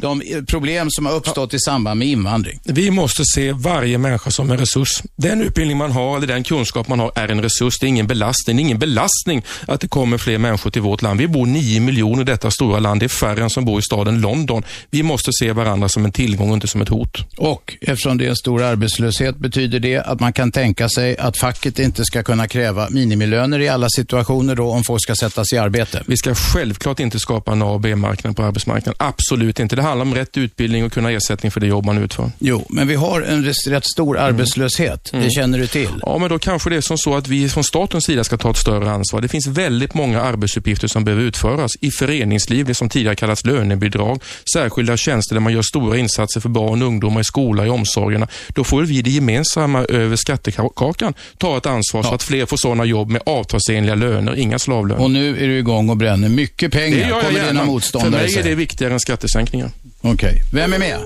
de 0.00 0.22
problem 0.48 0.90
som 0.90 1.06
har 1.06 1.12
uppstått 1.12 1.54
i 1.54 1.58
samband 1.60 1.98
med 1.98 2.08
invandring? 2.08 2.60
Vi 2.64 2.90
måste 2.90 3.24
se 3.24 3.52
varje 3.52 3.98
människa 3.98 4.30
som 4.30 4.50
en 4.50 4.58
resurs. 4.58 5.02
Den 5.16 5.42
utbildning 5.42 5.78
man 5.78 5.92
har 5.92 6.16
eller 6.16 6.26
den 6.26 6.44
kunskap 6.44 6.88
man 6.88 7.00
har 7.00 7.12
är 7.14 7.28
en 7.28 7.42
resurs. 7.42 7.78
Det 7.78 7.86
är 7.86 7.88
ingen 7.88 8.06
belastning. 8.06 8.56
Det 8.56 8.60
är 8.60 8.64
ingen 8.64 8.78
belastning 8.78 9.42
att 9.68 9.80
det 9.80 9.88
kommer 9.88 10.18
fler 10.18 10.38
människor 10.38 10.70
till 10.70 10.82
vårt 10.82 11.02
land. 11.02 11.20
Vi 11.20 11.28
bor 11.28 11.46
nio 11.46 11.80
miljoner 11.80 12.22
i 12.22 12.24
detta 12.24 12.50
stora 12.50 12.78
land. 12.78 13.00
Det 13.00 13.06
är 13.06 13.08
färre 13.08 13.42
än 13.42 13.50
som 13.50 13.64
bor 13.64 13.78
i 13.78 13.82
staden 13.82 14.20
London. 14.20 14.62
Vi 14.90 15.02
måste 15.02 15.30
se 15.32 15.52
varandra 15.52 15.88
som 15.88 16.04
en 16.04 16.12
tillgång 16.12 16.48
och 16.48 16.54
inte 16.54 16.66
som 16.66 16.82
ett 16.82 16.88
hot. 16.88 17.18
Och 17.36 17.76
eftersom 17.80 18.18
det 18.18 18.24
är 18.24 18.30
en 18.30 18.36
stor 18.36 18.62
arbetslöshet 18.62 19.36
betyder 19.36 19.80
det 19.80 19.96
att 19.96 20.20
man 20.20 20.32
kan 20.32 20.52
tänka 20.52 20.88
sig 20.88 21.16
att 21.18 21.38
facket 21.38 21.78
inte 21.78 22.04
ska 22.04 22.22
kunna 22.22 22.48
kräva 22.48 22.88
minimilöner 22.90 23.60
i 23.60 23.68
alla 23.68 23.88
situationer 23.88 24.54
då 24.54 24.70
om 24.70 24.84
folk 24.84 25.02
ska 25.02 25.14
sättas 25.14 25.52
i 25.52 25.58
arbete? 25.58 26.02
Vi 26.06 26.16
ska 26.16 26.34
självklart 26.34 27.00
inte 27.00 27.18
skapa 27.18 27.52
en 27.52 27.62
A 27.62 27.66
och 27.66 27.80
B-marknad 27.80 28.36
på 28.36 28.42
arbetsmarknaden. 28.42 28.94
Absolut 28.98 29.60
inte. 29.60 29.76
Det 29.76 29.82
handlar 29.84 30.06
om 30.06 30.14
rätt 30.14 30.36
utbildning 30.36 30.84
och 30.84 30.92
kunna 30.92 31.10
ersättning 31.10 31.52
för 31.52 31.60
det 31.60 31.66
jobb 31.66 31.84
man 31.84 31.98
utför. 31.98 32.30
Jo, 32.38 32.66
men 32.68 32.88
vi 32.88 32.94
har 32.94 33.20
en 33.20 33.44
rätt 33.44 33.84
stor 33.84 34.16
mm. 34.16 34.28
arbetslöshet. 34.28 35.12
Mm. 35.12 35.24
Det 35.24 35.30
känner 35.30 35.58
du 35.58 35.66
till. 35.66 35.88
Ja, 36.02 36.18
men 36.18 36.28
då 36.28 36.38
kanske 36.38 36.70
det 36.70 36.76
är 36.76 36.80
som 36.80 36.98
så 36.98 37.16
att 37.16 37.28
vi 37.28 37.48
från 37.48 37.64
statens 37.64 38.04
sida 38.04 38.24
ska 38.24 38.36
ta 38.36 38.50
ett 38.50 38.56
större 38.56 38.90
ansvar. 38.90 39.20
Det 39.20 39.28
finns 39.28 39.46
väldigt 39.46 39.94
många 39.94 40.22
arbetsuppgifter 40.22 40.88
som 40.88 41.04
behöver 41.04 41.22
utföras 41.22 41.70
i 41.80 41.90
föreningsliv, 41.90 42.66
det 42.66 42.74
som 42.74 42.88
tidigare 42.88 43.16
kallats 43.16 43.44
lönebidrag, 43.44 44.22
särskilda 44.54 44.96
tjänster 44.96 45.34
där 45.34 45.40
man 45.40 45.52
gör 45.52 45.62
stora 45.62 45.98
insatser 45.98 46.40
för 46.40 46.48
barn 46.48 46.82
och 46.82 46.88
ungdomar 46.88 47.20
i 47.20 47.24
skola, 47.24 47.66
i 47.66 47.68
omsorgerna. 47.68 48.28
Då 48.48 48.64
får 48.64 48.82
vi 48.82 49.02
det 49.02 49.10
gemensamma 49.10 49.84
över 49.84 50.16
skattekakan 50.16 51.14
ta 51.38 51.56
ett 51.56 51.66
ansvar 51.66 52.00
ja. 52.04 52.08
så 52.08 52.14
att 52.14 52.22
fler 52.22 52.46
får 52.46 52.56
sådana 52.56 52.84
jobb 52.84 53.10
med 53.10 53.22
avtalsenliga 53.26 53.94
löner, 53.94 54.36
inga 54.36 54.58
slavlöner. 54.58 55.02
Och 55.02 55.10
nu 55.10 55.44
är 55.44 55.48
du 55.48 55.58
igång 55.58 55.90
och 55.90 55.96
bränner 55.96 56.28
mycket 56.28 56.72
pengar. 56.72 56.96
Det 56.96 57.02
gör 57.02 57.08
jag 57.08 57.24
Kommer 57.24 57.46
dina 57.46 57.64
motståndare 57.64 58.22
För 58.22 58.28
mig 58.28 58.38
är 58.38 58.42
det 58.42 58.54
viktigare 58.54 58.92
än 58.92 59.00
skattesänkningar. 59.00 59.70
Okej. 60.06 60.12
Okay. 60.14 60.36
Vem 60.52 60.72
är 60.72 60.78
med? 60.78 61.00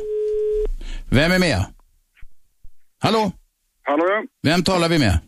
Vem 1.10 1.32
är 1.32 1.38
med? 1.38 1.60
Hallå? 3.04 3.32
Hallå 3.82 4.04
ja. 4.08 4.22
Vem 4.42 4.62
talar 4.62 4.88
vi 4.88 4.98
med? 4.98 5.18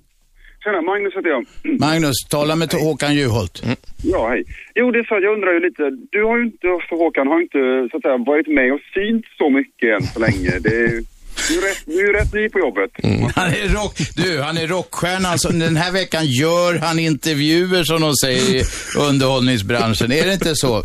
Tjena, 0.64 0.82
Magnus 0.82 1.14
heter 1.16 1.28
jag. 1.28 1.42
Magnus, 1.86 2.18
tala 2.30 2.56
med 2.56 2.72
Håkan 2.72 3.14
Juholt. 3.14 3.62
Mm. 3.64 3.76
Ja, 4.02 4.28
hej. 4.28 4.44
Jo, 4.74 4.90
det 4.90 4.98
är 4.98 5.04
så 5.04 5.14
att 5.16 5.22
jag 5.22 5.34
undrar 5.36 5.52
ju 5.52 5.60
lite. 5.60 5.82
Du 6.10 6.24
har 6.24 6.36
ju 6.38 6.44
inte, 6.44 6.66
för 6.88 6.96
Håkan 6.96 7.26
har 7.26 7.36
ju 7.38 7.42
inte 7.42 7.88
så 7.90 7.96
att 7.96 8.02
säga 8.02 8.16
varit 8.16 8.48
med 8.58 8.72
och 8.72 8.80
synt 8.94 9.26
så 9.38 9.50
mycket 9.50 9.88
än 9.96 10.02
så 10.02 10.20
länge. 10.20 10.50
Det 10.66 10.74
är 10.84 10.92
du 11.48 11.58
är, 11.58 11.68
rätt, 11.68 11.82
du 11.86 12.08
är 12.08 12.12
rätt 12.12 12.32
ny 12.32 12.48
på 12.48 12.58
jobbet. 12.58 12.90
Mm. 13.02 13.30
Han 13.36 13.48
är 13.48 13.68
rock, 13.68 13.96
du, 14.16 14.40
han 14.40 14.56
är 14.56 14.66
rockstjärnan. 14.66 15.38
Så 15.38 15.48
den 15.48 15.76
här 15.76 15.92
veckan 15.92 16.26
gör 16.26 16.78
han 16.78 16.98
intervjuer 16.98 17.84
som 17.84 18.00
de 18.00 18.14
säger 18.14 18.54
i 18.54 18.62
underhållningsbranschen. 19.08 20.12
Är 20.12 20.26
det 20.26 20.32
inte 20.32 20.54
så? 20.54 20.82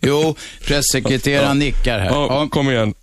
Jo, 0.00 0.36
pressekreteraren 0.66 1.48
ja. 1.48 1.54
nickar 1.54 1.98
här. 1.98 2.10
Ja, 2.10 2.48
kom 2.50 2.70
igen. 2.70 2.94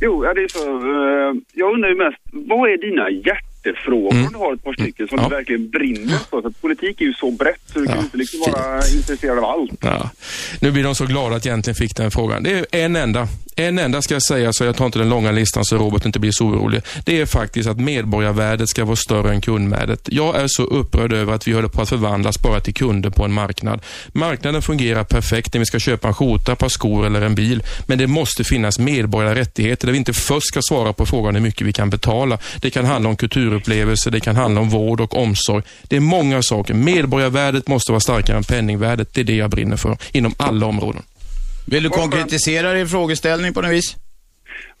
Jo, 0.00 0.22
det 0.22 0.28
är 0.28 0.48
så. 0.48 0.70
Uh, 0.70 1.42
jag 1.52 1.74
undrar 1.74 1.88
ju 1.88 1.96
mest, 1.96 2.22
vad 2.32 2.70
är 2.70 2.78
dina 2.90 3.10
hjärtan 3.10 3.53
hjärtefrågor. 3.64 4.12
Mm. 4.12 4.32
Du 4.32 4.38
har 4.38 4.54
ett 4.54 4.64
par 4.64 4.72
stycken 4.72 5.08
som 5.08 5.18
ja. 5.18 5.28
du 5.28 5.34
verkligen 5.34 5.70
brinner 5.70 6.18
för. 6.30 6.42
Så 6.42 6.50
politik 6.50 7.00
är 7.00 7.04
ju 7.04 7.14
så 7.14 7.30
brett 7.30 7.60
så 7.72 7.78
du 7.78 7.84
ja. 7.84 7.92
kan 7.92 8.04
inte 8.04 8.16
liksom 8.16 8.40
vara 8.40 8.88
intresserad 8.88 9.38
av 9.38 9.44
allt. 9.44 9.72
Ja. 9.80 10.10
Nu 10.60 10.70
blir 10.70 10.82
de 10.82 10.94
så 10.94 11.06
glada 11.06 11.36
att 11.36 11.44
jag 11.44 11.52
egentligen 11.52 11.74
fick 11.74 11.96
den 11.96 12.10
frågan. 12.10 12.42
Det 12.42 12.58
är 12.58 12.84
en 12.84 12.96
enda. 12.96 13.28
En 13.56 13.78
enda 13.78 14.02
ska 14.02 14.14
jag 14.14 14.22
säga, 14.22 14.52
så 14.52 14.64
jag 14.64 14.76
tar 14.76 14.86
inte 14.86 14.98
den 14.98 15.08
långa 15.08 15.32
listan 15.32 15.64
så 15.64 15.76
Robert 15.76 16.06
inte 16.06 16.18
blir 16.18 16.30
så 16.30 16.44
orolig. 16.44 16.82
Det 17.04 17.20
är 17.20 17.26
faktiskt 17.26 17.68
att 17.68 17.80
medborgarvärdet 17.80 18.68
ska 18.68 18.84
vara 18.84 18.96
större 18.96 19.30
än 19.30 19.40
kundvärdet. 19.40 20.08
Jag 20.12 20.36
är 20.36 20.46
så 20.48 20.62
upprörd 20.62 21.12
över 21.12 21.32
att 21.32 21.48
vi 21.48 21.52
håller 21.52 21.68
på 21.68 21.82
att 21.82 21.88
förvandlas 21.88 22.42
bara 22.42 22.60
till 22.60 22.74
kunder 22.74 23.10
på 23.10 23.24
en 23.24 23.32
marknad. 23.32 23.80
Marknaden 24.12 24.62
fungerar 24.62 25.04
perfekt 25.04 25.54
när 25.54 25.58
vi 25.58 25.66
ska 25.66 25.78
köpa 25.78 26.08
en 26.08 26.14
skjorta, 26.14 26.52
ett 26.52 26.58
par 26.58 26.68
skor 26.68 27.06
eller 27.06 27.22
en 27.22 27.34
bil. 27.34 27.62
Men 27.86 27.98
det 27.98 28.06
måste 28.06 28.44
finnas 28.44 28.78
medborgerliga 28.78 29.40
rättigheter 29.40 29.86
där 29.86 29.92
vi 29.92 29.98
inte 29.98 30.12
först 30.12 30.46
ska 30.46 30.60
svara 30.62 30.92
på 30.92 31.06
frågan 31.06 31.34
hur 31.34 31.42
mycket 31.42 31.66
vi 31.66 31.72
kan 31.72 31.90
betala. 31.90 32.38
Det 32.60 32.70
kan 32.70 32.84
handla 32.84 33.08
om 33.08 33.16
kultur 33.16 33.53
kulturupplevelser, 33.54 34.10
det 34.10 34.20
kan 34.20 34.36
handla 34.36 34.60
om 34.60 34.68
vård 34.68 35.00
och 35.00 35.16
omsorg. 35.16 35.62
Det 35.88 35.96
är 35.96 36.00
många 36.00 36.42
saker. 36.42 36.74
Medborgarvärdet 36.74 37.68
måste 37.68 37.92
vara 37.92 38.00
starkare 38.00 38.36
än 38.36 38.44
penningvärdet. 38.44 39.14
Det 39.14 39.20
är 39.20 39.24
det 39.24 39.36
jag 39.36 39.50
brinner 39.50 39.76
för 39.76 39.96
inom 40.12 40.34
alla 40.36 40.66
områden. 40.66 41.02
Vill 41.66 41.82
du 41.82 41.88
konkretisera 41.88 42.72
din 42.72 42.88
frågeställning 42.88 43.54
på 43.54 43.60
något 43.60 43.72
vis? 43.72 43.96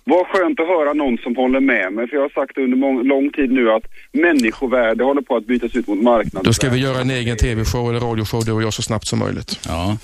Vad 0.06 0.26
skönt 0.26 0.60
att 0.60 0.66
höra 0.66 0.92
någon 0.92 1.18
som 1.18 1.36
håller 1.36 1.60
med 1.60 1.92
mig, 1.92 2.08
för 2.08 2.16
jag 2.16 2.22
har 2.22 2.28
sagt 2.28 2.58
under 2.58 3.04
lång 3.04 3.30
tid 3.32 3.50
nu 3.50 3.70
att 3.70 3.82
människovärde 4.12 5.04
håller 5.04 5.22
på 5.22 5.36
att 5.36 5.46
bytas 5.46 5.76
ut 5.76 5.86
mot 5.86 6.02
marknaden. 6.02 6.44
Då 6.44 6.52
ska 6.52 6.68
vi 6.70 6.78
göra 6.78 7.00
en 7.00 7.10
egen 7.10 7.36
tv-show 7.36 7.90
eller 7.90 8.00
radioshow, 8.00 8.44
du 8.44 8.52
och 8.52 8.62
jag, 8.62 8.72
så 8.74 8.82
snabbt 8.82 9.06
som 9.06 9.18
möjligt. 9.18 9.60
Ja. 9.68 9.96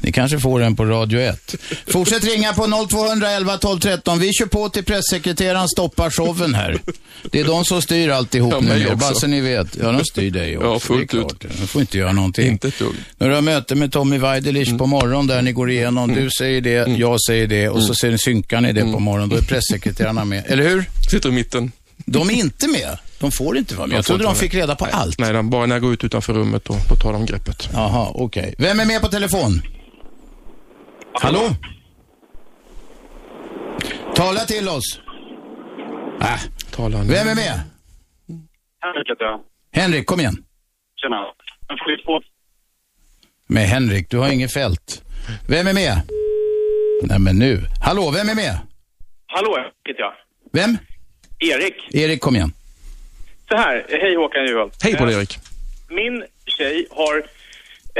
Ni 0.00 0.12
kanske 0.12 0.38
får 0.38 0.60
den 0.60 0.76
på 0.76 0.84
Radio 0.84 1.20
1. 1.20 1.54
Fortsätt 1.86 2.24
ringa 2.24 2.52
på 2.52 2.86
0211 2.90 3.58
12 3.58 3.80
13. 3.80 4.18
Vi 4.18 4.32
kör 4.32 4.46
på 4.46 4.68
till 4.68 4.84
pressekreteraren 4.84 5.68
stoppar 5.68 6.10
showen 6.10 6.54
här. 6.54 6.78
Det 7.30 7.40
är 7.40 7.44
de 7.44 7.64
som 7.64 7.82
styr 7.82 8.08
alltihop 8.08 8.52
ja, 8.52 8.60
nu, 8.60 8.94
bara 8.94 9.14
så 9.14 9.26
ni 9.26 9.40
vet. 9.40 9.76
Ja, 9.76 9.92
de 9.92 10.04
styr 10.04 10.30
dig 10.30 10.56
också. 10.56 10.68
Ja, 10.68 10.78
fullt 10.80 11.14
ut. 11.14 11.40
De 11.40 11.66
får 11.66 11.80
inte 11.80 11.98
göra 11.98 12.12
någonting. 12.12 12.48
Inte 12.48 12.68
ett 12.68 12.78
dugg. 12.78 12.94
När 13.18 13.28
du 13.28 13.34
har 13.34 13.42
möte 13.42 13.74
med 13.74 13.92
Tommy 13.92 14.18
Weidelich 14.18 14.68
mm. 14.68 14.78
på 14.78 14.86
morgonen 14.86 15.26
där 15.26 15.42
ni 15.42 15.52
går 15.52 15.70
igenom, 15.70 16.14
du 16.14 16.28
säger 16.38 16.60
det, 16.60 16.76
mm. 16.76 17.00
jag 17.00 17.20
säger 17.20 17.46
det 17.46 17.68
och 17.68 17.80
så 17.80 17.84
mm. 17.84 17.94
ser 17.94 18.10
ni, 18.10 18.18
synkar 18.18 18.60
ni 18.60 18.72
det 18.72 18.80
på 18.80 18.86
mm. 18.86 19.02
morgonen. 19.02 19.28
Då 19.28 19.36
är 19.36 19.42
pressekreterarna 19.42 20.24
med. 20.24 20.44
Eller 20.46 20.68
hur? 20.68 20.84
Sitter 21.10 21.28
i 21.28 21.32
mitten. 21.32 21.72
De 21.96 22.30
är 22.30 22.34
inte 22.34 22.68
med. 22.68 22.98
De 23.18 23.32
får 23.32 23.58
inte 23.58 23.74
vara 23.74 23.86
med. 23.86 23.98
Jag 23.98 24.04
trodde 24.04 24.24
de 24.24 24.34
fick 24.34 24.54
reda 24.54 24.76
på 24.76 24.84
nej, 24.84 24.94
allt. 24.94 25.18
Nej, 25.18 25.32
de, 25.32 25.50
bara 25.50 25.66
när 25.66 25.74
jag 25.74 25.82
går 25.82 25.92
ut 25.92 26.04
utanför 26.04 26.32
rummet 26.32 26.64
då, 26.64 26.76
då 26.88 26.94
tar 26.94 27.12
de 27.12 27.26
greppet. 27.26 27.68
Jaha, 27.72 28.08
okej. 28.14 28.42
Okay. 28.42 28.54
Vem 28.58 28.80
är 28.80 28.84
med 28.84 29.00
på 29.00 29.08
telefon? 29.08 29.62
Hallå? 31.20 31.50
Tala 34.14 34.40
till 34.40 34.68
oss. 34.68 35.00
Äh. 36.20 36.40
Tala 36.70 36.98
Vem 36.98 37.28
är 37.28 37.34
med? 37.34 37.60
Henrik 38.80 39.10
heter 39.10 39.24
jag. 39.24 39.40
Henrik, 39.72 40.06
kom 40.06 40.20
igen. 40.20 40.44
Tjena. 40.96 41.24
Får 41.68 42.04
på. 42.04 42.22
Med 43.46 43.62
Henrik, 43.62 44.10
du 44.10 44.18
har 44.18 44.32
inget 44.32 44.52
fält. 44.52 45.02
Vem 45.48 45.66
är 45.66 45.74
med? 45.74 46.02
Nej 47.02 47.18
men 47.18 47.38
nu. 47.38 47.60
Hallå, 47.84 48.10
vem 48.10 48.28
är 48.28 48.34
med? 48.34 48.58
Hallå, 49.26 49.58
heter 49.84 50.00
jag. 50.00 50.12
Vem? 50.52 50.78
Erik. 51.38 51.94
Erik, 51.94 52.20
kom 52.20 52.36
igen. 52.36 52.52
Så 53.48 53.56
här, 53.56 53.86
hej 53.88 54.16
Håkan 54.16 54.44
Juholt. 54.46 54.82
Hej 54.82 54.96
på 54.96 55.04
dig 55.04 55.14
Erik. 55.14 55.38
Min 55.88 56.24
tjej 56.46 56.86
har 56.90 57.22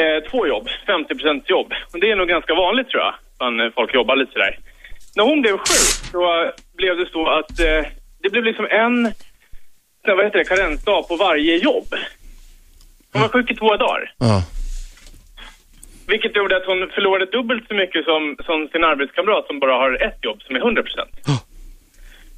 eh, 0.01 0.31
två 0.31 0.47
jobb, 0.47 0.67
50% 0.87 1.43
jobb. 1.47 1.73
Och 1.93 2.01
det 2.01 2.11
är 2.11 2.17
nog 2.17 2.29
ganska 2.29 2.55
vanligt 2.55 2.89
tror 2.89 3.03
jag, 3.03 3.15
bland 3.39 3.75
folk 3.75 3.95
jobbar 3.95 4.17
lite 4.17 4.33
sådär. 4.33 4.59
När 5.17 5.25
hon 5.25 5.41
blev 5.41 5.57
sjuk 5.57 5.89
så 6.13 6.51
blev 6.77 6.97
det 6.97 7.09
så 7.13 7.27
att 7.39 7.61
eh, 7.61 7.83
det 8.23 8.31
blev 8.31 8.45
liksom 8.45 8.67
en, 8.71 9.13
vad 10.07 10.25
heter 10.25 10.39
det, 10.39 10.45
karensdag 10.45 11.09
på 11.09 11.17
varje 11.17 11.57
jobb. 11.57 11.89
Hon 13.13 13.23
var 13.23 13.29
sjuk 13.29 13.51
i 13.51 13.55
två 13.55 13.77
dagar. 13.77 14.13
Ja. 14.19 14.43
Vilket 16.07 16.37
gjorde 16.37 16.57
att 16.57 16.67
hon 16.67 16.91
förlorade 16.95 17.27
dubbelt 17.27 17.69
så 17.69 17.75
mycket 17.75 18.05
som, 18.05 18.37
som 18.47 18.69
sin 18.73 18.85
arbetskamrat 18.85 19.47
som 19.47 19.59
bara 19.59 19.73
har 19.73 20.03
ett 20.07 20.19
jobb 20.23 20.43
som 20.43 20.57
är 20.57 20.61
100%. 20.61 20.85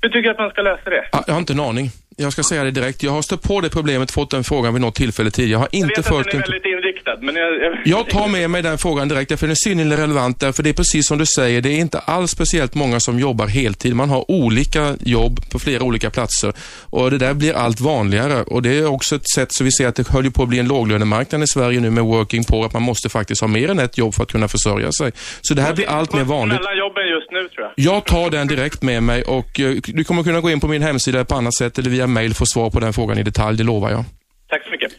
Hur 0.02 0.08
tycker 0.08 0.22
du 0.22 0.30
att 0.30 0.38
man 0.38 0.50
ska 0.50 0.62
lösa 0.62 0.90
det? 0.90 1.04
Jag 1.26 1.34
har 1.34 1.38
inte 1.38 1.52
en 1.52 1.60
aning. 1.60 1.86
Jag 2.20 2.32
ska 2.32 2.42
säga 2.42 2.64
det 2.64 2.70
direkt. 2.70 3.02
Jag 3.02 3.12
har 3.12 3.22
stött 3.22 3.42
på 3.42 3.60
det 3.60 3.70
problemet, 3.70 4.10
fått 4.10 4.30
den 4.30 4.44
frågan 4.44 4.74
vid 4.74 4.80
något 4.80 4.94
tillfälle 4.94 5.30
tidigare. 5.30 5.52
Jag 5.52 5.58
har 5.58 5.68
inte 5.72 5.92
jag 5.92 5.96
vet 5.96 6.06
följt 6.06 6.26
att 6.26 6.32
den 6.32 6.42
är 6.42 6.46
väldigt 6.46 6.64
inriktad, 6.64 7.16
men 7.20 7.36
jag... 7.36 7.62
Jag, 7.62 7.78
Jag 7.84 8.08
tar 8.08 8.28
med 8.28 8.50
mig 8.50 8.62
den 8.62 8.78
frågan 8.78 9.08
direkt, 9.08 9.28
därför 9.28 9.46
den 9.46 9.50
är 9.50 9.68
synnerligen 9.68 10.00
relevant. 10.00 10.40
Därför 10.40 10.62
det 10.62 10.70
är 10.70 10.74
precis 10.74 11.08
som 11.08 11.18
du 11.18 11.26
säger, 11.26 11.60
det 11.60 11.70
är 11.70 11.78
inte 11.78 11.98
alls 11.98 12.30
speciellt 12.30 12.74
många 12.74 13.00
som 13.00 13.18
jobbar 13.18 13.46
heltid. 13.46 13.94
Man 13.96 14.10
har 14.10 14.30
olika 14.30 14.94
jobb 15.00 15.50
på 15.52 15.58
flera 15.58 15.82
olika 15.82 16.10
platser 16.10 16.52
och 16.90 17.10
det 17.10 17.18
där 17.18 17.34
blir 17.34 17.54
allt 17.54 17.80
vanligare. 17.80 18.42
Och 18.42 18.62
Det 18.62 18.78
är 18.78 18.86
också 18.86 19.16
ett 19.16 19.30
sätt 19.34 19.48
så 19.50 19.64
vi 19.64 19.72
ser 19.72 19.88
att 19.88 19.94
det 19.94 20.08
höll 20.08 20.30
på 20.30 20.42
att 20.42 20.48
bli 20.48 20.58
en 20.58 20.68
låglönemarknad 20.68 21.42
i 21.42 21.46
Sverige 21.46 21.80
nu 21.80 21.90
med 21.90 22.04
working 22.04 22.44
poor, 22.44 22.66
att 22.66 22.72
man 22.72 22.82
måste 22.82 23.08
faktiskt 23.08 23.40
ha 23.40 23.48
mer 23.48 23.70
än 23.70 23.78
ett 23.78 23.98
jobb 23.98 24.14
för 24.14 24.22
att 24.22 24.32
kunna 24.32 24.48
försörja 24.48 24.92
sig. 24.92 25.12
Så 25.40 25.54
det 25.54 25.62
här 25.62 25.74
blir 25.74 25.88
allt 25.88 26.14
mer 26.14 26.24
vanligt. 26.24 26.58
Jobben 26.78 27.08
just 27.08 27.30
nu, 27.30 27.48
tror 27.48 27.66
jag. 27.76 27.94
Jag 27.94 28.04
tar 28.04 28.30
den 28.30 28.46
direkt 28.46 28.82
med 28.82 29.02
mig 29.02 29.22
och 29.22 29.60
eh, 29.60 29.76
du 29.84 30.04
kommer 30.04 30.22
kunna 30.22 30.40
gå 30.40 30.50
in 30.50 30.60
på 30.60 30.68
min 30.68 30.82
hemsida 30.82 31.24
på 31.24 31.34
annat 31.34 31.54
sätt 31.54 31.78
eller 31.78 31.90
via 31.90 32.06
mail 32.12 32.34
få 32.34 32.46
svar 32.46 32.70
på 32.70 32.80
den 32.80 32.92
frågan 32.92 33.18
i 33.18 33.22
detalj, 33.22 33.58
det 33.58 33.64
lovar 33.64 33.90
jag. 33.90 34.04
Tack 34.50 34.62
så 34.64 34.70
mycket. 34.70 34.92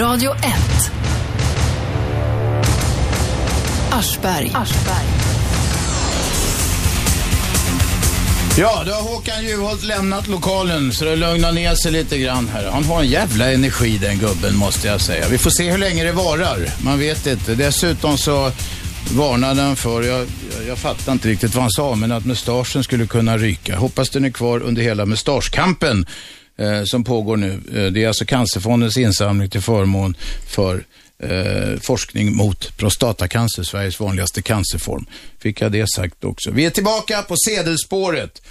Radio 0.00 0.30
1. 0.34 0.40
Aschberg. 3.92 4.52
Ja, 8.58 8.82
då 8.86 8.92
har 8.92 9.02
Håkan 9.02 9.44
Juholt 9.44 9.82
lämnat 9.82 10.28
lokalen 10.28 10.92
så 10.92 11.04
det 11.04 11.16
lugnar 11.16 11.52
ner 11.52 11.74
sig 11.74 11.92
lite 11.92 12.18
grann 12.18 12.48
här. 12.48 12.70
Han 12.70 12.84
har 12.84 13.00
en 13.00 13.08
jävla 13.08 13.52
energi 13.52 13.98
den 13.98 14.18
gubben 14.18 14.56
måste 14.56 14.88
jag 14.88 15.00
säga. 15.00 15.28
Vi 15.28 15.38
får 15.38 15.50
se 15.50 15.70
hur 15.70 15.78
länge 15.78 16.04
det 16.04 16.12
varar. 16.12 16.58
Man 16.84 16.98
vet 16.98 17.26
inte. 17.26 17.54
Dessutom 17.54 18.18
så 18.18 18.52
varnade 19.08 19.62
han 19.62 19.76
för, 19.76 20.02
jag, 20.02 20.18
jag, 20.18 20.66
jag 20.68 20.78
fattar 20.78 21.12
inte 21.12 21.28
riktigt 21.28 21.54
vad 21.54 21.62
han 21.62 21.70
sa, 21.70 21.94
men 21.94 22.12
att 22.12 22.24
mustaschen 22.24 22.84
skulle 22.84 23.06
kunna 23.06 23.38
ryka. 23.38 23.76
Hoppas 23.76 24.10
den 24.10 24.24
är 24.24 24.30
kvar 24.30 24.60
under 24.60 24.82
hela 24.82 25.06
mustaschkampen 25.06 26.06
eh, 26.58 26.82
som 26.84 27.04
pågår 27.04 27.36
nu. 27.36 27.52
Eh, 27.52 27.92
det 27.92 28.04
är 28.04 28.08
alltså 28.08 28.24
Cancerfondens 28.24 28.96
insamling 28.96 29.50
till 29.50 29.60
förmån 29.60 30.16
för 30.48 30.84
eh, 31.22 31.80
forskning 31.80 32.36
mot 32.36 32.76
prostatacancer, 32.76 33.62
Sveriges 33.62 34.00
vanligaste 34.00 34.42
cancerform. 34.42 35.06
Fick 35.38 35.60
jag 35.60 35.72
det 35.72 35.86
sagt 35.96 36.24
också. 36.24 36.50
Vi 36.50 36.64
är 36.64 36.70
tillbaka 36.70 37.22
på 37.22 37.34
sedelspåret. 37.48 38.42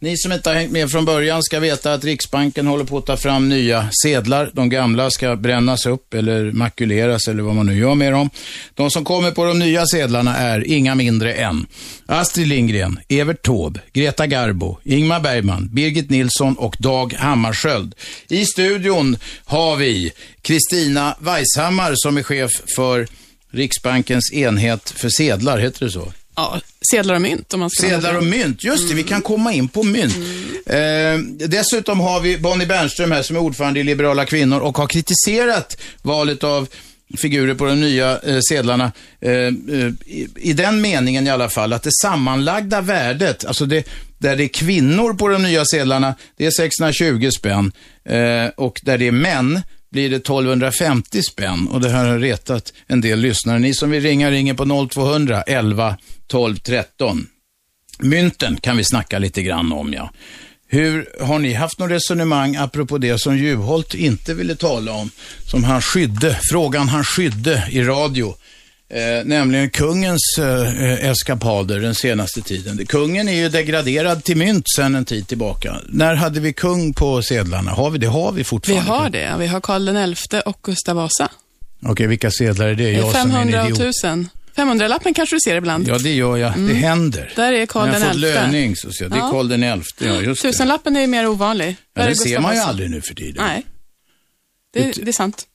Ni 0.00 0.16
som 0.16 0.32
inte 0.32 0.50
har 0.50 0.56
hängt 0.56 0.72
med 0.72 0.90
från 0.90 1.04
början 1.04 1.42
ska 1.42 1.60
veta 1.60 1.92
att 1.92 2.04
Riksbanken 2.04 2.66
håller 2.66 2.84
på 2.84 2.98
att 2.98 3.06
ta 3.06 3.16
fram 3.16 3.48
nya 3.48 3.90
sedlar. 4.02 4.50
De 4.52 4.68
gamla 4.68 5.10
ska 5.10 5.36
brännas 5.36 5.86
upp 5.86 6.14
eller 6.14 6.52
makuleras 6.52 7.28
eller 7.28 7.42
vad 7.42 7.54
man 7.54 7.66
nu 7.66 7.78
gör 7.78 7.94
med 7.94 8.12
dem. 8.12 8.30
De 8.74 8.90
som 8.90 9.04
kommer 9.04 9.30
på 9.30 9.44
de 9.44 9.58
nya 9.58 9.86
sedlarna 9.86 10.36
är 10.36 10.66
inga 10.66 10.94
mindre 10.94 11.34
än 11.34 11.66
Astrid 12.06 12.46
Lindgren, 12.46 13.00
Evert 13.08 13.42
Taube, 13.42 13.80
Greta 13.92 14.26
Garbo, 14.26 14.78
Ingmar 14.84 15.20
Bergman, 15.20 15.68
Birgit 15.72 16.10
Nilsson 16.10 16.54
och 16.54 16.76
Dag 16.78 17.12
Hammarskjöld. 17.12 17.94
I 18.28 18.44
studion 18.44 19.16
har 19.44 19.76
vi 19.76 20.12
Kristina 20.42 21.16
Weishammar 21.20 21.92
som 21.96 22.16
är 22.16 22.22
chef 22.22 22.50
för 22.76 23.06
Riksbankens 23.50 24.32
enhet 24.32 24.90
för 24.90 25.08
sedlar, 25.08 25.58
heter 25.58 25.84
det 25.84 25.90
så? 25.90 26.12
Ja, 26.38 26.60
sedlar 26.90 27.14
och 27.14 27.20
mynt 27.20 27.54
om 27.54 27.60
man 27.60 27.70
ska 27.70 27.88
Sedlar 27.88 28.16
och 28.16 28.24
mynt, 28.24 28.64
just 28.64 28.88
det, 28.88 28.94
vi 28.94 29.02
kan 29.02 29.22
komma 29.22 29.52
in 29.52 29.68
på 29.68 29.82
mynt. 29.82 30.16
Eh, 30.66 31.48
dessutom 31.48 32.00
har 32.00 32.20
vi 32.20 32.38
Bonnie 32.38 32.66
Bernström 32.66 33.12
här 33.12 33.22
som 33.22 33.36
är 33.36 33.40
ordförande 33.40 33.80
i 33.80 33.84
Liberala 33.84 34.24
kvinnor 34.24 34.60
och 34.60 34.78
har 34.78 34.86
kritiserat 34.86 35.80
valet 36.02 36.44
av 36.44 36.68
figurer 37.16 37.54
på 37.54 37.64
de 37.64 37.80
nya 37.80 38.18
eh, 38.18 38.38
sedlarna. 38.48 38.92
Eh, 39.20 39.32
eh, 39.32 39.52
i, 40.06 40.28
I 40.36 40.52
den 40.52 40.80
meningen 40.80 41.26
i 41.26 41.30
alla 41.30 41.48
fall, 41.48 41.72
att 41.72 41.82
det 41.82 41.92
sammanlagda 42.02 42.80
värdet, 42.80 43.44
alltså 43.44 43.66
det, 43.66 43.88
där 44.18 44.36
det 44.36 44.44
är 44.44 44.48
kvinnor 44.48 45.14
på 45.14 45.28
de 45.28 45.42
nya 45.42 45.64
sedlarna, 45.64 46.14
det 46.36 46.46
är 46.46 46.50
620 46.50 47.30
spänn. 47.30 47.72
Eh, 48.04 48.50
och 48.56 48.80
där 48.82 48.98
det 48.98 49.06
är 49.06 49.12
män, 49.12 49.60
blir 49.90 50.10
det 50.10 50.16
1250 50.16 51.22
spänn 51.22 51.68
och 51.68 51.80
det 51.80 51.88
här 51.88 52.06
har 52.06 52.18
retat 52.18 52.72
en 52.86 53.00
del 53.00 53.20
lyssnare. 53.20 53.58
Ni 53.58 53.74
som 53.74 53.90
vill 53.90 54.02
ringa 54.02 54.30
ringer 54.30 54.54
på 54.54 54.88
0200 54.90 55.42
11 55.42 55.96
12 56.28 56.56
13. 56.56 57.26
Mynten 57.98 58.56
kan 58.60 58.76
vi 58.76 58.84
snacka 58.84 59.18
lite 59.18 59.42
grann 59.42 59.72
om 59.72 59.92
ja. 59.92 60.10
Hur 60.70 61.08
Har 61.20 61.38
ni 61.38 61.52
haft 61.52 61.78
något 61.78 61.90
resonemang 61.90 62.56
apropå 62.56 62.98
det 62.98 63.18
som 63.20 63.38
Juholt 63.38 63.94
inte 63.94 64.34
ville 64.34 64.56
tala 64.56 64.92
om, 64.92 65.10
som 65.46 65.64
han 65.64 65.82
skydde, 65.82 66.38
frågan 66.50 66.88
han 66.88 67.04
skydde 67.04 67.68
i 67.70 67.82
radio? 67.82 68.34
Eh, 68.90 69.24
nämligen 69.24 69.70
kungens 69.70 70.38
eh, 70.38 71.10
eskapader 71.10 71.80
den 71.80 71.94
senaste 71.94 72.40
tiden. 72.42 72.86
Kungen 72.86 73.28
är 73.28 73.32
ju 73.32 73.48
degraderad 73.48 74.24
till 74.24 74.36
mynt 74.36 74.64
sedan 74.76 74.94
en 74.94 75.04
tid 75.04 75.28
tillbaka. 75.28 75.76
När 75.88 76.14
hade 76.14 76.40
vi 76.40 76.52
kung 76.52 76.94
på 76.94 77.22
sedlarna? 77.22 77.70
Har 77.70 77.90
vi 77.90 77.98
det? 77.98 78.06
Har 78.06 78.32
vi 78.32 78.38
Vi 78.38 78.44
fortfarande? 78.44 78.84
har 78.90 79.10
det. 79.10 79.34
Vi 79.38 79.46
har 79.46 79.60
Karl 79.60 79.84
den 79.84 80.14
XI 80.14 80.40
och 80.46 80.58
Gustav 80.62 80.96
Vasa. 80.96 81.28
Okej, 81.82 82.06
vilka 82.06 82.30
sedlar 82.30 82.68
är 82.68 82.74
det? 82.74 82.90
Jag 82.92 83.00
som 83.00 83.20
är 83.20 83.22
500 83.22 83.58
en 83.60 83.64
och 83.64 83.70
idiot. 83.70 83.80
1000. 83.80 84.28
500-lappen 84.58 85.14
kanske 85.14 85.36
du 85.36 85.40
ser 85.40 85.56
ibland. 85.56 85.88
Ja, 85.88 85.98
det 85.98 86.12
gör 86.14 86.36
jag. 86.36 86.52
Det 86.58 86.74
händer. 86.74 87.32
Där 87.36 87.52
är 87.52 87.66
Karl 87.66 87.86
jag 87.86 87.94
den 87.94 88.02
fått 88.02 88.12
XI. 88.12 88.20
löning 88.20 88.76
så 88.76 88.92
ser 88.92 89.04
jag. 89.04 89.12
Det 89.12 89.18
är. 89.18 89.30
Karl 89.30 89.48
den 89.48 89.62
elfte, 89.62 90.06
ja 90.06 90.20
just 90.20 90.42
det. 90.42 90.48
Tusenlappen 90.52 90.96
är 90.96 91.06
mer 91.06 91.26
ovanlig. 91.28 91.76
Ja, 91.94 92.06
det 92.06 92.16
ser 92.16 92.40
man 92.40 92.54
ju 92.54 92.60
aldrig 92.60 92.90
nu 92.90 93.00
för 93.02 93.14
tiden. 93.14 93.44
Nej. 93.46 93.66
Det, 94.72 94.92
det 95.04 95.08
är 95.08 95.12
sant. 95.12 95.46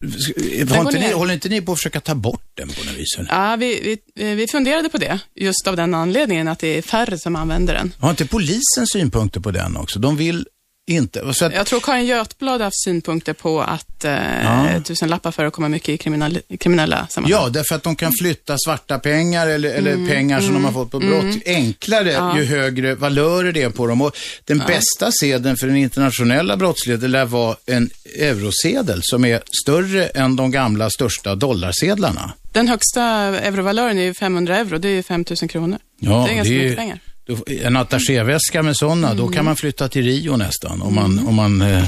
Har 0.70 0.82
inte 0.82 1.00
ni, 1.00 1.12
håller 1.12 1.34
inte 1.34 1.50
ni 1.50 1.62
på 1.62 1.72
att 1.72 1.78
försöka 1.78 2.00
ta 2.02 2.16
bort 2.16 2.42
den 2.54 2.68
på 2.70 2.84
något 2.84 2.94
vis? 2.98 3.18
Ja, 3.30 3.56
vi, 3.60 3.98
vi, 4.16 4.26
eh, 4.30 4.36
vi 4.36 4.48
funderade 4.48 4.90
på 4.90 4.98
det, 4.98 5.20
just 5.36 5.68
av 5.68 5.76
den 5.76 5.94
anledningen 5.94 6.48
att 6.48 6.60
det 6.60 6.78
är 6.78 6.82
färre 6.82 7.18
som 7.18 7.36
använder 7.36 7.74
den. 7.74 7.94
Har 8.00 8.10
inte 8.10 8.26
polisen 8.26 8.88
synpunkter 8.88 9.40
på 9.40 9.52
den 9.52 9.78
också? 9.78 10.00
De 10.00 10.18
vill 10.18 10.48
inte... 10.88 11.34
Så 11.34 11.46
att, 11.46 11.54
Jag 11.54 11.66
tror 11.68 11.80
Karin 11.80 12.06
Götblad 12.06 12.54
har 12.62 12.64
haft 12.66 12.84
synpunkter 12.84 13.34
på 13.34 13.62
att 13.62 14.06
eh, 14.06 14.12
Ja. 14.44 14.68
tusenlappar 14.84 15.32
förekommer 15.32 15.70
mycket 15.70 15.90
i 15.90 15.98
kriminal, 15.98 16.38
kriminella 16.60 17.08
sammanhang. 17.10 17.42
ja, 17.44 17.50
därför 17.50 17.76
att 17.76 17.84
de 17.84 17.96
kan 17.96 18.12
flytta 18.20 18.58
svarta 18.66 19.00
pengar 19.00 19.48
eller, 19.48 19.70
eller 19.74 19.92
Mm, 19.94 20.08
pengar 20.08 20.40
som 20.40 20.50
mm, 20.50 20.62
de 20.62 20.66
har 20.66 20.74
fått 20.84 20.92
på 20.92 21.00
brott 21.00 21.24
mm. 21.24 21.42
enklare 21.46 22.12
Ja. 22.12 22.38
ju 22.38 22.46
högre 22.46 22.96
valörer 22.96 23.52
det 23.52 23.62
är 23.62 23.70
på 23.70 23.88
dem. 23.88 24.02
Och 24.02 24.18
den 24.46 24.58
Ja. 24.60 24.68
bästa 24.68 25.12
sedeln 25.12 25.58
för 25.58 25.68
den 25.68 25.76
internationella 25.76 26.58
brottsligheten 26.58 27.12
lär 27.12 27.26
vara 27.26 27.56
en 27.66 27.90
eurosedel 28.20 29.00
som 29.04 29.26
är 29.26 29.42
större 29.64 30.06
än 30.08 30.36
de 30.36 30.52
gamla 30.52 30.90
största 30.90 31.36
dollarsedlarna. 31.36 32.34
Den 32.52 32.68
högsta 32.68 33.04
eurovalören 33.40 33.98
är 33.98 34.04
ju 34.04 34.14
500 34.14 34.58
euro, 34.58 34.78
det 34.78 34.88
är 34.88 34.94
ju 34.96 35.04
5 35.04 35.26
000 35.42 35.50
kronor. 35.50 35.80
Ja, 36.00 36.24
det 36.28 36.32
är 36.32 36.36
ganska 36.36 36.54
det 36.54 36.60
är- 36.60 36.64
mycket 36.64 36.78
pengar. 36.78 37.00
Då- 37.26 37.44
En 37.64 37.76
attachéväska 37.78 38.64
med 38.64 38.78
sådana, 38.78 39.14
då 39.14 39.22
Mm. 39.24 39.34
kan 39.34 39.46
man 39.46 39.56
flytta 39.56 39.90
till 39.90 40.04
Rio 40.06 40.36
nästan 40.38 40.82
om 40.82 40.96
man, 40.96 41.28
om 41.28 41.36
man 41.36 41.62
eh, 41.62 41.84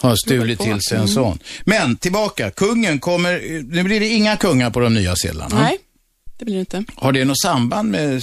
har 0.00 0.16
stulit 0.16 0.58
till 0.60 0.80
sig 0.80 0.96
en 0.96 1.02
Mm. 1.02 1.08
sån. 1.08 1.38
Men 1.64 1.96
tillbaka, 1.96 2.50
kungen 2.50 2.98
kommer, 2.98 3.62
nu 3.74 3.82
blir 3.82 4.00
det 4.00 4.08
inga 4.08 4.36
kungar 4.36 4.70
på 4.70 4.80
de 4.80 4.94
nya 4.94 5.16
sedlarna. 5.16 5.60
Nej, 5.62 5.78
det 6.38 6.44
blir 6.44 6.54
det 6.54 6.60
inte. 6.60 6.84
Har 6.96 7.12
det 7.12 7.24
något 7.24 7.40
samband 7.40 7.90
med 7.90 8.22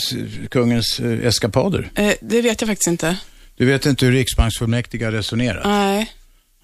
kungens 0.52 1.00
eh, 1.00 1.26
eskapader? 1.28 1.92
Eh, 1.96 2.12
det 2.22 2.42
vet 2.42 2.62
jag 2.62 2.68
faktiskt 2.68 2.88
inte. 2.88 3.18
Du 3.58 3.66
vet 3.66 3.86
inte 3.86 4.06
hur 4.06 4.12
riksbanksfullmäktige 4.14 5.06
har 5.06 5.12
resonerat? 5.12 5.66
Nej. 5.66 6.12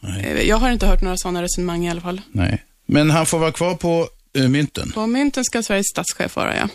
Eh, 0.04 0.42
Jag 0.42 0.58
har 0.58 0.72
inte 0.72 0.88
hört 0.88 1.02
några 1.02 1.18
sådana 1.18 1.42
resonemang 1.44 1.86
i 1.86 1.90
alla 1.90 2.02
fall. 2.02 2.22
Nej. 2.32 2.64
Men 2.86 3.12
han 3.12 3.26
får 3.26 3.40
vara 3.40 3.52
kvar 3.52 3.76
på 3.76 4.08
mynten? 4.34 4.92
På 4.92 5.08
mynten 5.08 5.44
ska 5.46 5.64
Sveriges 5.64 5.88
statschef 5.88 6.36
vara, 6.36 6.58
ja. 6.58 6.70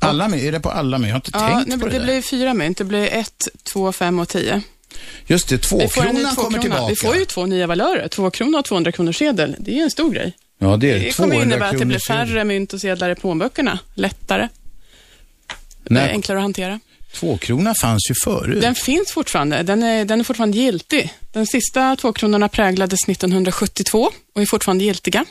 Alla 0.00 0.28
mynt? 0.28 0.42
Är 0.42 0.52
det 0.52 0.60
på 0.60 0.70
alla 0.70 0.98
mynt? 0.98 1.08
Jag 1.08 1.14
har 1.14 1.18
inte 1.18 1.30
Ja, 1.34 1.56
tänkt 1.56 1.68
nu, 1.68 1.78
på 1.78 1.86
det, 1.86 1.92
det 1.92 1.98
där. 1.98 2.04
blir 2.04 2.22
fyra 2.22 2.54
mynt. 2.54 2.78
Det 2.78 2.84
blir 2.84 3.06
ett, 3.12 3.48
två, 3.62 3.92
fem 3.92 4.18
och 4.18 4.28
tio. 4.28 4.62
Just 5.26 5.48
det, 5.48 5.58
tvåkronan 5.58 6.14
kommer 6.14 6.34
tvåkrona. 6.34 6.60
tillbaka. 6.62 6.86
Vi 6.88 6.96
får 6.96 7.16
ju 7.16 7.24
två 7.24 7.46
nya 7.46 7.66
valörer. 7.66 8.08
Två 8.08 8.30
kronor 8.30 8.58
och 8.58 8.64
200 8.64 8.92
kronors 8.92 9.16
sedel. 9.18 9.56
Det 9.58 9.70
är 9.70 9.74
ju 9.74 9.82
en 9.82 9.90
stor 9.90 10.10
grej. 10.10 10.32
Ja, 10.58 10.76
det 10.76 10.90
är 10.90 10.98
det. 11.00 11.16
Kommer 11.16 11.34
200 11.34 11.42
innebära 11.44 11.68
att 11.68 11.78
det 11.78 11.84
blir 11.84 11.98
färre 11.98 12.44
mynt 12.44 12.72
och 12.72 12.80
sedlar 12.80 13.10
i 13.10 13.14
plånböckerna. 13.14 13.78
Lättare. 13.94 14.48
Det 15.84 15.94
När- 15.94 16.08
är 16.08 16.12
enklare 16.12 16.38
att 16.38 16.42
hantera. 16.44 16.80
Tvåkrona 17.20 17.74
fanns 17.74 18.10
ju 18.10 18.14
förut. 18.24 18.62
Den 18.62 18.74
finns 18.74 19.12
fortfarande. 19.12 19.62
Den 19.62 19.82
är, 19.82 20.04
den 20.04 20.20
är 20.20 20.24
fortfarande 20.24 20.58
giltig. 20.58 21.12
Den 21.32 21.46
sista 21.46 21.96
tvåkronorna 21.96 22.48
präglades 22.48 23.08
1972 23.08 24.10
och 24.34 24.42
är 24.42 24.46
fortfarande 24.46 24.84
giltiga. 24.84 25.24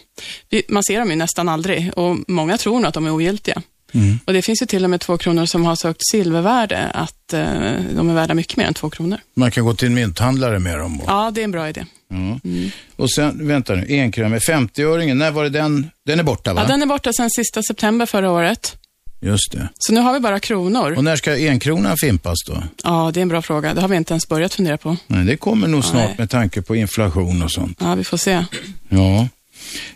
Man 0.67 0.83
ser 0.83 0.99
dem 0.99 1.09
ju 1.09 1.15
nästan 1.15 1.49
aldrig 1.49 1.91
och 1.95 2.17
många 2.27 2.57
tror 2.57 2.79
nog 2.79 2.85
att 2.85 2.93
de 2.93 3.05
är 3.05 3.11
ogiltiga. 3.11 3.61
Mm. 3.95 4.19
Och 4.25 4.33
Det 4.33 4.41
finns 4.41 4.61
ju 4.61 4.65
till 4.65 4.83
och 4.83 4.89
med 4.89 5.01
två 5.01 5.17
kronor 5.17 5.45
som 5.45 5.65
har 5.65 5.75
sökt 5.75 6.01
silvervärde, 6.11 6.89
att 6.93 7.33
eh, 7.33 7.41
de 7.95 8.09
är 8.09 8.13
värda 8.13 8.33
mycket 8.33 8.57
mer 8.57 8.65
än 8.65 8.73
två 8.73 8.89
kronor. 8.89 9.19
Man 9.33 9.51
kan 9.51 9.65
gå 9.65 9.73
till 9.73 9.87
en 9.87 9.93
mynthandlare 9.93 10.59
med 10.59 10.79
dem? 10.79 11.01
Och... 11.01 11.09
Ja, 11.09 11.31
det 11.31 11.41
är 11.41 11.43
en 11.43 11.51
bra 11.51 11.69
idé. 11.69 11.85
Mm. 12.11 12.39
Mm. 12.43 12.71
Och 12.95 13.11
sen, 13.11 13.47
vänta 13.47 13.75
nu, 13.75 13.85
enkrona 13.89 14.37
50-öringen, 14.37 15.13
när 15.13 15.31
var 15.31 15.43
det 15.43 15.49
den? 15.49 15.91
Den 16.05 16.19
är 16.19 16.23
borta 16.23 16.53
va? 16.53 16.61
Ja, 16.61 16.67
den 16.67 16.81
är 16.81 16.85
borta 16.85 17.13
sedan 17.13 17.29
sista 17.29 17.63
september 17.63 18.05
förra 18.05 18.31
året. 18.31 18.77
Just 19.25 19.51
det. 19.51 19.69
Så 19.77 19.93
nu 19.93 19.99
har 19.99 20.13
vi 20.13 20.19
bara 20.19 20.39
kronor. 20.39 20.93
Och 20.97 21.03
när 21.03 21.15
ska 21.15 21.31
enkronan 21.31 21.97
fimpas 21.97 22.37
då? 22.47 22.63
Ja, 22.83 23.11
det 23.13 23.19
är 23.19 23.21
en 23.21 23.27
bra 23.27 23.41
fråga. 23.41 23.73
Det 23.73 23.81
har 23.81 23.87
vi 23.87 23.95
inte 23.95 24.13
ens 24.13 24.27
börjat 24.27 24.53
fundera 24.53 24.77
på. 24.77 24.97
Nej, 25.07 25.25
det 25.25 25.37
kommer 25.37 25.67
nog 25.67 25.85
snart 25.85 26.07
Nej. 26.07 26.15
med 26.17 26.29
tanke 26.29 26.61
på 26.61 26.75
inflation 26.75 27.41
och 27.41 27.51
sånt. 27.51 27.77
Ja, 27.81 27.95
vi 27.95 28.03
får 28.03 28.17
se. 28.17 28.45
Ja. 28.89 29.27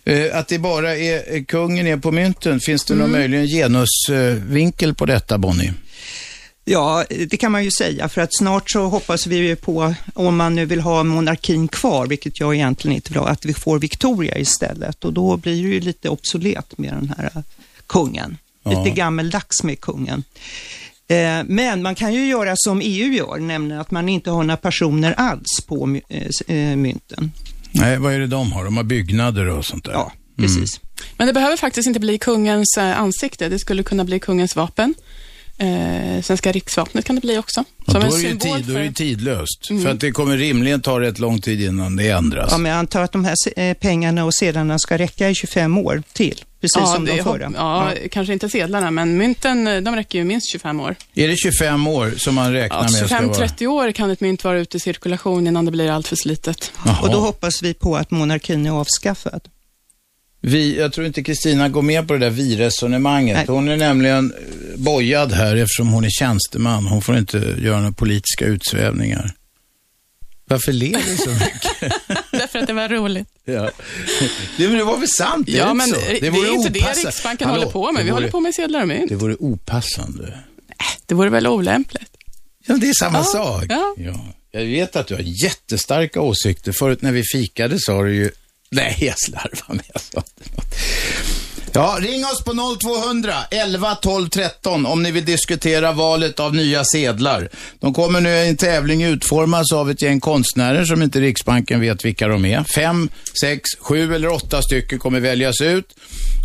Eh, 0.03 0.37
att 0.37 0.47
det 0.47 0.59
bara 0.59 0.97
är 0.97 1.35
eh, 1.35 1.43
kungen 1.43 1.87
är 1.87 1.97
på 1.97 2.11
mynten, 2.11 2.59
finns 2.59 2.85
det 2.85 2.93
mm. 2.93 3.01
någon 3.01 3.11
möjligen 3.11 3.47
genusvinkel 3.47 4.95
på 4.95 5.05
detta, 5.05 5.37
Bonnie? 5.37 5.73
Ja, 6.65 7.05
det 7.09 7.37
kan 7.37 7.51
man 7.51 7.63
ju 7.63 7.71
säga, 7.71 8.09
för 8.09 8.21
att 8.21 8.37
snart 8.37 8.71
så 8.71 8.87
hoppas 8.87 9.27
vi 9.27 9.55
på, 9.55 9.95
om 10.13 10.37
man 10.37 10.55
nu 10.55 10.65
vill 10.65 10.81
ha 10.81 11.03
monarkin 11.03 11.67
kvar, 11.67 12.07
vilket 12.07 12.39
jag 12.39 12.55
egentligen 12.55 12.95
inte 12.95 13.13
vill 13.13 13.19
ha, 13.19 13.27
att 13.27 13.45
vi 13.45 13.53
får 13.53 13.79
Victoria 13.79 14.37
istället 14.37 15.05
och 15.05 15.13
då 15.13 15.37
blir 15.37 15.63
det 15.63 15.69
ju 15.69 15.79
lite 15.79 16.09
obsolet 16.09 16.77
med 16.77 16.93
den 16.93 17.13
här 17.17 17.43
kungen. 17.87 18.37
Ja. 18.71 18.83
Lite 18.83 18.95
gammeldags 18.95 19.63
med 19.63 19.81
kungen. 19.81 20.23
Men 21.45 21.81
man 21.81 21.95
kan 21.95 22.13
ju 22.13 22.25
göra 22.25 22.53
som 22.55 22.81
EU 22.83 23.13
gör, 23.13 23.37
nämligen 23.37 23.81
att 23.81 23.91
man 23.91 24.09
inte 24.09 24.31
har 24.31 24.43
några 24.43 24.57
personer 24.57 25.13
alls 25.17 25.61
på 25.67 25.85
mynten. 26.75 27.31
Nej, 27.71 27.97
vad 27.97 28.13
är 28.13 28.19
det 28.19 28.27
de 28.27 28.51
har? 28.51 28.65
De 28.65 28.77
har 28.77 28.83
byggnader 28.83 29.49
och 29.49 29.65
sånt 29.65 29.85
där. 29.85 29.91
Ja, 29.91 30.11
precis. 30.37 30.79
Mm. 30.79 30.89
Men 31.17 31.27
det 31.27 31.33
behöver 31.33 31.57
faktiskt 31.57 31.87
inte 31.87 31.99
bli 31.99 32.17
kungens 32.17 32.77
eh, 32.77 32.99
ansikte. 32.99 33.49
Det 33.49 33.59
skulle 33.59 33.83
kunna 33.83 34.03
bli 34.03 34.19
kungens 34.19 34.55
vapen. 34.55 34.93
Eh, 35.59 36.21
svenska 36.21 36.51
riksvapnet 36.51 37.05
kan 37.05 37.15
det 37.15 37.21
bli 37.21 37.37
också. 37.37 37.63
Ja, 37.85 37.93
då, 37.93 37.99
är 37.99 38.33
det 38.33 38.39
tid, 38.39 38.65
då 38.67 38.73
är 38.73 38.83
det 38.83 38.91
tidlöst. 38.91 39.69
Mm. 39.69 39.83
För 39.83 39.89
att 39.91 39.99
det 39.99 40.11
kommer 40.11 40.37
rimligen 40.37 40.81
ta 40.81 40.99
rätt 40.99 41.19
lång 41.19 41.41
tid 41.41 41.61
innan 41.61 41.95
det 41.95 42.09
ändras. 42.09 42.51
Ja, 42.51 42.57
men 42.57 42.71
jag 42.71 42.79
antar 42.79 43.01
att 43.01 43.11
de 43.11 43.25
här 43.25 43.35
eh, 43.55 43.73
pengarna 43.73 44.25
och 44.25 44.33
sedlarna 44.33 44.79
ska 44.79 44.97
räcka 44.97 45.29
i 45.29 45.35
25 45.35 45.77
år 45.77 46.03
till. 46.13 46.43
Precis 46.61 46.77
ja, 46.79 46.85
som 46.85 47.05
de 47.05 47.23
förra. 47.23 47.51
Ja, 47.55 47.93
ja, 47.93 48.07
kanske 48.11 48.33
inte 48.33 48.49
sedlarna, 48.49 48.91
men 48.91 49.17
mynten 49.17 49.67
eh, 49.67 49.81
de 49.81 49.95
räcker 49.95 50.19
ju 50.19 50.25
minst 50.25 50.51
25 50.51 50.79
år. 50.79 50.95
Är 51.15 51.27
det 51.27 51.35
25 51.35 51.87
år 51.87 52.13
som 52.17 52.35
man 52.35 52.53
räknar 52.53 52.87
ja, 52.91 53.19
med? 53.19 53.31
25-30 53.31 53.67
år 53.67 53.91
kan 53.91 54.11
ett 54.11 54.21
mynt 54.21 54.43
vara 54.43 54.59
ute 54.59 54.77
i 54.77 54.79
cirkulation 54.79 55.47
innan 55.47 55.65
det 55.65 55.71
blir 55.71 55.89
alltör 55.91 56.15
slitet. 56.15 56.71
Jaha. 56.85 57.01
Och 57.01 57.11
då 57.11 57.19
hoppas 57.19 57.63
vi 57.63 57.73
på 57.73 57.95
att 57.95 58.11
monarkin 58.11 58.65
är 58.65 58.71
avskaffad. 58.71 59.41
Vi, 60.41 60.77
jag 60.77 60.93
tror 60.93 61.07
inte 61.07 61.23
Kristina 61.23 61.69
går 61.69 61.81
med 61.81 62.07
på 62.07 62.13
det 62.13 62.19
där 62.19 62.29
vi-resonemanget. 62.29 63.47
Hon 63.47 63.69
är 63.69 63.77
nämligen 63.77 64.33
eh, 64.33 64.79
bojad 64.79 65.31
här 65.31 65.55
eftersom 65.55 65.87
hon 65.87 66.03
är 66.03 66.09
tjänsteman. 66.09 66.85
Hon 66.85 67.01
får 67.01 67.17
inte 67.17 67.37
göra 67.37 67.79
några 67.79 67.91
politiska 67.91 68.45
utsvävningar. 68.45 69.35
Varför 70.45 70.71
ler 70.71 71.01
du 71.09 71.17
så 71.17 71.29
mycket? 71.29 71.91
Därför 72.31 72.59
att 72.59 72.67
det 72.67 72.73
var 72.73 72.89
roligt. 72.89 73.27
Ja. 73.45 73.71
Det, 74.57 74.67
det 74.67 74.83
var 74.83 74.97
väl 74.97 75.07
sant? 75.07 75.45
Det 75.45 75.51
ja, 75.51 75.73
men 75.73 75.89
det, 75.89 76.19
det 76.21 76.27
är 76.27 76.53
inte 76.53 76.69
det 76.69 76.79
Riksbanken 76.79 77.47
Hallå, 77.47 77.61
håller 77.61 77.71
på 77.71 77.91
med. 77.91 78.03
Vi 78.03 78.09
vore, 78.09 78.15
håller 78.15 78.31
på 78.31 78.39
med 78.39 78.55
sedlar 78.55 78.81
och 78.81 78.87
mynt. 78.87 79.09
Det 79.09 79.15
vore 79.15 79.35
opassande. 79.39 80.23
Nej, 80.67 80.87
det 81.05 81.15
vore 81.15 81.29
väl 81.29 81.47
olämpligt. 81.47 82.11
Ja, 82.65 82.77
det 82.77 82.89
är 82.89 82.93
samma 82.93 83.17
ja, 83.17 83.23
sak. 83.23 83.65
Ja. 83.69 83.95
ja. 83.97 84.25
Jag 84.51 84.65
vet 84.65 84.95
att 84.95 85.07
du 85.07 85.15
har 85.15 85.43
jättestarka 85.43 86.21
åsikter. 86.21 86.71
Förut 86.71 87.01
när 87.01 87.11
vi 87.11 87.23
fikade 87.23 87.79
sa 87.79 88.03
du 88.03 88.15
ju 88.15 88.31
Nej, 88.71 88.97
jag 88.99 89.19
slarvar 89.19 89.75
med. 89.75 89.85
Jag 89.93 90.01
sa 90.01 90.23
inte 90.37 90.55
något. 90.55 90.75
Ja, 91.73 91.97
ring 92.01 92.25
oss 92.25 92.43
på 92.43 92.77
0200 92.81 93.33
11 93.51 93.95
12 93.95 94.29
13 94.29 94.85
om 94.85 95.03
ni 95.03 95.11
vill 95.11 95.25
diskutera 95.25 95.91
valet 95.91 96.39
av 96.39 96.55
nya 96.55 96.83
sedlar. 96.83 97.49
De 97.79 97.93
kommer 97.93 98.21
nu 98.21 98.29
i 98.29 98.49
en 98.49 98.57
tävling 98.57 99.03
utformas 99.03 99.73
av 99.73 99.91
ett 99.91 100.01
gäng 100.01 100.19
konstnärer 100.19 100.85
som 100.85 101.01
inte 101.01 101.19
Riksbanken 101.19 101.79
vet 101.81 102.05
vilka 102.05 102.27
de 102.27 102.45
är. 102.45 102.63
Fem, 102.63 103.09
sex, 103.41 103.69
sju 103.79 104.15
eller 104.15 104.33
åtta 104.33 104.61
stycken 104.61 104.99
kommer 104.99 105.19
väljas 105.19 105.61
ut 105.61 105.95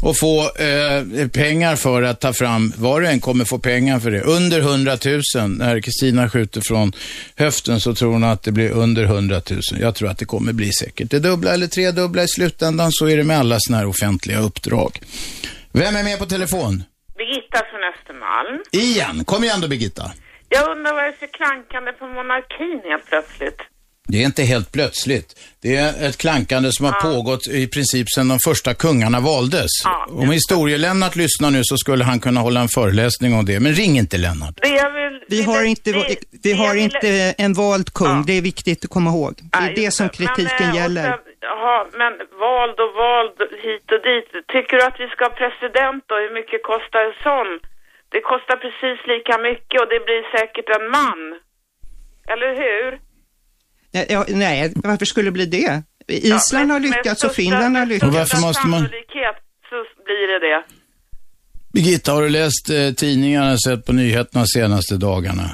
och 0.02 0.16
få 0.16 0.40
eh, 0.42 1.28
pengar 1.28 1.76
för 1.76 2.02
att 2.02 2.20
ta 2.20 2.32
fram, 2.32 2.72
var 2.76 3.02
och 3.02 3.08
en 3.08 3.20
kommer 3.20 3.44
få 3.44 3.58
pengar 3.58 4.00
för 4.00 4.10
det. 4.10 4.20
Under 4.20 4.60
100 4.60 4.98
000. 5.04 5.50
När 5.50 5.80
Kristina 5.80 6.30
skjuter 6.30 6.60
från 6.60 6.92
höften 7.36 7.80
så 7.80 7.94
tror 7.94 8.12
hon 8.12 8.24
att 8.24 8.42
det 8.42 8.52
blir 8.52 8.70
under 8.70 9.04
100 9.04 9.40
000. 9.50 9.60
Jag 9.80 9.94
tror 9.94 10.08
att 10.08 10.18
det 10.18 10.24
kommer 10.24 10.52
bli 10.52 10.72
säkert 10.72 11.10
det 11.10 11.18
dubbla 11.18 11.54
eller 11.54 11.66
tredubbla 11.66 12.22
i 12.22 12.28
slutändan. 12.28 12.92
Så 12.92 13.06
är 13.06 13.16
det 13.16 13.24
med 13.24 13.38
alla 13.38 13.56
sådana 13.60 13.78
här 13.78 13.86
offentliga 13.86 14.38
uppdrag. 14.38 15.00
Vem 15.72 15.96
är 15.96 16.04
med 16.04 16.18
på 16.18 16.26
telefon? 16.26 16.84
Birgitta 17.16 17.60
från 17.70 17.82
Östermalm. 17.94 18.62
Igen. 18.72 19.24
Kom 19.24 19.44
igen 19.44 19.60
då 19.60 19.68
Birgitta. 19.68 20.12
Jag 20.48 20.70
undrar 20.70 20.94
vad 20.94 21.04
det 21.04 21.08
är 21.08 21.12
för 21.12 21.26
klankande 21.26 21.92
på 21.92 22.06
monarkin 22.06 22.80
helt 22.84 23.06
plötsligt. 23.06 23.60
Det 24.08 24.18
är 24.18 24.24
inte 24.24 24.42
helt 24.42 24.72
plötsligt. 24.72 25.40
Det 25.62 25.76
är 25.76 26.08
ett 26.08 26.16
klankande 26.16 26.72
som 26.72 26.86
har 26.86 26.92
pågått 26.92 27.46
i 27.46 27.66
princip 27.66 28.06
sedan 28.10 28.28
de 28.28 28.38
första 28.44 28.74
kungarna 28.74 29.20
valdes. 29.20 29.70
Ja, 29.84 30.06
om 30.10 30.30
historielennart 30.30 31.16
lyssnar 31.16 31.50
nu 31.50 31.60
så 31.64 31.76
skulle 31.76 32.04
han 32.04 32.20
kunna 32.20 32.40
hålla 32.40 32.60
en 32.60 32.68
föreläsning 32.68 33.34
om 33.34 33.44
det. 33.44 33.60
Men 33.60 33.74
ring 33.74 33.98
inte 33.98 34.18
Lennart. 34.18 34.60
vi 35.28 35.42
har 35.42 35.64
inte, 35.64 35.92
det, 35.92 36.16
vi 36.42 36.52
har 36.52 36.74
inte 36.74 37.34
en 37.38 37.54
vald 37.54 37.92
kung. 37.92 38.08
Ja. 38.08 38.24
Det 38.26 38.32
är 38.32 38.42
viktigt 38.42 38.84
att 38.84 38.90
komma 38.90 39.10
ihåg. 39.10 39.34
Det 39.42 39.58
är 39.58 39.74
det 39.74 39.90
som 39.90 40.08
kritiken 40.08 40.46
men, 40.60 40.70
eh, 40.70 40.76
gäller. 40.76 41.16
Jaha, 41.48 41.78
men 42.00 42.12
vald 42.44 42.76
och 42.84 42.92
vald 43.02 43.38
hit 43.66 43.86
och 43.94 44.02
dit. 44.10 44.28
Tycker 44.54 44.74
du 44.76 44.82
att 44.90 45.00
vi 45.02 45.08
ska 45.08 45.20
ha 45.28 45.34
president 45.42 46.02
då? 46.10 46.14
Hur 46.24 46.34
mycket 46.38 46.60
kostar 46.72 47.00
en 47.08 47.16
sån? 47.26 47.50
Det 48.12 48.20
kostar 48.32 48.56
precis 48.64 48.98
lika 49.12 49.34
mycket 49.48 49.76
och 49.82 49.88
det 49.92 50.00
blir 50.06 50.22
säkert 50.36 50.68
en 50.76 50.86
man. 50.98 51.20
Eller 52.32 52.50
hur? 52.62 52.88
Ja, 54.14 54.24
nej, 54.28 54.72
varför 54.74 55.06
skulle 55.06 55.28
det 55.30 55.38
bli 55.40 55.46
det? 55.46 55.82
Island 56.08 56.70
ja, 56.70 56.74
har 56.74 56.80
lyckats 56.80 57.24
och 57.24 57.32
Finland 57.32 57.76
har 57.76 57.86
lyckats. 57.86 58.08
Och 58.08 58.18
varför 58.20 58.40
måste 58.46 58.66
man... 58.66 58.80
så 59.70 59.78
blir 60.04 60.26
det 60.32 60.38
det. 60.48 60.64
Birgitta, 61.74 62.12
har 62.12 62.22
du 62.22 62.28
läst 62.28 62.70
eh, 62.70 62.94
tidningarna, 62.96 63.56
sett 63.56 63.86
på 63.86 63.92
nyheterna 63.92 64.40
de 64.44 64.46
senaste 64.46 64.94
dagarna? 64.96 65.46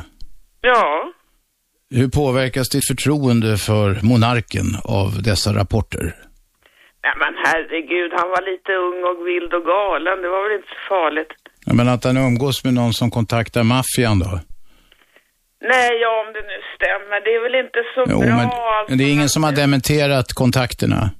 Ja. 0.61 1.12
Hur 1.95 2.09
påverkas 2.09 2.68
ditt 2.68 2.86
förtroende 2.91 3.57
för 3.57 3.88
monarken 4.11 4.66
av 4.84 5.09
dessa 5.22 5.51
rapporter? 5.61 6.05
Nej 7.05 7.14
men 7.22 7.32
herregud, 7.45 8.11
han 8.20 8.28
var 8.34 8.43
lite 8.53 8.72
ung 8.88 9.01
och 9.11 9.18
vild 9.28 9.53
och 9.59 9.64
galen. 9.74 10.22
Det 10.22 10.28
var 10.28 10.43
väl 10.47 10.57
inte 10.59 10.72
så 10.76 10.82
farligt. 10.95 11.32
Ja, 11.66 11.72
men 11.74 11.88
att 11.88 12.05
han 12.05 12.16
umgås 12.16 12.64
med 12.64 12.74
någon 12.74 12.93
som 12.93 13.11
kontaktar 13.11 13.62
maffian 13.62 14.18
då? 14.18 14.30
Nej, 15.72 15.91
ja 16.03 16.11
om 16.26 16.32
det 16.36 16.43
nu 16.53 16.59
stämmer. 16.76 17.16
Det 17.24 17.30
är 17.38 17.43
väl 17.47 17.57
inte 17.64 17.80
så 17.95 18.03
jo, 18.12 18.18
bra. 18.20 18.36
Men, 18.36 18.47
alltså, 18.47 18.97
det 18.97 19.05
är 19.05 19.12
ingen 19.12 19.28
som 19.28 19.45
har 19.45 19.53
dementerat 19.53 20.32
kontakterna? 20.32 21.11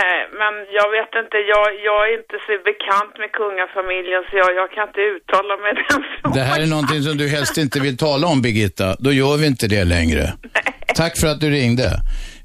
Nej, 0.00 0.16
men 0.40 0.54
jag 0.78 0.88
vet 0.96 1.12
inte. 1.22 1.36
Jag, 1.54 1.66
jag 1.88 2.00
är 2.08 2.12
inte 2.20 2.36
så 2.46 2.52
bekant 2.70 3.12
med 3.22 3.30
kungafamiljen 3.40 4.22
så 4.28 4.32
jag, 4.42 4.50
jag 4.60 4.68
kan 4.74 4.84
inte 4.88 5.00
uttala 5.14 5.54
mig 5.62 5.72
den 5.74 6.00
frågan. 6.20 6.32
Det 6.38 6.44
här 6.50 6.58
är 6.64 6.66
någonting 6.66 7.02
som 7.06 7.16
du 7.22 7.26
helst 7.36 7.56
inte 7.64 7.80
vill 7.80 7.96
tala 7.96 8.26
om, 8.32 8.42
Birgitta. 8.42 8.96
Då 8.98 9.10
gör 9.12 9.36
vi 9.40 9.46
inte 9.46 9.66
det 9.66 9.84
längre. 9.84 10.22
Nej. 10.54 10.76
Tack 11.00 11.14
för 11.20 11.26
att 11.26 11.40
du 11.40 11.50
ringde. 11.50 11.88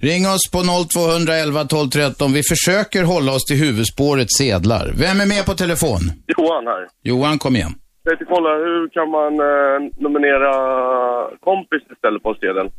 Ring 0.10 0.24
oss 0.28 0.46
på 0.54 0.60
0211 0.94 1.66
12 1.66 1.90
13. 1.90 2.34
Vi 2.34 2.42
försöker 2.54 3.04
hålla 3.04 3.32
oss 3.36 3.46
till 3.46 3.60
huvudspåret 3.66 4.32
sedlar. 4.32 4.86
Vem 5.04 5.22
är 5.24 5.26
med 5.36 5.46
på 5.46 5.54
telefon? 5.54 6.02
Johan 6.28 6.68
här. 6.68 6.88
Johan, 7.04 7.40
kom 7.40 7.56
igen. 7.56 7.74
Jag 8.04 8.12
tänkte 8.12 8.26
kolla, 8.36 8.50
hur 8.50 8.90
kan 8.90 9.10
man 9.18 9.32
eh, 9.50 9.78
nominera 10.06 10.52
kompis 11.40 11.82
istället 11.94 12.24
på 12.24 12.34
sedeln? 12.42 12.70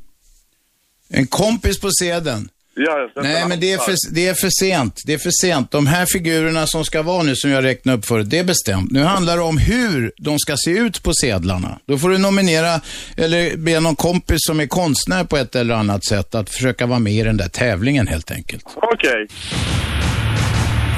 En 1.19 1.27
kompis 1.27 1.81
på 1.81 1.89
sedeln? 1.91 2.49
Ja, 2.75 3.09
Nej, 3.23 3.49
men 3.49 3.61
det 3.61 3.73
är, 3.73 3.79
för, 3.79 3.95
det 4.11 4.29
är 4.29 4.35
för 4.35 4.51
sent. 4.61 5.01
Det 5.07 5.15
är 5.15 5.19
för 5.19 5.31
sent. 5.41 5.71
De 5.71 5.87
här 5.87 6.07
figurerna 6.07 6.67
som 6.67 6.85
ska 6.85 7.03
vara 7.03 7.23
nu, 7.23 7.37
som 7.37 7.51
jag 7.51 7.65
räknade 7.65 7.99
upp 7.99 8.07
förut, 8.07 8.31
det 8.31 8.39
är 8.39 8.45
bestämt. 8.45 8.91
Nu 8.91 9.03
handlar 9.03 9.37
det 9.37 9.43
om 9.43 9.59
hur 9.59 10.13
de 10.19 10.39
ska 10.39 10.57
se 10.57 10.71
ut 10.71 11.03
på 11.03 11.15
sedlarna. 11.15 11.79
Då 11.87 11.99
får 11.99 12.11
du 12.11 12.19
nominera, 12.19 12.81
eller 13.17 13.57
be 13.57 13.81
någon 13.81 13.97
kompis 13.97 14.39
som 14.41 14.61
är 14.61 14.67
konstnär 14.67 15.25
på 15.25 15.37
ett 15.37 15.57
eller 15.57 15.75
annat 15.75 16.05
sätt 16.05 16.35
att 16.35 16.51
försöka 16.51 16.87
vara 16.87 16.99
med 16.99 17.13
i 17.13 17.23
den 17.23 17.37
där 17.37 17.49
tävlingen 17.49 18.07
helt 18.07 18.31
enkelt. 18.31 18.65
Okej. 18.75 19.11
Okay. 19.11 19.29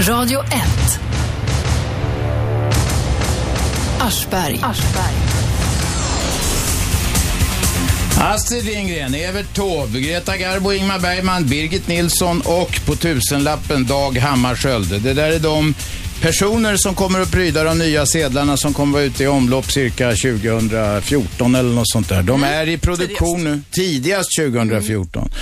Radio 0.08 0.40
1. 0.40 0.50
Aschberg. 4.00 4.60
Aschberg. 4.62 5.33
Astrid 8.24 8.64
Lindgren, 8.64 9.14
Evert 9.14 9.54
Taube, 9.54 10.00
Greta 10.00 10.36
Garbo, 10.36 10.72
Ingmar 10.72 10.98
Bergman, 10.98 11.46
Birgit 11.46 11.88
Nilsson 11.88 12.40
och 12.44 12.80
på 12.86 12.96
tusenlappen 12.96 13.86
Dag 13.86 14.18
Hammarskjöld. 14.18 15.02
Det 15.02 15.14
där 15.14 15.30
är 15.30 15.38
de 15.38 15.74
Personer 16.20 16.76
som 16.76 16.94
kommer 16.94 17.20
att 17.20 17.30
pryda 17.30 17.64
de 17.64 17.78
nya 17.78 18.06
sedlarna 18.06 18.56
som 18.56 18.74
kommer 18.74 18.90
att 18.90 18.94
vara 18.94 19.04
ute 19.04 19.24
i 19.24 19.26
omlopp 19.26 19.72
cirka 19.72 20.10
2014 20.10 21.54
eller 21.54 21.70
något 21.70 21.90
sånt 21.90 22.08
där. 22.08 22.22
De 22.22 22.44
mm. 22.44 22.60
är 22.60 22.68
i 22.68 22.78
produktion 22.78 23.44
nu, 23.44 23.60
tidigast 23.70 24.28
2014. 24.38 25.22
Mm. 25.22 25.32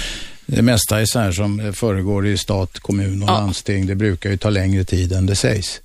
Det 0.46 0.62
mesta 0.62 1.00
är 1.00 1.06
så 1.06 1.18
här 1.18 1.32
som 1.32 1.72
föregår 1.74 2.26
i 2.26 2.38
stat, 2.38 2.78
kommun 2.78 3.22
och 3.22 3.28
ja. 3.28 3.38
landsting. 3.38 3.86
Det 3.86 3.94
brukar 3.94 4.30
ju 4.30 4.36
ta 4.36 4.50
längre 4.50 4.84
tid 4.84 5.12
än 5.12 5.26
det 5.26 5.36
sägs. 5.36 5.80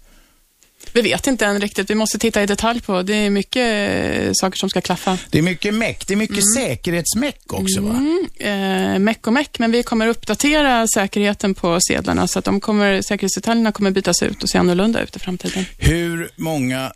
Vi 0.97 1.03
vet 1.03 1.27
inte 1.27 1.45
än 1.45 1.61
riktigt. 1.61 1.89
Vi 1.89 1.95
måste 1.95 2.19
titta 2.19 2.43
i 2.43 2.45
detalj 2.45 2.81
på. 2.81 3.01
Det 3.01 3.13
är 3.13 3.29
mycket 3.29 3.91
eh, 4.17 4.31
saker 4.33 4.57
som 4.57 4.69
ska 4.69 4.81
klaffa. 4.81 5.17
Det 5.29 5.37
är 5.37 5.41
mycket 5.41 5.73
meck. 5.73 6.07
Det 6.07 6.13
är 6.13 6.17
mycket 6.17 6.37
mm. 6.37 6.67
säkerhetsmeck 6.67 7.53
också 7.53 7.81
va? 7.81 7.89
Mm. 7.89 8.93
Eh, 8.93 8.99
meck 8.99 9.27
och 9.27 9.33
meck, 9.33 9.59
men 9.59 9.71
vi 9.71 9.83
kommer 9.83 10.07
uppdatera 10.07 10.87
säkerheten 10.87 11.53
på 11.53 11.79
sedlarna 11.87 12.27
så 12.27 12.39
att 12.39 12.45
de 12.45 12.59
kommer, 12.59 13.01
säkerhetsdetaljerna 13.01 13.71
kommer 13.71 13.91
bytas 13.91 14.23
ut 14.23 14.43
och 14.43 14.49
se 14.49 14.57
annorlunda 14.57 15.01
ut 15.01 15.15
i 15.15 15.19
framtiden. 15.19 15.65
Hur 15.77 16.29
många 16.35 16.91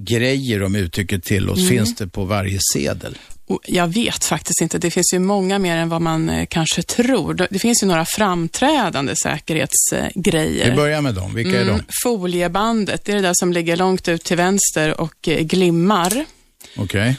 säkerhetsgrejer, 0.00 0.62
om 0.62 0.74
uttrycket 0.74 1.24
tillåts, 1.24 1.60
mm. 1.60 1.68
finns 1.70 1.94
det 1.94 2.06
på 2.06 2.24
varje 2.24 2.58
sedel? 2.74 3.18
Jag 3.66 3.88
vet 3.88 4.24
faktiskt 4.24 4.60
inte. 4.60 4.78
Det 4.78 4.90
finns 4.90 5.14
ju 5.14 5.18
många 5.18 5.58
mer 5.58 5.76
än 5.76 5.88
vad 5.88 6.02
man 6.02 6.28
eh, 6.28 6.46
kanske 6.46 6.82
tror. 6.82 7.46
Det 7.50 7.58
finns 7.58 7.82
ju 7.82 7.86
några 7.86 8.04
framträdande 8.04 9.14
säkerhetsgrejer. 9.22 10.70
Vi 10.70 10.76
börjar 10.76 11.00
med 11.00 11.14
dem. 11.14 11.34
Vilka 11.34 11.60
är 11.60 11.64
de? 11.64 11.70
Mm, 11.70 11.84
foliebandet, 12.04 13.04
det 13.04 13.12
är 13.12 13.16
det 13.16 13.22
där 13.22 13.34
som 13.34 13.52
ligger 13.52 13.76
långt 13.76 14.08
ut 14.08 14.24
till 14.24 14.36
vänster 14.36 15.00
och 15.00 15.28
eh, 15.28 15.40
glimmar. 15.40 16.24
Okej. 16.76 16.84
Okay. 16.84 17.14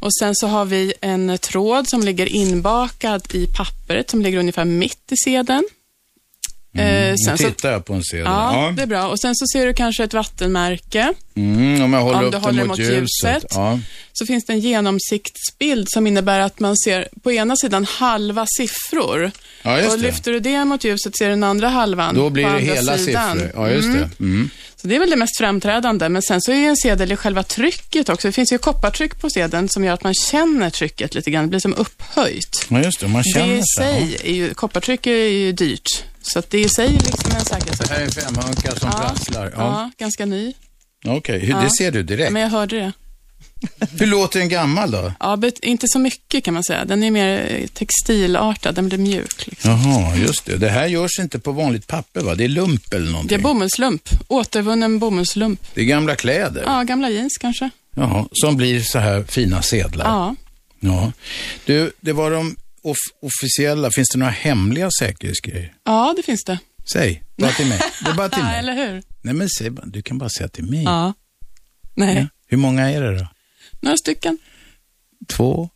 Och 0.00 0.14
sen 0.14 0.34
så 0.34 0.46
har 0.46 0.64
vi 0.64 0.92
en 1.00 1.38
tråd 1.38 1.88
som 1.88 2.02
ligger 2.02 2.26
inbakad 2.26 3.22
i 3.32 3.46
pappret 3.46 4.10
som 4.10 4.22
ligger 4.22 4.38
ungefär 4.38 4.64
mitt 4.64 5.12
i 5.12 5.16
sedeln. 5.16 5.64
Mm, 6.74 7.10
eh, 7.10 7.14
sen 7.26 7.36
tittar 7.36 7.72
jag 7.72 7.84
på 7.84 7.94
en 7.94 8.02
sedel. 8.02 8.24
Ja, 8.24 8.66
ja, 8.66 8.72
det 8.76 8.82
är 8.82 8.86
bra. 8.86 9.08
Och 9.08 9.20
sen 9.20 9.34
så 9.34 9.46
ser 9.52 9.66
du 9.66 9.74
kanske 9.74 10.04
ett 10.04 10.14
vattenmärke. 10.14 11.14
Mm, 11.36 11.82
om 11.82 11.92
jag 11.92 12.00
håller 12.00 12.18
om 12.18 12.24
upp 12.24 12.32
det 12.32 12.52
mot, 12.52 12.66
mot 12.66 12.78
ljuset. 12.78 12.94
ljuset. 12.94 13.44
Ja. 13.50 13.80
Så 14.12 14.26
finns 14.26 14.44
det 14.46 14.52
en 14.52 14.60
genomsiktsbild 14.60 15.86
som 15.90 16.06
innebär 16.06 16.40
att 16.40 16.60
man 16.60 16.76
ser 16.76 17.08
på 17.22 17.32
ena 17.32 17.56
sidan 17.56 17.84
halva 17.84 18.46
siffror. 18.58 19.30
Ja, 19.62 19.92
och 19.92 19.98
lyfter 19.98 20.32
du 20.32 20.40
det 20.40 20.64
mot 20.64 20.84
ljuset 20.84 21.16
ser 21.16 21.24
du 21.24 21.30
den 21.30 21.44
andra 21.44 21.68
halvan 21.68 22.14
Då 22.14 22.30
blir 22.30 22.46
det 22.46 22.60
hela 22.60 22.98
sidan. 22.98 23.38
siffror. 23.38 23.52
Ja, 23.54 23.70
just 23.70 23.86
mm. 23.86 23.98
det. 23.98 24.24
Mm. 24.24 24.50
Så 24.76 24.88
det 24.88 24.96
är 24.96 25.00
väl 25.00 25.10
det 25.10 25.16
mest 25.16 25.38
framträdande. 25.38 26.08
Men 26.08 26.22
sen 26.22 26.40
så 26.40 26.52
är 26.52 26.56
en 26.56 26.76
sedel 26.76 27.12
i 27.12 27.16
själva 27.16 27.42
trycket 27.42 28.08
också. 28.08 28.28
Det 28.28 28.32
finns 28.32 28.52
ju 28.52 28.58
koppartryck 28.58 29.20
på 29.20 29.30
sedeln 29.30 29.68
som 29.68 29.84
gör 29.84 29.92
att 29.92 30.04
man 30.04 30.14
känner 30.14 30.70
trycket 30.70 31.14
lite 31.14 31.30
grann. 31.30 31.44
Det 31.44 31.48
blir 31.48 31.60
som 31.60 31.74
upphöjt. 31.74 32.66
Ja, 32.68 32.80
just 32.80 33.00
det. 33.00 33.08
Man 33.08 33.24
känner 33.24 33.54
det 33.54 33.58
i 33.58 33.62
sig 33.78 34.16
är 34.24 34.32
ju, 34.32 34.54
koppartryck 34.54 35.06
är 35.06 35.12
ju 35.12 35.52
dyrt. 35.52 36.04
Så 36.24 36.42
det 36.48 36.60
i 36.60 36.68
sig 36.68 36.86
är 36.86 36.92
liksom 36.92 37.30
en 37.30 37.44
säkerhet. 37.44 37.78
Det 37.78 37.88
här 37.88 38.00
är 38.00 38.04
en 38.04 38.10
femhunka 38.10 38.74
som 38.74 38.90
ja, 38.92 38.98
prasslar. 38.98 39.44
Ja. 39.44 39.50
ja, 39.56 39.90
ganska 39.98 40.26
ny. 40.26 40.52
Okej, 41.06 41.36
okay. 41.36 41.64
det 41.64 41.70
ser 41.70 41.92
du 41.92 42.02
direkt. 42.02 42.32
men 42.32 42.42
jag 42.42 42.48
hörde 42.48 42.76
det. 42.76 42.92
Hur 43.98 44.06
låter 44.06 44.40
en 44.40 44.48
gammal 44.48 44.90
då? 44.90 45.12
Ja, 45.20 45.38
inte 45.62 45.86
så 45.88 45.98
mycket 45.98 46.44
kan 46.44 46.54
man 46.54 46.64
säga. 46.64 46.84
Den 46.84 47.02
är 47.02 47.10
mer 47.10 47.66
textilartad, 47.72 48.74
den 48.74 48.88
blir 48.88 48.98
mjuk. 48.98 49.46
Liksom. 49.46 49.70
Jaha, 49.70 50.16
just 50.16 50.44
det. 50.44 50.56
Det 50.56 50.68
här 50.68 50.86
görs 50.86 51.18
inte 51.18 51.38
på 51.38 51.52
vanligt 51.52 51.86
papper 51.86 52.20
va? 52.20 52.34
Det 52.34 52.44
är 52.44 52.48
lump 52.48 52.92
eller 52.92 53.10
någonting? 53.10 53.28
Det 53.28 53.34
är 53.34 53.42
bomullslump. 53.42 54.08
Återvunnen 54.28 54.98
bomullslump. 54.98 55.60
Det 55.74 55.80
är 55.80 55.84
gamla 55.84 56.16
kläder? 56.16 56.62
Ja, 56.66 56.82
gamla 56.82 57.10
jeans 57.10 57.38
kanske. 57.40 57.70
Jaha, 57.96 58.26
som 58.32 58.56
blir 58.56 58.80
så 58.80 58.98
här 58.98 59.24
fina 59.28 59.62
sedlar? 59.62 60.04
Ja. 60.04 60.36
Ja. 60.80 61.12
Du, 61.64 61.92
det 62.00 62.12
var 62.12 62.30
de 62.30 62.56
off 62.84 62.98
officiella. 63.22 63.90
Finns 63.90 64.08
det 64.08 64.18
några 64.18 64.32
hemliga 64.32 64.90
säkerhetsgrejer? 65.00 65.74
Ja, 65.84 66.14
det 66.16 66.22
finns 66.22 66.44
det. 66.44 66.58
Säg, 66.92 67.22
bara 67.36 67.52
till 67.52 67.66
mig. 67.66 67.80
Det 68.04 68.10
är 68.10 68.14
bara 68.14 68.28
till 68.28 68.42
mig. 68.42 68.58
Eller 68.58 68.74
hur? 68.74 69.02
Nej, 69.22 69.34
men 69.34 69.48
säg. 69.48 69.70
Du 69.84 70.02
kan 70.02 70.18
bara 70.18 70.30
säga 70.30 70.48
till 70.48 70.64
mig. 70.64 70.82
Ja. 70.82 71.12
Nej. 71.94 72.16
Ja. 72.16 72.26
Hur 72.46 72.56
många 72.56 72.90
är 72.90 73.02
det 73.02 73.18
då? 73.18 73.28
Några 73.80 73.96
stycken. 73.96 74.38
Två? 75.28 75.70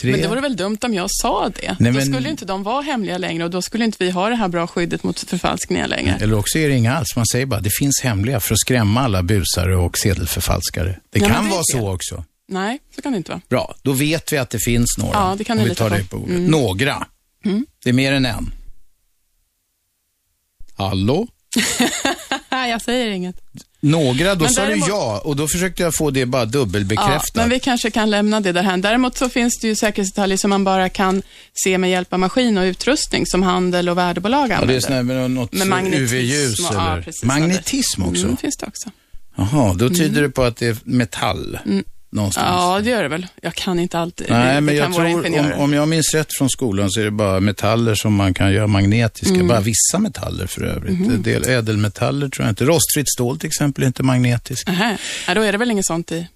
Tre? 0.00 0.10
Men 0.10 0.20
det 0.20 0.28
vore 0.28 0.40
väl 0.40 0.56
dumt 0.56 0.78
om 0.82 0.94
jag 0.94 1.06
sa 1.10 1.48
det. 1.48 1.76
Nej, 1.80 1.92
då 1.92 1.98
men... 1.98 2.06
skulle 2.06 2.30
inte 2.30 2.44
de 2.44 2.62
vara 2.62 2.82
hemliga 2.82 3.18
längre 3.18 3.44
och 3.44 3.50
då 3.50 3.62
skulle 3.62 3.84
inte 3.84 3.96
vi 4.00 4.10
ha 4.10 4.28
det 4.28 4.36
här 4.36 4.48
bra 4.48 4.66
skyddet 4.66 5.02
mot 5.02 5.18
förfalskningar 5.18 5.88
längre. 5.88 6.18
Eller 6.20 6.34
också 6.38 6.58
är 6.58 6.68
det 6.68 6.74
inga 6.74 6.94
alls. 6.96 7.16
Man 7.16 7.26
säger 7.26 7.46
bara, 7.46 7.60
det 7.60 7.70
finns 7.78 8.00
hemliga 8.02 8.40
för 8.40 8.54
att 8.54 8.60
skrämma 8.60 9.00
alla 9.00 9.22
busare 9.22 9.76
och 9.76 9.98
sedelförfalskare. 9.98 11.00
Det 11.10 11.18
ja, 11.18 11.28
kan 11.28 11.44
det 11.44 11.50
vara 11.50 11.62
så 11.64 11.92
också. 11.92 12.24
Nej, 12.48 12.80
så 12.94 13.02
kan 13.02 13.12
det 13.12 13.18
inte 13.18 13.30
vara. 13.30 13.40
Bra, 13.48 13.74
då 13.82 13.92
vet 13.92 14.32
vi 14.32 14.38
att 14.38 14.50
det 14.50 14.58
finns 14.64 14.98
några. 14.98 15.12
Ja, 15.12 15.34
det 15.38 15.44
kan 15.44 15.56
ni 15.56 15.68
lita 15.68 15.90
på. 15.90 16.04
på 16.08 16.16
mm. 16.16 16.46
Några. 16.46 17.06
Mm. 17.44 17.66
Det 17.84 17.90
är 17.90 17.94
mer 17.94 18.12
än 18.12 18.26
en. 18.26 18.54
Hallå? 20.76 21.26
jag 22.50 22.82
säger 22.82 23.10
inget. 23.10 23.36
Några, 23.80 24.34
då 24.34 24.44
men 24.44 24.52
sa 24.52 24.62
däremot... 24.62 24.86
du 24.86 24.92
ja 24.92 25.20
och 25.24 25.36
då 25.36 25.48
försökte 25.48 25.82
jag 25.82 25.94
få 25.94 26.10
det 26.10 26.26
bara 26.26 26.44
dubbelbekräftat. 26.44 27.30
Ja, 27.34 27.40
men 27.40 27.50
vi 27.50 27.60
kanske 27.60 27.90
kan 27.90 28.10
lämna 28.10 28.40
det 28.40 28.52
därhän. 28.52 28.80
Däremot 28.80 29.16
så 29.16 29.28
finns 29.28 29.58
det 29.60 29.68
ju 29.68 29.76
säkerhetsdetaljer 29.76 30.36
som 30.36 30.50
man 30.50 30.64
bara 30.64 30.88
kan 30.88 31.22
se 31.52 31.78
med 31.78 31.90
hjälp 31.90 32.12
av 32.12 32.18
maskin 32.18 32.58
och 32.58 32.62
utrustning 32.62 33.26
som 33.26 33.42
handel 33.42 33.88
och 33.88 33.98
värdebolag 33.98 34.42
använder. 34.42 34.66
Ja, 34.66 34.66
det 34.66 34.76
är 34.76 34.80
sådär 34.80 35.02
med 35.02 35.30
något 35.30 35.54
UV-ljus 35.94 36.70
eller? 36.70 36.96
Ja, 36.96 37.02
precis, 37.04 37.24
magnetism 37.24 38.02
också? 38.02 38.24
Mm, 38.24 38.36
finns 38.36 38.56
det 38.56 38.66
också. 38.66 38.90
Jaha, 39.36 39.74
då 39.74 39.88
tyder 39.88 40.08
mm. 40.08 40.22
det 40.22 40.30
på 40.30 40.42
att 40.42 40.56
det 40.56 40.66
är 40.66 40.76
metall. 40.84 41.58
Mm 41.66 41.84
någonstans. 42.14 42.46
Ja, 42.48 42.80
det 42.80 42.90
gör 42.90 43.02
det 43.02 43.08
väl. 43.08 43.26
Jag 43.42 43.54
kan 43.54 43.78
inte 43.78 43.98
allt. 43.98 44.22
Nej, 44.28 44.60
men 44.60 44.76
jag 44.76 44.94
tror, 44.94 45.40
om, 45.40 45.52
om 45.52 45.72
jag 45.72 45.88
minns 45.88 46.14
rätt 46.14 46.28
från 46.38 46.50
skolan 46.50 46.90
så 46.90 47.00
är 47.00 47.04
det 47.04 47.10
bara 47.10 47.40
metaller 47.40 47.94
som 47.94 48.14
man 48.14 48.34
kan 48.34 48.52
göra 48.52 48.66
magnetiska. 48.66 49.34
Mm. 49.34 49.48
Bara 49.48 49.60
vissa 49.60 49.98
metaller 49.98 50.46
för 50.46 50.64
övrigt. 50.64 51.00
Mm. 51.00 51.22
del 51.22 51.48
ädelmetaller 51.48 52.28
tror 52.28 52.46
jag 52.46 52.52
inte. 52.52 52.64
Rostfritt 52.64 53.08
stål 53.08 53.38
till 53.38 53.46
exempel 53.46 53.82
är 53.84 53.86
inte 53.86 54.02
magnetiskt. 54.02 54.68
Aha. 54.68 54.96
Ja, 55.26 55.34
då 55.34 55.40
är 55.40 55.52
det 55.52 55.58
väl 55.58 55.70
inget 55.70 55.86
sånt 55.86 56.12
i? 56.12 56.26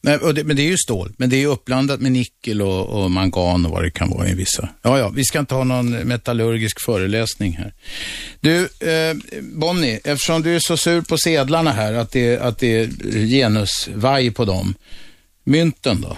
Nej, 0.00 0.18
det, 0.34 0.44
men 0.44 0.56
det 0.56 0.62
är 0.62 0.70
ju 0.70 0.76
stål. 0.76 1.12
Men 1.16 1.30
det 1.30 1.36
är 1.36 1.40
ju 1.40 1.46
uppblandat 1.46 2.00
med 2.00 2.12
nickel 2.12 2.62
och, 2.62 2.86
och, 2.86 3.10
mangan 3.10 3.66
och 3.66 3.72
vad 3.72 3.82
det 3.82 3.90
kan 3.90 4.10
vara 4.10 4.28
i 4.28 4.34
vissa. 4.34 4.68
Ja, 4.82 4.98
ja, 4.98 5.08
vi 5.08 5.24
ska 5.24 5.38
inte 5.38 5.54
ha 5.54 5.64
någon 5.64 5.90
metallurgisk 5.90 6.80
föreläsning 6.80 7.52
här. 7.52 7.74
Du, 8.40 8.62
eh, 8.64 9.16
Bonnie, 9.42 10.00
eftersom 10.04 10.42
du 10.42 10.56
är 10.56 10.60
så 10.60 10.76
sur 10.76 11.00
på 11.00 11.18
sedlarna 11.18 11.72
här, 11.72 11.92
att 11.92 12.10
det, 12.10 12.38
att 12.38 12.58
det 12.58 12.80
är 12.80 12.88
genusvaj 13.26 14.30
på 14.30 14.44
dem. 14.44 14.74
Mynten 15.44 16.00
då? 16.00 16.16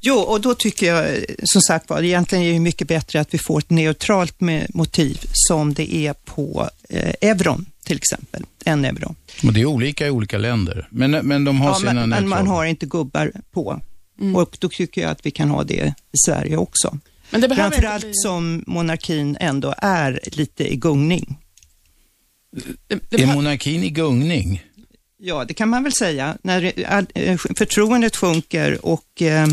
Jo, 0.00 0.14
och 0.14 0.40
då 0.40 0.54
tycker 0.54 0.86
jag 0.86 1.24
som 1.44 1.62
sagt 1.62 1.90
var, 1.90 2.02
egentligen 2.02 2.44
är 2.44 2.52
det 2.52 2.60
mycket 2.60 2.88
bättre 2.88 3.20
att 3.20 3.34
vi 3.34 3.38
får 3.38 3.58
ett 3.58 3.70
neutralt 3.70 4.36
motiv 4.68 5.20
som 5.32 5.74
det 5.74 5.94
är 5.94 6.12
på 6.12 6.70
eh, 6.88 7.14
euron 7.20 7.66
till 7.84 7.96
exempel, 7.96 8.44
en 8.64 8.84
euro. 8.84 9.14
Men 9.42 9.54
det 9.54 9.60
är 9.60 9.66
olika 9.66 10.06
i 10.06 10.10
olika 10.10 10.38
länder, 10.38 10.88
men, 10.90 11.10
men 11.10 11.44
de 11.44 11.60
har 11.60 11.68
ja, 11.68 11.74
sina 11.74 11.92
men, 11.92 12.08
men 12.08 12.28
man 12.28 12.46
har 12.46 12.64
inte 12.64 12.86
gubbar 12.86 13.32
på. 13.50 13.80
Mm. 14.20 14.36
Och 14.36 14.56
då 14.60 14.68
tycker 14.68 15.02
jag 15.02 15.10
att 15.10 15.26
vi 15.26 15.30
kan 15.30 15.50
ha 15.50 15.64
det 15.64 15.94
i 16.12 16.18
Sverige 16.26 16.56
också. 16.56 16.98
Men 17.30 17.40
det 17.40 17.54
Framförallt 17.54 18.04
bli... 18.04 18.14
som 18.14 18.64
monarkin 18.66 19.36
ändå 19.40 19.74
är 19.78 20.20
lite 20.24 20.72
i 20.72 20.76
gungning. 20.76 21.38
Det, 22.88 23.00
det 23.10 23.22
är 23.22 23.34
monarkin 23.34 23.84
i 23.84 23.90
gungning? 23.90 24.64
Ja, 25.18 25.44
det 25.44 25.54
kan 25.54 25.68
man 25.68 25.82
väl 25.82 25.92
säga. 25.92 26.36
När 26.42 26.72
eh, 27.14 27.36
förtroendet 27.36 28.16
sjunker 28.16 28.86
och 28.86 29.22
eh, 29.22 29.48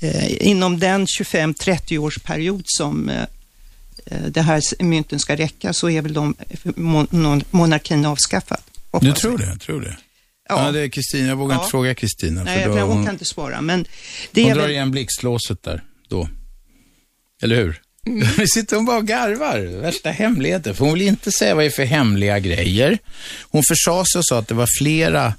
eh 0.00 0.48
inom 0.48 0.78
den 0.78 1.06
25-30 1.06 1.98
års 1.98 2.18
period 2.18 2.62
som 2.64 3.08
Eh, 3.08 3.24
det 4.28 4.40
här 4.40 4.82
mynten 4.82 5.18
ska 5.18 5.36
räcka 5.36 5.72
så 5.72 5.90
är 5.90 6.02
väl 6.02 6.12
de, 6.12 6.34
monarkin 7.50 8.04
avskaffad. 8.04 8.60
Du 9.00 9.12
tror 9.12 9.38
det? 9.38 9.56
Tror 9.56 9.80
det? 9.80 9.96
Ja. 10.48 10.66
ja 10.66 10.72
det 10.72 10.80
är 10.80 10.88
Kristina. 10.88 11.28
Jag 11.28 11.36
vågar 11.36 11.54
ja. 11.54 11.60
inte 11.60 11.70
fråga 11.70 11.94
Kristina. 11.94 12.44
Nej, 12.44 12.64
för 12.64 12.80
hon, 12.80 12.90
hon 12.90 13.04
kan 13.04 13.14
inte 13.14 13.24
svara. 13.24 13.60
Men 13.60 13.86
det 14.32 14.42
hon 14.42 14.52
drar 14.52 14.62
väl... 14.62 14.70
igen 14.70 14.90
blixtlåset 14.90 15.62
där, 15.62 15.84
då. 16.08 16.28
Eller 17.42 17.56
hur? 17.56 17.80
Mm. 18.06 18.28
Nu 18.38 18.46
sitter 18.46 18.76
hon 18.76 18.84
bara 18.84 18.96
och 18.96 19.06
garvar. 19.06 19.80
Värsta 19.80 20.10
hemligheten. 20.10 20.74
För 20.74 20.84
hon 20.84 20.94
vill 20.94 21.08
inte 21.08 21.32
säga 21.32 21.54
vad 21.54 21.64
det 21.64 21.68
är 21.68 21.70
för 21.70 21.84
hemliga 21.84 22.38
grejer. 22.38 22.98
Hon 23.50 23.62
försade 23.68 24.04
sig 24.06 24.18
och 24.18 24.26
sa 24.26 24.38
att 24.38 24.48
det 24.48 24.54
var 24.54 24.68
flera 24.78 25.34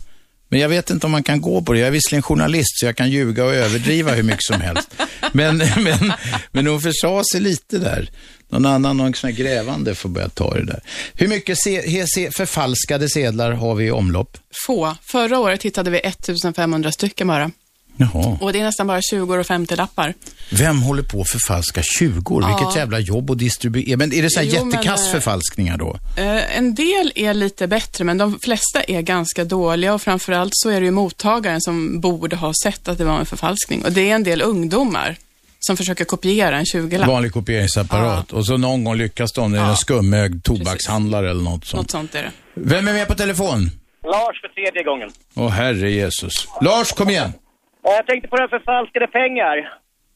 men 0.51 0.59
jag 0.59 0.69
vet 0.69 0.89
inte 0.89 1.05
om 1.05 1.11
man 1.11 1.23
kan 1.23 1.41
gå 1.41 1.61
på 1.61 1.73
det. 1.73 1.79
Jag 1.79 1.87
är 1.87 1.91
visserligen 1.91 2.21
journalist 2.21 2.79
så 2.79 2.85
jag 2.85 2.95
kan 2.95 3.09
ljuga 3.09 3.45
och 3.45 3.53
överdriva 3.53 4.11
hur 4.11 4.23
mycket 4.23 4.43
som 4.43 4.61
helst. 4.61 4.89
Men, 5.33 5.57
men, 5.57 6.13
men 6.51 6.67
hon 6.67 6.81
försade 6.81 7.23
sig 7.31 7.41
lite 7.41 7.77
där. 7.77 8.09
Någon 8.49 8.65
annan, 8.65 8.97
någon 8.97 9.13
sån 9.13 9.29
här 9.29 9.37
grävande 9.37 9.95
får 9.95 10.09
börja 10.09 10.29
ta 10.29 10.53
det 10.53 10.65
där. 10.65 10.83
Hur 11.13 11.27
mycket 11.27 11.57
se, 11.57 12.05
se, 12.07 12.31
förfalskade 12.31 13.09
sedlar 13.09 13.51
har 13.51 13.75
vi 13.75 13.85
i 13.85 13.91
omlopp? 13.91 14.37
Få. 14.67 14.95
Förra 15.01 15.39
året 15.39 15.63
hittade 15.63 15.89
vi 15.91 15.99
1500 15.99 16.91
stycken 16.91 17.27
bara. 17.27 17.51
Jaha. 17.97 18.37
Och 18.41 18.53
det 18.53 18.59
är 18.59 18.63
nästan 18.63 18.87
bara 18.87 19.01
20 19.01 19.37
och 19.37 19.45
50 19.45 19.75
lappar. 19.75 20.13
Vem 20.51 20.81
håller 20.81 21.03
på 21.03 21.21
att 21.21 21.29
förfalska 21.29 21.81
20 21.83 22.39
ja. 22.41 22.47
Vilket 22.47 22.75
jävla 22.75 22.99
jobb 22.99 23.31
att 23.31 23.37
distribuera. 23.37 23.97
Men 23.97 24.13
är 24.13 24.21
det 24.21 24.29
så 24.29 24.39
här 24.39 24.47
jättekass 24.47 25.07
eh, 25.07 25.11
förfalskningar 25.11 25.77
då? 25.77 25.99
Eh, 26.17 26.57
en 26.57 26.75
del 26.75 27.11
är 27.15 27.33
lite 27.33 27.67
bättre, 27.67 28.03
men 28.03 28.17
de 28.17 28.39
flesta 28.39 28.83
är 28.83 29.01
ganska 29.01 29.43
dåliga 29.43 29.93
och 29.93 30.01
framförallt 30.01 30.51
så 30.53 30.69
är 30.69 30.79
det 30.79 30.85
ju 30.85 30.91
mottagaren 30.91 31.61
som 31.61 31.99
borde 31.99 32.35
ha 32.35 32.53
sett 32.63 32.87
att 32.87 32.97
det 32.97 33.05
var 33.05 33.19
en 33.19 33.25
förfalskning. 33.25 33.85
Och 33.85 33.91
det 33.91 34.09
är 34.11 34.15
en 34.15 34.23
del 34.23 34.41
ungdomar 34.41 35.17
som 35.59 35.77
försöker 35.77 36.05
kopiera 36.05 36.57
en 36.57 36.65
20-lapp. 36.65 37.07
Vanlig 37.07 37.33
kopieringsapparat. 37.33 38.25
Ja. 38.31 38.37
Och 38.37 38.45
så 38.45 38.57
någon 38.57 38.83
gång 38.83 38.95
lyckas 38.95 39.31
de, 39.31 39.51
det 39.51 39.57
är 39.57 39.63
ja. 39.63 39.69
en 39.69 39.77
skummög 39.77 40.43
tobakshandlare 40.43 41.29
eller 41.29 41.43
något 41.43 41.65
sånt. 41.65 41.81
Något 41.81 41.91
sånt 41.91 42.15
är 42.15 42.23
det. 42.23 42.31
Vem 42.53 42.87
är 42.87 42.93
med 42.93 43.07
på 43.07 43.15
telefon? 43.15 43.71
Lars 44.03 44.41
för 44.41 44.47
tredje 44.47 44.83
gången. 44.83 45.09
Åh 45.35 45.49
herre 45.49 45.91
Jesus. 45.91 46.47
Lars, 46.61 46.91
kom 46.91 47.09
igen. 47.09 47.33
Jag 47.83 48.07
tänkte 48.07 48.27
på 48.27 48.35
det 48.35 48.41
här 48.41 48.47
förfalskade 48.47 49.07
pengar. 49.07 49.57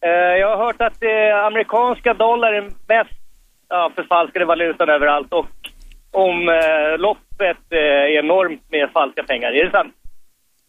Eh, 0.06 0.10
jag 0.10 0.58
har 0.58 0.66
hört 0.66 0.82
att 0.82 1.04
eh, 1.04 1.46
amerikanska 1.46 2.14
dollar 2.14 2.54
är 2.54 2.62
mest 2.62 3.20
ja, 3.70 3.92
förfalskade 3.96 4.46
valutan 4.46 4.90
överallt 4.90 5.34
och 5.34 5.48
omloppet 6.12 7.58
är 7.70 8.20
enormt 8.20 8.62
med 8.72 8.90
falska 8.94 9.24
pengar. 9.24 9.52
Är 9.52 9.66
det 9.66 9.72
sant? 9.72 9.94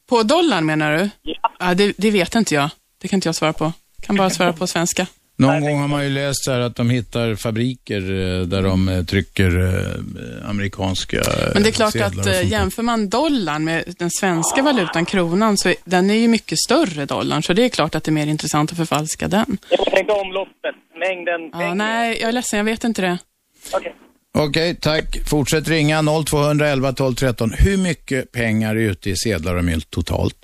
På 0.08 0.22
dollarn 0.22 0.66
menar 0.66 0.96
du? 0.96 1.10
Ja. 1.22 1.50
ja 1.58 1.74
det, 1.74 1.94
det, 1.98 2.10
vet 2.10 2.34
inte 2.34 2.54
jag. 2.54 2.70
Det 3.02 3.08
kan 3.08 3.16
inte 3.16 3.28
jag 3.28 3.34
svara 3.34 3.52
på. 3.52 3.72
Kan 4.02 4.16
bara 4.16 4.30
svara 4.30 4.52
på 4.52 4.66
svenska. 4.66 5.06
Någon 5.38 5.60
gång 5.60 5.80
har 5.80 5.88
man 5.88 6.04
ju 6.04 6.10
läst 6.10 6.44
så 6.44 6.52
här 6.52 6.60
att 6.60 6.76
de 6.76 6.90
hittar 6.90 7.34
fabriker 7.34 8.00
eh, 8.00 8.40
där 8.40 8.62
de 8.62 8.88
eh, 8.88 9.04
trycker 9.04 9.58
eh, 9.58 10.50
amerikanska 10.50 11.22
Men 11.54 11.62
det 11.62 11.68
är 11.68 11.72
klart 11.72 11.96
att 11.96 12.44
jämför 12.44 12.82
man 12.82 13.08
dollarn 13.08 13.64
med 13.64 13.94
den 13.98 14.10
svenska 14.10 14.62
valutan, 14.62 15.04
kronan, 15.04 15.58
så 15.58 15.68
är, 15.68 15.74
den 15.84 16.10
är 16.10 16.14
ju 16.14 16.28
mycket 16.28 16.58
större 16.58 17.04
dollarn. 17.06 17.42
Så 17.42 17.52
det 17.52 17.64
är 17.64 17.68
klart 17.68 17.94
att 17.94 18.04
det 18.04 18.10
är 18.10 18.12
mer 18.12 18.26
intressant 18.26 18.70
att 18.70 18.76
förfalska 18.78 19.28
den. 19.28 19.58
Jag 19.70 19.86
tänkte 19.86 20.12
omloppet, 20.12 20.74
mängden 20.98 21.50
pengar. 21.50 21.74
nej, 21.74 22.18
jag 22.20 22.28
är 22.28 22.32
ledsen, 22.32 22.56
jag 22.56 22.64
vet 22.64 22.84
inte 22.84 23.02
det. 23.02 23.18
Okej. 23.72 23.78
Okay. 23.80 23.92
Okej, 24.38 24.70
okay, 24.70 24.74
tack. 24.74 25.28
Fortsätt 25.28 25.68
ringa 25.68 26.02
0211 26.26 26.92
12 26.92 27.14
13. 27.14 27.52
Hur 27.58 27.76
mycket 27.76 28.32
pengar 28.32 28.76
är 28.76 28.80
ute 28.80 29.10
i 29.10 29.16
sedlar 29.16 29.54
och 29.54 29.64
mynt 29.64 29.90
totalt? 29.90 30.36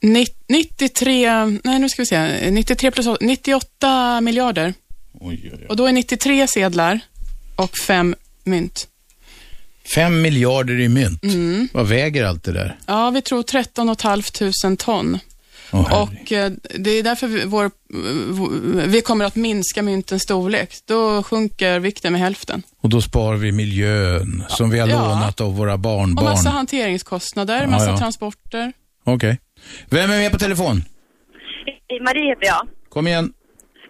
93, 0.00 1.60
nej 1.64 1.78
nu 1.78 1.88
ska 1.88 2.02
vi 2.02 2.06
se, 2.06 2.50
93 2.50 2.90
plus 2.90 3.06
98 3.20 4.20
miljarder. 4.20 4.74
Oj, 5.20 5.40
oj, 5.44 5.52
oj. 5.54 5.66
Och 5.68 5.76
då 5.76 5.86
är 5.86 5.92
93 5.92 6.46
sedlar 6.46 7.00
och 7.56 7.76
5 7.78 8.14
mynt. 8.44 8.88
5 9.94 10.20
miljarder 10.20 10.80
i 10.80 10.88
mynt? 10.88 11.24
Mm. 11.24 11.68
Vad 11.72 11.86
väger 11.86 12.24
allt 12.24 12.44
det 12.44 12.52
där? 12.52 12.78
Ja, 12.86 13.10
vi 13.10 13.22
tror 13.22 13.42
13 13.42 13.96
500 13.96 14.76
ton. 14.78 15.18
Oh, 15.72 16.02
och 16.02 16.32
eh, 16.32 16.52
det 16.78 16.90
är 16.90 17.02
därför 17.02 17.26
vi, 17.26 17.44
vår, 17.44 17.70
vi 18.86 19.00
kommer 19.00 19.24
att 19.24 19.36
minska 19.36 19.82
myntens 19.82 20.22
storlek. 20.22 20.74
Då 20.84 21.22
sjunker 21.22 21.80
vikten 21.80 22.12
med 22.12 22.20
hälften. 22.22 22.62
Och 22.80 22.88
då 22.88 23.00
sparar 23.00 23.36
vi 23.36 23.52
miljön 23.52 24.44
som 24.48 24.70
vi 24.70 24.78
har 24.78 24.88
ja. 24.88 25.08
lånat 25.08 25.40
av 25.40 25.56
våra 25.56 25.78
barnbarn. 25.78 26.26
Och 26.26 26.32
massa 26.32 26.50
hanteringskostnader, 26.50 27.66
massa 27.66 27.86
ja, 27.86 27.90
ja. 27.90 27.98
transporter. 27.98 28.72
Okej. 29.04 29.14
Okay. 29.14 29.36
Vem 29.90 30.10
är 30.10 30.18
med 30.22 30.32
på 30.32 30.38
telefon? 30.38 30.76
Marie 32.06 32.28
heter 32.28 32.46
jag. 32.46 32.68
Kom 32.88 33.06
igen. 33.06 33.32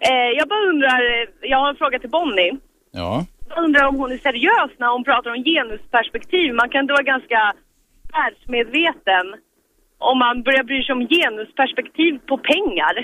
Eh, 0.01 0.31
jag 0.39 0.49
bara 0.49 0.69
undrar, 0.73 1.01
jag 1.41 1.59
har 1.59 1.69
en 1.71 1.77
fråga 1.77 1.99
till 1.99 2.11
Bonnie. 2.11 2.53
Ja. 2.91 3.27
Jag 3.49 3.65
undrar 3.65 3.87
om 3.87 3.97
hon 3.97 4.13
är 4.13 4.19
seriös 4.19 4.71
när 4.79 4.89
hon 4.95 5.05
pratar 5.05 5.31
om 5.31 5.45
genusperspektiv. 5.45 6.55
Man 6.55 6.69
kan 6.69 6.87
då 6.87 6.95
vara 6.95 7.03
ganska 7.15 7.41
världsmedveten 8.13 9.27
om 9.99 10.19
man 10.19 10.43
börjar 10.43 10.65
bry 10.65 10.83
sig 10.83 10.93
om 10.93 11.09
genusperspektiv 11.09 12.13
på 12.31 12.39
pengar. 12.39 12.95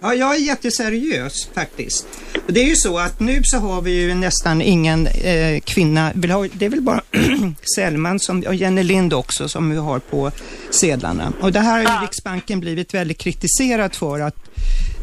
Ja, 0.00 0.14
jag 0.14 0.34
är 0.34 0.38
jätteseriös 0.38 1.48
faktiskt. 1.54 2.06
Och 2.46 2.52
det 2.52 2.60
är 2.60 2.66
ju 2.66 2.76
så 2.76 2.98
att 2.98 3.20
nu 3.20 3.40
så 3.44 3.58
har 3.58 3.82
vi 3.82 3.90
ju 3.90 4.14
nästan 4.14 4.62
ingen 4.62 5.06
eh, 5.06 5.60
kvinna, 5.60 6.12
det 6.14 6.64
är 6.64 6.68
väl 6.68 6.80
bara 6.80 7.02
Sellman 7.76 8.20
som, 8.20 8.42
och 8.46 8.54
Jenny 8.54 8.82
Lind 8.82 9.14
också 9.14 9.48
som 9.48 9.70
vi 9.70 9.76
har 9.76 9.98
på 9.98 10.32
sedlarna. 10.70 11.32
Och 11.40 11.52
det 11.52 11.60
här 11.60 11.84
har 11.84 12.00
ju 12.00 12.06
Riksbanken 12.06 12.60
blivit 12.60 12.94
väldigt 12.94 13.18
kritiserad 13.18 13.94
för 13.94 14.20
att 14.20 14.36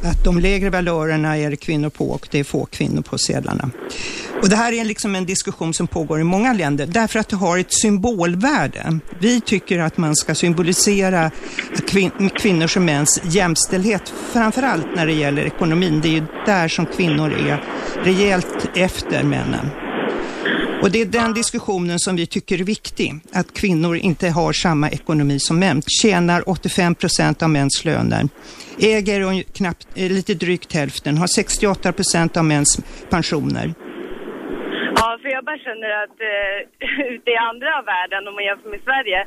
att 0.04 0.24
de 0.24 0.40
lägre 0.40 0.70
valörerna 0.70 1.38
är 1.38 1.50
det 1.50 1.56
kvinnor 1.56 1.90
på 1.90 2.10
och 2.10 2.28
det 2.32 2.40
är 2.40 2.44
få 2.44 2.66
kvinnor 2.66 3.02
på 3.02 3.18
sedlarna. 3.18 3.70
Och 4.42 4.50
det 4.50 4.56
här 4.56 4.74
är 4.74 4.86
liksom 4.86 5.16
en 5.16 5.26
diskussion 5.26 5.74
som 5.74 5.88
pågår 5.88 6.20
i 6.20 6.24
många 6.24 6.54
länder 6.54 6.86
därför 6.86 7.20
att 7.20 7.30
det 7.30 7.36
har 7.36 7.58
ett 7.58 7.74
symbolvärde. 7.74 9.00
Vi 9.20 9.42
tycker 9.42 9.80
att 9.80 9.98
man 9.98 10.16
ska 10.16 10.36
symbolisera 10.36 11.32
kvin 11.88 12.12
kvinnors 12.36 12.76
och 12.76 12.82
mäns 12.82 13.22
jämställdhet, 13.24 14.14
framförallt 14.32 14.88
när 14.96 15.08
det 15.08 15.14
gäller 15.14 15.46
ekonomin. 15.46 16.00
Det 16.02 16.08
är 16.08 16.14
ju 16.14 16.26
där 16.46 16.68
som 16.68 16.86
kvinnor 16.86 17.34
är 17.34 17.64
rejält 18.04 18.70
efter 18.76 19.24
männen. 19.24 19.70
Och 20.84 20.92
det 20.92 21.02
är 21.02 21.06
den 21.06 21.34
diskussionen 21.34 22.00
som 22.00 22.16
vi 22.16 22.26
tycker 22.26 22.60
är 22.62 22.64
viktig. 22.64 23.10
Att 23.34 23.54
kvinnor 23.62 23.96
inte 23.96 24.30
har 24.30 24.54
samma 24.54 24.90
ekonomi 24.90 25.40
som 25.40 25.60
män. 25.60 25.82
Tjänar 26.02 26.50
85 26.50 26.96
procent 26.96 27.44
av 27.44 27.50
mäns 27.50 27.86
löner. 27.86 28.24
Äger 28.80 29.44
knappt, 29.58 29.88
eh, 29.96 30.12
lite 30.18 30.34
drygt 30.34 30.74
hälften. 30.74 31.18
Har 31.18 31.28
68 31.28 31.92
procent 31.92 32.38
av 32.38 32.46
mäns 32.46 32.72
pensioner. 33.10 33.74
Ja, 35.00 35.08
för 35.22 35.30
jag 35.36 35.46
bara 35.46 35.62
känner 35.68 35.90
att 36.04 36.18
eh, 36.32 37.14
ute 37.16 37.30
i 37.32 37.38
andra 37.52 37.72
världen, 37.92 38.28
om 38.28 38.34
man 38.36 38.44
jämför 38.44 38.70
med 38.70 38.82
Sverige, 38.88 39.20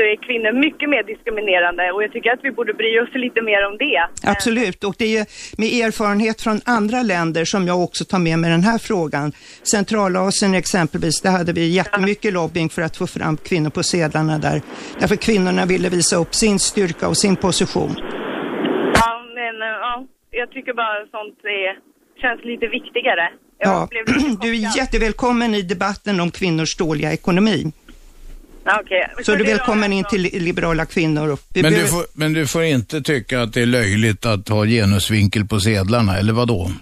är 0.00 0.16
kvinnor 0.26 0.52
mycket 0.52 0.88
mer 0.90 1.02
diskriminerande 1.02 1.92
och 1.92 2.02
jag 2.02 2.12
tycker 2.12 2.30
att 2.30 2.40
vi 2.42 2.50
borde 2.50 2.74
bry 2.74 3.00
oss 3.00 3.14
lite 3.14 3.42
mer 3.42 3.66
om 3.66 3.76
det. 3.78 3.98
Absolut, 4.32 4.84
och 4.84 4.94
det 4.98 5.16
är 5.16 5.26
med 5.60 5.70
erfarenhet 5.86 6.42
från 6.42 6.60
andra 6.64 7.02
länder 7.02 7.44
som 7.44 7.66
jag 7.66 7.82
också 7.82 8.04
tar 8.04 8.18
med 8.18 8.38
mig 8.38 8.50
den 8.50 8.62
här 8.62 8.78
frågan. 8.78 9.32
Centralasien 9.62 10.54
exempelvis, 10.54 11.20
där 11.20 11.30
hade 11.30 11.52
vi 11.52 11.68
jättemycket 11.68 12.32
lobbying 12.32 12.68
för 12.68 12.82
att 12.82 12.96
få 12.96 13.06
fram 13.06 13.36
kvinnor 13.36 13.70
på 13.70 13.82
sedlarna 13.82 14.38
där. 14.38 14.62
Därför 15.00 15.16
kvinnorna 15.16 15.66
ville 15.66 15.88
visa 15.88 16.16
upp 16.16 16.34
sin 16.34 16.58
styrka 16.58 17.08
och 17.08 17.16
sin 17.16 17.36
position. 17.36 17.94
Ja, 18.94 19.10
men 19.34 19.54
ja, 19.58 20.06
jag 20.30 20.50
tycker 20.50 20.72
bara 20.74 21.06
sånt 21.10 21.38
är, 21.44 21.78
känns 22.20 22.44
lite 22.44 22.66
viktigare. 22.66 23.30
Jag 23.58 23.70
ja, 23.70 23.88
du 24.42 24.48
är 24.48 24.76
jättevälkommen 24.76 25.54
i 25.54 25.62
debatten 25.62 26.20
om 26.20 26.30
kvinnors 26.30 26.76
dåliga 26.76 27.12
ekonomi. 27.12 27.72
Okay. 28.68 29.24
Så 29.24 29.34
du 29.34 29.44
är 29.44 29.46
välkommen 29.46 29.92
in 29.92 30.04
till 30.04 30.22
liberala 30.22 30.86
kvinnor. 30.86 31.38
Men, 31.48 31.62
behöver... 31.62 31.82
du 31.82 31.88
får, 31.88 32.06
men 32.12 32.32
du 32.32 32.46
får 32.46 32.62
inte 32.62 33.00
tycka 33.00 33.42
att 33.42 33.52
det 33.52 33.62
är 33.62 33.66
löjligt 33.66 34.26
att 34.26 34.48
ha 34.48 34.66
genusvinkel 34.66 35.44
på 35.44 35.60
sedlarna, 35.60 36.18
eller 36.18 36.32
vad 36.32 36.48
då? 36.48 36.72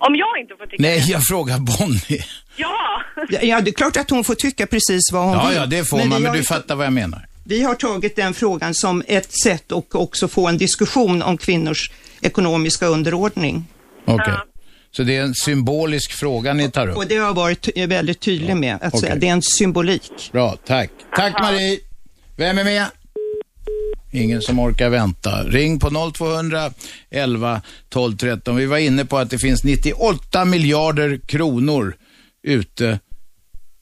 Om 0.00 0.14
jag 0.16 0.40
inte 0.40 0.54
får 0.58 0.66
tycka 0.66 0.82
Nej, 0.82 1.04
jag 1.10 1.22
frågar 1.24 1.58
Bonnie. 1.58 2.24
Ja! 2.56 3.02
ja! 3.42 3.60
det 3.60 3.70
är 3.70 3.72
klart 3.72 3.96
att 3.96 4.10
hon 4.10 4.24
får 4.24 4.34
tycka 4.34 4.66
precis 4.66 5.12
vad 5.12 5.24
hon 5.24 5.32
ja, 5.32 5.46
vill. 5.48 5.56
Ja, 5.56 5.66
det 5.66 5.84
får 5.84 5.98
men 5.98 6.08
man, 6.08 6.22
men 6.22 6.32
du 6.32 6.42
fattar 6.42 6.74
vad 6.74 6.86
jag 6.86 6.92
menar. 6.92 7.26
Vi 7.44 7.62
har 7.62 7.74
tagit 7.74 8.16
den 8.16 8.34
frågan 8.34 8.74
som 8.74 9.02
ett 9.06 9.32
sätt 9.42 9.72
att 9.72 9.94
också 9.94 10.28
få 10.28 10.48
en 10.48 10.58
diskussion 10.58 11.22
om 11.22 11.38
kvinnors 11.38 11.90
ekonomiska 12.20 12.86
underordning. 12.86 13.64
Okej. 14.04 14.14
Okay. 14.14 14.34
Ja. 14.34 14.47
Så 14.90 15.02
det 15.02 15.16
är 15.16 15.22
en 15.22 15.34
symbolisk 15.34 16.12
fråga 16.12 16.52
ni 16.52 16.70
tar 16.70 16.88
upp? 16.88 16.96
Och 16.96 17.06
det 17.06 17.16
har 17.16 17.26
jag 17.26 17.34
varit 17.34 17.68
väldigt 17.76 18.20
tydlig 18.20 18.56
med 18.56 18.74
att 18.74 18.94
okay. 18.94 19.00
säga. 19.00 19.16
Det 19.16 19.28
är 19.28 19.32
en 19.32 19.42
symbolik. 19.42 20.30
Bra, 20.32 20.56
tack. 20.66 20.90
Tack 21.16 21.40
Marie. 21.40 21.80
Vem 22.36 22.58
är 22.58 22.64
med? 22.64 22.86
Ingen 24.12 24.42
som 24.42 24.58
orkar 24.58 24.88
vänta. 24.88 25.42
Ring 25.44 25.78
på 25.78 26.12
0200 26.14 26.70
11 27.10 27.62
12 27.88 28.16
13. 28.16 28.56
Vi 28.56 28.66
var 28.66 28.78
inne 28.78 29.04
på 29.04 29.18
att 29.18 29.30
det 29.30 29.38
finns 29.38 29.64
98 29.64 30.44
miljarder 30.44 31.20
kronor 31.26 31.96
ute, 32.42 32.98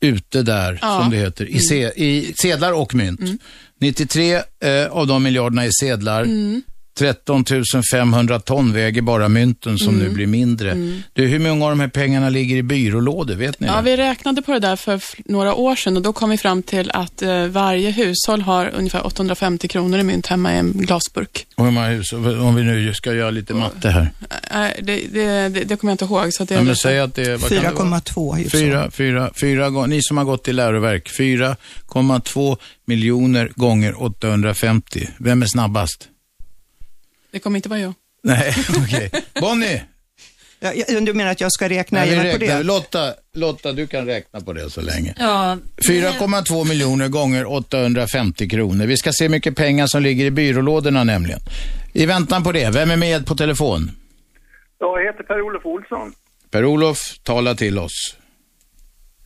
ute 0.01 0.43
där, 0.43 0.79
ja. 0.83 1.01
som 1.01 1.11
det 1.11 1.17
heter, 1.17 1.45
i, 1.45 1.59
se, 1.59 1.93
i 1.97 2.35
sedlar 2.43 2.73
och 2.73 2.95
mynt. 2.95 3.21
Mm. 3.21 3.39
93 3.81 4.35
eh, 4.35 4.87
av 4.91 5.07
de 5.07 5.23
miljarderna 5.23 5.65
är 5.65 5.71
sedlar. 5.81 6.23
Mm. 6.23 6.63
13 6.99 7.45
500 7.93 8.41
ton 8.41 8.73
väger 8.73 9.03
bara 9.03 9.29
mynten 9.29 9.79
som 9.79 9.95
mm. 9.95 10.07
nu 10.07 10.15
blir 10.15 10.27
mindre. 10.27 10.71
Mm. 10.73 11.03
Du, 11.13 11.27
hur 11.27 11.39
många 11.39 11.65
av 11.65 11.71
de 11.71 11.81
här 11.81 11.89
pengarna 11.89 12.29
ligger 12.29 12.57
i 12.57 12.63
byrålådor? 12.63 13.35
Vet 13.35 13.61
ni 13.61 13.67
Ja, 13.67 13.77
det? 13.77 13.83
vi 13.83 13.97
räknade 13.97 14.43
på 14.43 14.53
det 14.53 14.59
där 14.59 14.77
för 14.77 15.01
några 15.25 15.55
år 15.55 15.77
sedan 15.77 15.97
och 15.97 16.03
då 16.03 16.13
kom 16.13 16.31
vi 16.31 16.39
fram 16.39 16.63
till 16.63 16.91
att 16.91 17.23
eh, 17.23 17.45
varje 17.47 17.91
hushåll 17.91 18.43
har 18.43 18.73
ungefär 18.77 19.07
850 19.07 19.69
kronor 19.69 19.99
i 19.99 20.03
mynt 20.03 20.27
hemma 20.27 20.55
i 20.55 20.59
en 20.59 20.73
glasburk. 20.73 21.47
Och 21.55 21.65
hur 21.65 21.73
många 21.73 21.89
hushåll, 21.89 22.41
om 22.41 22.55
vi 22.55 22.63
nu 22.63 22.95
ska 22.95 23.15
göra 23.15 23.31
lite 23.31 23.55
matte 23.55 23.89
här? 23.89 24.11
Nej, 24.55 24.81
det, 24.83 25.01
det, 25.13 25.49
det, 25.49 25.65
det 25.65 25.77
kommer 25.77 25.91
jag 25.91 25.95
inte 25.95 26.05
ihåg. 26.05 26.33
Så 26.33 26.43
att 26.43 26.49
det 26.49 26.55
ja, 26.55 26.63
men 26.63 26.77
säg 26.77 27.01
att 27.01 27.15
det 27.15 27.23
är... 27.23 27.37
4,2 27.39 28.37
hushåll. 28.37 28.61
Fyra, 28.61 28.91
fyra, 28.91 29.31
fyra, 29.41 29.87
ni 29.87 30.03
som 30.03 30.17
har 30.17 30.25
gått 30.25 30.49
i 30.49 30.53
läroverk, 30.53 31.11
4,2 31.19 32.57
miljoner 32.85 33.51
gånger 33.55 34.03
850. 34.03 35.09
Vem 35.19 35.43
är 35.43 35.47
snabbast? 35.47 36.09
Det 37.37 37.41
kommer 37.41 37.57
inte 37.57 37.69
vara 37.69 37.81
jag. 37.81 37.95
Nej, 38.23 38.55
okej. 38.85 39.07
Okay. 39.07 39.21
Bonnie! 39.41 39.83
Ja, 40.61 41.01
du 41.01 41.15
menar 41.15 41.31
att 41.31 41.41
jag 41.41 41.53
ska 41.53 41.69
räkna 41.69 41.99
Nej, 42.05 42.33
på 42.33 42.39
det? 42.39 42.63
Lotta, 42.63 43.15
Lotta, 43.35 43.73
du 43.73 43.87
kan 43.87 44.07
räkna 44.07 44.41
på 44.41 44.53
det 44.53 44.71
så 44.71 44.81
länge. 44.81 45.15
Ja, 45.19 45.59
4,2 45.89 46.69
miljoner 46.69 47.09
gånger 47.09 47.53
850 47.53 48.49
kronor. 48.49 48.87
Vi 48.87 48.97
ska 48.97 49.13
se 49.13 49.25
hur 49.25 49.31
mycket 49.31 49.57
pengar 49.57 49.87
som 49.87 50.03
ligger 50.03 50.25
i 50.25 50.31
byrålådorna 50.31 51.05
nämligen. 51.05 51.41
I 51.93 52.07
väntan 52.07 52.45
på 52.45 52.53
det, 52.53 52.71
vem 52.71 52.91
är 52.91 52.97
med 52.97 53.27
på 53.27 53.35
telefon? 53.35 53.91
Jag 54.79 55.05
heter 55.05 55.23
Per-Olof 55.23 55.67
Olsson. 55.67 56.13
Per-Olof, 56.51 56.99
tala 57.23 57.55
till 57.55 57.79
oss. 57.79 58.17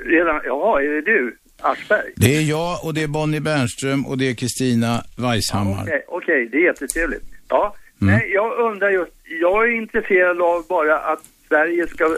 Redan, 0.04 0.40
ja, 0.44 0.80
är 0.80 0.88
det 0.88 1.12
du? 1.12 1.36
Aschberg? 1.60 2.12
Det 2.16 2.36
är 2.36 2.42
jag 2.42 2.84
och 2.84 2.94
det 2.94 3.02
är 3.02 3.08
Bonnie 3.08 3.40
Bernström 3.40 4.06
och 4.06 4.18
det 4.18 4.30
är 4.30 4.34
Kristina 4.34 5.04
Weisshammar. 5.16 5.82
Okej, 5.82 6.04
okay, 6.08 6.16
okay, 6.16 6.48
det 6.48 6.56
är 6.56 6.66
jättetrevligt. 6.66 7.24
Ja, 7.48 7.74
Mm. 8.00 8.14
Nej, 8.14 8.30
jag 8.34 8.58
undrar 8.58 8.90
just, 8.90 9.12
jag 9.40 9.68
är 9.68 9.76
intresserad 9.76 10.40
av 10.42 10.66
bara 10.68 10.98
att 10.98 11.22
Sverige 11.48 11.86
ska 11.86 12.16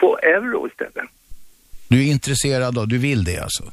få 0.00 0.18
euro 0.18 0.68
istället. 0.68 1.10
Du 1.88 2.06
är 2.06 2.12
intresserad 2.12 2.78
av, 2.78 2.88
du 2.88 2.98
vill 2.98 3.24
det 3.24 3.38
alltså? 3.38 3.64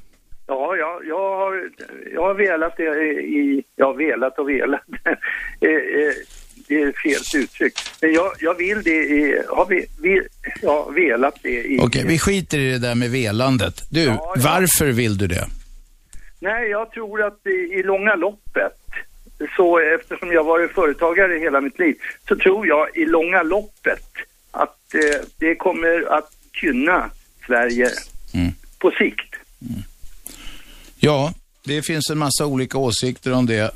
Ja, 0.47 0.75
jag, 0.75 1.05
jag, 1.05 1.37
har, 1.37 1.69
jag 2.13 2.21
har 2.21 2.33
velat 2.33 2.77
det 2.77 2.83
i, 3.21 3.63
ja 3.75 3.93
velat 3.93 4.39
och 4.39 4.49
velat. 4.49 4.81
Eh, 5.63 5.69
eh, 5.69 6.13
det 6.67 6.81
är 6.81 6.91
fel 6.91 7.41
uttryck. 7.43 7.73
Men 8.01 8.13
jag, 8.13 8.31
jag 8.39 8.57
vill 8.57 8.83
det 8.83 9.03
i, 9.03 9.43
har 9.49 9.65
vi, 9.65 9.85
vi, 10.01 10.21
ja, 10.61 10.89
velat 10.95 11.35
det 11.41 11.49
i... 11.49 11.77
Okej, 11.77 11.85
okay, 11.85 12.05
vi 12.05 12.19
skiter 12.19 12.59
i 12.59 12.71
det 12.71 12.77
där 12.77 12.95
med 12.95 13.11
velandet. 13.11 13.83
Du, 13.91 14.03
ja, 14.03 14.33
ja. 14.35 14.41
varför 14.43 14.91
vill 14.91 15.17
du 15.17 15.27
det? 15.27 15.47
Nej, 16.39 16.69
jag 16.69 16.91
tror 16.91 17.23
att 17.23 17.47
i, 17.47 17.49
i 17.49 17.83
långa 17.83 18.15
loppet, 18.15 18.73
så 19.55 19.79
eftersom 19.79 20.31
jag 20.31 20.43
varit 20.43 20.71
företagare 20.71 21.39
hela 21.39 21.61
mitt 21.61 21.79
liv, 21.79 21.95
så 22.27 22.35
tror 22.35 22.67
jag 22.67 22.97
i 22.97 23.05
långa 23.05 23.43
loppet 23.43 24.09
att 24.51 24.93
eh, 24.93 25.21
det 25.37 25.55
kommer 25.55 26.17
att 26.17 26.31
gynna 26.63 27.09
Sverige 27.45 27.89
mm. 28.33 28.51
på 28.79 28.91
sikt. 28.91 29.35
Mm. 29.69 29.83
Ja, 30.99 31.33
det 31.63 31.81
finns 31.81 32.09
en 32.09 32.17
massa 32.17 32.45
olika 32.45 32.77
åsikter 32.77 33.33
om 33.33 33.45
det. 33.45 33.71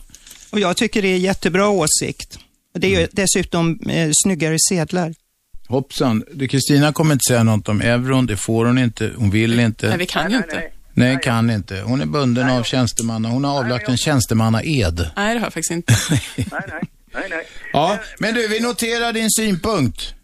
Och 0.52 0.60
jag 0.60 0.78
tycker 0.78 1.02
det 1.02 1.08
är 1.08 1.18
jättebra 1.18 1.70
åsikt. 1.70 2.40
Det 2.74 2.88
är 2.88 2.92
ju 2.92 2.98
mm. 2.98 3.10
dessutom 3.12 3.80
eh, 3.90 4.10
snyggare 4.24 4.58
sedlar. 4.70 5.14
Hoppsan, 5.68 6.24
Kristina 6.50 6.94
kommer 6.94 7.14
inte 7.14 7.24
säga 7.28 7.44
något 7.44 7.70
om 7.70 7.82
euron, 7.82 8.26
det 8.26 8.38
får 8.38 8.66
hon 8.66 8.78
inte, 8.78 9.12
hon 9.18 9.30
vill 9.30 9.60
inte. 9.60 9.90
Nej, 9.90 9.98
vi 9.98 10.06
kan 10.06 10.32
ju 10.32 10.38
inte. 10.38 10.56
Nej, 10.56 10.74
kan 11.18 11.50
inte. 11.50 11.82
Hon 11.82 12.02
är 12.02 12.06
bunden 12.06 12.48
nej, 12.48 12.58
av 12.58 12.64
tjänstemanna. 12.64 13.30
Hon 13.30 13.44
har 13.44 13.60
avlagt 13.60 13.90
en 13.90 13.98
tjänstemannaed. 13.98 15.12
Nej, 15.16 15.34
det 15.34 15.40
har 15.40 15.46
jag 15.46 15.54
faktiskt 15.54 15.72
inte. 15.72 15.94
nej, 16.10 16.22
nej, 16.38 16.82
nej, 17.14 17.28
nej. 17.30 17.48
Ja, 17.74 17.98
men 18.20 18.34
du, 18.34 18.48
vi 18.48 18.60
noterar 18.60 19.14
din 19.14 19.32
synpunkt. 19.32 20.16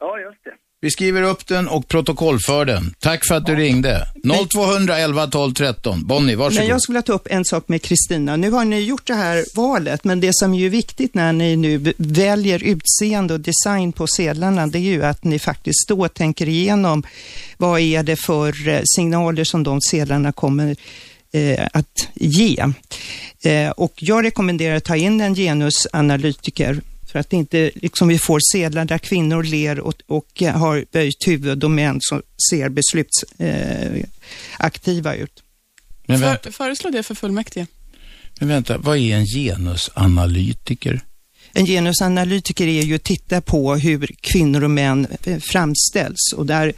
Ja, 0.00 0.18
just 0.18 0.44
det. 0.44 0.59
Vi 0.82 0.90
skriver 0.90 1.22
upp 1.22 1.46
den 1.46 1.68
och 1.68 1.88
protokollför 1.88 2.64
den. 2.64 2.94
Tack 2.98 3.26
för 3.28 3.34
att 3.34 3.46
du 3.46 3.56
ringde. 3.56 4.06
0200 4.52 4.98
11 4.98 5.26
12 5.26 5.54
13. 5.54 6.06
Bonnie, 6.06 6.34
varsågod. 6.34 6.60
Men 6.60 6.68
jag 6.68 6.82
skulle 6.82 6.94
vilja 6.94 7.02
ta 7.02 7.12
upp 7.12 7.26
en 7.30 7.44
sak 7.44 7.68
med 7.68 7.82
Kristina. 7.82 8.36
Nu 8.36 8.50
har 8.50 8.64
ni 8.64 8.80
gjort 8.80 9.06
det 9.06 9.14
här 9.14 9.44
valet, 9.54 10.04
men 10.04 10.20
det 10.20 10.30
som 10.32 10.54
är 10.54 10.68
viktigt 10.68 11.14
när 11.14 11.32
ni 11.32 11.56
nu 11.56 11.94
väljer 11.96 12.62
utseende 12.62 13.34
och 13.34 13.40
design 13.40 13.92
på 13.92 14.06
sedlarna, 14.06 14.66
det 14.66 14.78
är 14.78 14.80
ju 14.80 15.04
att 15.04 15.24
ni 15.24 15.38
faktiskt 15.38 15.88
då 15.88 16.08
tänker 16.08 16.48
igenom 16.48 17.02
vad 17.56 17.80
är 17.80 18.02
det 18.02 18.16
för 18.16 18.68
eh, 18.68 18.80
signaler 18.84 19.44
som 19.44 19.62
de 19.62 19.80
sedlarna 19.80 20.32
kommer 20.32 20.76
eh, 21.32 21.66
att 21.72 22.08
ge. 22.14 22.64
Eh, 23.42 23.70
och 23.70 23.92
jag 23.96 24.24
rekommenderar 24.24 24.76
att 24.76 24.84
ta 24.84 24.96
in 24.96 25.20
en 25.20 25.34
genusanalytiker 25.34 26.80
för 27.10 27.18
att 27.18 27.32
inte 27.32 27.70
liksom 27.74 28.08
vi 28.08 28.18
får 28.18 28.40
sedlar 28.52 28.84
där 28.84 28.98
kvinnor 28.98 29.42
ler 29.42 29.80
och, 29.80 29.94
och 30.06 30.42
har 30.42 30.84
böjt 30.92 31.26
huvud 31.26 31.64
och 31.64 31.70
män 31.70 31.98
som 32.00 32.22
ser 32.50 32.68
beslutsaktiva 32.68 35.14
eh, 35.14 35.22
ut. 35.22 35.42
Men 36.06 36.20
för, 36.20 36.50
föreslå 36.50 36.90
det 36.90 37.02
för 37.02 37.14
fullmäktige. 37.14 37.66
Men 38.38 38.48
vänta, 38.48 38.78
vad 38.78 38.98
är 38.98 39.16
en 39.16 39.26
genusanalytiker? 39.26 41.00
En 41.52 41.66
genusanalytiker 41.66 42.66
är 42.66 42.82
ju 42.82 42.94
att 42.94 43.04
titta 43.04 43.40
på 43.40 43.74
hur 43.74 44.10
kvinnor 44.20 44.64
och 44.64 44.70
män 44.70 45.06
eh, 45.24 45.38
framställs 45.38 46.32
och 46.36 46.46
där 46.46 46.72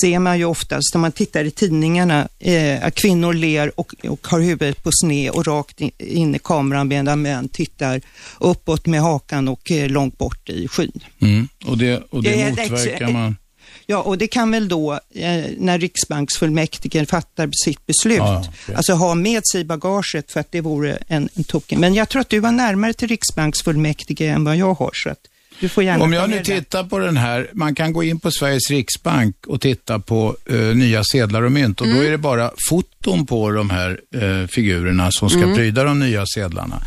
ser 0.00 0.18
man 0.18 0.38
ju 0.38 0.44
oftast, 0.44 0.94
när 0.94 1.00
man 1.00 1.12
tittar 1.12 1.44
i 1.44 1.50
tidningarna, 1.50 2.28
eh, 2.38 2.84
att 2.84 2.94
kvinnor 2.94 3.32
ler 3.32 3.80
och, 3.80 3.94
och 4.08 4.26
har 4.26 4.40
huvudet 4.40 4.82
på 4.82 4.90
sned 4.92 5.30
och 5.30 5.46
rakt 5.46 5.80
in, 5.80 5.90
in 5.98 6.34
i 6.34 6.38
kameran 6.38 6.88
medan 6.88 7.22
män 7.22 7.48
tittar 7.48 8.00
uppåt 8.40 8.86
med 8.86 9.00
hakan 9.00 9.48
och 9.48 9.70
eh, 9.70 9.88
långt 9.88 10.18
bort 10.18 10.48
i 10.48 10.68
skyn. 10.68 11.00
Mm. 11.20 11.48
Och 11.66 11.78
det, 11.78 12.02
och 12.10 12.22
det, 12.22 12.30
det 12.30 12.70
motverkar 12.70 13.08
man? 13.08 13.36
Ja, 13.86 14.02
och 14.02 14.18
det 14.18 14.26
kan 14.26 14.50
väl 14.50 14.68
då, 14.68 14.92
eh, 14.92 15.44
när 15.58 15.78
riksbanksfullmäktige 15.78 17.06
fattar 17.06 17.50
sitt 17.64 17.86
beslut, 17.86 18.18
ja, 18.18 18.40
okay. 18.40 18.74
alltså 18.74 18.92
ha 18.92 19.14
med 19.14 19.42
sig 19.52 19.60
i 19.60 19.64
bagaget 19.64 20.32
för 20.32 20.40
att 20.40 20.52
det 20.52 20.60
vore 20.60 20.98
en, 21.08 21.28
en 21.34 21.44
token. 21.44 21.80
Men 21.80 21.94
jag 21.94 22.08
tror 22.08 22.20
att 22.20 22.28
du 22.28 22.40
var 22.40 22.52
närmare 22.52 22.92
till 22.92 23.08
riksbanksfullmäktige 23.08 24.20
än 24.20 24.44
vad 24.44 24.56
jag 24.56 24.74
har, 24.74 24.90
så 24.94 25.10
att 25.10 25.26
du 25.60 25.68
får 25.68 25.84
gärna 25.84 26.04
Om 26.04 26.12
jag 26.12 26.30
nu 26.30 26.42
tittar 26.42 26.84
på 26.84 26.98
den 26.98 27.16
här, 27.16 27.50
man 27.52 27.74
kan 27.74 27.92
gå 27.92 28.02
in 28.02 28.20
på 28.20 28.30
Sveriges 28.30 28.70
Riksbank 28.70 29.36
och 29.46 29.60
titta 29.60 29.98
på 29.98 30.36
uh, 30.50 30.76
nya 30.76 31.04
sedlar 31.04 31.42
och 31.42 31.52
mynt 31.52 31.80
och 31.80 31.86
mm. 31.86 31.98
då 31.98 32.04
är 32.04 32.10
det 32.10 32.18
bara 32.18 32.50
foton 32.68 33.26
på 33.26 33.50
de 33.50 33.70
här 33.70 34.00
uh, 34.16 34.46
figurerna 34.46 35.10
som 35.10 35.30
ska 35.30 35.42
mm. 35.42 35.54
pryda 35.54 35.84
de 35.84 36.00
nya 36.00 36.26
sedlarna. 36.26 36.82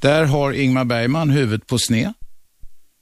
Där 0.00 0.24
har 0.24 0.52
Ingmar 0.52 0.84
Bergman 0.84 1.30
huvudet 1.30 1.66
på 1.66 1.78
sned. 1.78 2.12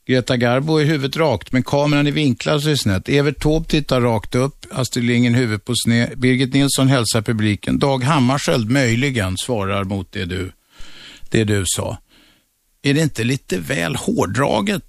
Greta 0.06 0.36
Garbo 0.36 0.76
är 0.76 0.84
huvudet 0.84 1.16
rakt, 1.16 1.52
men 1.52 1.62
kameran 1.62 2.06
är 2.06 2.12
vinklad 2.12 2.62
så 2.62 2.70
är 2.70 2.76
snett. 2.76 3.08
Evert 3.08 3.42
Taube 3.42 3.68
tittar 3.68 4.00
rakt 4.00 4.34
upp, 4.34 4.66
Astrid 4.70 5.04
Lindgren 5.04 5.34
huvudet 5.34 5.64
på 5.64 5.72
sned. 5.84 6.18
Birgit 6.18 6.54
Nilsson 6.54 6.88
hälsar 6.88 7.22
publiken. 7.22 7.78
Dag 7.78 8.04
Hammarskjöld 8.04 8.70
möjligen 8.70 9.36
svarar 9.36 9.84
mot 9.84 10.12
det 10.12 10.24
du, 10.24 10.52
det 11.30 11.44
du 11.44 11.64
sa. 11.66 11.98
Är 12.82 12.94
det 12.94 13.00
inte 13.00 13.24
lite 13.24 13.58
väl 13.58 13.96
hårdraget 13.96 14.84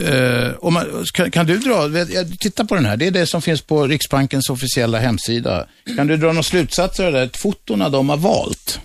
Uh, 0.00 0.70
man, 0.70 1.06
kan, 1.14 1.30
kan, 1.30 1.46
du 1.46 1.58
dra, 1.58 1.90
titta 2.38 2.64
på 2.64 2.74
den 2.74 2.84
här, 2.84 2.96
det 2.96 3.06
är 3.06 3.10
det 3.10 3.26
som 3.26 3.42
finns 3.42 3.62
på 3.62 3.86
Riksbankens 3.86 4.50
officiella 4.50 4.98
hemsida. 4.98 5.66
Kan 5.96 6.06
du 6.06 6.16
dra 6.16 6.26
några 6.26 6.42
slutsatser 6.42 7.04
av 7.04 7.12
det? 7.12 7.36
Fotona 7.36 7.88
de 7.88 8.08
har 8.08 8.16
valt. 8.16 8.80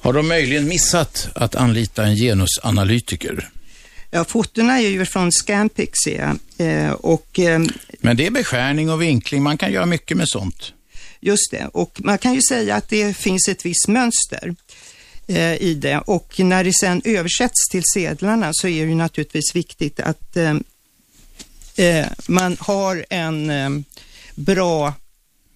Har 0.00 0.12
de 0.12 0.28
möjligen 0.28 0.68
missat 0.68 1.28
att 1.34 1.54
anlita 1.54 2.04
en 2.04 2.16
genusanalytiker? 2.16 3.48
Ja, 4.10 4.24
fotona 4.24 4.80
är 4.80 4.88
ju 4.88 5.06
från 5.06 5.32
Scampix, 5.32 5.98
eh, 6.06 6.90
och... 6.90 7.38
Eh, 7.38 7.60
Men 8.00 8.16
det 8.16 8.26
är 8.26 8.30
beskärning 8.30 8.90
och 8.90 9.02
vinkling, 9.02 9.42
man 9.42 9.58
kan 9.58 9.72
göra 9.72 9.86
mycket 9.86 10.16
med 10.16 10.28
sånt. 10.28 10.72
Just 11.20 11.50
det, 11.50 11.66
och 11.72 12.00
man 12.04 12.18
kan 12.18 12.34
ju 12.34 12.40
säga 12.48 12.76
att 12.76 12.88
det 12.88 13.16
finns 13.16 13.48
ett 13.48 13.66
visst 13.66 13.88
mönster. 13.88 14.54
Eh, 15.26 15.54
i 15.62 15.74
det 15.74 15.98
och 15.98 16.40
när 16.40 16.64
det 16.64 16.72
sen 16.80 17.02
översätts 17.04 17.68
till 17.70 17.82
sedlarna 17.94 18.50
så 18.52 18.68
är 18.68 18.84
det 18.84 18.90
ju 18.90 18.94
naturligtvis 18.94 19.54
viktigt 19.56 20.00
att 20.00 20.36
eh, 20.36 20.56
eh, 21.76 22.06
man 22.26 22.56
har 22.60 23.04
en 23.10 23.50
eh, 23.50 23.70
bra 24.34 24.94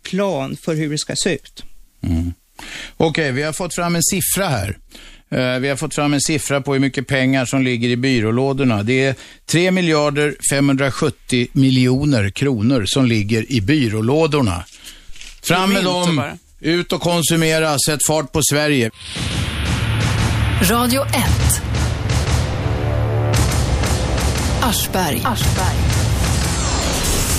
plan 0.02 0.56
för 0.56 0.74
hur 0.74 0.90
det 0.90 0.98
ska 0.98 1.16
se 1.16 1.34
ut. 1.34 1.64
Mm. 2.02 2.32
Okej, 2.97 3.06
okay, 3.06 3.32
vi 3.32 3.43
har 3.43 3.52
fått 3.52 3.74
fram 3.74 3.97
en 3.97 4.02
siffra 4.02 4.48
här. 4.48 4.78
Uh, 5.32 5.59
vi 5.59 5.68
har 5.68 5.76
fått 5.76 5.94
fram 5.94 6.14
en 6.14 6.20
siffra 6.20 6.60
på 6.60 6.72
hur 6.72 6.80
mycket 6.80 7.06
pengar 7.06 7.44
som 7.44 7.62
ligger 7.62 7.88
i 7.88 7.97
byrålådorna. 7.97 8.82
Det 8.82 9.05
är 9.05 9.14
3 9.47 9.70
miljarder 9.70 10.36
570 10.51 11.48
miljoner 11.52 12.30
kronor 12.30 12.84
som 12.86 13.06
ligger 13.06 13.52
i 13.52 13.60
byrålådorna. 13.60 14.64
Fram 15.43 15.72
med 15.72 15.84
dem, 15.84 16.22
ut 16.60 16.93
och 16.93 17.01
konsumera, 17.01 17.76
sätt 17.86 18.06
fart 18.06 18.32
på 18.32 18.40
Sverige. 18.51 18.90
Radio 20.62 21.03
1. 21.03 21.12
Aschberg. 24.62 25.23
Aschberg. 25.24 25.77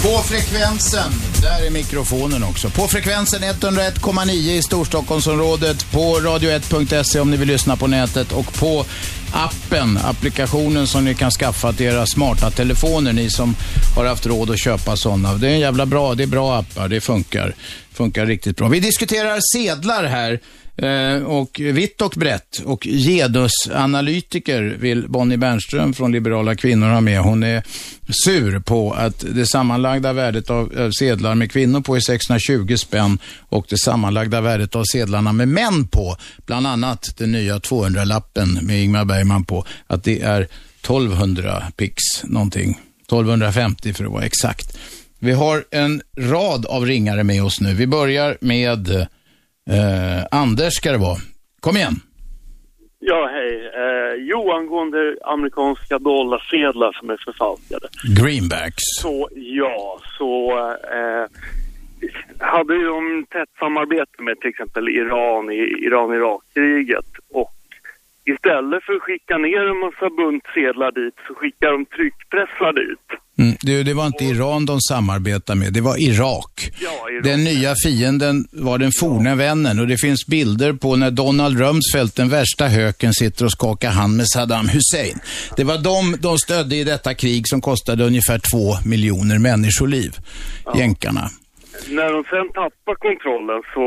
På 0.03 0.23
frekvensen, 0.23 1.11
där 1.41 1.67
är 1.67 1.71
mikrofonen 1.71 2.43
också. 2.43 2.69
På 2.69 2.87
frekvensen 2.87 3.41
101,9 3.43 4.31
i 4.31 4.61
Storstockholmsområdet, 4.61 5.91
på 5.91 5.99
radio1.se 5.99 7.19
om 7.19 7.31
ni 7.31 7.37
vill 7.37 7.47
lyssna 7.47 7.75
på 7.75 7.87
nätet 7.87 8.31
och 8.31 8.53
på 8.53 8.85
appen, 9.31 9.97
applikationen 9.97 10.87
som 10.87 11.05
ni 11.05 11.15
kan 11.15 11.31
skaffa 11.31 11.73
till 11.73 11.85
era 11.85 12.05
smarta 12.05 12.51
telefoner, 12.51 13.13
ni 13.13 13.29
som 13.29 13.55
har 13.95 14.05
haft 14.05 14.25
råd 14.25 14.49
att 14.49 14.59
köpa 14.59 14.95
sådana. 14.95 15.33
Det 15.33 15.47
är 15.47 15.51
en 15.51 15.59
jävla 15.59 15.85
bra, 15.85 16.15
det 16.15 16.23
är 16.23 16.27
bra 16.27 16.57
appar, 16.57 16.87
det 16.87 17.01
funkar. 17.01 17.55
Funkar 17.93 18.25
riktigt 18.25 18.57
bra. 18.57 18.67
Vi 18.67 18.79
diskuterar 18.79 19.39
sedlar 19.53 20.03
här. 20.03 20.39
Eh, 20.77 21.23
och 21.23 21.61
vitt 21.63 22.01
och 22.01 22.13
brett. 22.17 22.61
Och 22.65 22.83
genusanalytiker 22.83 24.61
vill 24.79 25.09
Bonnie 25.09 25.37
Bernström 25.37 25.93
från 25.93 26.11
Liberala 26.11 26.55
kvinnor 26.55 26.87
ha 26.87 27.01
med. 27.01 27.19
Hon 27.19 27.43
är 27.43 27.63
sur 28.25 28.59
på 28.59 28.93
att 28.93 29.25
det 29.35 29.45
sammanlagda 29.45 30.13
värdet 30.13 30.49
av 30.49 30.77
eh, 30.77 30.89
sedlar 30.99 31.35
med 31.35 31.51
kvinnor 31.51 31.81
på 31.81 31.95
är 31.95 31.99
620 31.99 32.75
spänn 32.77 33.19
och 33.49 33.65
det 33.69 33.77
sammanlagda 33.77 34.41
värdet 34.41 34.75
av 34.75 34.83
sedlarna 34.91 35.33
med 35.33 35.47
män 35.47 35.87
på, 35.87 36.15
bland 36.45 36.67
annat 36.67 37.17
den 37.17 37.31
nya 37.31 37.57
200-lappen 37.57 38.59
med 38.61 38.83
Ingmar 38.83 39.05
Bergman 39.05 39.43
på, 39.43 39.65
att 39.87 40.03
det 40.03 40.21
är 40.21 40.41
1200 40.41 41.63
pix 41.77 41.93
någonting. 42.23 42.71
1250 43.01 43.93
för 43.93 44.05
att 44.05 44.11
vara 44.11 44.23
exakt. 44.23 44.77
Vi 45.19 45.31
har 45.31 45.63
en 45.71 46.01
rad 46.17 46.65
av 46.65 46.85
ringare 46.85 47.23
med 47.23 47.43
oss 47.43 47.61
nu. 47.61 47.73
Vi 47.73 47.87
börjar 47.87 48.37
med 48.41 49.07
Eh, 49.69 50.25
Anders 50.31 50.73
ska 50.73 50.91
det 50.91 50.97
vara. 50.97 51.17
Kom 51.59 51.77
igen. 51.77 51.93
Ja, 52.99 53.29
hej. 53.31 53.71
Eh, 53.81 54.13
jo, 54.29 54.51
angående 54.51 55.17
amerikanska 55.23 55.99
dollarsedlar 55.99 56.91
som 56.99 57.09
är 57.09 57.17
förfalskade. 57.25 57.87
Greenbacks. 58.21 58.83
Så, 59.01 59.29
ja, 59.35 59.99
så 60.17 60.51
eh, 60.97 61.25
hade 62.39 62.83
de 62.85 63.25
tätt 63.29 63.49
samarbete 63.59 64.21
med 64.21 64.39
till 64.39 64.49
exempel 64.49 64.89
Iran 64.89 65.51
i 65.51 65.85
Iran-Irak-kriget 65.87 67.11
och 67.33 67.56
Istället 68.33 68.83
för 68.83 68.93
att 68.93 69.01
skicka 69.01 69.37
ner 69.37 69.63
en 69.71 69.79
massa 69.85 70.07
buntsedlar 70.19 70.91
dit 70.99 71.15
så 71.27 71.33
skickar 71.39 71.71
de 71.71 71.85
tryckpressar 71.85 72.73
dit. 72.81 73.07
Mm, 73.39 73.55
det, 73.61 73.83
det, 73.83 73.93
var 73.93 74.07
inte 74.07 74.23
Iran 74.23 74.65
de 74.65 74.81
samarbetade 74.81 75.59
med, 75.59 75.73
det 75.73 75.81
var 75.81 75.97
Irak. 76.09 76.71
Ja, 76.79 77.09
Irak. 77.11 77.23
Den 77.23 77.43
nya 77.43 77.75
fienden 77.83 78.47
var 78.51 78.77
den 78.77 78.91
forna 78.99 79.35
vännen 79.35 79.79
och 79.79 79.87
det 79.87 79.97
finns 79.97 80.27
bilder 80.27 80.73
på 80.73 80.95
när 80.95 81.11
Donald 81.11 81.59
Rumsfeld, 81.59 82.11
den 82.15 82.29
värsta 82.29 82.67
höken, 82.67 83.13
sitter 83.13 83.45
och 83.45 83.51
skakar 83.51 83.91
hand 83.91 84.17
med 84.17 84.27
Saddam 84.27 84.67
Hussein. 84.69 85.19
Det 85.57 85.63
var 85.63 85.77
de 85.77 86.17
de 86.21 86.37
stödde 86.37 86.75
i 86.75 86.83
detta 86.83 87.13
krig 87.13 87.47
som 87.47 87.61
kostade 87.61 88.03
ungefär 88.03 88.39
två 88.51 88.89
miljoner 88.89 89.39
människoliv, 89.39 90.11
ja. 90.65 90.79
jänkarna. 90.79 91.29
När 91.89 92.13
de 92.13 92.23
sen 92.23 92.47
tappade 92.61 92.97
kontrollen 93.07 93.61
så 93.73 93.85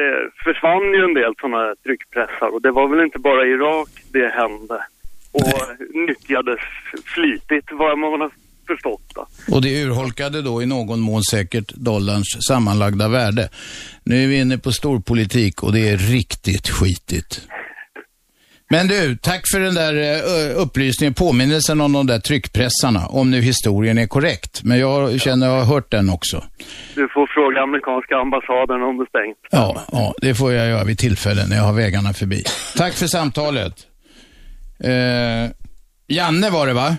eh, 0.00 0.22
försvann 0.44 0.86
ju 0.96 1.02
en 1.08 1.14
del 1.14 1.32
sådana 1.40 1.74
tryckpressar 1.84 2.48
och 2.54 2.62
det 2.62 2.70
var 2.70 2.88
väl 2.88 3.04
inte 3.06 3.18
bara 3.18 3.46
i 3.46 3.50
Irak 3.50 3.90
det 4.12 4.28
hände 4.40 4.78
och 5.32 5.52
Nej. 5.78 6.06
nyttjades 6.06 6.60
flitigt 7.14 7.68
vad 7.72 7.98
man 7.98 8.20
har 8.20 8.30
förstått. 8.66 9.12
Då. 9.14 9.26
Och 9.54 9.62
det 9.62 9.82
urholkade 9.82 10.42
då 10.42 10.62
i 10.62 10.66
någon 10.66 11.00
mån 11.00 11.22
säkert 11.22 11.68
dollarns 11.74 12.38
sammanlagda 12.48 13.08
värde. 13.08 13.48
Nu 14.04 14.24
är 14.24 14.28
vi 14.28 14.40
inne 14.40 14.58
på 14.58 14.72
storpolitik 14.72 15.62
och 15.62 15.72
det 15.72 15.88
är 15.88 15.96
riktigt 15.96 16.68
skitigt. 16.68 17.48
Men 18.70 18.88
du, 18.88 19.16
tack 19.16 19.42
för 19.52 19.60
den 19.60 19.74
där 19.74 19.94
uh, 19.94 20.62
upplysningen, 20.62 21.14
påminnelsen 21.14 21.80
om 21.80 21.92
de 21.92 22.06
där 22.06 22.18
tryckpressarna, 22.18 23.06
om 23.06 23.30
nu 23.30 23.40
historien 23.40 23.98
är 23.98 24.06
korrekt. 24.06 24.60
Men 24.64 24.78
jag 24.78 25.20
känner 25.20 25.46
att 25.46 25.52
jag 25.52 25.58
har 25.64 25.74
hört 25.74 25.90
den 25.90 26.10
också. 26.10 26.44
Du 26.94 27.08
får 27.08 27.26
fråga 27.26 27.62
amerikanska 27.62 28.16
ambassaden 28.16 28.82
om 28.82 28.96
det 28.96 29.02
är 29.02 29.06
stängt. 29.06 29.38
Ja, 29.50 29.82
ja, 29.92 30.14
det 30.20 30.34
får 30.34 30.52
jag 30.52 30.68
göra 30.68 30.84
vid 30.84 30.98
tillfälle 30.98 31.46
när 31.48 31.56
jag 31.56 31.64
har 31.64 31.72
vägarna 31.72 32.12
förbi. 32.12 32.42
Tack 32.76 32.94
för 32.94 33.06
samtalet. 33.06 33.74
Uh, 34.84 35.50
Janne 36.06 36.50
var 36.50 36.66
det 36.66 36.72
va? 36.72 36.96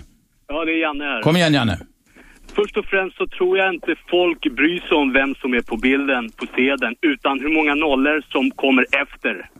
Ja, 0.48 0.64
det 0.64 0.72
är 0.72 0.80
Janne 0.80 1.04
här. 1.04 1.22
Kom 1.22 1.36
igen 1.36 1.54
Janne. 1.54 1.78
Först 2.54 2.76
och 2.76 2.84
främst 2.84 3.16
så 3.16 3.26
tror 3.26 3.58
jag 3.58 3.74
inte 3.74 3.94
folk 4.10 4.42
bryr 4.56 4.80
sig 4.88 4.96
om 4.96 5.12
vem 5.12 5.34
som 5.34 5.54
är 5.54 5.62
på 5.62 5.76
bilden, 5.76 6.30
på 6.36 6.46
sedeln, 6.56 6.94
utan 7.00 7.40
hur 7.40 7.54
många 7.54 7.74
nollor 7.74 8.22
som 8.32 8.50
kommer 8.50 8.86
efter. 9.02 9.50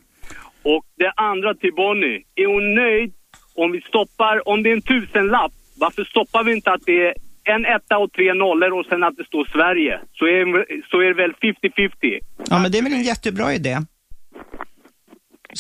Och 0.63 0.85
det 0.97 1.13
andra 1.17 1.55
till 1.55 1.75
Bonnie, 1.75 2.25
är 2.35 2.47
hon 2.55 2.75
nöjd 2.75 3.13
om 3.55 3.73
vi 3.73 3.81
stoppar, 3.81 4.49
om 4.49 4.63
det 4.63 4.71
är 4.71 4.77
en 4.77 4.83
tusenlapp, 4.83 5.53
varför 5.77 6.05
stoppar 6.05 6.45
vi 6.45 6.53
inte 6.53 6.71
att 6.71 6.83
det 6.87 7.07
är 7.07 7.15
en 7.45 7.65
etta 7.77 7.99
och 7.99 8.13
tre 8.13 8.35
nollor 8.35 8.79
och 8.79 8.87
sen 8.87 9.03
att 9.03 9.17
det 9.17 9.25
står 9.25 9.45
Sverige? 9.53 10.01
Så 10.13 10.25
är, 10.25 10.43
så 10.91 10.97
är 11.01 11.09
det 11.13 11.19
väl 11.23 11.33
50-50. 11.33 12.19
Ja, 12.51 12.59
men 12.59 12.73
det 12.73 12.79
är 12.79 12.83
väl 12.83 12.93
en 12.93 13.03
jättebra 13.03 13.55
idé. 13.55 13.79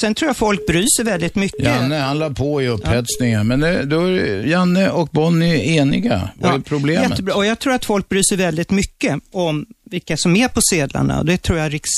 Sen 0.00 0.14
tror 0.14 0.28
jag 0.28 0.36
folk 0.36 0.66
bryr 0.66 0.86
sig 0.96 1.04
väldigt 1.04 1.34
mycket. 1.34 1.64
Janne, 1.64 1.96
han 1.96 2.18
la 2.18 2.30
på 2.30 2.62
i 2.62 2.68
upphetsningen. 2.68 3.38
Ja. 3.38 3.44
Men 3.44 3.60
det, 3.60 3.84
då 3.84 4.00
är 4.00 4.46
Janne 4.46 4.90
och 4.90 5.08
Bonnie 5.08 5.76
eniga. 5.76 6.30
Vad 6.38 6.52
ja, 6.52 6.56
är 6.56 6.60
problemet? 6.60 7.10
Jättebra. 7.10 7.34
Och 7.34 7.46
jag 7.46 7.58
tror 7.58 7.72
att 7.72 7.84
folk 7.84 8.08
bryr 8.08 8.22
sig 8.28 8.38
väldigt 8.38 8.70
mycket 8.70 9.22
om 9.32 9.66
vilka 9.90 10.16
som 10.16 10.36
är 10.36 10.48
på 10.48 10.60
sedlarna. 10.70 11.22
Det 11.22 11.36
tror 11.36 11.58
jag 11.58 11.72
Riks 11.72 11.90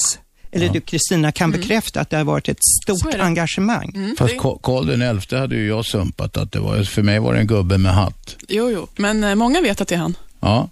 eller 0.53 0.67
ja. 0.67 0.73
du 0.73 0.81
Kristina 0.81 1.33
kan 1.33 1.51
mm. 1.51 1.61
bekräfta 1.61 2.01
att 2.01 2.11
det 2.11 2.17
har 2.17 2.25
varit 2.25 2.49
ett 2.49 2.65
stort 2.83 3.15
engagemang. 3.15 3.93
Mm. 3.95 4.17
Fast 4.17 4.39
Karl 4.39 4.87
den 4.87 5.21
XI 5.21 5.37
hade 5.37 5.57
ju 5.57 5.69
jag 5.69 5.85
sumpat 5.85 6.37
att 6.37 6.53
det 6.53 6.61
var, 6.61 6.83
för 6.83 7.03
mig 7.03 7.19
var 7.19 7.33
det 7.33 7.39
en 7.39 7.47
gubbe 7.47 7.79
med 7.79 7.93
hatt. 7.93 8.37
Jo, 8.49 8.71
jo, 8.71 8.87
men 8.97 9.25
eh, 9.25 9.35
många 9.35 9.61
vet 9.61 9.81
att 9.81 9.89
det 9.89 9.95
är 9.95 9.99
han. 9.99 10.17
Ja. 10.41 10.69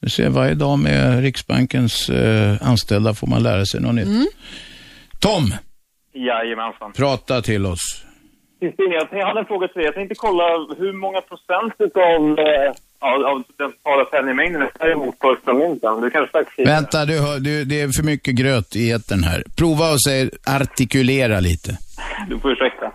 Du 0.00 0.10
ser, 0.10 0.28
varje 0.28 0.54
dag 0.54 0.78
med 0.78 1.20
Riksbankens 1.22 2.08
eh, 2.08 2.56
anställda 2.60 3.14
får 3.14 3.26
man 3.26 3.42
lära 3.42 3.66
sig 3.66 3.80
något 3.80 3.94
nytt. 3.94 4.06
Mm. 4.06 4.26
Tom! 5.20 5.54
Jajamensan. 6.14 6.92
Prata 6.92 7.42
till 7.42 7.66
oss. 7.66 8.04
Jag 8.58 9.26
hade 9.26 9.40
en 9.40 9.46
fråga 9.46 9.68
till 9.68 9.78
dig. 9.78 9.84
Jag 9.84 9.94
tänkte 9.94 10.14
kolla 10.14 10.44
hur 10.78 10.92
många 10.92 11.20
procent 11.20 11.74
av, 11.96 12.38
av, 13.02 13.24
av 13.24 13.42
den 13.58 13.72
totala 13.72 14.04
penningmängden 14.04 14.62
är 14.80 14.90
emot 14.90 15.14
mynten. 15.46 16.00
Du 16.00 16.10
kanske 16.10 16.44
Vänta, 16.64 17.04
du, 17.04 17.18
hör, 17.18 17.38
du, 17.40 17.64
det 17.64 17.80
är 17.80 17.88
för 17.88 18.02
mycket 18.02 18.34
gröt 18.34 18.76
i 18.76 18.90
etern 18.90 19.24
här. 19.24 19.44
Prova 19.58 19.92
och 19.92 20.02
säg 20.02 20.30
artikulera 20.46 21.40
lite. 21.40 21.78
Du 22.28 22.38
får 22.40 22.52
ursäkta. 22.52 22.92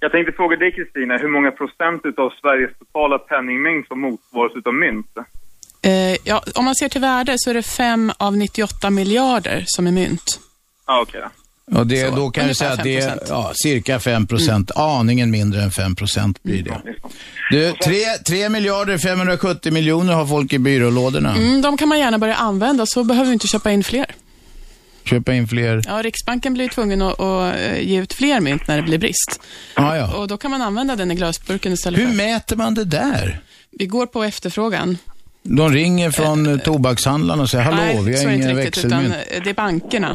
Jag 0.00 0.12
tänkte 0.12 0.32
fråga 0.32 0.56
dig 0.56 0.72
Kristina, 0.72 1.16
hur 1.16 1.28
många 1.28 1.50
procent 1.50 2.18
av 2.18 2.30
Sveriges 2.40 2.78
totala 2.78 3.18
penningmängd 3.18 3.86
som 3.86 4.00
motsvaras 4.00 4.52
av 4.64 4.74
mynt? 4.74 5.16
Eh, 5.82 6.16
ja, 6.24 6.42
om 6.54 6.64
man 6.64 6.74
ser 6.74 6.88
till 6.88 7.00
värde 7.00 7.34
så 7.36 7.50
är 7.50 7.54
det 7.54 7.62
5 7.62 8.12
av 8.18 8.36
98 8.36 8.90
miljarder 8.90 9.64
som 9.66 9.86
är 9.86 9.92
mynt. 9.92 10.40
Ah, 10.84 11.00
okej. 11.00 11.18
Okay. 11.18 11.30
Och 11.74 11.86
det, 11.86 12.08
så, 12.08 12.16
då 12.16 12.30
kan 12.30 12.48
vi 12.48 12.54
säga 12.54 12.72
att 12.72 12.82
det 12.82 12.96
är 12.96 13.18
ja, 13.28 13.52
cirka 13.54 14.00
5 14.00 14.26
procent, 14.26 14.70
mm. 14.76 14.88
aningen 14.88 15.30
mindre 15.30 15.62
än 15.62 15.70
5 15.70 15.94
procent 15.94 16.42
blir 16.42 16.62
det. 16.62 16.82
Du, 17.50 17.72
3, 17.72 17.94
3 18.26 18.48
miljarder 18.48 18.98
570 18.98 19.72
miljoner 19.72 20.12
har 20.12 20.26
folk 20.26 20.52
i 20.52 20.58
byrålådorna. 20.58 21.36
Mm, 21.36 21.62
de 21.62 21.76
kan 21.76 21.88
man 21.88 21.98
gärna 21.98 22.18
börja 22.18 22.34
använda, 22.34 22.86
så 22.86 23.04
behöver 23.04 23.26
vi 23.26 23.32
inte 23.32 23.48
köpa 23.48 23.70
in 23.70 23.84
fler. 23.84 24.06
Köpa 25.04 25.34
in 25.34 25.48
fler? 25.48 25.82
Ja, 25.86 26.02
Riksbanken 26.02 26.54
blir 26.54 26.68
tvungen 26.68 27.02
att, 27.02 27.20
att 27.20 27.56
eh, 27.56 27.80
ge 27.80 28.00
ut 28.00 28.12
fler 28.12 28.40
mynt 28.40 28.68
när 28.68 28.76
det 28.76 28.82
blir 28.82 28.98
brist. 28.98 29.40
Ah, 29.74 29.96
ja. 29.96 30.14
Och 30.16 30.28
då 30.28 30.36
kan 30.36 30.50
man 30.50 30.62
använda 30.62 30.96
den 30.96 31.10
i 31.10 31.14
glasburken 31.14 31.72
istället 31.72 32.00
Hur 32.00 32.06
för... 32.06 32.14
mäter 32.14 32.56
man 32.56 32.74
det 32.74 32.84
där? 32.84 33.40
Vi 33.70 33.86
går 33.86 34.06
på 34.06 34.24
efterfrågan. 34.24 34.98
De 35.42 35.68
ringer 35.68 36.10
från 36.10 36.46
äh, 36.46 36.58
tobakshandlarna 36.58 37.42
och 37.42 37.50
säger, 37.50 37.64
hallå, 37.64 37.76
nej, 37.76 38.04
vi 38.04 38.24
har 38.24 38.32
ingen 38.32 38.56
växelmynt. 38.56 39.14
Utan 39.30 39.42
det 39.44 39.50
är 39.50 39.54
bankerna. 39.54 40.08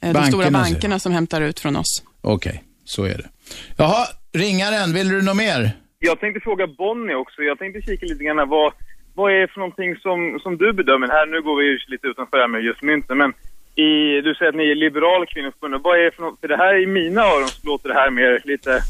Bankerna, 0.00 0.20
de 0.20 0.26
stora 0.26 0.50
bankerna 0.50 0.98
som 0.98 1.12
hämtar 1.12 1.40
ut 1.40 1.60
från 1.60 1.76
oss. 1.76 2.02
Okej, 2.20 2.50
okay, 2.50 2.62
så 2.84 3.04
är 3.04 3.14
det. 3.14 3.28
Jaha, 3.76 4.06
ringaren, 4.32 4.92
vill 4.92 5.08
du 5.08 5.22
något 5.22 5.36
mer? 5.36 5.72
Jag 5.98 6.20
tänkte 6.20 6.40
fråga 6.40 6.66
Bonnie 6.66 7.14
också. 7.14 7.42
Jag 7.42 7.58
tänkte 7.58 7.82
kika 7.82 8.06
lite 8.06 8.24
grann 8.24 8.48
vad, 8.48 8.72
vad 9.14 9.32
är 9.32 9.40
det 9.40 9.48
för 9.48 9.60
någonting 9.60 9.96
som, 9.96 10.38
som 10.42 10.56
du 10.56 10.72
bedömer 10.72 11.08
här? 11.08 11.26
Nu 11.26 11.42
går 11.42 11.56
vi 11.56 11.78
lite 11.92 12.06
utanför 12.06 12.38
här 12.38 12.48
med 12.48 12.62
just 12.62 12.82
mynten, 12.82 13.18
men 13.18 13.32
i, 13.74 14.20
du 14.20 14.34
säger 14.34 14.48
att 14.48 14.54
ni 14.54 14.70
är 14.70 14.74
liberala 14.74 15.26
kvinnoförbundet. 15.26 15.80
Vad 15.84 15.98
är 15.98 16.04
det 16.04 16.10
för 16.10 16.22
något? 16.22 16.40
För 16.40 16.48
det 16.48 16.56
här 16.56 16.82
i 16.82 16.86
mina 16.86 17.22
öron 17.22 17.48
så 17.48 17.66
låter 17.66 17.88
det 17.88 17.94
här 17.94 18.10
mer 18.10 18.42
lite, 18.44 18.82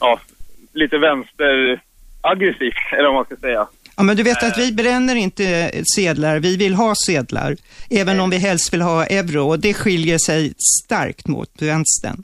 ja, 0.00 0.20
lite 0.72 0.98
vänsteraggressivt, 0.98 2.74
eller 2.92 3.04
vad 3.04 3.14
man 3.14 3.24
ska 3.24 3.36
säga. 3.36 3.66
Ja, 3.96 4.02
men 4.02 4.16
du 4.16 4.22
vet 4.22 4.42
att 4.42 4.58
vi 4.58 4.72
bränner 4.72 5.14
inte 5.14 5.70
sedlar, 5.96 6.38
vi 6.38 6.56
vill 6.56 6.74
ha 6.74 6.94
sedlar. 7.06 7.56
Även 7.90 8.20
om 8.20 8.30
vi 8.30 8.38
helst 8.38 8.72
vill 8.72 8.82
ha 8.82 9.06
euro 9.06 9.48
och 9.48 9.58
det 9.58 9.74
skiljer 9.74 10.18
sig 10.18 10.52
starkt 10.84 11.28
mot 11.28 11.62
vänstern. 11.62 12.22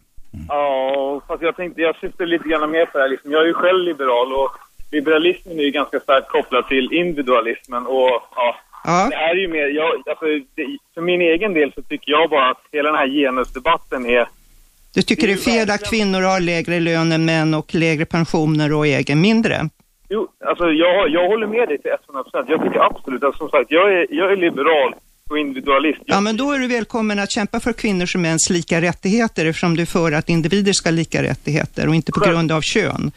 Ja, 0.48 1.22
fast 1.26 1.42
jag 1.42 1.56
tänkte, 1.56 1.80
jag 1.80 1.96
syftar 1.96 2.26
lite 2.26 2.48
grann 2.48 2.70
mer 2.70 2.86
på 2.86 2.98
det 2.98 3.04
här. 3.04 3.10
Liksom. 3.10 3.32
Jag 3.32 3.42
är 3.42 3.46
ju 3.46 3.54
själv 3.54 3.84
liberal 3.84 4.32
och 4.32 4.50
liberalismen 4.90 5.58
är 5.58 5.62
ju 5.62 5.70
ganska 5.70 6.00
starkt 6.00 6.28
kopplad 6.28 6.68
till 6.68 6.92
individualismen 6.92 7.86
och 7.86 8.22
ja, 8.36 8.56
ja. 8.84 9.08
det 9.10 9.16
här 9.16 9.30
är 9.30 9.40
ju 9.40 9.48
mer, 9.48 9.66
jag, 9.66 10.08
alltså, 10.10 10.26
det, 10.54 10.78
för 10.94 11.00
min 11.00 11.20
egen 11.20 11.54
del 11.54 11.72
så 11.72 11.82
tycker 11.82 12.10
jag 12.12 12.30
bara 12.30 12.50
att 12.50 12.62
hela 12.72 12.90
den 12.90 12.98
här 12.98 13.08
genusdebatten 13.08 14.06
är 14.06 14.28
du 14.94 15.02
tycker 15.02 15.26
det 15.26 15.32
är 15.32 15.36
fel 15.36 15.70
att 15.70 15.90
kvinnor 15.90 16.22
har 16.22 16.40
lägre 16.40 16.80
lön 16.80 17.12
än 17.12 17.24
män 17.24 17.54
och 17.54 17.74
lägre 17.74 18.04
pensioner 18.04 18.72
och 18.72 18.86
äger 18.86 19.14
mindre? 19.14 19.68
Jo, 20.08 20.28
alltså 20.46 20.64
jag, 20.64 21.08
jag 21.08 21.28
håller 21.28 21.46
med 21.46 21.68
dig 21.68 21.78
till 21.78 21.90
100 21.90 22.22
procent. 22.22 22.48
Jag 22.48 22.62
tycker 22.62 22.80
absolut 22.80 23.24
att 23.24 23.36
som 23.36 23.48
sagt, 23.48 23.70
jag 23.70 23.92
är, 23.92 24.06
jag 24.10 24.32
är 24.32 24.36
liberal 24.36 24.94
och 25.30 25.38
individualist. 25.38 26.00
Ja, 26.04 26.20
men 26.20 26.36
då 26.36 26.52
är 26.52 26.58
du 26.58 26.68
välkommen 26.68 27.18
att 27.18 27.30
kämpa 27.32 27.60
för 27.60 27.72
kvinnors 27.72 28.14
och 28.14 28.20
mäns 28.20 28.50
lika 28.50 28.80
rättigheter 28.80 29.46
eftersom 29.46 29.76
du 29.76 29.82
är 29.82 29.86
för 29.86 30.12
att 30.12 30.28
individer 30.28 30.72
ska 30.72 30.88
ha 30.88 30.94
lika 30.94 31.22
rättigheter 31.22 31.88
och 31.88 31.94
inte 31.94 32.12
på 32.12 32.20
grund 32.20 32.52
av 32.52 32.60
kön. 32.60 33.10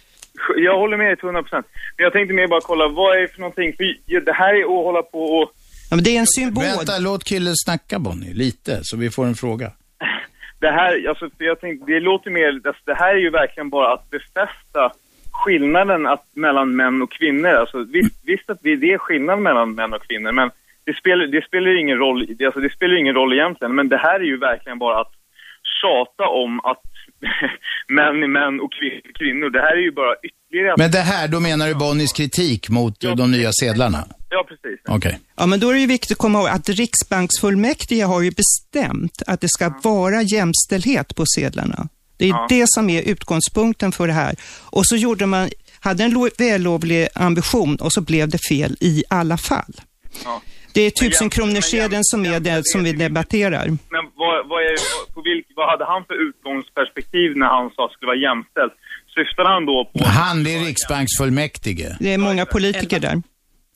Jag 0.58 0.80
håller 0.80 0.98
med 0.98 1.08
dig 1.08 1.16
till 1.16 1.26
100 1.26 1.44
procent. 1.44 1.66
Men 1.98 2.04
jag 2.04 2.14
tänkte 2.14 2.34
mer 2.34 2.48
bara 2.48 2.62
kolla, 2.62 2.88
vad 2.88 3.18
är 3.18 3.22
det 3.22 3.28
för 3.28 3.40
någonting? 3.40 3.74
För 3.78 4.26
det 4.26 4.34
här 4.34 4.54
är 4.54 4.64
att 4.64 4.86
hålla 4.86 5.02
på 5.02 5.24
och... 5.24 5.52
Ja, 5.90 5.96
men 5.96 6.04
det 6.04 6.16
är 6.16 6.20
en 6.20 6.28
symbol. 6.28 6.64
Vänta, 6.64 7.00
låt 7.00 7.24
killen 7.24 7.54
snacka 7.56 8.00
Bonnie, 8.00 8.34
lite, 8.34 8.80
så 8.84 8.98
vi 8.98 9.10
får 9.10 9.26
en 9.26 9.36
fråga. 9.36 9.72
Det 10.60 10.72
här, 10.72 11.10
alltså, 11.10 11.30
för 11.38 11.46
jag 11.46 11.60
tänkte, 11.62 11.92
det 11.92 12.00
låter 12.00 12.32
mer, 12.32 12.48
alltså, 12.68 12.82
det 12.86 12.94
här 12.94 13.16
är 13.16 13.20
ju 13.20 13.30
verkligen 13.30 13.70
bara 13.70 13.94
att 13.94 14.10
befästa 14.10 14.92
skillnaden 15.44 16.08
att, 16.08 16.26
mellan 16.36 16.76
män 16.76 17.02
och 17.02 17.12
kvinnor. 17.12 17.50
Alltså, 17.50 17.84
visst, 17.84 18.16
visst 18.26 18.50
att 18.50 18.62
det 18.62 18.72
är 18.94 18.98
skillnad 18.98 19.40
mellan 19.40 19.76
män 19.76 19.94
och 19.94 20.08
kvinnor, 20.08 20.32
men 20.32 20.52
det 20.84 20.94
spelar, 20.94 21.28
det 21.28 21.46
spelar 21.46 21.80
ingen 21.80 21.98
roll, 21.98 22.20
alltså, 22.46 22.60
det 22.60 22.74
spelar 22.74 22.96
ingen 22.96 23.16
roll 23.16 23.34
egentligen. 23.34 23.76
Men 23.76 23.90
det 23.90 23.98
här 23.98 24.20
är 24.20 24.24
ju 24.24 24.38
verkligen 24.38 24.80
bara 24.80 25.02
att 25.02 25.14
tjata 25.82 26.28
om 26.28 26.60
att 26.60 26.82
män 27.88 28.24
är 28.24 28.28
män 28.28 28.62
och 28.62 28.72
kvinnor. 29.20 29.50
Det 29.50 29.62
här 29.62 29.72
är 29.72 29.82
ju 29.82 29.92
bara 29.92 30.16
ytterligare... 30.24 30.76
Men 30.78 30.92
det 30.92 31.00
här, 31.00 31.28
då 31.28 31.40
menar 31.40 31.68
du 31.68 31.76
Bonnies 31.76 32.14
kritik 32.14 32.70
mot 32.70 33.04
ja, 33.04 33.16
de 33.16 33.32
nya 33.32 33.52
sedlarna? 33.52 34.06
Ja, 34.30 34.46
precis. 34.48 34.80
Okej. 34.86 34.98
Okay. 34.98 35.16
Ja, 35.38 35.46
men 35.46 35.60
då 35.60 35.70
är 35.70 35.74
det 35.74 35.80
ju 35.80 35.88
viktigt 35.88 36.12
att 36.12 36.18
komma 36.18 36.40
ihåg 36.40 36.48
att 36.48 36.70
Riksbanksfullmäktige 36.70 38.04
har 38.04 38.22
ju 38.22 38.32
bestämt 38.32 39.22
att 39.28 39.42
det 39.42 39.50
ska 39.50 39.74
vara 39.84 40.22
jämställdhet 40.22 41.16
på 41.16 41.24
sedlarna. 41.36 41.88
Det 42.22 42.30
är 42.30 42.30
ja. 42.30 42.46
det 42.50 42.66
som 42.68 42.90
är 42.90 43.02
utgångspunkten 43.02 43.92
för 43.92 44.08
det 44.08 44.14
här. 44.14 44.36
Och 44.70 44.86
så 44.86 44.96
gjorde 44.96 45.26
man, 45.26 45.50
hade 45.80 46.04
en 46.04 46.30
vällovlig 46.38 47.08
ambition 47.16 47.76
och 47.76 47.94
så 47.94 48.02
blev 48.02 48.30
det 48.30 48.40
fel 48.50 48.76
i 48.80 49.04
alla 49.10 49.38
fall. 49.38 49.74
Ja. 50.26 50.42
Det 50.74 50.82
är 50.82 50.92
tusen 50.92 51.30
kronorssedeln 51.30 52.04
som 52.04 52.26
är 52.26 52.40
det 52.40 52.62
som 52.64 52.84
vi 52.84 52.94
debatterar. 52.94 53.66
Men 53.68 54.04
vad, 54.16 54.50
vad, 54.50 54.62
är, 54.64 54.76
på 55.14 55.22
vilk, 55.22 55.46
vad 55.56 55.70
hade 55.70 55.86
han 55.86 56.06
för 56.06 56.30
utgångsperspektiv 56.30 57.38
när 57.38 57.48
han 57.48 57.70
sa 57.76 57.86
att 57.86 57.92
det 57.92 57.94
skulle 57.94 58.08
vara 58.08 58.24
jämställt? 58.30 58.74
syftade 59.16 59.50
han 59.50 59.66
då 59.66 59.92
på... 59.94 60.06
Han 60.06 60.48
är 60.48 60.66
riksbanksfullmäktige. 60.66 61.98
Det 62.00 62.14
är 62.14 62.18
många 62.18 62.46
politiker 62.46 63.00
där. 63.00 63.22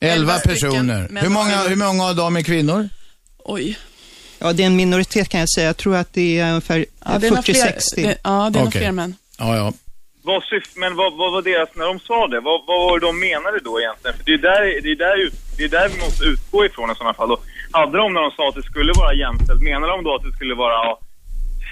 Elva 0.01 0.33
personer. 0.39 1.21
Hur 1.21 1.29
många, 1.29 1.57
hur 1.69 1.75
många 1.75 2.03
av 2.03 2.15
dem 2.15 2.35
är 2.35 2.41
kvinnor? 2.41 2.89
Oj. 3.37 3.77
Ja, 4.39 4.53
det 4.53 4.63
är 4.63 4.67
en 4.67 4.75
minoritet 4.75 5.29
kan 5.29 5.39
jag 5.39 5.49
säga. 5.49 5.67
Jag 5.67 5.77
tror 5.77 5.95
att 5.95 6.13
det 6.13 6.39
är 6.39 6.49
ungefär 6.49 6.85
Ja, 7.05 7.17
det 7.19 7.27
är 7.27 7.31
nog 7.31 7.39
40-60. 7.39 7.45
fler- 7.95 8.03
det- 8.07 8.17
ja, 8.23 8.49
det 8.53 8.59
är 8.59 8.63
nog 8.63 8.73
fler 8.73 8.91
män. 8.91 9.15
Ja, 9.39 9.55
ja. 9.57 9.73
Vad 10.23 10.43
syft, 10.43 10.71
men 10.75 10.95
vad, 10.95 11.17
vad 11.17 11.31
var 11.31 11.41
deras, 11.41 11.69
när 11.75 11.85
de 11.85 11.99
sa 11.99 12.27
det, 12.27 12.39
vad, 12.39 12.57
vad 12.67 12.79
var 12.85 12.99
det 12.99 13.05
de 13.05 13.19
menade 13.19 13.59
då 13.63 13.73
egentligen? 13.81 14.15
För 14.17 14.23
det 14.25 14.33
är 14.33 14.37
där, 14.49 14.61
det 14.83 14.91
är 14.95 14.95
där, 15.07 15.17
ut, 15.25 15.33
det 15.57 15.63
är 15.63 15.69
där 15.69 15.89
vi 15.93 15.97
måste 16.05 16.23
utgå 16.23 16.65
ifrån 16.65 16.91
i 16.91 16.95
sådana 16.95 17.13
fall. 17.13 17.31
Och 17.31 17.41
hade 17.71 17.97
de 17.97 18.13
när 18.13 18.21
de 18.21 18.31
sa 18.37 18.49
att 18.49 18.55
det 18.55 18.63
skulle 18.71 18.91
vara 19.01 19.13
jämställt, 19.13 19.61
menade 19.61 19.91
de 19.95 20.03
då 20.03 20.15
att 20.15 20.23
det 20.23 20.31
skulle 20.37 20.55
vara, 20.55 20.73
ja, 20.73 20.99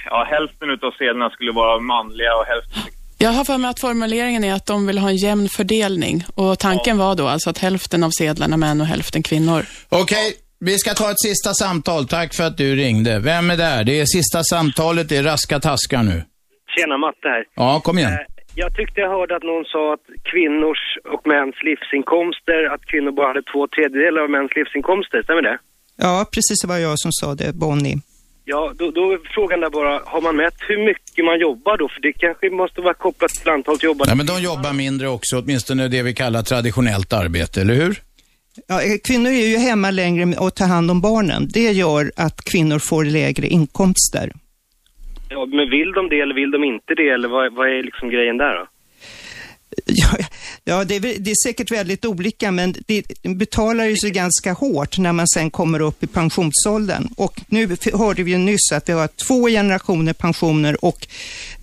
ja 0.10 0.28
hälften 0.36 0.70
utav 0.70 0.92
sedlarna 1.00 1.30
skulle 1.30 1.52
vara 1.52 1.80
manliga 1.80 2.32
och 2.40 2.46
hälften... 2.46 2.82
Jag 3.18 3.30
har 3.32 3.46
för 3.46 3.58
mig 3.58 3.70
att 3.70 3.80
formuleringen 3.80 4.44
är 4.44 4.54
att 4.54 4.66
de 4.66 4.88
vill 4.88 4.98
ha 4.98 5.10
en 5.10 5.18
jämn 5.18 5.50
fördelning 5.50 6.24
och 6.36 6.60
tanken 6.60 6.98
var 6.98 7.16
då 7.16 7.28
alltså 7.28 7.50
att 7.50 7.58
hälften 7.58 8.04
av 8.04 8.10
sedlarna 8.18 8.58
män 8.58 8.82
och 8.82 8.88
hälften 8.88 9.24
kvinnor. 9.24 9.66
Okej, 9.90 10.34
vi 10.66 10.78
ska 10.78 10.94
ta 10.94 11.12
ett 11.12 11.20
sista 11.30 11.54
samtal. 11.54 12.08
Tack 12.08 12.34
för 12.34 12.44
att 12.44 12.58
du 12.58 12.76
ringde. 12.76 13.20
Vem 13.20 13.50
är 13.50 13.58
där? 13.58 13.84
Det 13.84 14.00
är 14.00 14.06
sista 14.06 14.44
samtalet, 14.44 15.10
det 15.10 15.18
är 15.18 15.24
raska 15.24 15.60
taskar 15.60 16.04
nu. 16.04 16.24
Tjena, 16.76 16.98
Matte 16.98 17.28
här. 17.36 17.44
Ja, 17.56 17.82
kom 17.84 17.98
igen. 17.98 18.12
Eh, 18.12 18.18
Jag 18.56 18.76
tyckte 18.76 19.02
jag 19.02 19.10
hörde 19.10 19.36
att 19.36 19.44
någon 19.44 19.66
sa 19.66 19.94
att 19.94 20.06
kvinnors 20.32 20.84
och 21.14 21.24
mäns 21.34 21.56
livsinkomster, 21.68 22.60
att 22.74 22.84
kvinnor 22.92 23.12
bara 23.12 23.28
hade 23.28 23.44
två 23.54 23.62
tredjedelar 23.76 24.22
av 24.26 24.30
mäns 24.30 24.52
livsinkomster, 24.56 25.24
stämmer 25.24 25.42
det? 25.50 25.58
Ja, 26.06 26.26
precis 26.36 26.62
det 26.62 26.68
var 26.68 26.78
jag 26.78 27.00
som 27.00 27.12
sa 27.12 27.36
det, 27.36 27.54
Bonnie. 27.64 27.98
Ja, 28.46 28.74
då, 28.80 28.92
då 28.92 29.12
är 29.14 29.20
frågan 29.36 29.60
där 29.62 29.70
bara, 29.70 29.94
har 30.06 30.22
man 30.22 30.36
mätt 30.36 30.58
hur 30.70 30.86
mycket 30.86 31.26
man 31.26 31.40
jobbar 31.40 31.78
då? 31.78 31.88
För 31.94 32.02
det 32.02 32.14
kanske 32.14 32.50
måste 32.50 32.82
vara 32.82 32.94
kopplat 32.94 33.32
till 33.32 33.50
antalet 33.50 33.84
jobbade. 33.84 34.10
Nej, 34.10 34.18
men 34.18 34.26
de 34.26 34.42
jobbar 34.42 34.74
mindre 34.74 35.08
också, 35.08 35.34
åtminstone 35.40 35.88
det 35.88 36.02
vi 36.04 36.14
kallar 36.14 36.42
traditionellt 36.42 37.14
arbete, 37.14 37.62
eller 37.62 37.74
hur? 37.74 37.96
Ja, 38.68 38.82
eh, 38.82 38.98
kvinnor 39.08 39.32
är 39.32 39.48
ju 39.48 39.58
hemma 39.58 39.92
längre 39.92 40.38
och 40.38 40.56
tar 40.56 40.68
hand 40.68 40.92
om 40.92 41.02
barnen. 41.02 41.48
Det 41.54 41.72
gör 41.72 42.12
att 42.18 42.38
kvinnor 42.52 42.80
får 42.80 43.04
lägre 43.06 43.48
inkomster. 43.48 44.32
Ja, 45.30 45.46
men 45.46 45.70
vill 45.70 45.92
de 45.92 46.10
det 46.10 46.20
eller 46.22 46.36
vill 46.36 46.52
de 46.52 46.64
inte 46.64 46.96
det? 46.96 47.10
Eller 47.10 47.30
vad, 47.30 47.54
vad 47.54 47.68
är 47.68 47.84
liksom 47.84 48.10
grejen 48.10 48.38
där 48.38 48.54
då? 48.56 48.68
Ja, 50.66 50.84
det 50.84 50.96
är, 50.96 51.00
det 51.00 51.32
är 51.32 51.48
säkert 51.48 51.72
väldigt 51.72 52.06
olika, 52.06 52.52
men 52.52 52.76
det 52.88 53.04
betalar 53.24 53.86
ju 53.86 53.98
sig 53.98 54.12
ganska 54.12 54.54
hårt 54.54 54.98
när 54.98 55.14
man 55.14 55.28
sen 55.28 55.52
kommer 55.52 55.80
upp 55.80 56.04
i 56.04 56.08
pensionsåldern. 56.08 57.10
Och 57.18 57.42
nu 57.48 57.78
hörde 57.94 58.24
vi 58.24 58.32
ju 58.32 58.38
nyss 58.38 58.72
att 58.72 58.90
vi 58.90 58.94
har 58.94 59.08
två 59.08 59.48
generationer 59.48 60.14
pensioner 60.14 60.86
och 60.86 61.08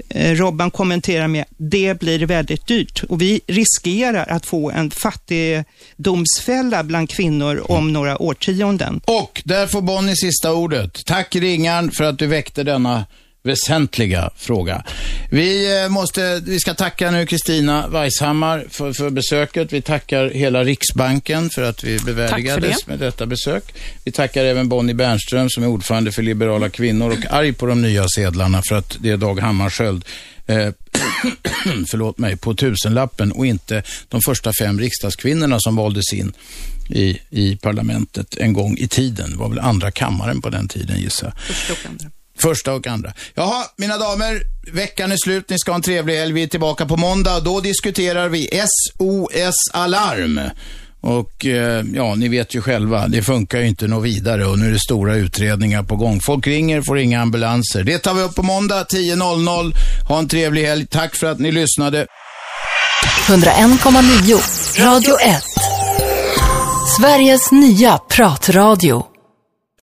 eh, 0.09 0.35
Robban 0.35 0.70
kommenterar 0.70 1.28
med 1.28 1.45
det 1.57 2.01
blir 2.01 2.27
väldigt 2.27 2.66
dyrt. 2.66 3.03
Och 3.09 3.23
vi 3.23 3.41
riskerar 3.47 4.27
att 4.28 4.47
få 4.47 4.70
en 4.70 4.91
fattigdomsfälla 4.91 6.85
bland 6.85 7.11
kvinnor 7.11 7.62
om 7.69 7.93
några 7.93 8.23
årtionden. 8.23 9.01
Och 9.05 9.43
där 9.45 9.66
får 9.66 9.82
Bonnie 9.82 10.16
sista 10.16 10.53
ordet. 10.53 10.99
Tack 11.07 11.37
ringaren 11.37 11.91
för 11.91 12.05
att 12.05 12.19
du 12.19 12.27
väckte 12.27 12.62
denna 12.62 13.05
väsentliga 13.43 14.31
fråga. 14.37 14.85
Vi, 15.31 15.83
eh, 15.83 15.89
måste, 15.89 16.43
vi 16.45 16.61
ska 16.61 16.75
tacka 16.75 17.11
nu 17.11 17.27
Kristina 17.27 17.89
Weisshammar 17.89 18.67
för, 18.71 18.93
för 18.93 19.11
besöket. 19.11 19.73
Vi 19.73 19.83
tackar 19.83 20.29
hela 20.29 20.65
Riksbanken 20.65 21.51
för 21.51 21.62
att 21.62 21.85
vi 21.85 21.99
bevärdigades 21.99 22.77
det. 22.85 22.91
med 22.91 22.99
detta 22.99 23.27
besök. 23.27 23.75
Vi 24.05 24.12
tackar 24.12 24.45
även 24.45 24.69
Bonnie 24.69 24.95
Bernström 24.95 25.51
som 25.51 25.62
är 25.62 25.67
ordförande 25.67 26.12
för 26.12 26.23
Liberala 26.23 26.69
kvinnor 26.69 27.11
och 27.11 27.33
arg 27.35 27.53
på 27.53 27.67
de 27.67 27.83
nya 27.83 28.09
sedlarna 28.09 28.62
för 28.69 28.75
att 28.75 28.97
det 29.01 29.11
är 29.11 29.17
Dag 29.17 29.41
Hammarskjöld 29.41 30.05
eh, 30.47 30.57
förlåt 31.91 32.19
mig, 32.19 32.37
på 32.37 32.55
tusenlappen 32.55 33.33
och 33.33 33.47
inte 33.47 33.83
de 34.09 34.21
första 34.21 34.53
fem 34.61 34.81
riksdagskvinnorna 34.81 35.61
som 35.61 35.77
valdes 35.77 36.12
in 36.12 36.33
i, 36.89 37.19
i 37.31 37.57
parlamentet 37.57 38.37
en 38.37 38.53
gång 38.53 38.77
i 38.79 38.89
tiden. 38.89 39.31
Det 39.31 39.37
var 39.37 39.49
väl 39.49 39.59
andra 39.59 39.91
kammaren 39.91 40.41
på 40.41 40.51
den 40.51 40.69
tiden 40.69 41.01
gissar 41.01 41.33
jag. 41.69 42.11
Första 42.43 42.73
och 42.73 42.87
andra. 42.87 43.12
Jaha, 43.35 43.65
mina 43.77 43.99
damer, 43.99 44.43
veckan 44.73 45.12
är 45.12 45.17
slut. 45.25 45.51
Ni 45.51 45.59
ska 45.59 45.71
ha 45.71 45.77
en 45.77 45.83
trevlig 45.83 46.17
helg. 46.17 46.33
Vi 46.33 46.43
är 46.43 46.47
tillbaka 46.47 46.87
på 46.87 46.97
måndag. 46.97 47.41
Då 47.41 47.61
diskuterar 47.61 48.29
vi 48.29 48.49
SOS 48.49 49.55
Alarm. 49.73 50.41
Och 51.03 51.47
eh, 51.47 51.85
ja, 51.95 52.15
ni 52.15 52.29
vet 52.29 52.55
ju 52.55 52.62
själva, 52.62 53.09
det 53.09 53.23
funkar 53.23 53.59
ju 53.59 53.69
inte 53.69 53.87
något 53.87 54.05
vidare 54.05 54.47
och 54.47 54.59
nu 54.59 54.69
är 54.69 54.73
det 54.73 54.79
stora 54.79 55.15
utredningar 55.15 55.83
på 55.83 55.97
gång. 55.97 56.21
Folk 56.21 56.47
ringer, 56.47 56.83
får 56.83 56.99
inga 56.99 57.21
ambulanser. 57.21 57.85
Det 57.85 57.99
tar 57.99 58.15
vi 58.15 58.23
upp 58.23 58.35
på 58.35 58.43
måndag 58.43 58.83
10.00. 58.83 59.75
Ha 60.09 60.19
en 60.19 60.29
trevlig 60.29 60.65
helg. 60.65 60.87
Tack 60.87 61.17
för 61.17 61.27
att 61.27 61.39
ni 61.39 61.53
lyssnade. 61.53 62.07
101,9 63.27 64.85
Radio 64.85 65.15
1. 65.21 65.43
Sveriges 66.99 67.53
nya 67.53 67.99
pratradio. 67.99 69.07